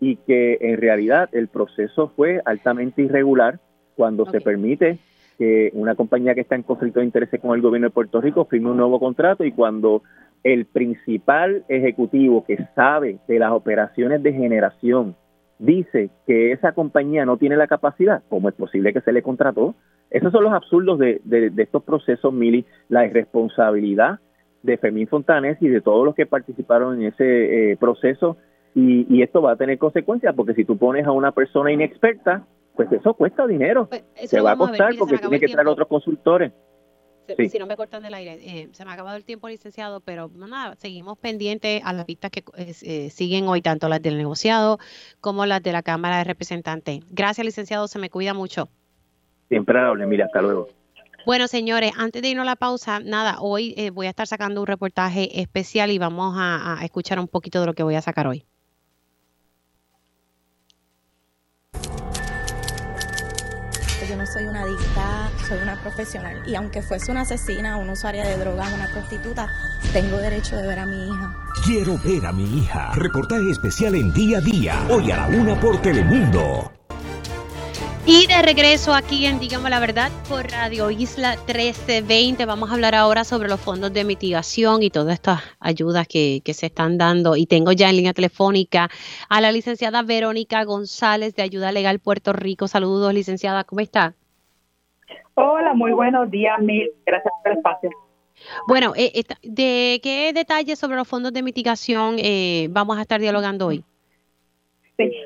y 0.00 0.16
que 0.16 0.58
en 0.60 0.80
realidad 0.80 1.28
el 1.32 1.48
proceso 1.48 2.12
fue 2.16 2.40
altamente 2.44 3.02
irregular 3.02 3.60
cuando 3.94 4.26
se 4.26 4.40
permite 4.40 4.98
que 5.38 5.70
una 5.74 5.94
compañía 5.94 6.34
que 6.34 6.40
está 6.42 6.54
en 6.54 6.62
conflicto 6.62 7.00
de 7.00 7.06
intereses 7.06 7.40
con 7.40 7.54
el 7.54 7.62
gobierno 7.62 7.88
de 7.88 7.94
Puerto 7.94 8.20
Rico 8.20 8.44
firme 8.44 8.70
un 8.70 8.76
nuevo 8.76 8.98
contrato 8.98 9.44
y 9.44 9.52
cuando 9.52 10.02
el 10.42 10.66
principal 10.66 11.64
ejecutivo 11.68 12.44
que 12.44 12.58
sabe 12.74 13.18
de 13.28 13.38
las 13.38 13.52
operaciones 13.52 14.22
de 14.22 14.32
generación 14.32 15.16
dice 15.58 16.10
que 16.26 16.52
esa 16.52 16.72
compañía 16.72 17.26
no 17.26 17.36
tiene 17.36 17.56
la 17.56 17.66
capacidad, 17.66 18.22
¿cómo 18.28 18.48
es 18.48 18.54
posible 18.54 18.92
que 18.92 19.02
se 19.02 19.12
le 19.12 19.22
contrató? 19.22 19.74
Esos 20.10 20.32
son 20.32 20.44
los 20.44 20.52
absurdos 20.52 20.98
de, 20.98 21.20
estos 21.56 21.82
procesos, 21.84 22.32
Mili, 22.32 22.66
la 22.88 23.06
irresponsabilidad 23.06 24.18
de 24.62 24.76
Fermín 24.76 25.08
Fontanes 25.08 25.56
y 25.60 25.68
de 25.68 25.80
todos 25.80 26.04
los 26.04 26.14
que 26.14 26.26
participaron 26.26 27.00
en 27.00 27.08
ese 27.08 27.72
eh, 27.72 27.76
proceso. 27.76 28.36
Y, 28.74 29.06
y, 29.08 29.22
esto 29.22 29.42
va 29.42 29.52
a 29.52 29.56
tener 29.56 29.78
consecuencias 29.78 30.34
porque 30.34 30.54
si 30.54 30.64
tú 30.64 30.76
pones 30.76 31.06
a 31.06 31.12
una 31.12 31.32
persona 31.32 31.72
inexperta, 31.72 32.44
pues 32.76 32.90
eso 32.92 33.14
cuesta 33.14 33.46
dinero, 33.46 33.88
pues, 33.88 34.04
se 34.24 34.40
va 34.40 34.52
a 34.52 34.56
costar 34.56 34.94
porque 34.98 35.18
tiene 35.18 35.40
que 35.40 35.48
traer 35.48 35.68
otros 35.68 35.88
consultores. 35.88 36.52
Si 37.48 37.58
no 37.58 37.66
me 37.66 37.76
cortan 37.76 38.02
del 38.02 38.14
aire, 38.14 38.38
eh, 38.42 38.68
se 38.72 38.84
me 38.84 38.90
ha 38.90 38.94
acabado 38.94 39.16
el 39.16 39.24
tiempo, 39.24 39.48
licenciado, 39.48 40.00
pero 40.00 40.30
nada, 40.34 40.74
seguimos 40.76 41.16
pendientes 41.18 41.80
a 41.84 41.92
las 41.92 42.06
vistas 42.06 42.30
que 42.30 42.42
eh, 42.56 43.10
siguen 43.10 43.46
hoy, 43.48 43.62
tanto 43.62 43.88
las 43.88 44.02
del 44.02 44.16
negociado 44.16 44.78
como 45.20 45.46
las 45.46 45.62
de 45.62 45.72
la 45.72 45.82
Cámara 45.82 46.18
de 46.18 46.24
Representantes. 46.24 47.00
Gracias, 47.10 47.44
licenciado, 47.44 47.86
se 47.86 47.98
me 47.98 48.10
cuida 48.10 48.34
mucho. 48.34 48.68
Siempre 49.50 49.78
hable, 49.78 50.06
mira, 50.06 50.24
hasta 50.24 50.40
luego. 50.40 50.68
Bueno, 51.26 51.46
señores, 51.46 51.92
antes 51.98 52.22
de 52.22 52.30
irnos 52.30 52.44
a 52.44 52.46
la 52.46 52.56
pausa, 52.56 53.00
nada, 53.00 53.36
hoy 53.40 53.74
eh, 53.76 53.90
voy 53.90 54.06
a 54.06 54.10
estar 54.10 54.26
sacando 54.26 54.62
un 54.62 54.66
reportaje 54.66 55.38
especial 55.42 55.90
y 55.90 55.98
vamos 55.98 56.34
a 56.38 56.78
escuchar 56.82 57.20
un 57.20 57.28
poquito 57.28 57.60
de 57.60 57.66
lo 57.66 57.74
que 57.74 57.82
voy 57.82 57.96
a 57.96 58.00
sacar 58.00 58.26
hoy. 58.26 58.46
yo 64.10 64.16
no 64.16 64.26
soy 64.26 64.44
una 64.44 64.62
adicta, 64.62 65.30
soy 65.46 65.58
una 65.62 65.80
profesional. 65.80 66.42
Y 66.44 66.56
aunque 66.56 66.82
fuese 66.82 67.12
una 67.12 67.20
asesina, 67.20 67.76
una 67.76 67.92
usuaria 67.92 68.26
de 68.26 68.36
drogas, 68.38 68.72
una 68.72 68.88
prostituta, 68.88 69.48
tengo 69.92 70.16
derecho 70.16 70.56
de 70.56 70.66
ver 70.66 70.80
a 70.80 70.86
mi 70.86 71.06
hija. 71.06 71.34
Quiero 71.64 71.96
ver 72.04 72.26
a 72.26 72.32
mi 72.32 72.42
hija. 72.58 72.92
Reportaje 72.94 73.50
especial 73.50 73.94
en 73.94 74.12
día 74.12 74.38
a 74.38 74.40
día. 74.40 74.86
Hoy 74.90 75.12
a 75.12 75.16
la 75.16 75.26
una 75.28 75.54
por 75.60 75.80
Telemundo. 75.80 76.79
Y 78.06 78.26
de 78.26 78.42
regreso 78.42 78.94
aquí 78.94 79.26
en 79.26 79.38
Digamos 79.38 79.68
la 79.68 79.78
Verdad 79.78 80.10
por 80.28 80.50
Radio 80.50 80.90
Isla 80.90 81.36
1320 81.46 82.46
vamos 82.46 82.70
a 82.70 82.74
hablar 82.74 82.94
ahora 82.94 83.24
sobre 83.24 83.48
los 83.48 83.60
fondos 83.60 83.92
de 83.92 84.04
mitigación 84.04 84.82
y 84.82 84.90
todas 84.90 85.14
estas 85.14 85.42
ayudas 85.60 86.08
que, 86.08 86.40
que, 86.42 86.54
se 86.54 86.66
están 86.66 86.96
dando. 86.96 87.36
Y 87.36 87.46
tengo 87.46 87.72
ya 87.72 87.90
en 87.90 87.96
línea 87.96 88.14
telefónica 88.14 88.88
a 89.28 89.40
la 89.40 89.52
licenciada 89.52 90.02
Verónica 90.02 90.64
González 90.64 91.36
de 91.36 91.42
Ayuda 91.42 91.72
Legal 91.72 91.98
Puerto 91.98 92.32
Rico. 92.32 92.68
Saludos, 92.68 93.12
licenciada, 93.12 93.64
¿cómo 93.64 93.80
está? 93.80 94.14
Hola, 95.34 95.74
muy 95.74 95.92
buenos 95.92 96.30
días, 96.30 96.58
mil. 96.60 96.90
Gracias 97.04 97.32
por 97.42 97.52
el 97.52 97.58
espacio. 97.58 97.90
Bueno, 98.66 98.94
eh, 98.96 99.22
¿de 99.42 100.00
qué 100.02 100.32
detalles 100.32 100.78
sobre 100.78 100.96
los 100.96 101.06
fondos 101.06 101.32
de 101.32 101.42
mitigación 101.42 102.16
eh, 102.18 102.68
vamos 102.70 102.98
a 102.98 103.02
estar 103.02 103.20
dialogando 103.20 103.66
hoy? 103.66 103.84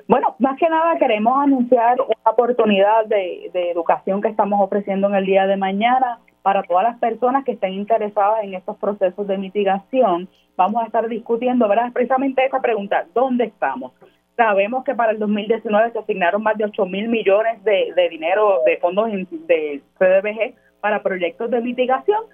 Bueno, 0.08 0.36
más 0.38 0.58
que 0.58 0.68
nada 0.68 0.96
queremos 0.98 1.36
anunciar 1.42 2.00
una 2.00 2.30
oportunidad 2.30 3.06
de, 3.06 3.50
educación 3.54 4.20
que 4.20 4.28
estamos 4.28 4.60
ofreciendo 4.60 5.08
en 5.08 5.14
el 5.14 5.26
día 5.26 5.46
de 5.46 5.56
mañana 5.56 6.18
para 6.42 6.62
todas 6.62 6.84
las 6.84 6.98
personas 6.98 7.44
que 7.44 7.52
estén 7.52 7.72
interesadas 7.72 8.44
en 8.44 8.54
estos 8.54 8.76
procesos 8.76 9.26
de 9.26 9.38
mitigación. 9.38 10.28
Vamos 10.56 10.82
a 10.82 10.86
estar 10.86 11.08
discutiendo, 11.08 11.66
¿verdad? 11.68 11.92
Precisamente 11.92 12.44
esa 12.44 12.60
pregunta, 12.60 13.06
¿dónde 13.14 13.44
estamos? 13.44 13.92
Sabemos 14.36 14.84
que 14.84 14.94
para 14.94 15.12
el 15.12 15.18
2019 15.18 15.92
se 15.92 15.98
asignaron 15.98 16.42
más 16.42 16.58
de 16.58 16.64
8 16.64 16.86
mil 16.86 17.08
millones 17.08 17.62
de, 17.64 18.08
dinero 18.10 18.58
de 18.66 18.76
fondos 18.78 19.08
de 19.30 19.80
CDBG 19.98 20.54
para 20.80 21.02
proyectos 21.02 21.50
de 21.50 21.60
mitigación. 21.60 22.24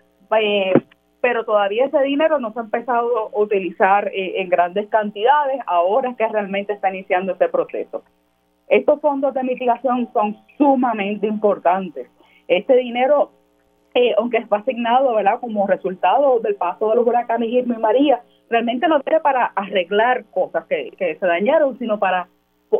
Eh, 0.40 0.72
pero 1.20 1.44
todavía 1.44 1.86
ese 1.86 2.00
dinero 2.02 2.38
no 2.38 2.52
se 2.52 2.60
ha 2.60 2.62
empezado 2.62 3.28
a 3.28 3.38
utilizar 3.40 4.08
eh, 4.08 4.40
en 4.40 4.48
grandes 4.48 4.88
cantidades, 4.88 5.60
ahora 5.66 6.14
que 6.16 6.26
realmente 6.26 6.72
está 6.72 6.88
iniciando 6.90 7.32
este 7.32 7.48
proceso. 7.48 8.02
Estos 8.68 9.00
fondos 9.00 9.34
de 9.34 9.42
mitigación 9.42 10.08
son 10.12 10.36
sumamente 10.56 11.26
importantes. 11.26 12.08
Este 12.46 12.76
dinero, 12.76 13.32
eh, 13.94 14.14
aunque 14.16 14.46
fue 14.46 14.58
asignado 14.58 15.14
como 15.40 15.66
resultado 15.66 16.38
del 16.40 16.54
paso 16.54 16.90
de 16.90 16.96
los 16.96 17.06
huracanes 17.06 17.48
Irma 17.48 17.74
y 17.76 17.80
María, 17.80 18.22
realmente 18.48 18.88
no 18.88 19.00
tiene 19.00 19.20
para 19.20 19.46
arreglar 19.46 20.24
cosas 20.26 20.66
que, 20.66 20.90
que 20.96 21.16
se 21.16 21.26
dañaron, 21.26 21.78
sino 21.78 21.98
para 21.98 22.28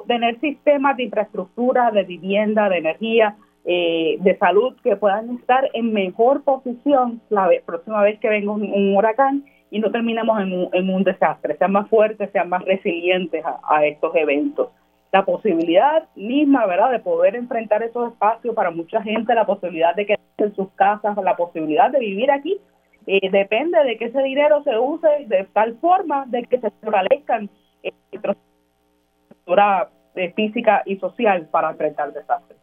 tener 0.07 0.39
sistemas 0.41 0.97
de 0.97 1.05
infraestructura, 1.05 1.91
de 1.91 2.05
vivienda, 2.05 2.69
de 2.69 2.79
energía, 2.79 3.37
eh, 3.65 4.16
de 4.20 4.39
salud 4.39 4.74
que 4.82 4.97
puedan 4.97 5.37
estar 5.37 5.69
en 5.74 5.93
mejor 5.93 6.43
posición 6.45 7.20
la 7.28 7.51
próxima 7.66 8.03
vez 8.03 8.19
que 8.19 8.28
venga 8.28 8.53
un, 8.53 8.97
huracán 8.97 9.45
y 9.70 9.81
no 9.81 9.91
terminemos 9.91 10.41
en 10.41 10.91
un, 10.91 11.05
desastre, 11.05 11.57
sean 11.57 11.73
más 11.73 11.89
fuertes, 11.89 12.31
sean 12.32 12.49
más 12.49 12.65
resilientes 12.65 13.45
a, 13.45 13.87
estos 13.87 14.15
eventos. 14.16 14.70
La 15.12 15.24
posibilidad 15.24 16.09
misma, 16.16 16.66
¿verdad?, 16.66 16.91
de 16.91 17.01
poder 17.01 17.37
enfrentar 17.37 17.82
esos 17.82 18.12
espacios 18.12 18.55
para 18.55 18.70
mucha 18.70 19.03
gente, 19.03 19.35
la 19.35 19.47
posibilidad 19.47 19.95
de 19.95 20.07
quedarse 20.07 20.24
en 20.39 20.55
sus 20.55 20.70
casas, 20.73 21.16
la 21.23 21.37
posibilidad 21.37 21.91
de 21.91 22.01
vivir 22.01 22.31
aquí, 22.31 22.59
eh, 23.07 23.31
depende 23.31 23.82
de 23.85 23.97
que 23.97 24.07
ese 24.07 24.23
dinero 24.23 24.62
se 24.62 24.78
use 24.78 25.09
de 25.27 25.45
tal 25.53 25.77
forma 25.78 26.24
de 26.27 26.45
que 26.45 26.61
se 26.61 26.70
fortalezcan 26.70 27.51
eh, 27.82 27.93
infraestructura 28.12 29.89
eh, 30.15 30.32
física 30.35 30.82
y 30.85 30.97
social 30.97 31.49
para 31.51 31.70
enfrentar 31.70 32.12
desastres. 32.12 32.60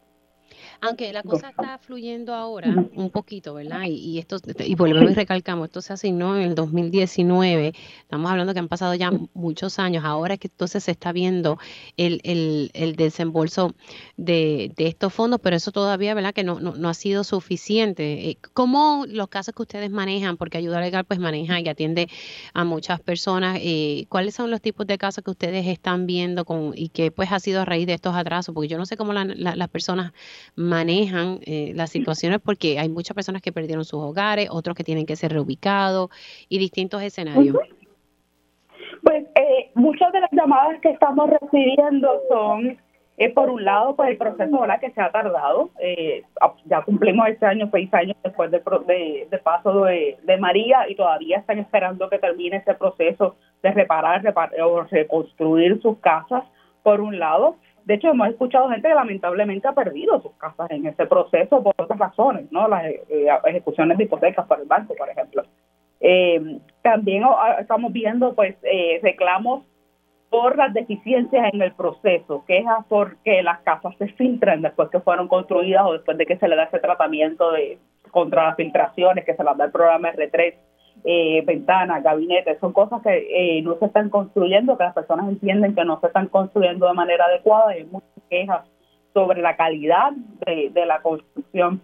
Aunque 0.82 1.12
la 1.14 1.24
cosa 1.24 1.50
está 1.50 1.78
fluyendo 1.78 2.34
ahora 2.34 2.88
un 2.94 3.10
poquito, 3.10 3.54
¿verdad? 3.54 3.84
Y, 3.86 3.94
y 3.94 4.20
esto, 4.20 4.38
y 4.60 4.76
volvemos 4.76 5.12
y 5.12 5.16
recalcamos, 5.16 5.68
esto 5.68 5.82
se 5.82 5.94
asignó 5.94 6.36
en 6.36 6.44
el 6.44 6.56
2019, 6.56 7.74
estamos 8.02 8.32
hablando 8.32 8.54
que 8.54 8.60
han 8.60 8.68
pasado 8.68 8.94
ya 8.94 9.12
muchos 9.34 9.80
años, 9.80 10.06
ahora 10.06 10.36
es 10.36 10.40
que 10.40 10.48
entonces 10.48 10.84
se 10.84 10.92
está 10.92 11.12
viendo 11.12 11.58
el, 11.98 12.22
el, 12.24 12.72
el 12.74 12.96
desembolso 12.96 13.74
de, 14.18 14.72
de, 14.76 14.88
estos 14.88 15.14
fondos, 15.14 15.40
pero 15.42 15.56
eso 15.56 15.72
todavía, 15.72 16.14
¿verdad? 16.14 16.34
Que 16.34 16.44
no, 16.44 16.60
no, 16.60 16.76
no 16.76 16.90
ha 16.90 16.94
sido 16.94 17.24
suficiente. 17.24 18.30
Eh, 18.30 18.38
¿Cómo 18.54 19.06
los 19.08 19.28
casos 19.30 19.54
que 19.56 19.62
ustedes 19.62 19.90
manejan, 19.90 20.38
porque 20.38 20.58
Ayuda 20.58 20.80
Legal 20.80 21.06
pues 21.06 21.20
maneja 21.20 21.60
y 21.60 21.68
atiende 21.68 22.10
a 22.54 22.64
muchas 22.64 23.00
personas, 23.00 23.60
eh, 23.62 24.06
cuáles 24.10 24.36
son 24.36 24.52
los 24.52 24.62
tipos 24.62 24.86
de 24.88 24.98
casos 24.98 25.24
que 25.24 25.32
ustedes 25.32 25.66
están 25.68 26.06
viendo 26.06 26.46
con, 26.46 26.74
y 26.76 26.90
que 26.90 27.12
pues 27.12 27.32
ha 27.32 27.40
sido 27.40 27.62
a 27.62 27.66
raíz 27.66 27.88
de 27.88 27.94
estos 27.94 28.16
atrasos? 28.16 28.54
Porque 28.54 28.68
yo 28.68 28.78
no 28.78 28.86
sé 28.86 28.98
cómo 28.98 29.14
la, 29.14 29.26
la, 29.26 29.56
las 29.56 29.70
personas 29.70 30.14
manejan 30.68 31.40
eh, 31.46 31.72
las 31.76 31.90
situaciones 31.90 32.40
porque 32.40 32.78
hay 32.78 32.90
muchas 32.90 33.16
personas 33.16 33.42
que 33.42 33.52
perdieron 33.52 33.86
sus 33.86 34.00
hogares, 34.04 34.50
otros 34.52 34.76
que 34.76 34.84
tienen 34.84 35.06
que 35.06 35.16
ser 35.16 35.34
reubicados 35.34 36.10
y 36.48 36.60
distintos 36.60 37.02
escenarios. 37.02 37.58
Pues 39.04 39.26
eh, 39.36 39.72
muchas 39.76 40.12
de 40.12 40.22
las 40.22 40.32
llamadas 40.32 40.80
que 40.82 40.90
estamos 40.90 41.30
recibiendo 41.30 42.10
son, 42.30 42.78
eh, 43.18 43.34
por 43.34 43.50
un 43.50 43.64
lado, 43.64 43.96
pues 43.96 44.10
el 44.10 44.18
proceso 44.18 44.60
¿verdad? 44.60 44.80
que 44.80 44.92
se 44.92 45.02
ha 45.02 45.12
tardado. 45.12 45.70
Eh, 45.80 46.24
ya 46.66 46.82
cumplimos 46.82 47.28
este 47.30 47.46
año, 47.46 47.70
seis 47.72 47.94
años 47.94 48.18
después 48.24 48.52
de, 48.52 48.62
de, 48.88 49.28
de 49.30 49.38
paso 49.40 49.86
de, 49.86 50.18
de, 50.24 50.38
María 50.38 50.90
y 50.90 50.96
todavía 50.96 51.38
están 51.38 51.60
esperando 51.60 52.10
que 52.10 52.20
termine 52.20 52.58
ese 52.58 52.74
proceso 52.74 53.36
de 53.64 53.72
reparar, 53.72 54.24
reparar 54.24 54.62
o 54.62 54.84
reconstruir 54.84 55.82
sus 55.82 55.98
casas, 56.00 56.44
por 56.84 57.02
un 57.02 57.20
lado. 57.20 57.56
De 57.88 57.94
hecho, 57.94 58.10
hemos 58.10 58.28
escuchado 58.28 58.68
gente 58.68 58.90
que 58.90 58.94
lamentablemente 58.94 59.66
ha 59.66 59.72
perdido 59.72 60.22
sus 60.22 60.34
casas 60.34 60.70
en 60.72 60.86
ese 60.86 61.06
proceso 61.06 61.64
por 61.64 61.74
otras 61.78 61.98
razones, 61.98 62.52
¿no? 62.52 62.68
Las 62.68 62.84
eh, 62.84 63.28
ejecuciones 63.46 63.98
de 63.98 64.04
hipotecas 64.04 64.46
por 64.46 64.60
el 64.60 64.68
banco, 64.68 64.94
por 64.94 65.10
ejemplo. 65.10 65.44
Eh, 66.02 66.60
también 66.82 67.24
estamos 67.58 67.94
viendo, 67.94 68.36
pues, 68.36 68.58
eh, 68.64 69.00
reclamos 69.02 69.64
por 70.30 70.58
las 70.58 70.74
deficiencias 70.74 71.54
en 71.54 71.62
el 71.62 71.72
proceso, 71.76 72.44
quejas 72.46 72.86
porque 72.90 73.42
las 73.42 73.62
casas 73.62 73.96
se 73.98 74.10
filtran 74.10 74.64
después 74.64 74.90
que 74.90 75.00
fueron 75.00 75.30
construidas 75.30 75.86
o 75.86 75.94
después 75.94 76.18
de 76.18 76.26
que 76.26 76.36
se 76.36 76.50
le 76.50 76.58
da 76.58 76.64
ese 76.64 76.80
tratamiento 76.80 77.54
de 77.54 77.80
contra 78.12 78.48
las 78.48 78.58
filtraciones 78.58 79.24
que 79.24 79.34
se 79.34 79.44
les 79.46 79.56
da 79.56 79.64
el 79.64 79.72
programa 79.72 80.12
R3 80.12 80.56
eh, 81.04 81.44
ventanas, 81.46 82.04
gabinetes, 82.04 82.60
son 82.60 82.74
cosas 82.74 83.02
que 83.02 83.58
eh, 83.58 83.62
no 83.62 83.78
se 83.78 83.86
están 83.86 84.10
construyendo, 84.10 84.78
que 84.78 84.84
las 84.84 84.94
personas 84.94 85.30
entienden 85.30 85.76
que 85.76 85.86
no 85.86 86.00
se 86.00 86.08
están 86.08 86.28
construyendo 86.28 86.88
de 86.88 86.94
manera 86.94 87.26
adecuada 87.26 87.76
y 87.76 87.80
hay 87.80 87.86
muchas 87.86 88.10
quejas 88.30 88.66
sobre 89.14 89.42
la 89.42 89.56
calidad 89.56 90.12
de, 90.46 90.70
de 90.70 90.86
la 90.86 91.02
construcción. 91.02 91.82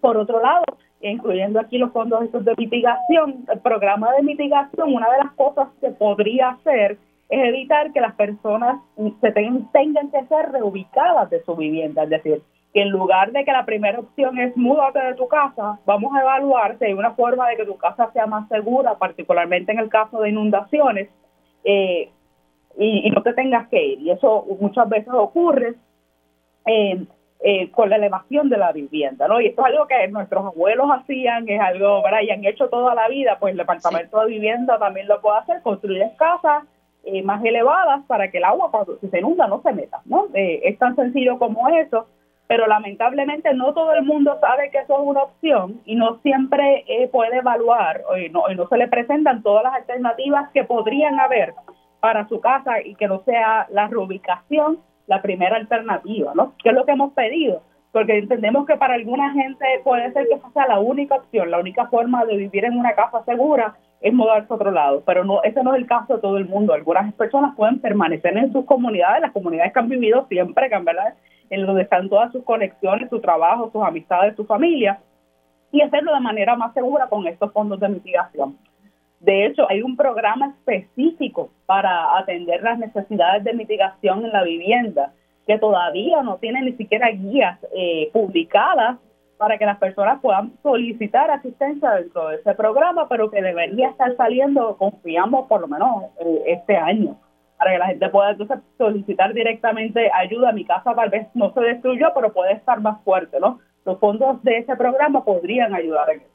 Por 0.00 0.16
otro 0.16 0.40
lado, 0.40 0.64
incluyendo 1.00 1.60
aquí 1.60 1.78
los 1.78 1.92
fondos 1.92 2.30
de 2.32 2.54
mitigación, 2.56 3.44
el 3.52 3.60
programa 3.60 4.12
de 4.12 4.22
mitigación, 4.22 4.94
una 4.94 5.10
de 5.10 5.18
las 5.18 5.32
cosas 5.32 5.68
que 5.80 5.90
podría 5.90 6.50
hacer 6.50 6.98
es 7.28 7.48
evitar 7.48 7.92
que 7.92 8.00
las 8.00 8.14
personas 8.14 8.80
se 9.20 9.32
tengan, 9.32 9.70
tengan 9.72 10.10
que 10.10 10.24
ser 10.26 10.52
reubicadas 10.52 11.30
de 11.30 11.42
su 11.42 11.56
vivienda, 11.56 12.04
es 12.04 12.10
decir, 12.10 12.42
que 12.74 12.82
en 12.82 12.90
lugar 12.90 13.30
de 13.30 13.44
que 13.44 13.52
la 13.52 13.64
primera 13.64 14.00
opción 14.00 14.36
es 14.36 14.54
mudarte 14.56 14.98
de 14.98 15.14
tu 15.14 15.28
casa, 15.28 15.78
vamos 15.86 16.12
a 16.12 16.22
evaluar 16.22 16.76
si 16.76 16.86
hay 16.86 16.92
una 16.92 17.12
forma 17.12 17.48
de 17.48 17.56
que 17.56 17.64
tu 17.64 17.76
casa 17.76 18.10
sea 18.12 18.26
más 18.26 18.48
segura, 18.48 18.96
particularmente 18.96 19.70
en 19.70 19.78
el 19.78 19.88
caso 19.88 20.20
de 20.20 20.30
inundaciones, 20.30 21.08
eh, 21.62 22.10
y, 22.76 23.08
no 23.10 23.22
te 23.22 23.32
tengas 23.32 23.68
que 23.68 23.80
ir. 23.80 24.00
Y 24.00 24.10
eso 24.10 24.44
muchas 24.60 24.88
veces 24.88 25.14
ocurre 25.14 25.74
eh, 26.66 27.06
eh, 27.44 27.70
con 27.70 27.90
la 27.90 27.96
elevación 27.96 28.48
de 28.48 28.58
la 28.58 28.72
vivienda, 28.72 29.28
¿no? 29.28 29.40
Y 29.40 29.46
esto 29.46 29.62
es 29.62 29.72
algo 29.72 29.86
que 29.86 30.08
nuestros 30.08 30.44
abuelos 30.44 30.88
hacían, 30.90 31.48
es 31.48 31.60
algo, 31.60 32.02
¿verdad? 32.02 32.22
Y 32.22 32.30
han 32.30 32.44
hecho 32.44 32.68
toda 32.68 32.92
la 32.96 33.06
vida, 33.06 33.36
pues 33.38 33.52
el 33.52 33.58
departamento 33.58 34.18
de 34.18 34.26
vivienda 34.26 34.80
también 34.80 35.06
lo 35.06 35.20
puede 35.20 35.38
hacer, 35.38 35.62
construir 35.62 36.02
casas 36.18 36.64
más 37.22 37.44
elevadas 37.44 38.02
para 38.06 38.30
que 38.30 38.38
el 38.38 38.44
agua 38.44 38.70
cuando 38.70 38.98
se 38.98 39.18
inunda 39.18 39.46
no 39.46 39.60
se 39.60 39.72
meta, 39.74 40.00
¿no? 40.06 40.28
Es 40.32 40.78
tan 40.78 40.96
sencillo 40.96 41.38
como 41.38 41.68
eso 41.68 42.06
pero 42.46 42.66
lamentablemente 42.66 43.54
no 43.54 43.72
todo 43.72 43.94
el 43.94 44.04
mundo 44.04 44.38
sabe 44.40 44.70
que 44.70 44.78
eso 44.78 44.94
es 44.94 45.06
una 45.06 45.22
opción 45.22 45.80
y 45.84 45.96
no 45.96 46.18
siempre 46.22 46.84
eh, 46.86 47.08
puede 47.08 47.38
evaluar 47.38 48.02
y 48.18 48.28
no, 48.28 48.44
se 48.68 48.76
le 48.76 48.88
presentan 48.88 49.42
todas 49.42 49.64
las 49.64 49.74
alternativas 49.74 50.50
que 50.52 50.64
podrían 50.64 51.18
haber 51.20 51.54
para 52.00 52.28
su 52.28 52.40
casa 52.40 52.82
y 52.82 52.94
que 52.96 53.08
no 53.08 53.22
sea 53.24 53.66
la 53.70 53.88
reubicación 53.88 54.78
la 55.06 55.20
primera 55.20 55.56
alternativa, 55.56 56.32
¿no? 56.34 56.54
Que 56.62 56.70
es 56.70 56.74
lo 56.74 56.86
que 56.86 56.92
hemos 56.92 57.12
pedido, 57.12 57.62
porque 57.92 58.18
entendemos 58.18 58.66
que 58.66 58.76
para 58.76 58.94
alguna 58.94 59.32
gente 59.32 59.64
puede 59.84 60.10
ser 60.12 60.26
que 60.28 60.34
esa 60.34 60.50
sea 60.50 60.66
la 60.66 60.80
única 60.80 61.16
opción, 61.16 61.50
la 61.50 61.58
única 61.58 61.86
forma 61.88 62.24
de 62.24 62.36
vivir 62.36 62.64
en 62.64 62.78
una 62.78 62.94
casa 62.94 63.22
segura 63.24 63.76
es 64.00 64.12
mudarse 64.12 64.50
a 64.50 64.56
otro 64.56 64.70
lado, 64.70 65.02
pero 65.06 65.24
no 65.24 65.42
ese 65.42 65.62
no 65.62 65.74
es 65.74 65.80
el 65.80 65.86
caso 65.86 66.14
de 66.14 66.20
todo 66.20 66.36
el 66.36 66.46
mundo. 66.46 66.74
Algunas 66.74 67.12
personas 67.14 67.54
pueden 67.56 67.80
permanecer 67.80 68.36
en 68.36 68.52
sus 68.52 68.64
comunidades, 68.64 69.22
las 69.22 69.32
comunidades 69.32 69.72
que 69.72 69.78
han 69.78 69.88
vivido 69.88 70.26
siempre, 70.28 70.68
que 70.68 70.74
en 70.74 70.84
verdad 70.84 71.14
en 71.50 71.66
donde 71.66 71.82
están 71.82 72.08
todas 72.08 72.32
sus 72.32 72.44
conexiones, 72.44 73.10
su 73.10 73.20
trabajo, 73.20 73.70
sus 73.72 73.82
amistades, 73.82 74.36
su 74.36 74.44
familia, 74.44 75.00
y 75.72 75.80
hacerlo 75.80 76.14
de 76.14 76.20
manera 76.20 76.56
más 76.56 76.72
segura 76.72 77.08
con 77.08 77.26
estos 77.26 77.52
fondos 77.52 77.80
de 77.80 77.88
mitigación. 77.88 78.56
De 79.20 79.46
hecho, 79.46 79.66
hay 79.68 79.82
un 79.82 79.96
programa 79.96 80.54
específico 80.58 81.50
para 81.66 82.18
atender 82.18 82.62
las 82.62 82.78
necesidades 82.78 83.42
de 83.42 83.54
mitigación 83.54 84.24
en 84.24 84.32
la 84.32 84.44
vivienda 84.44 85.12
que 85.46 85.58
todavía 85.58 86.22
no 86.22 86.36
tiene 86.36 86.62
ni 86.62 86.72
siquiera 86.72 87.10
guías 87.10 87.58
eh, 87.74 88.10
publicadas 88.12 88.98
para 89.36 89.58
que 89.58 89.66
las 89.66 89.78
personas 89.78 90.20
puedan 90.20 90.52
solicitar 90.62 91.30
asistencia 91.30 91.90
dentro 91.90 92.28
de 92.28 92.36
ese 92.36 92.54
programa, 92.54 93.08
pero 93.08 93.30
que 93.30 93.42
debería 93.42 93.90
estar 93.90 94.16
saliendo, 94.16 94.76
confiamos, 94.76 95.48
por 95.48 95.60
lo 95.60 95.68
menos 95.68 96.04
eh, 96.20 96.42
este 96.46 96.76
año 96.76 97.16
para 97.58 97.72
que 97.72 97.78
la 97.78 97.86
gente 97.86 98.08
pueda 98.08 98.30
entonces 98.30 98.58
solicitar 98.78 99.32
directamente 99.32 100.10
ayuda. 100.12 100.52
Mi 100.52 100.64
casa 100.64 100.94
tal 100.94 101.10
vez 101.10 101.28
no 101.34 101.52
se 101.52 101.60
destruyó, 101.60 102.08
pero 102.14 102.32
puede 102.32 102.52
estar 102.52 102.80
más 102.80 103.02
fuerte, 103.04 103.38
¿no? 103.40 103.60
Los 103.84 103.98
fondos 103.98 104.42
de 104.42 104.58
ese 104.58 104.76
programa 104.76 105.24
podrían 105.24 105.74
ayudar 105.74 106.10
en 106.10 106.20
eso. 106.20 106.34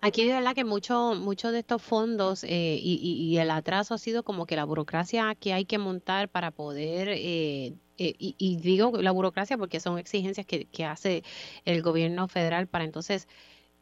Aquí 0.00 0.26
de 0.26 0.34
verdad 0.34 0.54
que 0.54 0.64
muchos 0.64 1.18
mucho 1.18 1.50
de 1.50 1.60
estos 1.60 1.80
fondos 1.80 2.44
eh, 2.44 2.78
y, 2.78 3.00
y, 3.02 3.24
y, 3.24 3.38
el 3.38 3.50
atraso 3.50 3.94
ha 3.94 3.98
sido 3.98 4.22
como 4.22 4.44
que 4.44 4.54
la 4.54 4.66
burocracia 4.66 5.34
que 5.34 5.54
hay 5.54 5.64
que 5.64 5.78
montar 5.78 6.28
para 6.28 6.50
poder, 6.50 7.08
eh, 7.08 7.72
eh, 7.96 8.14
y, 8.18 8.36
y, 8.38 8.56
digo 8.58 9.00
la 9.00 9.12
burocracia 9.12 9.56
porque 9.56 9.80
son 9.80 9.98
exigencias 9.98 10.44
que, 10.44 10.66
que 10.66 10.84
hace 10.84 11.22
el 11.64 11.80
gobierno 11.80 12.28
federal 12.28 12.66
para 12.66 12.84
entonces 12.84 13.28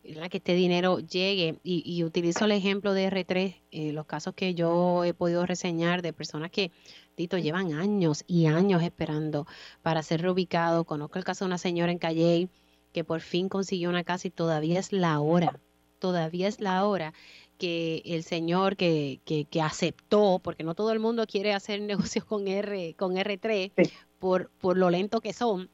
que 0.02 0.38
este 0.38 0.54
dinero 0.54 0.98
llegue. 0.98 1.58
Y, 1.62 1.82
y, 1.84 2.04
utilizo 2.04 2.44
el 2.44 2.52
ejemplo 2.52 2.92
de 2.94 3.10
R3, 3.10 3.62
eh, 3.70 3.92
los 3.92 4.06
casos 4.06 4.34
que 4.34 4.54
yo 4.54 5.04
he 5.04 5.14
podido 5.14 5.46
reseñar 5.46 6.02
de 6.02 6.12
personas 6.12 6.50
que, 6.50 6.70
Tito, 7.14 7.38
llevan 7.38 7.72
años 7.72 8.24
y 8.26 8.46
años 8.46 8.82
esperando 8.82 9.46
para 9.82 10.02
ser 10.02 10.22
reubicado. 10.22 10.84
Conozco 10.84 11.18
el 11.18 11.24
caso 11.24 11.44
de 11.44 11.48
una 11.48 11.58
señora 11.58 11.92
en 11.92 11.98
Calle 11.98 12.48
que 12.92 13.04
por 13.04 13.20
fin 13.20 13.48
consiguió 13.48 13.88
una 13.88 14.04
casa 14.04 14.28
y 14.28 14.30
todavía 14.30 14.78
es 14.78 14.92
la 14.92 15.18
hora, 15.20 15.58
todavía 15.98 16.48
es 16.48 16.60
la 16.60 16.84
hora 16.86 17.14
que 17.58 18.02
el 18.04 18.22
señor 18.22 18.76
que, 18.76 19.20
que, 19.24 19.44
que 19.44 19.62
aceptó, 19.62 20.40
porque 20.42 20.64
no 20.64 20.74
todo 20.74 20.92
el 20.92 21.00
mundo 21.00 21.26
quiere 21.26 21.54
hacer 21.54 21.80
negocios 21.82 22.24
con 22.24 22.48
R, 22.48 22.94
con 22.94 23.14
R3 23.14 23.72
sí. 23.76 23.92
por, 24.18 24.50
por 24.60 24.76
lo 24.76 24.90
lento 24.90 25.20
que 25.20 25.32
son, 25.32 25.70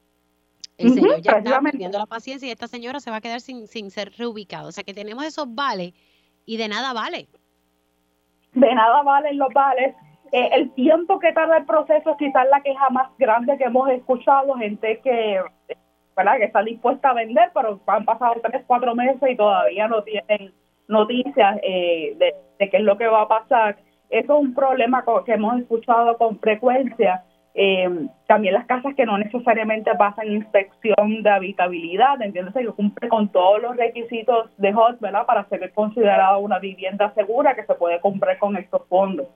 el 0.79 0.95
señor 0.95 1.21
ya 1.21 1.33
está 1.33 1.61
perdiendo 1.61 1.99
la 1.99 2.07
paciencia 2.07 2.49
y 2.49 2.53
esta 2.53 2.69
señora 2.69 3.01
se 3.01 3.11
va 3.11 3.17
a 3.17 3.21
quedar 3.21 3.41
sin, 3.41 3.67
sin 3.67 3.91
ser 3.91 4.13
reubicado. 4.17 4.69
O 4.69 4.73
sea 4.73 4.85
que 4.85 4.95
tenemos 4.95 5.25
esos 5.25 5.53
vales 5.55 5.93
y 6.47 6.57
de 6.57 6.69
nada 6.69 6.93
vale. 6.93 7.29
De 8.55 8.75
nada 8.75 9.03
valen 9.03 9.39
los 9.39 9.53
vales. 9.53 9.95
Eh, 10.31 10.51
el 10.53 10.71
tiempo 10.75 11.19
que 11.19 11.33
tarda 11.33 11.59
el 11.59 11.67
proceso 11.67 12.11
es 12.11 12.17
quizás 12.17 12.47
la 12.51 12.61
queja 12.61 12.91
más 12.91 13.11
grande 13.19 13.59
que 13.59 13.65
hemos 13.65 13.91
escuchado, 13.91 14.55
gente 14.55 15.01
que, 15.03 15.41
¿verdad? 16.17 16.39
que 16.39 16.45
está 16.45 16.63
dispuesta 16.63 17.11
a 17.11 17.15
vender, 17.15 17.51
pero 17.53 17.81
han 17.87 18.05
pasado 18.05 18.35
tres, 18.43 18.63
cuatro 18.67 18.95
meses 18.95 19.23
y 19.29 19.37
todavía 19.37 19.89
no 19.89 20.03
tienen 20.05 20.53
noticias 20.87 21.59
eh, 21.63 22.15
de, 22.19 22.35
de 22.59 22.71
qué 22.71 22.77
es 22.77 22.83
lo 22.83 22.97
que 22.97 23.09
va 23.09 23.23
a 23.23 23.29
pasar. 23.29 23.79
Eso 24.11 24.35
es 24.35 24.41
un 24.41 24.55
problema 24.55 25.05
que 25.27 25.33
hemos 25.33 25.61
escuchado 25.61 26.17
con 26.19 26.39
frecuencia 26.39 27.25
eh, 27.61 28.07
también 28.29 28.55
las 28.55 28.67
casas 28.67 28.95
que 28.95 29.05
no 29.05 29.19
necesariamente 29.19 29.93
pasan 29.97 30.31
inspección 30.31 31.25
de 31.25 31.31
habitabilidad, 31.31 32.23
entiendes 32.23 32.55
que 32.55 32.65
cumple 32.69 33.09
con 33.09 33.31
todos 33.31 33.61
los 33.61 33.77
requisitos 33.77 34.49
de 34.59 34.73
HOT, 34.73 35.01
¿verdad? 35.01 35.27
Para 35.27 35.43
ser 35.49 35.73
considerada 35.73 36.39
una 36.39 36.61
vivienda 36.61 37.13
segura 37.15 37.57
que 37.57 37.65
se 37.65 37.75
puede 37.75 37.99
comprar 37.99 38.39
con 38.39 38.57
estos 38.57 38.87
fondos. 38.87 39.27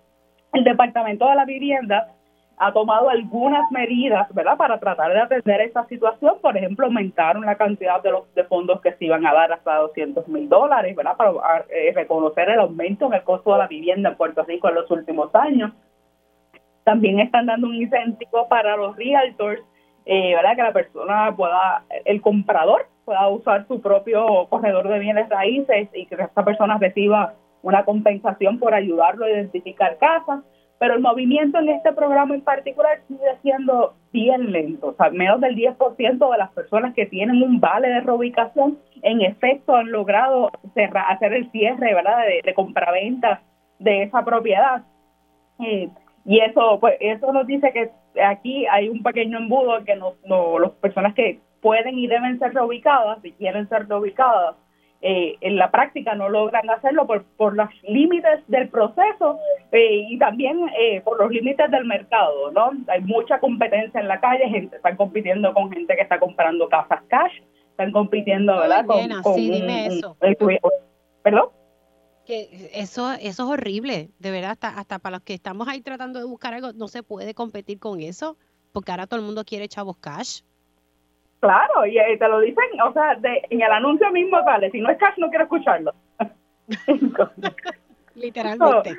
El 0.53 0.63
Departamento 0.63 1.29
de 1.29 1.35
la 1.35 1.45
Vivienda 1.45 2.13
ha 2.59 2.73
tomado 2.73 3.09
algunas 3.09 3.69
medidas, 3.73 4.33
¿verdad?, 4.33 4.57
para 4.57 4.79
tratar 4.79 5.13
de 5.13 5.21
atender 5.21 5.61
esta 5.63 5.85
situación. 5.87 6.37
Por 6.41 6.57
ejemplo, 6.57 6.87
aumentaron 6.87 7.45
la 7.45 7.57
cantidad 7.57 8.01
de 8.05 8.13
los 8.13 8.27
fondos 8.49 8.81
que 8.83 8.93
se 8.93 9.07
iban 9.07 9.27
a 9.27 9.35
dar 9.35 9.53
hasta 9.53 9.79
200 9.79 10.29
mil 10.29 10.49
dólares, 10.49 10.95
¿verdad?, 10.95 11.17
para 11.17 11.33
eh, 11.71 11.91
reconocer 11.93 12.51
el 12.51 12.61
aumento 12.61 13.07
en 13.07 13.15
el 13.15 13.25
costo 13.25 13.53
de 13.53 13.59
la 13.59 13.67
vivienda 13.67 14.11
en 14.11 14.17
Puerto 14.17 14.45
Rico 14.45 14.69
en 14.69 14.77
los 14.77 14.89
últimos 14.93 15.35
años. 15.35 15.73
También 16.85 17.21
están 17.21 17.47
dando 17.47 17.69
un 17.69 17.77
incentivo 17.77 18.49
para 18.49 18.77
los 18.77 18.97
realtors, 18.97 19.63
eh, 20.05 20.35
¿verdad?, 20.35 20.57
que 20.57 20.63
la 20.63 20.73
persona 20.73 21.35
pueda, 21.37 21.85
el 22.05 22.21
comprador 22.21 22.87
pueda 23.05 23.29
usar 23.29 23.67
su 23.69 23.81
propio 23.81 24.47
corredor 24.49 24.89
de 24.89 24.99
bienes 24.99 25.29
raíces 25.29 25.89
y 25.95 26.07
que 26.07 26.15
esta 26.15 26.45
persona 26.45 26.79
reciba 26.79 27.35
una 27.63 27.85
compensación 27.85 28.59
por 28.59 28.75
ayudarlo 28.75 29.25
a 29.25 29.31
identificar 29.31 29.99
casas 29.99 30.41
pero 30.83 30.95
el 30.95 31.01
movimiento 31.01 31.61
en 31.61 31.69
este 31.69 31.93
programa 31.93 32.35
en 32.35 32.41
particular 32.41 33.03
sigue 33.07 33.21
siendo 33.41 33.95
bien 34.13 34.51
lento. 34.51 34.89
O 34.89 34.95
sea, 34.95 35.11
menos 35.11 35.41
del 35.41 35.55
10% 35.55 36.33
de 36.33 36.39
las 36.39 36.51
personas 36.51 36.93
que 36.93 37.07
tienen 37.07 37.41
un 37.41 37.61
vale 37.61 37.87
de 37.87 38.01
reubicación 38.01 38.81
en 39.03 39.21
efecto 39.21 39.77
han 39.77 39.93
logrado 39.93 40.51
cerrar, 40.75 41.05
hacer 41.13 41.35
el 41.35 41.49
cierre 41.53 41.95
¿verdad? 41.95 42.27
de, 42.27 42.41
de 42.45 42.55
compraventa 42.55 43.43
de 43.79 44.03
esa 44.03 44.25
propiedad. 44.25 44.83
Eh, 45.61 45.89
y 46.25 46.41
eso 46.41 46.79
pues 46.81 46.97
eso 47.01 47.33
nos 47.33 47.47
dice 47.47 47.73
que 47.73 47.91
aquí 48.23 48.67
hay 48.67 48.89
un 48.89 49.03
pequeño 49.03 49.39
embudo 49.39 49.85
que 49.85 49.97
no, 49.97 50.15
no, 50.27 50.59
las 50.59 50.73
personas 50.73 51.15
que 51.15 51.41
pueden 51.61 51.99
y 51.99 52.07
deben 52.07 52.39
ser 52.39 52.53
reubicadas, 52.55 53.23
si 53.23 53.33
quieren 53.33 53.69
ser 53.69 53.89
reubicadas, 53.89 54.57
eh, 55.05 55.37
en 55.41 55.57
la 55.57 55.73
práctica 55.73 56.15
no 56.15 56.29
logran 56.29 56.71
hacerlo 56.71 57.09
por, 57.09 57.25
por 57.37 57.57
los 57.57 57.69
límites 57.83 58.41
del 58.47 58.69
proceso 58.69 59.37
eh, 59.73 60.07
y 60.09 60.17
también 60.17 60.71
eh, 60.79 61.01
por 61.01 61.19
los 61.19 61.29
límites 61.29 61.69
del 61.73 61.85
mercado, 61.87 62.53
¿no? 62.53 62.71
Hay 62.87 63.01
mucha 63.01 63.41
competencia 63.41 64.01
en 64.01 64.07
la 64.07 64.21
calle, 64.21 64.49
gente 64.49 64.77
están 64.77 64.97
compitiendo 64.97 65.53
con 65.55 65.73
gente 65.73 65.97
que 65.97 66.03
está 66.03 66.21
comprando 66.21 66.69
casas 66.69 67.03
cash, 67.09 67.33
están 67.71 67.91
compitiendo, 67.91 68.57
¿verdad? 68.57 68.87
con, 68.87 69.35
sí, 69.35 69.51
dime 69.51 69.87
eso. 69.87 70.17
¿Perdón? 71.25 71.49
Que 72.27 72.71
eso, 72.75 73.11
eso 73.13 73.21
es 73.21 73.41
horrible, 73.41 74.11
de 74.19 74.31
verdad, 74.31 74.53
hasta, 74.53 74.69
hasta 74.69 74.99
para 75.01 75.17
los 75.17 75.23
que 75.23 75.35
estamos 75.35 75.67
ahí 75.67 75.81
tratando 75.81 76.19
de 76.21 76.25
buscar 76.25 76.55
algo, 76.55 76.73
no 76.73 76.87
se 76.89 77.03
puede 77.03 77.35
competir 77.35 77.79
con 77.81 78.01
eso, 78.01 78.37
porque 78.73 78.93
ahora 78.93 79.07
todo 79.07 79.19
el 79.19 79.27
mundo 79.27 79.45
quiere 79.45 79.69
chavos 79.69 79.97
cash. 79.97 80.43
Claro, 81.41 81.85
y 81.87 81.97
te 82.19 82.29
lo 82.29 82.39
dicen, 82.39 82.81
o 82.87 82.93
sea, 82.93 83.17
de, 83.17 83.43
en 83.51 83.61
el 83.61 83.73
anuncio 83.73 84.11
mismo 84.13 84.41
sale, 84.45 84.71
si 84.71 84.81
no 84.81 84.91
es 84.91 84.99
cash 84.99 85.15
no 85.19 85.29
quiero 85.31 85.45
escucharlo. 85.45 85.93
Literalmente. 88.15 88.97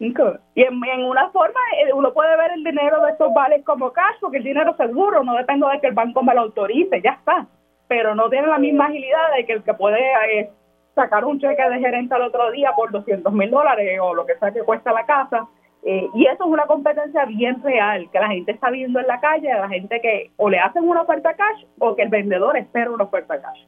Y 0.00 0.62
en, 0.62 1.04
una 1.04 1.30
forma 1.30 1.58
eh, 1.82 1.92
uno 1.92 2.12
puede 2.12 2.36
ver 2.36 2.52
el 2.52 2.62
dinero 2.62 3.02
de 3.04 3.12
estos 3.12 3.34
vales 3.34 3.64
como 3.64 3.92
cash, 3.92 4.16
porque 4.20 4.38
el 4.38 4.44
dinero 4.44 4.76
seguro, 4.76 5.24
no 5.24 5.34
depende 5.34 5.66
de 5.72 5.80
que 5.80 5.88
el 5.88 5.94
banco 5.94 6.22
me 6.22 6.34
lo 6.34 6.42
autorice, 6.42 7.02
ya 7.02 7.12
está. 7.12 7.46
Pero 7.88 8.14
no 8.14 8.28
tiene 8.30 8.46
la 8.46 8.58
misma 8.58 8.86
agilidad 8.86 9.34
de 9.36 9.46
que 9.46 9.54
el 9.54 9.62
que 9.62 9.74
puede 9.74 10.00
eh, 10.32 10.50
sacar 10.98 11.24
un 11.24 11.38
cheque 11.38 11.62
de 11.62 11.78
gerente 11.78 12.14
al 12.14 12.22
otro 12.22 12.50
día 12.50 12.72
por 12.74 12.90
200 12.90 13.32
mil 13.32 13.50
dólares 13.50 14.00
o 14.02 14.14
lo 14.14 14.26
que 14.26 14.36
sea 14.38 14.50
que 14.52 14.62
cuesta 14.62 14.92
la 14.92 15.06
casa, 15.06 15.46
eh, 15.84 16.08
y 16.12 16.26
eso 16.26 16.44
es 16.44 16.50
una 16.50 16.66
competencia 16.66 17.24
bien 17.24 17.62
real, 17.62 18.10
que 18.10 18.18
la 18.18 18.28
gente 18.28 18.50
está 18.50 18.70
viendo 18.70 18.98
en 18.98 19.06
la 19.06 19.20
calle, 19.20 19.48
la 19.48 19.68
gente 19.68 20.00
que 20.00 20.32
o 20.36 20.50
le 20.50 20.58
hacen 20.58 20.88
una 20.88 21.02
oferta 21.02 21.34
cash 21.34 21.64
o 21.78 21.94
que 21.94 22.02
el 22.02 22.08
vendedor 22.08 22.56
espera 22.56 22.90
una 22.90 23.04
oferta 23.04 23.40
cash. 23.40 23.60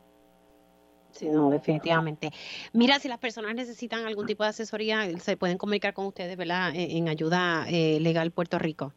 Sí, 1.12 1.28
no, 1.28 1.50
definitivamente. 1.50 2.30
Mira, 2.72 2.98
si 2.98 3.08
las 3.08 3.18
personas 3.18 3.54
necesitan 3.54 4.06
algún 4.06 4.26
tipo 4.26 4.42
de 4.42 4.50
asesoría, 4.50 5.06
se 5.18 5.36
pueden 5.36 5.58
comunicar 5.58 5.92
con 5.92 6.06
ustedes, 6.06 6.36
¿verdad? 6.36 6.72
En, 6.74 7.08
ayuda 7.08 7.64
eh, 7.68 7.98
legal 8.00 8.30
Puerto 8.30 8.58
Rico. 8.58 8.92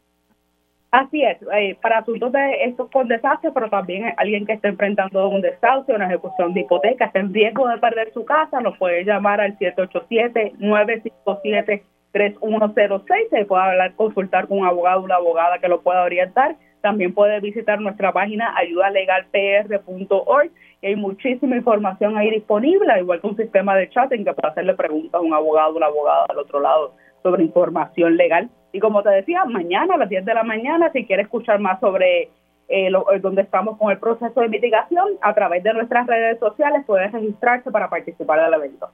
Así 0.94 1.24
es, 1.24 1.38
eh, 1.52 1.76
para 1.82 1.98
asuntos 1.98 2.32
de 2.32 2.66
estos 2.66 2.88
con 2.92 3.08
desastres, 3.08 3.52
pero 3.52 3.68
también 3.68 4.14
alguien 4.16 4.46
que 4.46 4.54
esté 4.54 4.68
enfrentando 4.68 5.28
un 5.28 5.42
desahucio, 5.42 5.96
una 5.96 6.06
ejecución 6.06 6.54
de 6.54 6.60
hipoteca, 6.60 7.06
está 7.06 7.18
en 7.18 7.34
riesgo 7.34 7.68
de 7.68 7.80
perder 7.80 8.14
su 8.14 8.24
casa, 8.26 8.62
nos 8.62 8.78
puede 8.78 9.04
llamar 9.04 9.42
al 9.42 9.58
787 9.58 10.54
957 10.60 11.84
3106, 12.12 13.28
se 13.32 13.46
puede 13.46 13.64
hablar, 13.64 13.96
consultar 13.96 14.48
con 14.48 14.60
un 14.60 14.68
abogado 14.68 15.00
o 15.00 15.06
una 15.06 15.16
abogada 15.16 15.58
que 15.58 15.68
lo 15.68 15.82
pueda 15.82 16.04
orientar. 16.04 16.58
También 16.82 17.16
puede 17.16 17.40
visitar 17.40 17.82
nuestra 17.82 18.12
página 18.12 18.56
ayudalegalpr.org 18.56 20.52
y 20.84 20.86
hay 20.86 20.96
muchísima 20.96 21.56
información 21.56 22.18
ahí 22.18 22.30
disponible, 22.30 23.00
igual 23.00 23.20
que 23.20 23.26
un 23.26 23.36
sistema 23.36 23.76
de 23.76 23.90
chat 23.90 24.12
en 24.12 24.26
que 24.26 24.34
puede 24.34 24.52
hacerle 24.52 24.76
preguntas 24.76 25.16
a 25.16 25.22
un 25.22 25.34
abogado 25.34 25.74
o 25.74 25.78
una 25.78 25.88
abogada 25.88 26.26
al 26.30 26.38
otro 26.38 26.60
lado 26.60 26.94
sobre 27.24 27.42
información 27.42 28.16
legal. 28.16 28.48
Y 28.74 28.80
como 28.80 29.04
te 29.04 29.10
decía, 29.12 29.46
mañana 29.46 29.94
a 29.94 29.98
las 29.98 30.10
10 30.10 30.26
de 30.26 30.34
la 30.34 30.44
mañana, 30.44 30.92
si 30.92 31.06
quiere 31.06 31.22
escuchar 31.22 31.60
más 31.60 31.80
sobre 31.80 32.32
eh, 32.68 32.90
lo, 32.90 33.10
eh, 33.14 33.20
donde 33.20 33.44
estamos 33.44 33.78
con 33.78 33.92
el 33.92 34.00
proceso 34.00 34.42
de 34.42 34.50
mitigación, 34.50 35.10
a 35.22 35.34
través 35.36 35.64
de 35.64 35.74
nuestras 35.74 36.08
redes 36.08 36.40
sociales 36.40 36.84
puede 36.86 37.08
registrarse 37.08 37.70
para 37.70 37.88
participar 37.88 38.44
del 38.44 38.54
evento. 38.56 38.90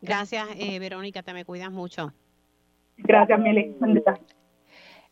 Gracias, 0.00 0.46
eh, 0.56 0.78
Verónica, 0.78 1.22
te 1.22 1.34
me 1.34 1.44
cuidas 1.44 1.72
mucho. 1.72 2.12
Gracias, 2.98 3.38
Mili. 3.40 3.76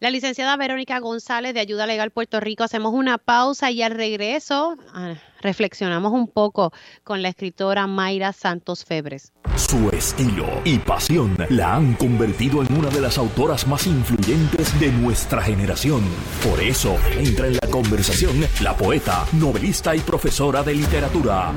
La 0.01 0.11
licenciada 0.11 0.57
Verónica 0.57 1.01
González 1.01 1.55
de 1.55 1.61
Ayuda 1.61 1.85
Legal 1.85 2.13
Puerto 2.13 2.39
Rico. 2.39 2.63
Hacemos 2.63 2.95
una 2.95 3.19
pausa 3.19 3.73
y 3.73 3.83
al 3.83 3.91
regreso 3.91 4.77
ah, 4.95 5.15
reflexionamos 5.41 6.13
un 6.13 6.29
poco 6.29 6.73
con 7.03 7.21
la 7.21 7.31
escritora 7.31 7.89
Mayra 7.89 8.33
Santos 8.33 8.85
Febres. 8.85 9.33
Su 9.57 9.91
estilo 9.91 10.47
y 10.65 10.79
pasión 10.79 11.37
la 11.49 11.75
han 11.75 11.95
convertido 11.95 12.63
en 12.63 12.73
una 12.79 12.91
de 12.91 13.01
las 13.01 13.19
autoras 13.19 13.67
más 13.67 13.89
influyentes 13.89 14.79
de 14.79 14.93
nuestra 14.93 15.43
generación. 15.43 16.05
Por 16.49 16.61
eso 16.61 16.97
entra 17.17 17.49
en 17.49 17.55
la 17.55 17.69
conversación 17.69 18.47
la 18.61 18.77
poeta, 18.77 19.27
novelista 19.33 19.97
y 19.97 19.99
profesora 19.99 20.63
de 20.63 20.77
literatura. 20.77 21.53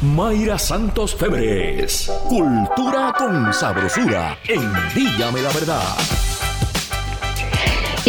Mayra 0.00 0.60
Santos 0.60 1.16
Febres. 1.16 2.08
Cultura 2.28 3.12
con 3.18 3.52
sabrosura 3.52 4.38
en 4.46 4.62
Dígame 4.94 5.42
la 5.42 5.50
Verdad. 5.50 6.27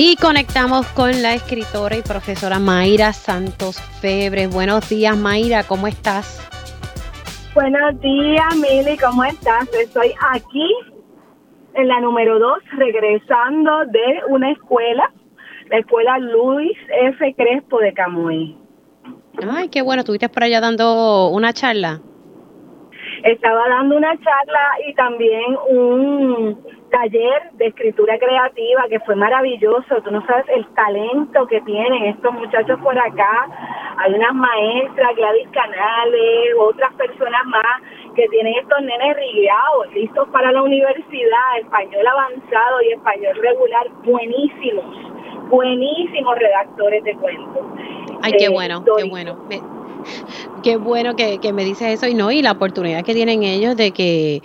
Y 0.02 0.16
conectamos 0.16 0.88
con 0.94 1.12
la 1.22 1.34
escritora 1.34 1.98
y 1.98 2.02
profesora 2.02 2.58
Mayra 2.58 3.12
Santos 3.12 3.82
Febres. 4.00 4.50
Buenos 4.50 4.88
días, 4.88 5.18
Mayra, 5.18 5.66
¿cómo 5.66 5.88
estás? 5.88 6.40
Buenos 7.54 8.00
días, 8.00 8.56
Mili, 8.56 8.98
¿cómo 8.98 9.26
estás? 9.26 9.68
Estoy 9.74 10.14
aquí 10.32 10.66
en 11.74 11.90
la 11.90 12.00
número 12.00 12.40
2, 12.40 12.60
regresando 12.78 13.72
de 13.88 14.22
una 14.30 14.52
escuela, 14.52 15.12
la 15.70 15.80
escuela 15.80 16.18
Luis 16.18 16.78
F. 17.02 17.36
Crespo 17.36 17.80
de 17.80 17.94
Camuy. 17.94 18.58
Ay, 19.52 19.68
qué 19.68 19.82
bueno, 19.82 20.00
estuviste 20.00 20.30
por 20.30 20.44
allá 20.44 20.62
dando 20.62 21.28
una 21.28 21.52
charla. 21.52 22.00
Estaba 23.26 23.68
dando 23.68 23.98
una 23.98 24.18
charla 24.18 24.62
y 24.88 24.94
también 24.94 25.58
un 25.70 26.79
taller 26.90 27.52
de 27.54 27.68
escritura 27.68 28.18
creativa 28.18 28.84
que 28.90 29.00
fue 29.02 29.16
maravilloso. 29.16 30.02
Tú 30.04 30.12
no 30.12 30.26
sabes 30.26 30.46
el 30.50 30.66
talento 30.74 31.48
que 31.48 31.62
tienen 31.62 32.06
estos 32.06 32.34
muchachos 32.34 32.80
por 32.82 32.98
acá. 32.98 33.48
Hay 33.98 34.14
unas 34.14 34.34
maestras, 34.34 35.16
Gladys 35.16 35.50
Canales, 35.50 36.56
otras 36.60 36.94
personas 36.94 37.46
más 37.46 37.82
que 38.16 38.28
tienen 38.28 38.54
estos 38.62 38.82
nenes 38.82 39.16
rigueados, 39.16 39.94
listos 39.94 40.28
para 40.30 40.52
la 40.52 40.62
universidad, 40.62 41.60
español 41.60 42.06
avanzado 42.08 42.82
y 42.82 42.94
español 42.94 43.36
regular, 43.42 43.88
buenísimos, 44.04 45.50
buenísimos 45.50 46.38
redactores 46.38 47.04
de 47.04 47.16
cuentos. 47.16 47.66
Ay, 48.22 48.34
qué 48.38 48.50
bueno, 48.50 48.84
qué 48.98 49.04
bueno. 49.06 49.38
qué 50.64 50.78
bueno 50.78 51.16
que, 51.16 51.40
que 51.40 51.54
me 51.54 51.64
dices 51.64 51.94
eso 51.94 52.08
y 52.08 52.14
no, 52.14 52.32
y 52.32 52.42
la 52.42 52.54
oportunidad 52.54 53.04
que 53.04 53.14
tienen 53.14 53.44
ellos 53.44 53.76
de 53.78 53.92
que 53.92 54.42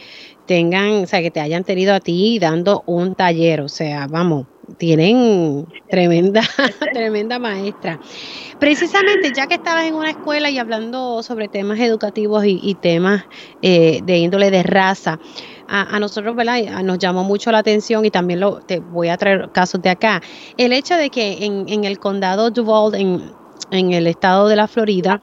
tengan, 0.47 1.05
o 1.05 1.07
sea, 1.07 1.23
que 1.23 1.31
te 1.31 1.41
hayan 1.41 1.65
tenido 1.65 1.95
a 1.95 2.01
ti 2.01 2.39
dando 2.39 2.83
un 2.87 3.15
taller, 3.15 3.61
o 3.61 3.69
sea, 3.69 4.07
vamos, 4.07 4.47
tienen 4.79 5.66
tremenda, 5.91 6.43
tremenda 6.93 7.39
maestra. 7.39 8.01
Precisamente, 8.59 9.33
ya 9.35 9.47
que 9.47 9.55
estabas 9.55 9.85
en 9.85 9.95
una 9.95 10.11
escuela 10.11 10.51
y 10.51 10.59
hablando 10.59 11.23
sobre 11.23 11.49
temas 11.49 11.79
educativos 11.81 12.45
y, 12.47 12.75
temas 12.75 13.25
eh, 13.62 14.01
de 14.05 14.19
índole 14.19 14.51
de 14.51 14.62
raza, 14.62 15.19
a, 15.66 15.99
nosotros, 15.99 16.37
¿verdad? 16.37 16.83
Nos 16.83 16.99
llamó 16.99 17.25
mucho 17.25 17.51
la 17.51 17.59
atención 17.59 18.05
y 18.05 18.11
también 18.11 18.41
lo, 18.41 18.61
te 18.61 18.81
voy 18.81 19.09
a 19.09 19.16
traer 19.16 19.51
casos 19.51 19.81
de 19.81 19.91
acá. 19.91 20.21
El 20.59 20.73
hecho 20.73 20.95
de 20.95 21.11
que 21.11 21.45
en, 21.45 21.65
en 21.69 21.85
el 21.85 21.99
condado 21.99 22.51
Duval, 22.51 22.95
en, 22.95 23.23
en 23.71 23.93
el 23.93 24.07
estado 24.07 24.49
de 24.49 24.57
la 24.57 24.69
Florida, 24.69 25.23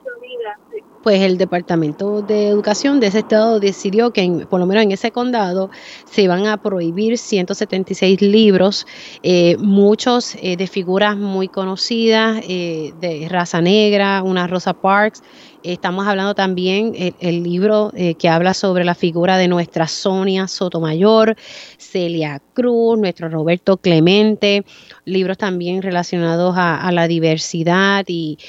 pues 1.01 1.21
el 1.21 1.37
Departamento 1.37 2.21
de 2.21 2.47
Educación 2.47 2.99
de 2.99 3.07
ese 3.07 3.19
estado 3.19 3.59
decidió 3.59 4.11
que 4.11 4.45
por 4.49 4.59
lo 4.59 4.65
menos 4.65 4.83
en 4.83 4.91
ese 4.91 5.11
condado 5.11 5.69
se 6.09 6.23
iban 6.23 6.45
a 6.47 6.57
prohibir 6.57 7.17
176 7.17 8.21
libros, 8.21 8.85
eh, 9.23 9.57
muchos 9.57 10.35
eh, 10.41 10.57
de 10.57 10.67
figuras 10.67 11.17
muy 11.17 11.47
conocidas, 11.47 12.41
eh, 12.47 12.93
de 12.99 13.27
raza 13.29 13.61
negra, 13.61 14.23
una 14.23 14.47
Rosa 14.47 14.73
Parks, 14.73 15.23
Estamos 15.63 16.07
hablando 16.07 16.33
también 16.33 16.93
el, 17.19 17.43
libro 17.43 17.91
que 18.17 18.29
habla 18.29 18.55
sobre 18.55 18.83
la 18.83 18.95
figura 18.95 19.37
de 19.37 19.47
nuestra 19.47 19.87
Sonia 19.87 20.47
Sotomayor, 20.47 21.35
Celia 21.77 22.41
Cruz, 22.55 22.97
nuestro 22.97 23.29
Roberto 23.29 23.77
Clemente, 23.77 24.65
libros 25.05 25.37
también 25.37 25.83
relacionados 25.83 26.55
a, 26.57 26.91
la 26.91 27.07
diversidad 27.07 28.05
y, 28.07 28.39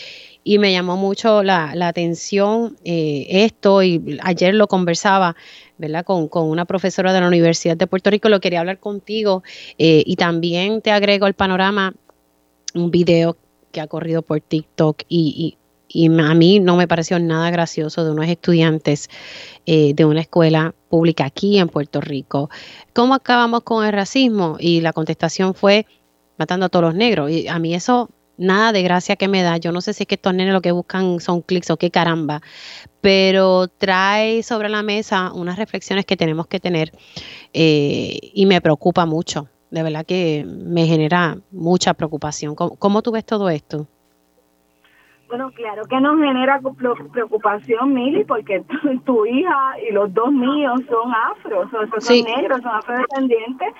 me 0.44 0.72
llamó 0.72 0.96
mucho 0.96 1.42
la, 1.42 1.72
atención 1.86 2.76
eh, 2.84 3.26
esto 3.28 3.82
y 3.82 4.18
ayer 4.22 4.54
lo 4.54 4.66
conversaba 4.66 5.36
¿verdad? 5.82 6.04
Con, 6.04 6.28
una 6.32 6.64
profesora 6.64 7.12
de 7.12 7.20
la 7.20 7.26
Universidad 7.26 7.76
de 7.76 7.88
Puerto 7.88 8.08
Rico, 8.10 8.28
lo 8.28 8.40
quería 8.40 8.60
hablar 8.60 8.78
contigo 8.78 9.42
eh, 9.78 10.02
y 10.06 10.14
también 10.14 10.80
te 10.80 10.92
agrego 10.92 11.26
al 11.26 11.34
panorama 11.34 11.92
un 12.74 12.90
video 12.90 13.36
que 13.72 13.80
ha 13.80 13.88
corrido 13.88 14.22
por 14.22 14.40
TikTok 14.40 15.02
y, 15.08 15.58
a 15.94 16.34
mí 16.34 16.58
no 16.58 16.76
me 16.76 16.88
pareció 16.88 17.18
nada 17.18 17.50
gracioso 17.50 18.02
de 18.02 18.12
unos 18.12 18.26
estudiantes 18.26 19.10
eh, 19.66 19.92
de 19.92 20.06
una 20.06 20.22
escuela 20.22 20.74
pública 20.88 21.26
aquí 21.26 21.58
en 21.58 21.68
Puerto 21.68 22.00
Rico. 22.00 22.48
¿Cómo 22.94 23.12
acabamos 23.12 23.60
con 23.62 23.84
el 23.84 23.92
racismo? 23.92 24.56
Y 24.58 24.80
la 24.80 24.94
contestación 24.94 25.52
fue 25.52 25.84
matando 26.38 26.64
a 26.64 26.68
todos 26.70 26.86
los 26.86 26.94
negros. 26.94 27.30
Y 27.30 27.46
a 27.46 27.58
mí 27.58 27.74
eso 27.74 28.08
nada 28.42 28.72
de 28.72 28.82
gracia 28.82 29.16
que 29.16 29.28
me 29.28 29.42
da. 29.42 29.56
Yo 29.56 29.72
no 29.72 29.80
sé 29.80 29.94
si 29.94 30.02
es 30.02 30.06
que 30.06 30.16
estos 30.16 30.34
nenes 30.34 30.52
lo 30.52 30.60
que 30.60 30.72
buscan 30.72 31.20
son 31.20 31.42
clics 31.42 31.70
o 31.70 31.76
qué 31.76 31.90
caramba, 31.90 32.42
pero 33.00 33.68
trae 33.68 34.42
sobre 34.42 34.68
la 34.68 34.82
mesa 34.82 35.32
unas 35.32 35.56
reflexiones 35.58 36.04
que 36.04 36.16
tenemos 36.16 36.46
que 36.46 36.60
tener 36.60 36.92
eh, 37.54 38.18
y 38.34 38.46
me 38.46 38.60
preocupa 38.60 39.06
mucho 39.06 39.48
de 39.72 39.82
verdad 39.82 40.04
que 40.06 40.44
me 40.46 40.84
genera 40.84 41.38
mucha 41.50 41.94
preocupación. 41.94 42.54
¿Cómo, 42.54 43.02
tú 43.02 43.10
ves 43.10 43.24
todo 43.24 43.48
esto? 43.48 43.86
Bueno, 45.28 45.50
claro 45.52 45.84
que 45.86 45.98
nos 45.98 46.20
genera 46.20 46.60
preocupación, 47.10 47.94
Mili, 47.94 48.22
porque 48.24 48.62
tu, 49.06 49.24
hija 49.24 49.80
y 49.88 49.92
los 49.92 50.12
dos 50.12 50.30
míos 50.30 50.82
son 50.90 51.10
afros, 51.30 51.70
son, 51.70 52.24
negros, 52.24 52.60
son 52.60 52.70
afrodescendientes, 52.70 53.72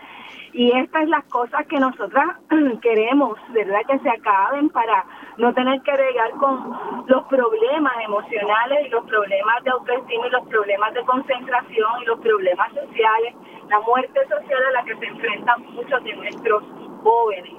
y 0.52 0.70
estas 0.72 1.04
es 1.04 1.08
las 1.08 1.24
cosas 1.24 1.66
que 1.66 1.80
nosotras 1.80 2.36
queremos, 2.82 3.38
¿verdad? 3.52 3.80
Que 3.88 3.98
se 4.00 4.10
acaben 4.10 4.68
para 4.68 5.04
no 5.38 5.52
tener 5.54 5.80
que 5.82 5.96
regar 5.96 6.30
con 6.32 7.04
los 7.06 7.24
problemas 7.24 7.92
emocionales 8.04 8.86
y 8.86 8.90
los 8.90 9.04
problemas 9.04 9.64
de 9.64 9.70
autoestima 9.70 10.26
y 10.26 10.30
los 10.30 10.46
problemas 10.48 10.92
de 10.94 11.02
concentración 11.04 12.02
y 12.02 12.04
los 12.04 12.20
problemas 12.20 12.72
sociales 12.74 13.34
la 13.72 13.80
muerte 13.80 14.20
social 14.28 14.62
a 14.68 14.72
la 14.72 14.84
que 14.84 14.94
se 14.96 15.06
enfrentan 15.06 15.62
muchos 15.72 16.04
de 16.04 16.14
nuestros 16.14 16.62
jóvenes. 17.02 17.54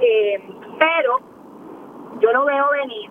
Eh, 0.00 0.42
pero 0.78 1.20
yo 2.18 2.32
no 2.32 2.46
veo 2.46 2.70
venir, 2.70 3.10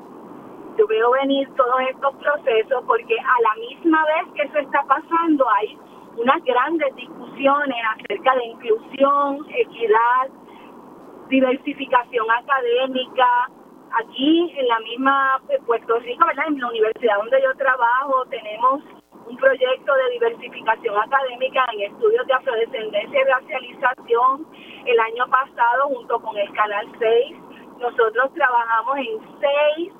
yo 0.75 0.87
veo 0.87 1.11
venir 1.11 1.47
todos 1.55 1.79
estos 1.91 2.15
procesos 2.15 2.83
porque 2.87 3.15
a 3.19 3.41
la 3.41 3.67
misma 3.67 4.03
vez 4.05 4.33
que 4.33 4.41
eso 4.47 4.57
está 4.57 4.83
pasando 4.83 5.47
hay 5.49 5.77
unas 6.19 6.43
grandes 6.43 6.95
discusiones 6.95 7.77
acerca 7.95 8.35
de 8.35 8.45
inclusión, 8.45 9.45
equidad, 9.55 10.27
diversificación 11.29 12.25
académica. 12.29 13.27
Aquí 13.91 14.53
en 14.55 14.67
la 14.67 14.79
misma 14.79 15.41
Puerto 15.65 15.97
Rico, 15.99 16.25
en 16.29 16.59
la 16.59 16.67
universidad 16.67 17.17
donde 17.17 17.41
yo 17.41 17.55
trabajo, 17.55 18.25
tenemos 18.29 18.83
un 19.27 19.37
proyecto 19.37 19.93
de 19.93 20.11
diversificación 20.11 20.95
académica 20.97 21.65
en 21.73 21.91
estudios 21.91 22.27
de 22.27 22.33
afrodescendencia 22.33 23.21
y 23.21 23.23
racialización. 23.23 24.47
El 24.85 24.99
año 24.99 25.27
pasado, 25.29 25.87
junto 25.87 26.19
con 26.19 26.37
el 26.37 26.51
Canal 26.53 26.87
6, 26.99 27.37
nosotros 27.79 28.33
trabajamos 28.33 28.97
en 28.97 29.19
seis 29.39 29.93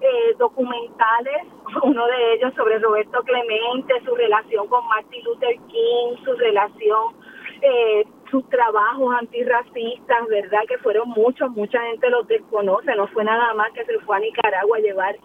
eh, 0.00 0.34
documentales, 0.38 1.42
uno 1.82 2.06
de 2.06 2.34
ellos 2.34 2.52
sobre 2.54 2.78
Roberto 2.78 3.22
Clemente, 3.22 3.94
su 4.04 4.14
relación 4.14 4.66
con 4.68 4.86
Martin 4.88 5.24
Luther 5.24 5.56
King, 5.68 6.24
su 6.24 6.32
relación, 6.34 7.14
eh, 7.62 8.04
sus 8.30 8.48
trabajos 8.48 9.14
antirracistas, 9.18 10.28
¿verdad? 10.28 10.60
Que 10.68 10.78
fueron 10.78 11.08
muchos, 11.10 11.50
mucha 11.50 11.82
gente 11.82 12.08
los 12.10 12.26
desconoce, 12.26 12.94
no 12.94 13.06
fue 13.08 13.24
nada 13.24 13.54
más 13.54 13.72
que 13.72 13.84
se 13.84 13.98
fue 14.00 14.16
a 14.16 14.20
Nicaragua 14.20 14.76
a 14.76 14.80
llevar 14.80 15.16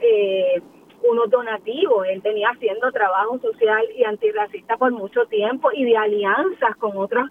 eh, 0.00 0.62
unos 1.02 1.30
donativos. 1.30 2.06
Él 2.06 2.22
tenía 2.22 2.50
haciendo 2.50 2.90
trabajo 2.92 3.38
social 3.40 3.84
y 3.96 4.04
antirracista 4.04 4.76
por 4.76 4.92
mucho 4.92 5.26
tiempo 5.26 5.70
y 5.72 5.84
de 5.84 5.96
alianzas 5.96 6.76
con 6.76 6.96
otros 6.96 7.28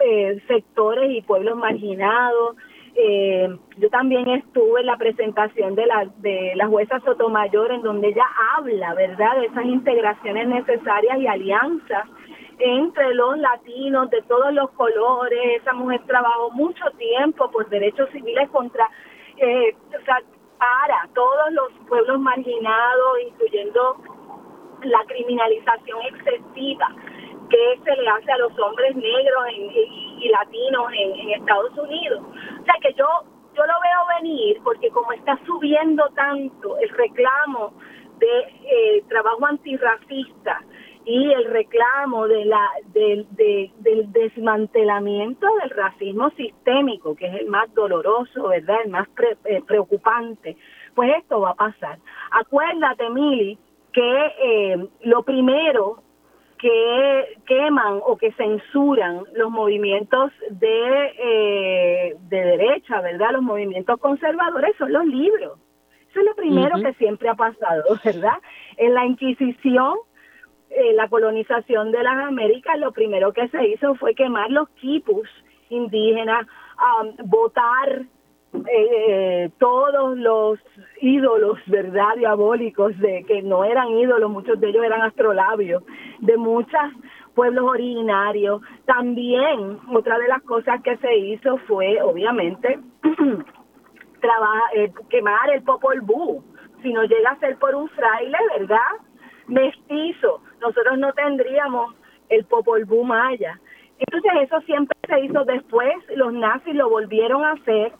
eh, 0.00 0.40
sectores 0.48 1.10
y 1.10 1.22
pueblos 1.22 1.56
marginados. 1.56 2.56
Eh, 2.94 3.48
yo 3.78 3.88
también 3.90 4.28
estuve 4.28 4.80
en 4.80 4.86
la 4.86 4.96
presentación 4.96 5.74
de 5.74 5.86
la, 5.86 6.06
de 6.18 6.52
la 6.56 6.66
jueza 6.66 7.00
Sotomayor 7.00 7.72
en 7.72 7.82
donde 7.82 8.08
ella 8.08 8.26
habla, 8.56 8.94
¿verdad?, 8.94 9.36
de 9.40 9.46
esas 9.46 9.64
integraciones 9.64 10.48
necesarias 10.48 11.18
y 11.18 11.26
alianzas 11.26 12.08
entre 12.58 13.14
los 13.14 13.38
latinos 13.38 14.10
de 14.10 14.22
todos 14.22 14.52
los 14.52 14.70
colores. 14.72 15.62
Esa 15.62 15.72
mujer 15.72 16.00
trabajó 16.06 16.50
mucho 16.50 16.84
tiempo 16.98 17.50
por 17.50 17.68
derechos 17.68 18.08
civiles 18.10 18.48
contra, 18.50 18.88
eh, 19.36 19.74
o 19.88 20.04
sea, 20.04 20.18
para 20.58 21.08
todos 21.14 21.52
los 21.52 21.72
pueblos 21.88 22.20
marginados, 22.20 23.20
incluyendo 23.28 23.96
la 24.82 25.04
criminalización 25.06 25.98
excesiva 26.02 26.88
que 27.48 27.80
se 27.84 27.96
le 27.96 28.08
hace 28.08 28.32
a 28.32 28.38
los 28.38 28.58
hombres 28.58 28.94
negros 28.94 29.44
y, 30.20 30.28
latinos 30.28 30.92
en, 30.92 31.30
Estados 31.30 31.76
Unidos. 31.78 32.22
O 32.60 32.64
sea 32.64 32.74
que 32.82 32.92
yo 32.94 33.06
yo 33.56 33.66
lo 33.66 33.80
veo 33.80 34.20
venir 34.20 34.60
porque 34.62 34.90
como 34.90 35.12
está 35.12 35.38
subiendo 35.44 36.08
tanto 36.10 36.78
el 36.78 36.88
reclamo 36.90 37.72
de 38.18 38.38
eh, 38.64 39.04
trabajo 39.08 39.44
antirracista 39.44 40.60
y 41.04 41.32
el 41.32 41.44
reclamo 41.46 42.28
de 42.28 42.44
la 42.44 42.68
del 42.92 43.26
desmantelamiento 44.12 45.46
del 45.60 45.70
racismo 45.70 46.30
sistémico, 46.30 47.16
que 47.16 47.26
es 47.26 47.34
el 47.40 47.46
más 47.46 47.72
doloroso, 47.74 48.48
¿verdad? 48.48 48.76
El 48.84 48.90
más 48.90 49.08
eh, 49.44 49.62
preocupante. 49.66 50.56
Pues 50.94 51.10
esto 51.18 51.40
va 51.40 51.50
a 51.50 51.54
pasar. 51.54 51.98
Acuérdate, 52.30 53.08
Mili, 53.10 53.58
que 53.92 54.26
eh, 54.42 54.88
lo 55.02 55.22
primero 55.22 56.02
que 56.60 57.38
queman 57.46 58.00
o 58.04 58.16
que 58.16 58.32
censuran 58.32 59.24
los 59.34 59.50
movimientos 59.50 60.30
de, 60.50 61.12
eh, 61.18 62.16
de 62.28 62.36
derecha, 62.36 63.00
¿verdad? 63.00 63.30
Los 63.32 63.42
movimientos 63.42 63.98
conservadores 63.98 64.76
son 64.76 64.92
los 64.92 65.06
libros. 65.06 65.58
Eso 66.10 66.20
es 66.20 66.26
lo 66.26 66.34
primero 66.34 66.80
que 66.82 66.92
siempre 66.94 67.28
ha 67.28 67.34
pasado, 67.34 67.84
¿verdad? 68.04 68.38
En 68.76 68.94
la 68.94 69.06
Inquisición 69.06 69.96
eh, 70.70 70.92
la 70.92 71.08
colonización 71.08 71.90
de 71.90 72.02
las 72.02 72.26
Américas, 72.26 72.78
lo 72.78 72.92
primero 72.92 73.32
que 73.32 73.48
se 73.48 73.66
hizo 73.68 73.96
fue 73.96 74.14
quemar 74.14 74.50
los 74.50 74.68
quipus 74.70 75.28
indígenas, 75.68 76.46
votar 77.24 78.02
eh, 78.52 79.50
todos 79.58 80.16
los 80.18 80.58
ídolos, 81.00 81.58
¿verdad? 81.66 82.16
Diabólicos, 82.16 82.98
de 82.98 83.24
que 83.24 83.42
no 83.42 83.64
eran 83.64 83.90
ídolos, 83.90 84.30
muchos 84.30 84.58
de 84.60 84.70
ellos 84.70 84.84
eran 84.84 85.02
astrolabios, 85.02 85.82
de 86.18 86.36
muchos 86.36 86.80
pueblos 87.34 87.64
originarios. 87.64 88.60
También 88.86 89.78
otra 89.94 90.18
de 90.18 90.28
las 90.28 90.42
cosas 90.42 90.82
que 90.82 90.96
se 90.96 91.16
hizo 91.16 91.58
fue, 91.68 92.02
obviamente, 92.02 92.80
eh, 94.74 94.92
quemar 95.08 95.50
el 95.50 95.62
Popol 95.62 96.00
Vuh. 96.00 96.42
Si 96.82 96.92
no 96.92 97.04
llega 97.04 97.30
a 97.30 97.38
ser 97.38 97.56
por 97.58 97.74
un 97.74 97.88
fraile, 97.90 98.38
¿verdad? 98.58 98.78
Mestizo, 99.46 100.42
nosotros 100.60 100.98
no 100.98 101.12
tendríamos 101.12 101.94
el 102.28 102.44
Popol 102.46 102.84
Vuh 102.84 103.04
maya. 103.04 103.60
Entonces 103.98 104.32
eso 104.42 104.60
siempre 104.62 104.96
se 105.06 105.20
hizo 105.20 105.44
después, 105.44 105.94
los 106.16 106.32
nazis 106.32 106.74
lo 106.74 106.88
volvieron 106.88 107.44
a 107.44 107.52
hacer, 107.52 107.92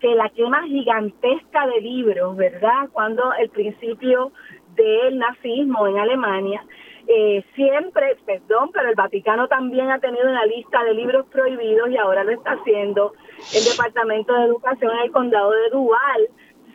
que 0.00 0.14
la 0.14 0.28
quema 0.30 0.62
gigantesca 0.64 1.66
de 1.66 1.80
libros, 1.80 2.36
¿verdad? 2.36 2.88
Cuando 2.92 3.32
el 3.34 3.50
principio 3.50 4.32
del 4.74 5.18
nazismo 5.18 5.86
en 5.86 5.98
Alemania, 5.98 6.64
eh, 7.06 7.44
siempre, 7.54 8.16
perdón, 8.24 8.70
pero 8.72 8.88
el 8.88 8.94
Vaticano 8.94 9.48
también 9.48 9.90
ha 9.90 9.98
tenido 9.98 10.28
una 10.28 10.46
lista 10.46 10.82
de 10.84 10.94
libros 10.94 11.26
prohibidos 11.26 11.90
y 11.90 11.96
ahora 11.96 12.24
lo 12.24 12.32
está 12.32 12.52
haciendo 12.52 13.12
el 13.54 13.64
Departamento 13.64 14.32
de 14.34 14.44
Educación 14.44 14.92
en 14.92 15.04
el 15.04 15.10
Condado 15.10 15.50
de 15.50 15.70
Duval, 15.70 16.28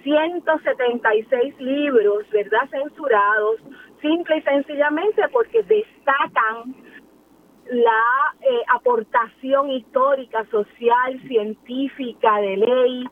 176 0.04 1.60
libros, 1.60 2.30
¿verdad?, 2.32 2.70
censurados 2.70 3.60
simple 4.02 4.38
y 4.38 4.42
sencillamente 4.42 5.22
porque 5.32 5.64
destacan 5.64 6.76
la 7.72 8.36
eh, 8.42 8.62
aportación 8.74 9.72
histórica, 9.72 10.46
social, 10.52 11.20
científica, 11.28 12.38
de 12.38 12.58
ley 12.58 13.06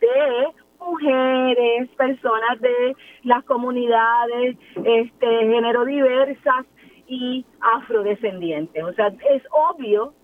de 0.00 0.46
mujeres, 0.80 1.88
personas 1.90 2.60
de 2.60 2.96
las 3.22 3.44
comunidades, 3.44 4.56
este 4.84 5.26
género 5.26 5.84
diversas 5.84 6.66
y 7.06 7.44
afrodescendientes. 7.60 8.82
O 8.82 8.92
sea, 8.94 9.08
es 9.08 9.42
obvio 9.50 10.14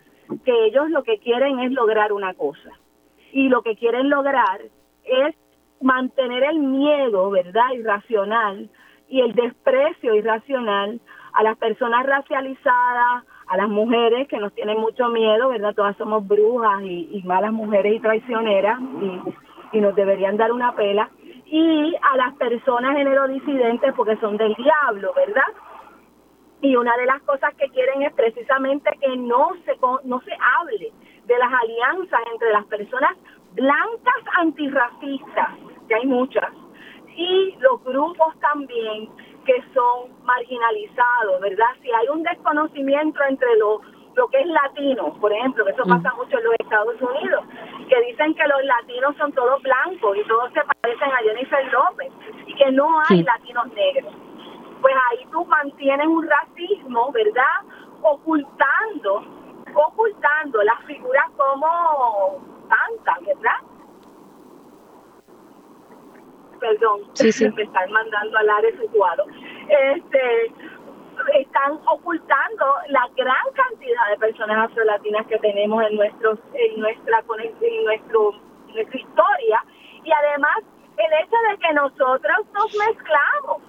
que 0.44 0.66
ellos 0.66 0.90
lo 0.90 1.02
que 1.02 1.18
quieren 1.18 1.60
es 1.60 1.72
lograr 1.72 2.12
una 2.12 2.34
cosa. 2.34 2.70
Y 3.32 3.48
lo 3.48 3.62
que 3.62 3.76
quieren 3.76 4.08
lograr 4.08 4.62
es 5.04 5.36
mantener 5.80 6.42
el 6.44 6.58
miedo, 6.58 7.30
¿verdad? 7.30 7.72
Irracional 7.74 8.70
y 9.08 9.20
el 9.20 9.34
desprecio 9.34 10.14
irracional 10.14 11.00
a 11.32 11.42
las 11.42 11.58
personas 11.58 12.06
racializadas, 12.06 13.24
a 13.46 13.56
las 13.56 13.68
mujeres 13.68 14.26
que 14.28 14.38
nos 14.38 14.52
tienen 14.54 14.78
mucho 14.78 15.08
miedo, 15.08 15.48
¿verdad? 15.48 15.74
Todas 15.74 15.96
somos 15.96 16.26
brujas 16.26 16.82
y, 16.82 17.22
malas 17.24 17.52
mujeres 17.52 17.94
y 17.94 18.00
traicioneras 18.00 18.80
y, 19.72 19.80
nos 19.80 19.94
deberían 19.94 20.36
dar 20.38 20.52
una 20.52 20.74
pela. 20.74 21.10
Y 21.44 21.94
a 22.00 22.16
las 22.16 22.34
personas 22.36 22.96
género 22.96 23.28
disidentes 23.28 23.92
porque 23.94 24.16
son 24.16 24.36
del 24.36 24.54
diablo, 24.54 25.12
¿verdad? 25.14 25.44
Y 26.62 26.74
una 26.76 26.96
de 26.96 27.06
las 27.06 27.20
cosas 27.22 27.54
que 27.56 27.68
quieren 27.68 28.02
es 28.02 28.12
precisamente 28.14 28.90
que 29.00 29.16
no 29.16 29.50
se, 29.64 29.76
no 30.04 30.20
se 30.20 30.32
hable 30.32 30.92
de 31.26 31.38
las 31.38 31.52
alianzas 31.52 32.20
entre 32.32 32.52
las 32.52 32.64
personas 32.64 33.16
blancas 33.52 34.22
antirracistas, 34.38 35.50
que 35.88 35.94
hay 35.94 36.06
muchas, 36.06 36.50
y 37.16 37.54
los 37.60 37.82
grupos 37.84 38.38
también 38.40 39.08
que 39.46 39.62
son 39.72 40.10
marginalizados, 40.24 41.40
¿verdad? 41.40 41.68
Si 41.80 41.90
hay 41.90 42.08
un 42.08 42.22
desconocimiento 42.22 43.22
entre 43.28 43.56
lo, 43.56 43.80
lo 44.14 44.28
que 44.28 44.40
es 44.40 44.46
latino, 44.46 45.14
por 45.20 45.32
ejemplo, 45.32 45.64
que 45.64 45.70
eso 45.70 45.84
mm. 45.86 45.88
pasa 45.88 46.14
mucho 46.16 46.38
en 46.38 46.44
los 46.44 46.54
Estados 46.58 47.00
Unidos, 47.00 47.44
que 47.88 48.00
dicen 48.02 48.34
que 48.34 48.46
los 48.46 48.64
latinos 48.64 49.16
son 49.16 49.32
todos 49.32 49.62
blancos 49.62 50.16
y 50.16 50.24
todos 50.26 50.52
se 50.52 50.60
parecen 50.82 51.10
a 51.10 51.18
Jennifer 51.18 51.72
López 51.72 52.12
y 52.46 52.54
que 52.54 52.72
no 52.72 53.00
hay 53.08 53.22
latinos 53.22 53.68
negros. 53.72 54.12
Pues 54.80 54.94
ahí 55.10 55.26
tú 55.30 55.44
mantienes 55.46 56.06
un 56.06 56.28
racismo, 56.28 57.10
¿verdad? 57.12 57.56
Ocultando, 58.02 59.24
ocultando 59.74 60.62
las 60.62 60.84
figuras 60.84 61.24
como 61.36 62.42
tantas, 62.68 63.24
¿verdad? 63.24 63.75
Perdón, 66.56 67.02
sí, 67.14 67.32
sí. 67.32 67.48
me 67.56 67.62
están 67.62 67.90
mandando 67.90 68.38
al 68.38 68.50
área 68.50 68.70
situado, 68.80 69.26
este, 69.68 70.52
están 71.34 71.80
ocultando 71.86 72.66
la 72.88 73.08
gran 73.16 73.52
cantidad 73.54 74.10
de 74.10 74.18
personas 74.18 74.70
afrolatinas 74.70 75.26
que 75.26 75.38
tenemos 75.38 75.82
en 75.84 75.96
nuestros 75.96 76.38
en 76.54 76.80
nuestra 76.80 77.24
en 77.40 77.84
nuestro 77.84 78.32
nuestra 78.74 79.00
historia. 79.00 79.64
Y 80.04 80.12
además 80.12 80.58
el 80.96 81.12
hecho 81.24 81.36
de 81.50 81.58
que 81.58 81.72
nosotros 81.74 82.36
nos 82.52 82.76
mezclamos. 82.76 83.62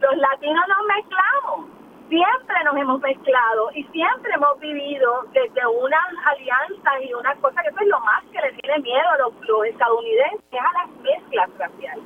Los 0.00 0.16
latinos 0.16 0.64
nos 0.68 0.86
mezclamos 0.96 1.79
siempre 2.10 2.56
nos 2.64 2.76
hemos 2.76 3.00
mezclado 3.00 3.70
y 3.72 3.84
siempre 3.84 4.32
hemos 4.34 4.58
vivido 4.58 5.24
desde 5.32 5.66
unas 5.66 6.06
alianzas 6.26 6.94
y 7.08 7.14
una 7.14 7.34
cosa 7.36 7.62
que 7.62 7.68
eso 7.68 7.80
es 7.80 7.86
lo 7.86 8.00
más 8.00 8.22
que 8.32 8.40
le 8.40 8.52
tiene 8.60 8.78
miedo 8.80 9.08
a 9.08 9.18
los, 9.18 9.66
estadounidenses, 9.66 10.60
a 10.60 10.78
las 10.78 10.90
mezclas 11.00 11.48
raciales, 11.56 12.04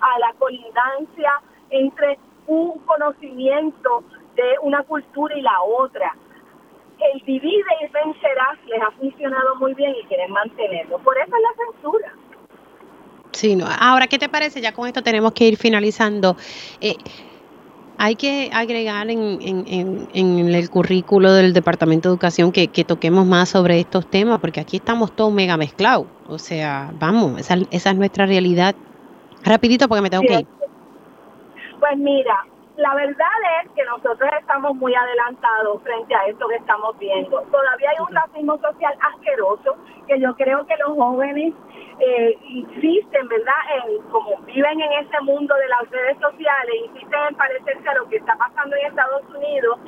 a 0.00 0.18
la 0.18 0.34
colindancia 0.38 1.32
entre 1.70 2.18
un 2.48 2.78
conocimiento 2.80 4.02
de 4.34 4.58
una 4.60 4.82
cultura 4.82 5.38
y 5.38 5.40
la 5.40 5.62
otra. 5.62 6.14
El 6.98 7.20
divide 7.24 7.72
y 7.80 7.86
vencerás 7.86 8.58
les 8.66 8.82
ha 8.82 8.90
funcionado 8.92 9.56
muy 9.56 9.74
bien 9.74 9.94
y 9.94 10.04
quieren 10.06 10.32
mantenerlo. 10.32 10.98
Por 10.98 11.16
eso 11.16 11.30
es 11.36 11.42
la 11.42 11.64
censura. 11.72 12.12
Sí, 13.32 13.56
no. 13.56 13.66
Ahora, 13.80 14.06
¿qué 14.06 14.18
te 14.18 14.28
parece? 14.28 14.60
Ya 14.60 14.72
con 14.72 14.86
esto 14.86 15.02
tenemos 15.02 15.32
que 15.32 15.44
ir 15.44 15.56
finalizando. 15.56 16.36
Eh, 16.80 16.94
hay 17.98 18.16
que 18.16 18.50
agregar 18.52 19.08
en, 19.10 19.38
en, 19.40 20.08
en, 20.12 20.54
el 20.54 20.70
currículo 20.70 21.32
del 21.32 21.52
Departamento 21.52 22.08
de 22.08 22.14
Educación 22.14 22.52
que, 22.52 22.68
que, 22.68 22.84
toquemos 22.84 23.26
más 23.26 23.48
sobre 23.48 23.78
estos 23.80 24.08
temas, 24.08 24.40
porque 24.40 24.60
aquí 24.60 24.76
estamos 24.78 25.14
todos 25.14 25.32
mega 25.32 25.56
mezclados. 25.56 26.06
O 26.28 26.38
sea, 26.38 26.92
vamos, 26.98 27.40
esa, 27.40 27.56
esa 27.70 27.90
es 27.90 27.96
nuestra 27.96 28.26
realidad. 28.26 28.74
Rapidito 29.44 29.88
porque 29.88 30.02
me 30.02 30.10
tengo 30.10 30.22
que 30.22 30.40
ir. 30.40 30.46
Pues 31.78 31.98
mira, 31.98 32.44
la 32.76 32.94
verdad 32.94 33.36
es 33.62 33.70
que 33.72 33.84
nosotros 33.84 34.28
estamos 34.40 34.74
muy 34.74 34.94
adelantados 34.94 35.82
frente 35.82 36.14
a 36.14 36.26
esto 36.26 36.48
que 36.48 36.56
estamos 36.56 36.98
viendo. 36.98 37.40
Todavía 37.42 37.90
hay 37.90 37.96
un 38.00 38.14
racismo 38.14 38.58
social 38.58 38.94
asqueroso 39.00 39.76
que 40.08 40.18
yo 40.18 40.34
creo 40.34 40.66
que 40.66 40.76
los 40.78 40.96
jóvenes 40.96 41.54
eh, 42.00 42.36
insisten, 42.42 43.28
¿verdad?, 43.28 43.54
en 43.76 44.02
como 44.10 44.36
viven 44.38 44.80
en 44.80 45.06
ese 45.06 45.20
mundo 45.22 45.54
de 45.54 45.68
las 45.68 45.88
redes 45.90 46.18
sociales, 46.18 46.74
insisten 46.86 47.20
en 47.28 47.34
parecerse 47.36 47.88
a 47.88 47.94
lo 47.94 48.08
que 48.08 48.16
está 48.16 48.36
pasando 48.36 48.74
en 48.76 48.86
Estados 48.86 49.22
Unidos 49.34 49.78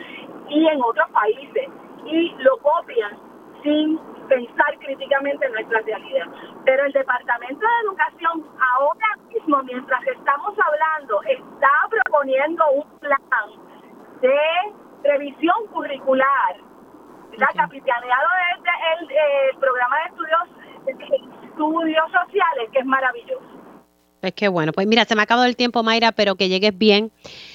y 0.49 0.69
en 0.69 0.81
otros 0.81 1.11
países 1.11 1.69
y 2.05 2.35
lo 2.39 2.57
copian 2.59 3.19
sin 3.65 3.99
pensar 4.29 4.79
críticamente 4.79 5.47
en 5.47 5.53
nuestra 5.53 5.81
realidad. 5.81 6.27
Pero 6.65 6.85
el 6.85 6.93
Departamento 6.93 7.61
de 7.61 7.89
Educación 7.89 8.47
ahora 8.77 9.17
mismo, 9.29 9.63
mientras 9.65 10.07
estamos 10.07 10.55
hablando, 10.59 11.23
está 11.23 11.71
proponiendo 11.91 12.65
un 12.75 12.99
plan 12.99 13.21
de 14.21 14.39
revisión 15.03 15.67
curricular, 15.73 16.57
¿verdad? 17.31 17.49
capitaneado 17.55 18.29
desde 18.55 18.71
el, 18.99 19.11
el 19.11 19.59
programa 19.59 19.97
de 19.99 20.05
estudios 20.11 20.57
estudios 21.57 22.05
sociales, 22.13 22.71
que 22.73 22.79
es 22.81 22.87
maravilloso. 22.87 23.57
Es 24.23 24.33
que 24.35 24.49
bueno, 24.49 24.73
pues 24.73 24.87
mira, 24.87 25.05
se 25.05 25.15
me 25.15 25.23
ha 25.23 25.25
acabado 25.25 25.47
el 25.47 25.57
tiempo, 25.57 25.83
Mayra, 25.83 26.13
pero 26.13 26.35
que 26.35 26.49
llegues 26.49 26.77
bien 26.77 27.13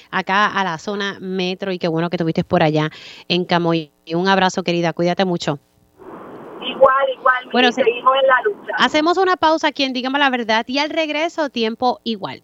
acá 0.09 0.45
a 0.47 0.63
la 0.63 0.77
zona 0.77 1.17
metro 1.19 1.71
y 1.71 1.79
qué 1.79 1.87
bueno 1.87 2.09
que 2.09 2.15
estuviste 2.15 2.43
por 2.43 2.63
allá 2.63 2.89
en 3.27 3.45
Camoy. 3.45 3.91
Un 4.13 4.27
abrazo, 4.27 4.63
querida, 4.63 4.93
cuídate 4.93 5.25
mucho. 5.25 5.59
Igual, 6.81 7.09
igual, 7.15 7.49
bueno, 7.51 7.71
seguimos 7.71 8.15
en 8.21 8.27
la 8.27 8.41
lucha. 8.43 8.73
Hacemos 8.77 9.17
una 9.17 9.37
pausa 9.37 9.67
aquí 9.67 9.83
en 9.83 9.93
Dígame 9.93 10.17
la 10.17 10.31
Verdad 10.31 10.65
y 10.67 10.79
al 10.79 10.89
regreso 10.89 11.49
tiempo 11.51 11.99
igual. 12.03 12.39